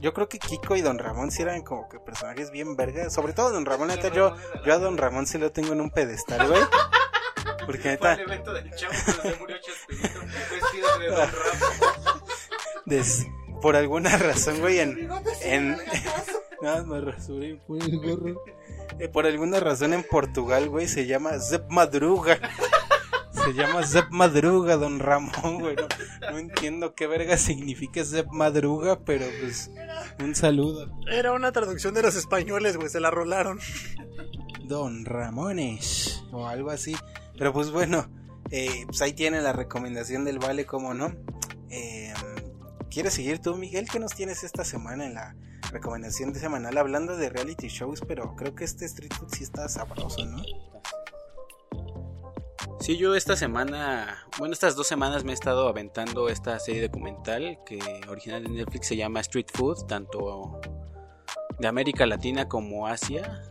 Yo 0.00 0.12
creo 0.14 0.28
que 0.28 0.38
Kiko 0.38 0.76
y 0.76 0.82
Don 0.82 0.98
Ramón 0.98 1.30
sí 1.30 1.42
eran 1.42 1.62
como 1.62 1.88
que 1.88 1.98
personajes 1.98 2.50
bien 2.50 2.76
vergas. 2.76 3.12
Sobre 3.12 3.32
todo 3.32 3.50
Don 3.50 3.66
Ramón, 3.66 3.88
neta, 3.88 4.08
yo, 4.08 4.34
yo 4.64 4.72
a 4.74 4.78
Don 4.78 4.96
Ramón 4.98 5.26
sí 5.26 5.38
lo 5.38 5.52
tengo 5.52 5.72
en 5.72 5.80
un 5.80 5.90
pedestal, 5.90 6.46
güey. 6.48 6.62
Porque 7.66 7.88
neta, 7.88 8.14
evento 8.14 8.52
del 8.52 8.70
chavo 8.74 8.92
donde 9.22 9.36
murió 9.38 9.56
Chespirito 9.60 10.20
vestido 10.20 10.98
de 10.98 11.06
Don 11.08 11.16
Ramón. 11.18 12.22
des- 12.86 13.26
por 13.60 13.76
alguna 13.76 14.16
razón, 14.16 14.60
güey, 14.60 14.78
en, 14.80 15.10
en, 15.42 15.76
nada 16.62 16.82
más 16.84 17.04
rasuré 17.04 17.56
por 17.66 17.76
el 17.82 17.98
gorro. 18.00 18.42
Eh, 18.98 19.08
por 19.08 19.26
alguna 19.26 19.60
razón 19.60 19.94
en 19.94 20.02
Portugal, 20.02 20.68
güey, 20.68 20.88
se 20.88 21.06
llama 21.06 21.38
Zep 21.38 21.70
Madruga. 21.70 22.38
Se 23.32 23.54
llama 23.54 23.86
Zep 23.86 24.10
Madruga, 24.10 24.76
don 24.76 24.98
Ramón, 24.98 25.60
güey. 25.60 25.76
No, 25.76 25.88
no 26.30 26.38
entiendo 26.38 26.94
qué 26.94 27.06
verga 27.06 27.36
significa 27.38 28.04
Zep 28.04 28.26
Madruga, 28.30 29.00
pero 29.04 29.24
pues 29.40 29.70
un 30.22 30.34
saludo. 30.34 30.90
Era 31.10 31.32
una 31.32 31.52
traducción 31.52 31.94
de 31.94 32.02
los 32.02 32.16
españoles, 32.16 32.76
güey, 32.76 32.88
se 32.88 33.00
la 33.00 33.10
rolaron. 33.10 33.58
Don 34.64 35.04
Ramones 35.04 36.22
o 36.32 36.46
algo 36.46 36.70
así. 36.70 36.94
Pero 37.38 37.52
pues 37.52 37.70
bueno, 37.70 38.10
eh, 38.50 38.84
pues 38.86 39.00
ahí 39.02 39.12
tiene 39.12 39.40
la 39.40 39.52
recomendación 39.52 40.24
del 40.24 40.38
Vale, 40.38 40.66
como 40.66 40.92
no. 40.94 41.14
Eh, 41.70 42.12
¿Quieres 42.90 43.14
seguir 43.14 43.38
tú, 43.40 43.56
Miguel? 43.56 43.88
¿Qué 43.90 44.00
nos 44.00 44.14
tienes 44.14 44.44
esta 44.44 44.64
semana 44.64 45.06
en 45.06 45.14
la 45.14 45.36
recomendación 45.70 46.32
de 46.32 46.40
semanal? 46.40 46.76
Hablando 46.78 47.16
de 47.16 47.28
reality 47.30 47.68
shows, 47.68 48.00
pero 48.06 48.34
creo 48.36 48.54
que 48.54 48.64
este 48.64 48.84
Street 48.86 49.12
Food 49.18 49.28
sí 49.34 49.44
está 49.44 49.68
sabroso, 49.68 50.24
¿no? 50.26 50.42
Sí, 52.80 52.96
yo 52.96 53.14
esta 53.14 53.36
semana, 53.36 54.26
bueno, 54.38 54.54
estas 54.54 54.74
dos 54.74 54.86
semanas 54.86 55.22
me 55.22 55.32
he 55.32 55.34
estado 55.34 55.68
aventando 55.68 56.28
esta 56.30 56.58
serie 56.58 56.80
documental 56.82 57.58
que 57.66 57.78
original 58.08 58.42
de 58.42 58.48
Netflix 58.48 58.88
se 58.88 58.96
llama 58.96 59.20
Street 59.20 59.48
Food, 59.52 59.84
tanto 59.86 60.60
de 61.58 61.68
América 61.68 62.06
Latina 62.06 62.48
como 62.48 62.86
Asia. 62.86 63.42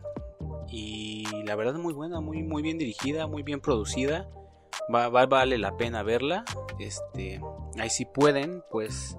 Y 0.67 1.25
la 1.45 1.55
verdad 1.55 1.75
muy 1.75 1.93
buena, 1.93 2.19
muy, 2.21 2.41
muy 2.43 2.61
bien 2.63 2.77
dirigida, 2.79 3.27
muy 3.27 3.43
bien 3.43 3.59
producida. 3.61 4.27
Va- 4.93 5.09
vale 5.09 5.57
la 5.59 5.77
pena 5.77 6.01
verla. 6.01 6.43
Este, 6.79 7.39
ahí 7.79 7.89
si 7.91 8.05
pueden, 8.05 8.63
pues 8.71 9.15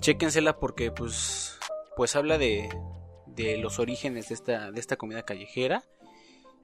chéquensela 0.00 0.58
porque 0.58 0.90
pues, 0.90 1.58
pues 1.96 2.16
habla 2.16 2.38
de, 2.38 2.68
de 3.26 3.58
los 3.58 3.78
orígenes 3.78 4.28
de 4.28 4.34
esta, 4.34 4.70
de 4.70 4.80
esta 4.80 4.96
comida 4.96 5.22
callejera. 5.22 5.84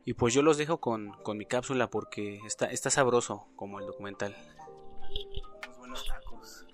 Y 0.04 0.14
pues 0.14 0.32
yo 0.32 0.42
los 0.42 0.56
dejo 0.56 0.80
con, 0.80 1.12
con 1.22 1.36
mi 1.36 1.44
cápsula 1.44 1.90
porque 1.90 2.40
está, 2.46 2.66
está 2.66 2.90
sabroso 2.90 3.48
como 3.56 3.78
el 3.78 3.86
documental. 3.86 4.34
Unos 5.66 5.78
buenos 5.78 6.06
tacos. 6.06 6.64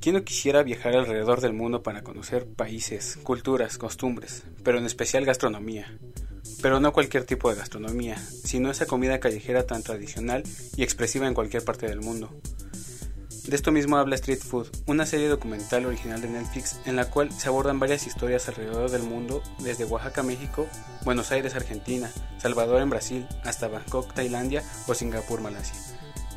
¿Quién 0.00 0.16
no 0.16 0.24
quisiera 0.24 0.62
viajar 0.62 0.94
alrededor 0.94 1.40
del 1.40 1.54
mundo 1.54 1.82
para 1.82 2.02
conocer 2.02 2.46
países, 2.46 3.18
culturas, 3.22 3.78
costumbres, 3.78 4.44
pero 4.62 4.76
en 4.76 4.84
especial 4.84 5.24
gastronomía? 5.24 5.98
Pero 6.60 6.80
no 6.80 6.92
cualquier 6.92 7.24
tipo 7.24 7.48
de 7.48 7.56
gastronomía, 7.56 8.18
sino 8.18 8.70
esa 8.70 8.84
comida 8.84 9.20
callejera 9.20 9.66
tan 9.66 9.82
tradicional 9.82 10.42
y 10.76 10.82
expresiva 10.82 11.26
en 11.26 11.32
cualquier 11.32 11.64
parte 11.64 11.86
del 11.86 12.00
mundo. 12.02 12.30
De 13.46 13.56
esto 13.56 13.72
mismo 13.72 13.98
habla 13.98 14.14
Street 14.14 14.38
Food, 14.38 14.68
una 14.86 15.04
serie 15.04 15.28
documental 15.28 15.84
original 15.84 16.22
de 16.22 16.30
Netflix 16.30 16.80
en 16.86 16.96
la 16.96 17.10
cual 17.10 17.30
se 17.30 17.48
abordan 17.48 17.78
varias 17.78 18.06
historias 18.06 18.48
alrededor 18.48 18.90
del 18.90 19.02
mundo, 19.02 19.42
desde 19.58 19.84
Oaxaca, 19.84 20.22
México, 20.22 20.66
Buenos 21.04 21.30
Aires, 21.30 21.54
Argentina, 21.54 22.10
Salvador 22.38 22.80
en 22.80 22.88
Brasil, 22.88 23.28
hasta 23.44 23.68
Bangkok, 23.68 24.14
Tailandia 24.14 24.62
o 24.86 24.94
Singapur, 24.94 25.42
Malasia. 25.42 25.76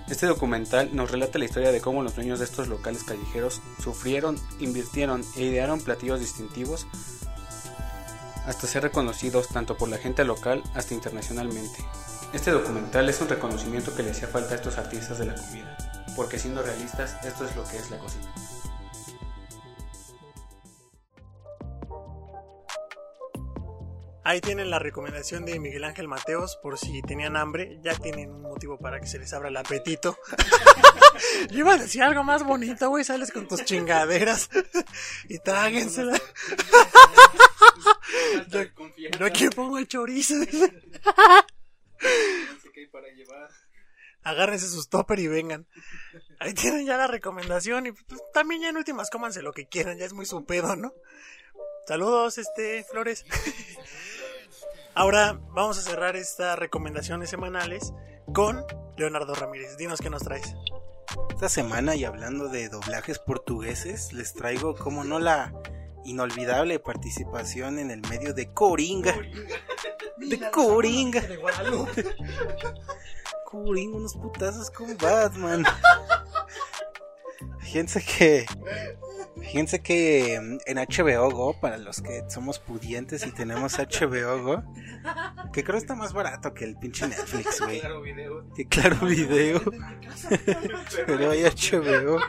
Este 0.09 0.25
documental 0.25 0.89
nos 0.93 1.09
relata 1.09 1.39
la 1.39 1.45
historia 1.45 1.71
de 1.71 1.79
cómo 1.79 2.03
los 2.03 2.13
dueños 2.15 2.39
de 2.39 2.45
estos 2.45 2.67
locales 2.67 3.05
callejeros 3.05 3.61
sufrieron, 3.81 4.37
invirtieron 4.59 5.23
e 5.37 5.43
idearon 5.43 5.79
platillos 5.79 6.19
distintivos 6.19 6.87
hasta 8.45 8.67
ser 8.67 8.83
reconocidos 8.83 9.47
tanto 9.47 9.77
por 9.77 9.87
la 9.87 9.97
gente 9.97 10.25
local 10.25 10.61
hasta 10.73 10.93
internacionalmente. 10.93 11.85
Este 12.33 12.51
documental 12.51 13.07
es 13.07 13.21
un 13.21 13.29
reconocimiento 13.29 13.95
que 13.95 14.03
le 14.03 14.11
hacía 14.11 14.27
falta 14.27 14.53
a 14.53 14.57
estos 14.57 14.77
artistas 14.77 15.17
de 15.17 15.27
la 15.27 15.35
comida, 15.35 15.77
porque 16.15 16.37
siendo 16.37 16.61
realistas, 16.61 17.15
esto 17.23 17.45
es 17.45 17.55
lo 17.55 17.63
que 17.63 17.77
es 17.77 17.89
la 17.89 17.97
cocina. 17.99 18.33
Ahí 24.25 24.41
tienen 24.41 24.69
la 24.69 24.77
recomendación 24.77 25.45
de 25.45 25.57
Miguel 25.57 25.85
Ángel 25.85 26.09
Mateos 26.09 26.59
por 26.61 26.77
si 26.77 27.01
tenían 27.01 27.37
hambre, 27.37 27.79
ya 27.81 27.95
tienen 27.95 28.29
un 28.29 28.41
motivo 28.41 28.77
para 28.77 28.99
que 28.99 29.07
se 29.07 29.19
les 29.19 29.31
abra 29.31 29.47
el 29.47 29.55
apetito. 29.55 30.17
Yo 31.49 31.59
iba 31.59 31.75
a 31.75 31.77
decir 31.77 32.03
algo 32.03 32.25
más 32.25 32.43
bonito, 32.43 32.89
güey, 32.89 33.05
sales 33.05 33.31
con 33.31 33.47
tus 33.47 33.63
chingaderas 33.63 34.49
y 35.29 35.39
tráguensela. 35.39 36.19
Yo, 38.49 38.61
yo 39.17 39.25
aquí 39.25 39.47
pongo 39.49 39.77
el 39.77 39.87
chorizo. 39.87 40.35
Agárrense 44.23 44.67
sus 44.67 44.89
topper 44.89 45.19
y 45.19 45.27
vengan. 45.27 45.67
Ahí 46.39 46.53
tienen 46.53 46.85
ya 46.85 46.97
la 46.97 47.07
recomendación 47.07 47.87
y 47.87 47.91
pues, 47.91 48.21
también 48.33 48.61
ya 48.61 48.69
en 48.69 48.77
últimas 48.77 49.09
cómanse 49.09 49.41
lo 49.41 49.53
que 49.53 49.67
quieran, 49.67 49.97
ya 49.97 50.05
es 50.05 50.13
muy 50.13 50.25
su 50.25 50.45
pedo, 50.45 50.75
¿no? 50.75 50.93
Saludos, 51.87 52.37
este, 52.37 52.83
Flores. 52.83 53.25
Ahora 54.95 55.39
vamos 55.51 55.77
a 55.77 55.81
cerrar 55.81 56.15
estas 56.15 56.59
recomendaciones 56.59 57.29
semanales 57.29 57.93
con 58.33 58.65
Leonardo 58.97 59.35
Ramírez. 59.35 59.77
Dinos 59.77 60.01
qué 60.01 60.09
nos 60.09 60.23
traes. 60.23 60.55
Esta 61.29 61.49
semana 61.49 61.95
y 61.95 62.03
hablando 62.03 62.49
de 62.49 62.67
doblajes 62.67 63.19
portugueses, 63.19 64.11
les 64.11 64.33
traigo 64.33 64.75
como 64.75 65.03
no 65.03 65.19
la 65.19 65.53
inolvidable 66.07 66.79
participación 66.79 67.79
en 67.79 67.91
el 67.91 68.01
medio 68.09 68.33
de 68.33 68.51
Coringa. 68.53 69.15
De 70.17 70.49
Coringa. 70.51 71.21
Coringa, 73.45 73.97
unos 73.97 74.15
putazos 74.15 74.69
con 74.71 74.97
Batman. 74.97 75.63
Fíjense 77.59 78.03
que 78.03 78.45
Fíjense 79.39 79.81
que 79.81 80.39
mm, 80.41 80.57
en 80.65 80.77
HBO 80.77 81.31
Go, 81.31 81.59
para 81.59 81.77
los 81.77 82.01
que 82.01 82.23
somos 82.29 82.59
pudientes 82.59 83.25
y 83.25 83.31
tenemos 83.31 83.77
HBO 83.77 84.43
Go, 84.43 84.63
que 85.53 85.63
creo 85.63 85.77
está 85.77 85.95
más 85.95 86.13
barato 86.13 86.53
que 86.53 86.65
el 86.65 86.75
pinche 86.77 87.07
Netflix, 87.07 87.61
güey. 87.61 87.79
Claro 87.79 88.01
video. 88.01 88.53
Que 88.55 88.67
claro 88.67 89.05
video. 89.05 89.61
Pero 91.05 91.31
hay 91.31 91.43
HBO. 91.43 92.19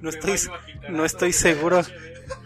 No 0.00 0.08
estoy, 0.08 0.36
no 0.90 1.04
estoy 1.04 1.32
seguro. 1.32 1.82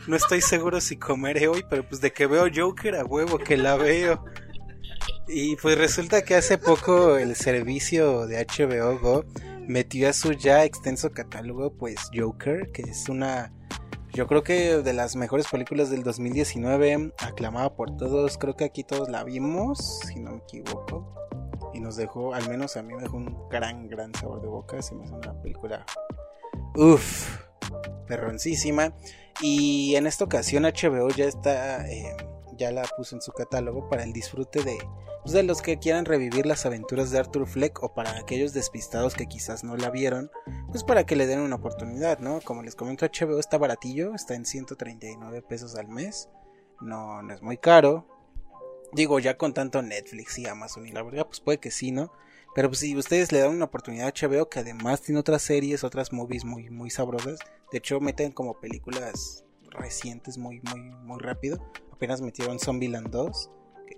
No 0.07 0.16
estoy 0.16 0.40
seguro 0.40 0.81
si 0.81 0.97
comeré 0.97 1.48
hoy, 1.48 1.65
pero 1.69 1.86
pues 1.86 2.01
de 2.01 2.12
que 2.12 2.27
veo 2.27 2.47
Joker 2.55 2.97
a 2.97 3.05
huevo 3.05 3.39
que 3.39 3.57
la 3.57 3.77
veo. 3.77 4.24
Y 5.28 5.57
pues 5.57 5.78
resulta 5.78 6.23
que 6.23 6.35
hace 6.35 6.59
poco 6.59 7.16
el 7.16 7.36
servicio 7.36 8.27
de 8.27 8.44
HBO 8.44 8.98
Go 8.98 9.24
metió 9.66 10.09
a 10.09 10.12
su 10.12 10.32
ya 10.32 10.65
extenso 10.65 11.12
catálogo 11.12 11.73
pues 11.73 11.97
Joker, 12.12 12.70
que 12.73 12.82
es 12.82 13.09
una 13.09 13.52
yo 14.12 14.27
creo 14.27 14.43
que 14.43 14.78
de 14.78 14.93
las 14.93 15.15
mejores 15.15 15.47
películas 15.47 15.89
del 15.89 16.02
2019, 16.02 17.12
aclamada 17.19 17.74
por 17.74 17.97
todos, 17.97 18.39
creo 18.39 18.57
que 18.57 18.65
aquí 18.65 18.82
todos 18.82 19.09
la 19.09 19.23
vimos, 19.23 20.01
si 20.01 20.19
no 20.19 20.32
me 20.32 20.39
equivoco. 20.39 21.15
Y 21.73 21.81
nos 21.81 21.94
dejó, 21.94 22.35
al 22.35 22.48
menos 22.48 22.77
a 22.77 22.82
mí 22.82 22.93
me 22.93 23.02
dejó 23.02 23.19
un 23.19 23.48
gran, 23.48 23.89
gran 23.89 24.12
sabor 24.15 24.43
de 24.43 24.48
boca. 24.48 24.82
Se 24.82 24.97
me 24.97 25.05
hace 25.05 25.15
una 25.15 25.40
película, 25.40 25.86
uff, 26.74 27.39
perroncísima. 28.10 28.92
Y 29.40 29.94
en 29.94 30.06
esta 30.06 30.24
ocasión 30.24 30.64
HBO 30.64 31.08
ya 31.10 31.24
está, 31.24 31.88
eh, 31.88 32.14
ya 32.58 32.72
la 32.72 32.82
puso 32.96 33.14
en 33.14 33.22
su 33.22 33.32
catálogo 33.32 33.88
para 33.88 34.02
el 34.02 34.12
disfrute 34.12 34.62
de 34.62 34.78
pues, 35.22 35.32
de 35.32 35.42
los 35.42 35.62
que 35.62 35.78
quieran 35.78 36.06
revivir 36.06 36.46
las 36.46 36.66
aventuras 36.66 37.10
de 37.10 37.18
Arthur 37.18 37.46
Fleck 37.46 37.82
o 37.82 37.94
para 37.94 38.18
aquellos 38.18 38.52
despistados 38.52 39.14
que 39.14 39.26
quizás 39.26 39.64
no 39.64 39.76
la 39.76 39.90
vieron, 39.90 40.30
pues 40.70 40.82
para 40.82 41.04
que 41.04 41.14
le 41.14 41.26
den 41.26 41.40
una 41.40 41.56
oportunidad, 41.56 42.18
¿no? 42.18 42.40
Como 42.40 42.62
les 42.62 42.74
comento, 42.74 43.06
HBO 43.06 43.38
está 43.38 43.58
baratillo, 43.58 44.14
está 44.14 44.34
en 44.34 44.46
139 44.46 45.42
pesos 45.42 45.76
al 45.76 45.88
mes, 45.88 46.28
no, 46.80 47.22
no 47.22 47.34
es 47.34 47.42
muy 47.42 47.58
caro. 47.58 48.06
Digo, 48.92 49.20
ya 49.20 49.36
con 49.36 49.54
tanto 49.54 49.82
Netflix 49.82 50.38
y 50.38 50.46
Amazon 50.46 50.86
y 50.88 50.90
la 50.90 51.02
verdad, 51.02 51.26
pues 51.26 51.40
puede 51.40 51.58
que 51.58 51.70
sí, 51.70 51.92
¿no? 51.92 52.10
Pero 52.55 52.68
pues 52.68 52.81
si 52.81 52.97
ustedes 52.97 53.32
le 53.32 53.40
dan 53.40 53.51
una 53.51 53.66
oportunidad 53.66 54.09
a 54.09 54.12
HBO, 54.12 54.48
que 54.48 54.60
además 54.60 55.02
tiene 55.02 55.20
otras 55.20 55.43
series, 55.43 55.85
otras 55.85 56.12
movies 56.12 56.44
muy, 56.44 56.70
muy 56.70 56.90
sabrosas, 56.90 57.39
de 57.70 57.78
hecho 57.78 58.01
meten 58.01 58.32
como 58.32 58.59
películas 58.60 59.44
recientes 59.70 60.36
muy, 60.36 60.60
muy, 60.60 60.81
muy 60.81 61.20
rápido. 61.20 61.64
Apenas 61.93 62.20
metieron 62.20 62.59
Zombieland 62.59 63.10
2 63.10 63.51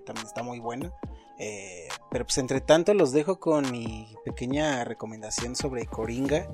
también 0.04 0.26
está 0.26 0.42
muy 0.42 0.58
buena. 0.58 0.92
Eh, 1.38 1.88
pero 2.10 2.24
pues 2.24 2.38
entre 2.38 2.60
tanto 2.60 2.94
los 2.94 3.12
dejo 3.12 3.40
con 3.40 3.70
mi 3.70 4.14
pequeña 4.24 4.84
recomendación 4.84 5.56
sobre 5.56 5.86
Coringa 5.86 6.48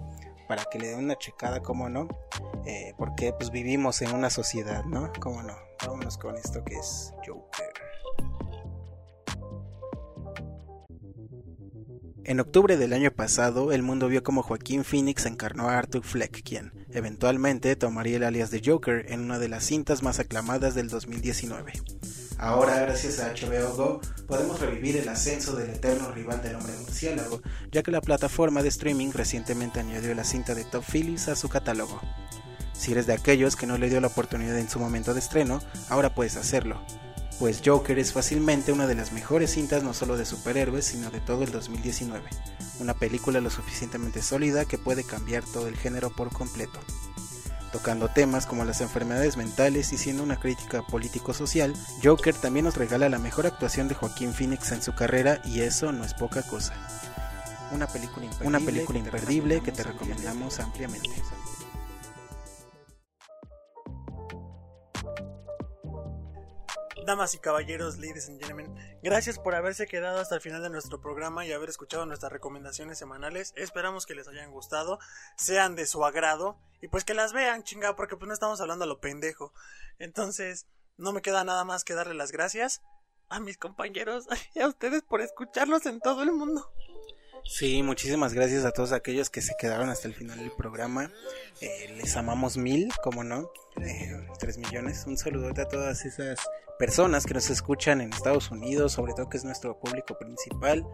para 0.46 0.64
que 0.64 0.78
le 0.78 0.88
den 0.88 1.00
una 1.00 1.16
checada, 1.16 1.60
como 1.60 1.90
no, 1.90 2.08
eh, 2.64 2.94
porque 2.96 3.34
pues 3.34 3.50
vivimos 3.50 4.00
en 4.00 4.14
una 4.14 4.30
sociedad, 4.30 4.84
¿no? 4.84 5.12
Como 5.20 5.42
no, 5.42 5.54
vámonos 5.84 6.16
con 6.16 6.36
esto 6.36 6.64
que 6.64 6.76
es 6.76 7.12
Joker. 7.26 7.87
En 12.28 12.40
octubre 12.40 12.76
del 12.76 12.92
año 12.92 13.10
pasado, 13.10 13.72
el 13.72 13.82
mundo 13.82 14.06
vio 14.06 14.22
como 14.22 14.42
Joaquín 14.42 14.84
Phoenix 14.84 15.24
encarnó 15.24 15.70
a 15.70 15.78
Arthur 15.78 16.04
Fleck, 16.04 16.42
quien, 16.42 16.72
eventualmente, 16.90 17.74
tomaría 17.74 18.18
el 18.18 18.22
alias 18.22 18.50
de 18.50 18.60
Joker 18.62 19.06
en 19.08 19.20
una 19.20 19.38
de 19.38 19.48
las 19.48 19.64
cintas 19.64 20.02
más 20.02 20.18
aclamadas 20.18 20.74
del 20.74 20.90
2019. 20.90 21.72
Ahora, 22.36 22.80
gracias 22.80 23.18
a 23.20 23.32
HBO 23.32 23.74
Go, 23.74 24.00
podemos 24.26 24.60
revivir 24.60 24.98
el 24.98 25.08
ascenso 25.08 25.56
del 25.56 25.70
eterno 25.70 26.12
rival 26.12 26.42
del 26.42 26.56
hombre 26.56 26.74
murciélago, 26.78 27.40
ya 27.72 27.82
que 27.82 27.92
la 27.92 28.02
plataforma 28.02 28.62
de 28.62 28.68
streaming 28.68 29.12
recientemente 29.12 29.80
añadió 29.80 30.14
la 30.14 30.24
cinta 30.24 30.54
de 30.54 30.66
Top 30.66 30.84
Phillips 30.84 31.28
a 31.28 31.34
su 31.34 31.48
catálogo. 31.48 31.98
Si 32.74 32.92
eres 32.92 33.06
de 33.06 33.14
aquellos 33.14 33.56
que 33.56 33.66
no 33.66 33.78
le 33.78 33.88
dio 33.88 34.02
la 34.02 34.08
oportunidad 34.08 34.58
en 34.58 34.68
su 34.68 34.78
momento 34.78 35.14
de 35.14 35.20
estreno, 35.20 35.62
ahora 35.88 36.14
puedes 36.14 36.36
hacerlo, 36.36 36.78
pues 37.38 37.62
Joker 37.64 37.98
es 37.98 38.12
fácilmente 38.12 38.72
una 38.72 38.86
de 38.86 38.94
las 38.94 39.12
mejores 39.12 39.52
cintas 39.52 39.82
no 39.82 39.94
solo 39.94 40.16
de 40.16 40.26
superhéroes, 40.26 40.84
sino 40.84 41.10
de 41.10 41.20
todo 41.20 41.44
el 41.44 41.52
2019, 41.52 42.28
una 42.80 42.94
película 42.94 43.40
lo 43.40 43.50
suficientemente 43.50 44.22
sólida 44.22 44.64
que 44.64 44.78
puede 44.78 45.04
cambiar 45.04 45.44
todo 45.44 45.68
el 45.68 45.76
género 45.76 46.10
por 46.10 46.32
completo 46.32 46.80
tocando 47.72 48.08
temas 48.08 48.46
como 48.46 48.64
las 48.64 48.80
enfermedades 48.80 49.36
mentales 49.36 49.92
y 49.92 49.98
siendo 49.98 50.22
una 50.22 50.38
crítica 50.38 50.82
político-social, 50.82 51.74
Joker 52.02 52.34
también 52.34 52.64
nos 52.64 52.76
regala 52.76 53.08
la 53.08 53.18
mejor 53.18 53.46
actuación 53.46 53.88
de 53.88 53.94
Joaquín 53.94 54.32
Phoenix 54.32 54.72
en 54.72 54.82
su 54.82 54.94
carrera 54.94 55.40
y 55.44 55.60
eso 55.60 55.92
no 55.92 56.04
es 56.04 56.14
poca 56.14 56.42
cosa. 56.42 56.74
Una 57.70 57.86
película 57.86 58.24
imperdible, 58.24 58.48
una 58.48 58.60
película 58.60 58.98
imperdible 58.98 59.60
que 59.60 59.72
te 59.72 59.82
recomendamos 59.82 60.58
ampliamente. 60.60 61.10
Damas 67.08 67.34
y 67.34 67.38
caballeros, 67.38 67.96
ladies 67.96 68.28
and 68.28 68.38
gentlemen, 68.38 68.98
gracias 69.02 69.38
por 69.38 69.54
haberse 69.54 69.86
quedado 69.86 70.20
hasta 70.20 70.34
el 70.34 70.42
final 70.42 70.62
de 70.62 70.68
nuestro 70.68 71.00
programa 71.00 71.46
y 71.46 71.52
haber 71.52 71.70
escuchado 71.70 72.04
nuestras 72.04 72.30
recomendaciones 72.30 72.98
semanales. 72.98 73.54
Esperamos 73.56 74.04
que 74.04 74.14
les 74.14 74.28
hayan 74.28 74.50
gustado, 74.50 74.98
sean 75.34 75.74
de 75.74 75.86
su 75.86 76.04
agrado 76.04 76.58
y 76.82 76.88
pues 76.88 77.04
que 77.06 77.14
las 77.14 77.32
vean, 77.32 77.62
chinga, 77.62 77.96
porque 77.96 78.18
pues 78.18 78.28
no 78.28 78.34
estamos 78.34 78.60
hablando 78.60 78.84
a 78.84 78.86
lo 78.86 79.00
pendejo. 79.00 79.54
Entonces, 79.98 80.66
no 80.98 81.14
me 81.14 81.22
queda 81.22 81.44
nada 81.44 81.64
más 81.64 81.82
que 81.82 81.94
darle 81.94 82.12
las 82.12 82.30
gracias 82.30 82.82
a 83.30 83.40
mis 83.40 83.56
compañeros 83.56 84.26
y 84.54 84.60
a 84.60 84.68
ustedes 84.68 85.00
por 85.00 85.22
escucharlos 85.22 85.86
en 85.86 86.00
todo 86.00 86.22
el 86.22 86.32
mundo. 86.32 86.70
Sí, 87.46 87.82
muchísimas 87.82 88.34
gracias 88.34 88.66
a 88.66 88.72
todos 88.72 88.92
aquellos 88.92 89.30
que 89.30 89.40
se 89.40 89.54
quedaron 89.58 89.88
hasta 89.88 90.08
el 90.08 90.14
final 90.14 90.40
del 90.40 90.52
programa. 90.52 91.10
Eh, 91.62 91.90
les 91.96 92.14
amamos 92.18 92.58
mil, 92.58 92.92
como 93.02 93.24
no, 93.24 93.50
eh, 93.80 94.26
tres 94.38 94.58
millones. 94.58 95.06
Un 95.06 95.16
saludo 95.16 95.48
a 95.48 95.68
todas 95.68 96.04
esas 96.04 96.38
personas 96.78 97.26
que 97.26 97.34
nos 97.34 97.50
escuchan 97.50 98.00
en 98.00 98.12
Estados 98.12 98.50
Unidos, 98.50 98.92
sobre 98.92 99.12
todo 99.12 99.28
que 99.28 99.36
es 99.36 99.44
nuestro 99.44 99.78
público 99.78 100.16
principal 100.18 100.86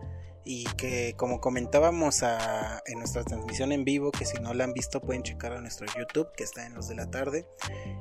y 0.44 0.64
que 0.76 1.14
como 1.16 1.40
comentábamos 1.40 2.22
en 2.22 2.98
nuestra 2.98 3.24
transmisión 3.24 3.72
en 3.72 3.84
vivo, 3.84 4.10
que 4.10 4.24
si 4.24 4.38
no 4.38 4.52
la 4.54 4.64
han 4.64 4.72
visto 4.72 5.00
pueden 5.00 5.22
checar 5.22 5.52
a 5.52 5.60
nuestro 5.60 5.86
YouTube, 5.98 6.28
que 6.36 6.44
está 6.44 6.66
en 6.66 6.74
los 6.74 6.88
de 6.88 6.94
la 6.94 7.10
tarde. 7.10 7.46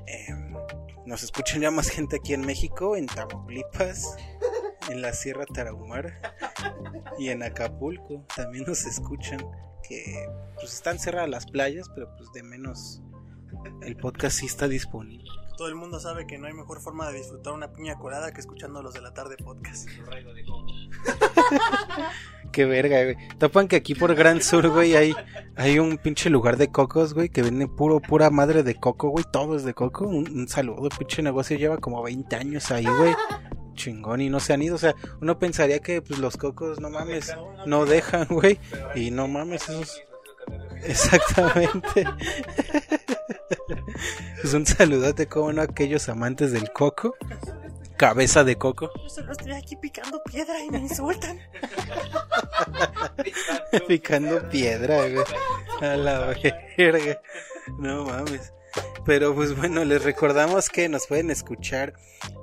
Em, 0.08 0.54
nos 1.06 1.24
escuchan 1.24 1.62
ya 1.62 1.72
más 1.72 1.90
gente 1.90 2.18
aquí 2.18 2.34
en 2.34 2.42
México, 2.42 2.96
en 2.96 3.08
Tamaulipas, 3.08 4.18
en 4.90 5.02
la 5.02 5.14
Sierra 5.14 5.46
Tarahumara 5.46 6.36
y 7.18 7.30
en 7.30 7.44
Acapulco. 7.44 8.26
También 8.36 8.66
nos 8.66 8.86
escuchan 8.86 9.40
que 9.88 10.28
pues 10.56 10.74
están 10.74 11.00
cerradas 11.00 11.30
las 11.30 11.46
playas, 11.46 11.90
pero 11.94 12.14
pues 12.16 12.32
de 12.34 12.44
menos 12.44 13.02
el 13.82 13.96
podcast 13.98 14.40
sí 14.40 14.46
está 14.46 14.68
disponible. 14.68 15.30
Todo 15.58 15.68
el 15.68 15.76
mundo 15.76 16.00
sabe 16.00 16.26
que 16.26 16.38
no 16.38 16.48
hay 16.48 16.54
mejor 16.54 16.82
forma 16.82 17.10
de 17.12 17.20
disfrutar 17.20 17.54
una 17.54 17.72
piña 17.72 17.98
colada 17.98 18.32
que 18.32 18.40
escuchando 18.40 18.82
los 18.82 18.94
de 18.94 19.02
la 19.02 19.14
tarde 19.14 19.38
podcast. 19.38 19.88
qué 22.52 22.66
verga, 22.66 23.04
güey. 23.04 23.18
Topan 23.38 23.68
que 23.68 23.76
aquí 23.76 23.94
por 23.94 24.16
Gran 24.16 24.42
Sur, 24.42 24.70
güey, 24.70 24.96
hay, 24.96 25.16
hay 25.56 25.78
un 25.78 25.98
pinche 25.98 26.30
lugar 26.30 26.58
de 26.58 26.70
cocos, 26.70 27.14
güey, 27.14 27.30
que 27.30 27.44
vende 27.44 27.68
puro, 27.68 28.00
pura 28.00 28.30
madre 28.30 28.64
de 28.64 28.76
coco, 28.76 29.10
güey. 29.10 29.26
Todo 29.32 29.56
es 29.56 29.64
de 29.64 29.74
coco. 29.74 30.08
Un, 30.08 30.30
un 30.32 30.48
saludo, 30.48 30.90
pinche 30.90 31.22
negocio 31.22 31.58
lleva 31.58 31.78
como 31.78 32.02
20 32.02 32.36
años 32.36 32.72
ahí, 32.72 32.86
güey. 32.86 33.14
Chingón 33.76 34.22
y 34.22 34.30
no 34.30 34.40
se 34.40 34.54
han 34.54 34.62
ido. 34.62 34.76
O 34.76 34.80
sea, 34.80 34.96
uno 35.22 35.38
pensaría 35.38 35.80
que 35.80 36.02
pues 36.02 36.20
los 36.20 36.38
cocos, 36.38 36.80
no 36.80 36.90
mames, 36.90 37.36
no 37.66 37.86
dejan, 37.86 38.28
güey. 38.30 38.60
Y 38.96 39.12
no 39.12 39.28
mames, 39.28 39.70
esos. 39.70 40.02
Exactamente. 40.84 42.06
pues 44.42 44.54
un 44.54 44.66
saludote, 44.66 45.28
como 45.28 45.54
no, 45.54 45.62
a 45.62 45.66
aquellos 45.66 46.10
amantes 46.10 46.52
del 46.52 46.72
coco. 46.72 47.16
Cabeza 47.98 48.44
de 48.44 48.58
coco. 48.58 48.92
Yo 49.02 49.10
solo 49.10 49.32
estoy 49.32 49.54
aquí 49.54 49.76
picando 49.76 50.22
piedra 50.24 50.62
y 50.64 50.70
me 50.70 50.80
insultan. 50.80 51.40
Picando 53.88 54.50
piedra, 54.50 55.08
güey. 55.10 55.26
A 55.82 55.96
la 55.96 56.36
verga. 56.78 57.22
No 57.78 58.06
mames. 58.06 58.52
Pero 59.06 59.36
pues 59.36 59.56
bueno, 59.56 59.86
les 59.86 60.04
recordamos 60.04 60.70
que 60.70 60.90
nos 60.90 61.08
pueden 61.08 61.30
escuchar 61.30 61.94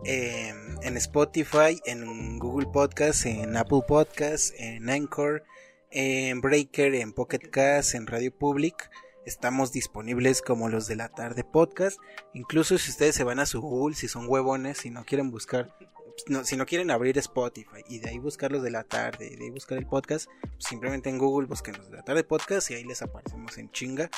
eh, 0.04 0.52
en 0.82 0.96
Spotify, 0.96 1.80
en 1.84 2.38
Google 2.38 2.68
Podcast, 2.72 3.26
en 3.26 3.56
Apple 3.56 3.82
Podcast, 3.86 4.54
en 4.58 4.88
Anchor, 4.88 5.42
en 5.90 6.40
Breaker, 6.40 6.94
en 6.94 7.12
Pocket 7.12 7.50
Cast, 7.50 7.94
en 7.94 8.06
Radio 8.06 8.32
Public. 8.36 8.90
Estamos 9.30 9.70
disponibles 9.70 10.42
como 10.42 10.68
los 10.68 10.88
de 10.88 10.96
la 10.96 11.08
tarde 11.08 11.44
podcast. 11.44 12.00
Incluso 12.34 12.78
si 12.78 12.90
ustedes 12.90 13.14
se 13.14 13.22
van 13.22 13.38
a 13.38 13.46
su 13.46 13.60
Google, 13.60 13.94
si 13.94 14.08
son 14.08 14.28
huevones, 14.28 14.78
si 14.78 14.90
no 14.90 15.04
quieren 15.04 15.30
buscar, 15.30 15.72
no, 16.26 16.42
si 16.44 16.56
no 16.56 16.66
quieren 16.66 16.90
abrir 16.90 17.16
Spotify 17.16 17.84
y 17.88 18.00
de 18.00 18.10
ahí 18.10 18.18
buscar 18.18 18.50
los 18.50 18.60
de 18.64 18.72
la 18.72 18.82
tarde 18.82 19.28
y 19.32 19.36
de 19.36 19.44
ahí 19.44 19.50
buscar 19.50 19.78
el 19.78 19.86
podcast, 19.86 20.28
pues 20.40 20.64
simplemente 20.64 21.10
en 21.10 21.18
Google 21.18 21.46
busquen 21.46 21.76
los 21.76 21.88
de 21.88 21.98
la 21.98 22.02
tarde 22.02 22.24
podcast 22.24 22.72
y 22.72 22.74
ahí 22.74 22.82
les 22.82 23.02
aparecemos 23.02 23.56
en 23.56 23.70
chinga. 23.70 24.10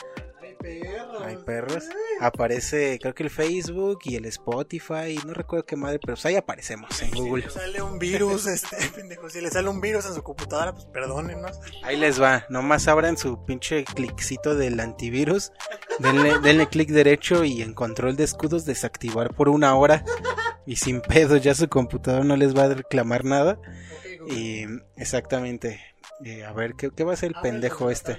Hay 1.24 1.36
perros. 1.44 1.84
Aparece, 2.20 2.98
creo 3.01 3.14
que 3.14 3.22
el 3.22 3.30
Facebook 3.30 4.01
y 4.05 4.16
el 4.16 4.24
Spotify, 4.26 5.18
no 5.26 5.34
recuerdo 5.34 5.64
qué 5.64 5.76
madre, 5.76 5.98
pero 5.98 6.14
pues 6.14 6.26
ahí 6.26 6.36
aparecemos 6.36 7.02
en 7.02 7.10
Google. 7.10 7.43
Si 7.43 7.48
le 7.48 7.64
sale 7.64 7.82
un 7.82 7.98
virus, 7.98 8.47
este 8.47 8.76
pendejo, 8.94 9.28
si 9.28 9.40
le 9.40 9.51
sale 9.51 9.68
un 9.68 9.80
virus 9.80 10.06
en 10.06 10.14
su 10.14 10.22
computadora, 10.22 10.72
pues 10.72 10.86
perdónenos. 10.86 11.59
Ahí 11.82 11.97
les 11.97 12.20
va, 12.20 12.47
nomás 12.48 12.89
abran 12.89 13.16
su 13.16 13.44
pinche 13.44 13.84
cliccito 13.84 14.55
del 14.55 14.78
antivirus, 14.80 15.52
denle, 15.98 16.39
denle 16.43 16.68
clic 16.68 16.90
derecho 16.90 17.44
y 17.44 17.62
en 17.62 17.74
control 17.74 18.16
de 18.16 18.24
escudos 18.24 18.64
desactivar 18.64 19.34
por 19.34 19.48
una 19.48 19.74
hora 19.74 20.05
y 20.66 20.76
sin 20.76 21.01
pedo 21.01 21.36
ya 21.36 21.55
su 21.55 21.68
computadora 21.68 22.24
no 22.24 22.36
les 22.36 22.56
va 22.56 22.64
a 22.64 22.74
reclamar 22.74 23.24
nada. 23.24 23.59
Y 24.28 24.64
exactamente, 24.97 25.80
eh, 26.24 26.44
a 26.44 26.52
ver, 26.52 26.74
¿qué, 26.74 26.90
qué 26.90 27.05
va 27.05 27.12
a 27.12 27.14
hacer 27.14 27.32
el 27.34 27.40
pendejo 27.43 27.90
este? 27.90 28.18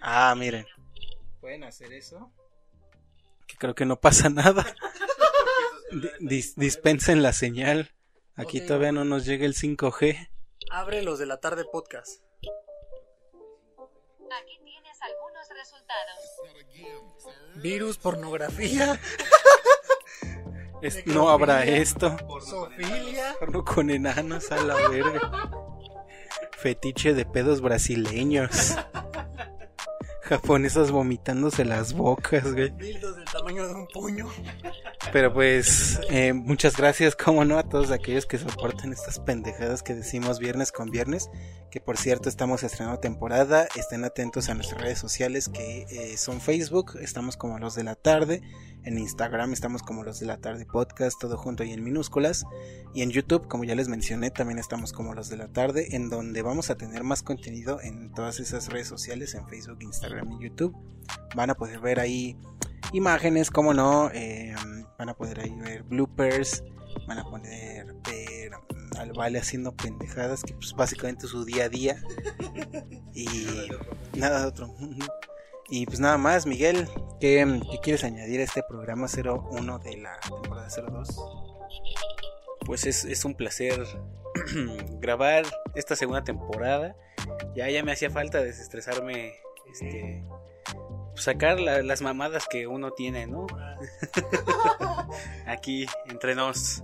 Ah, 0.00 0.34
miren. 0.36 0.64
¿Pueden 1.40 1.64
hacer 1.64 1.92
eso? 1.92 2.30
Que 3.46 3.56
creo 3.56 3.74
que 3.74 3.86
no 3.86 4.00
pasa 4.00 4.28
nada. 4.28 4.64
Di- 5.90 6.10
dis- 6.20 6.54
dispensen 6.56 7.22
la 7.22 7.32
señal. 7.32 7.92
Aquí 8.36 8.60
todavía 8.60 8.92
no 8.92 9.04
nos 9.04 9.24
llega 9.26 9.44
el 9.46 9.54
5G. 9.54 10.30
Abre 10.70 11.02
los 11.02 11.18
de 11.18 11.26
la 11.26 11.40
tarde 11.40 11.64
podcast. 11.70 12.22
Aquí 14.42 14.60
tienes 14.64 14.98
algunos 15.02 15.48
resultados. 15.48 16.18
Virus, 17.56 17.98
pornografía, 17.98 18.98
Es- 20.82 21.04
no 21.06 21.28
habrá 21.28 21.64
esto. 21.64 22.16
zoofilia. 22.40 23.34
Porno 23.40 23.64
con 23.64 23.90
enanos 23.90 24.50
a 24.52 24.62
la 24.62 24.76
verga. 24.88 25.50
Fetiche 26.58 27.12
de 27.14 27.24
pedos 27.26 27.60
brasileños. 27.60 28.76
Japonesas 30.30 30.92
vomitándose 30.92 31.64
las 31.64 31.92
bocas, 31.92 32.54
güey. 32.54 32.70
Dildos 32.70 33.16
del 33.16 33.24
tamaño 33.24 33.66
de 33.66 33.74
un 33.74 33.88
puño. 33.88 34.28
Pero 35.12 35.34
pues, 35.34 35.98
eh, 36.08 36.32
muchas 36.32 36.76
gracias, 36.76 37.16
como 37.16 37.44
no, 37.44 37.58
a 37.58 37.64
todos 37.64 37.90
aquellos 37.90 38.26
que 38.26 38.38
soportan 38.38 38.92
estas 38.92 39.18
pendejadas 39.18 39.82
que 39.82 39.92
decimos 39.92 40.38
viernes 40.38 40.70
con 40.70 40.92
viernes. 40.92 41.30
Que 41.68 41.80
por 41.80 41.96
cierto, 41.96 42.28
estamos 42.28 42.62
estrenando 42.62 43.00
temporada. 43.00 43.66
Estén 43.74 44.04
atentos 44.04 44.48
a 44.48 44.54
nuestras 44.54 44.80
redes 44.80 45.00
sociales 45.00 45.48
que 45.48 45.86
eh, 45.90 46.16
son 46.16 46.40
Facebook, 46.40 46.96
estamos 47.00 47.36
como 47.36 47.58
los 47.58 47.74
de 47.74 47.82
la 47.82 47.96
tarde. 47.96 48.40
En 48.84 48.98
Instagram 48.98 49.52
estamos 49.52 49.82
como 49.82 50.04
los 50.04 50.20
de 50.20 50.26
la 50.26 50.38
tarde 50.38 50.64
podcast, 50.64 51.20
todo 51.20 51.36
junto 51.36 51.64
y 51.64 51.72
en 51.72 51.84
minúsculas. 51.84 52.44
Y 52.94 53.02
en 53.02 53.10
YouTube, 53.10 53.46
como 53.46 53.64
ya 53.64 53.74
les 53.74 53.88
mencioné, 53.88 54.30
también 54.30 54.58
estamos 54.58 54.92
como 54.92 55.14
los 55.14 55.28
de 55.28 55.36
la 55.36 55.48
tarde, 55.48 55.94
en 55.94 56.08
donde 56.08 56.40
vamos 56.42 56.70
a 56.70 56.76
tener 56.76 57.04
más 57.04 57.22
contenido 57.22 57.80
en 57.82 58.12
todas 58.12 58.40
esas 58.40 58.68
redes 58.68 58.88
sociales, 58.88 59.34
en 59.34 59.46
Facebook, 59.48 59.78
Instagram 59.82 60.32
y 60.32 60.44
YouTube. 60.44 60.74
Van 61.34 61.50
a 61.50 61.54
poder 61.54 61.80
ver 61.80 62.00
ahí 62.00 62.36
imágenes, 62.92 63.50
como 63.50 63.74
no, 63.74 64.10
eh, 64.12 64.54
van 64.98 65.08
a 65.08 65.14
poder 65.14 65.40
ahí 65.40 65.54
ver 65.60 65.82
bloopers, 65.82 66.64
van 67.06 67.18
a 67.18 67.24
poder 67.24 67.94
ver 68.04 68.52
al 68.98 69.12
Vale 69.12 69.38
haciendo 69.38 69.74
pendejadas, 69.76 70.42
que 70.42 70.54
pues 70.54 70.72
básicamente 70.72 71.26
es 71.26 71.32
su 71.32 71.44
día 71.44 71.64
a 71.64 71.68
día. 71.68 72.02
Y 73.12 73.26
nada 74.16 74.40
de 74.40 74.46
otro. 74.46 74.74
Y 75.70 75.86
pues 75.86 76.00
nada 76.00 76.18
más, 76.18 76.46
Miguel, 76.46 76.88
¿qué, 77.20 77.60
qué 77.70 77.78
quieres 77.80 78.04
añadir 78.04 78.40
a 78.40 78.44
este 78.44 78.62
programa 78.62 79.06
01 79.06 79.78
de 79.78 79.96
la 79.98 80.18
temporada 80.20 80.68
02? 80.68 81.16
Pues 82.66 82.86
es, 82.86 83.04
es 83.04 83.24
un 83.24 83.34
placer 83.34 83.84
grabar 85.00 85.44
esta 85.74 85.96
segunda 85.96 86.24
temporada. 86.24 86.96
Ya, 87.54 87.68
ya 87.70 87.82
me 87.84 87.92
hacía 87.92 88.10
falta 88.10 88.42
desestresarme, 88.42 89.34
este, 89.72 90.24
sacar 91.14 91.60
la- 91.60 91.82
las 91.82 92.02
mamadas 92.02 92.46
que 92.48 92.66
uno 92.66 92.92
tiene, 92.92 93.26
¿no? 93.26 93.46
Aquí 95.46 95.86
entre 96.08 96.34
nos. 96.34 96.82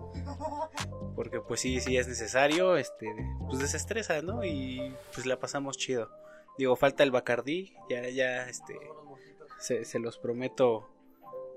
Porque 1.14 1.40
pues 1.40 1.60
sí, 1.60 1.80
sí 1.80 1.96
es 1.96 2.08
necesario, 2.08 2.76
este, 2.76 3.06
pues 3.48 3.58
desestresa, 3.58 4.20
¿no? 4.22 4.44
Y 4.44 4.94
pues 5.14 5.26
la 5.26 5.38
pasamos 5.38 5.76
chido. 5.78 6.10
Digo, 6.58 6.76
falta 6.76 7.02
el 7.02 7.10
Bacardí, 7.10 7.74
ya, 7.90 8.08
ya, 8.08 8.48
este, 8.48 8.78
se, 9.58 9.98
los 9.98 10.18
prometo 10.18 10.88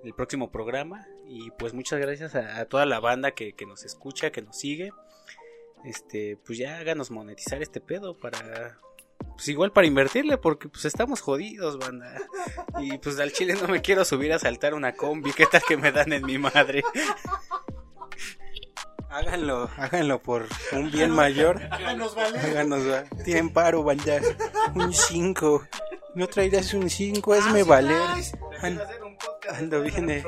el 0.04 0.14
próximo 0.14 0.52
programa. 0.52 1.08
Y 1.28 1.52
pues 1.52 1.74
muchas 1.74 2.00
gracias 2.00 2.36
a, 2.36 2.60
a 2.60 2.66
toda 2.66 2.86
la 2.86 3.00
banda 3.00 3.32
que, 3.32 3.54
que 3.54 3.66
nos 3.66 3.84
escucha, 3.84 4.32
que 4.32 4.42
nos 4.42 4.58
sigue. 4.58 4.92
Este, 5.84 6.38
pues 6.46 6.58
ya 6.58 6.78
háganos 6.78 7.12
monetizar 7.12 7.62
este 7.62 7.80
pedo 7.80 8.18
para. 8.18 8.80
Pues 9.36 9.48
igual 9.50 9.72
para 9.72 9.88
invertirle, 9.88 10.38
porque 10.38 10.70
pues 10.70 10.86
estamos 10.86 11.22
jodidos, 11.22 11.78
banda. 11.78 12.14
Y 12.80 12.98
pues 12.98 13.20
al 13.20 13.32
chile 13.32 13.56
no 13.62 13.68
me 13.68 13.82
quiero 13.82 14.04
subir 14.06 14.34
a 14.34 14.40
saltar 14.40 14.74
una 14.74 14.94
combi. 14.94 15.32
¿Qué 15.34 15.46
tal 15.46 15.62
que 15.68 15.78
me 15.78 15.92
dan 15.92 16.14
en 16.14 16.26
mi 16.26 16.38
madre? 16.38 16.84
Háganlo, 19.10 19.70
háganlo 19.78 20.22
por 20.22 20.48
un 20.72 20.92
bien 20.92 21.10
mayor. 21.12 21.62
Háganos 21.72 22.16
valer. 22.16 22.40
Háganos. 22.46 22.84
Tienen 23.24 23.50
paro, 23.52 23.84
banda. 23.84 24.20
Un 24.76 24.94
5. 24.94 25.68
No 26.16 26.28
traerás 26.28 26.74
un 26.74 26.90
5, 26.90 27.34
hazme 27.34 27.64
valer. 27.64 28.02
An- 28.62 28.82
Ando 29.58 29.82
bien, 29.82 30.10
eh. 30.12 30.24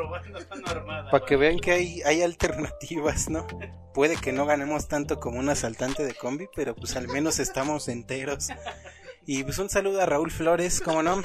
Para 1.11 1.25
que 1.25 1.35
vean 1.35 1.59
que 1.59 1.71
hay, 1.71 2.01
hay 2.03 2.23
alternativas, 2.23 3.29
¿no? 3.29 3.45
Puede 3.93 4.15
que 4.15 4.31
no 4.31 4.45
ganemos 4.47 4.87
tanto 4.87 5.19
como 5.19 5.37
un 5.37 5.49
asaltante 5.49 6.03
de 6.03 6.15
combi, 6.15 6.47
pero 6.55 6.75
pues 6.75 6.95
al 6.95 7.07
menos 7.07 7.37
estamos 7.39 7.87
enteros. 7.87 8.47
Y 9.27 9.43
pues 9.43 9.59
un 9.59 9.69
saludo 9.69 10.01
a 10.01 10.07
Raúl 10.07 10.31
Flores, 10.31 10.81
como 10.81 11.03
no? 11.03 11.21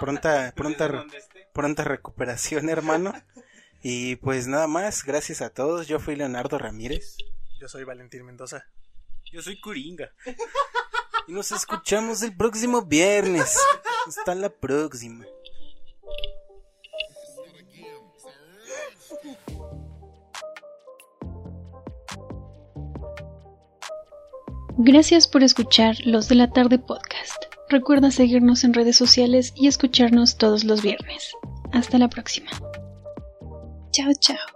Pronta, 0.00 0.52
pronta, 0.56 1.04
pronta 1.52 1.84
recuperación, 1.84 2.68
hermano. 2.68 3.12
Y 3.88 4.16
pues 4.16 4.48
nada 4.48 4.66
más, 4.66 5.04
gracias 5.04 5.40
a 5.42 5.48
todos. 5.48 5.86
Yo 5.86 6.00
fui 6.00 6.16
Leonardo 6.16 6.58
Ramírez. 6.58 7.18
Yo 7.60 7.68
soy 7.68 7.84
Valentín 7.84 8.26
Mendoza. 8.26 8.64
Yo 9.32 9.40
soy 9.40 9.60
Curinga. 9.60 10.10
Y 11.28 11.32
nos 11.32 11.52
escuchamos 11.52 12.20
el 12.22 12.36
próximo 12.36 12.82
viernes. 12.82 13.56
Hasta 14.08 14.34
la 14.34 14.48
próxima. 14.48 15.24
Gracias 24.78 25.28
por 25.28 25.44
escuchar 25.44 25.94
Los 26.04 26.28
de 26.28 26.34
la 26.34 26.50
Tarde 26.50 26.80
Podcast. 26.80 27.44
Recuerda 27.68 28.10
seguirnos 28.10 28.64
en 28.64 28.74
redes 28.74 28.96
sociales 28.96 29.52
y 29.54 29.68
escucharnos 29.68 30.38
todos 30.38 30.64
los 30.64 30.82
viernes. 30.82 31.30
Hasta 31.72 31.98
la 31.98 32.08
próxima. 32.08 32.50
Ciao. 33.96 34.55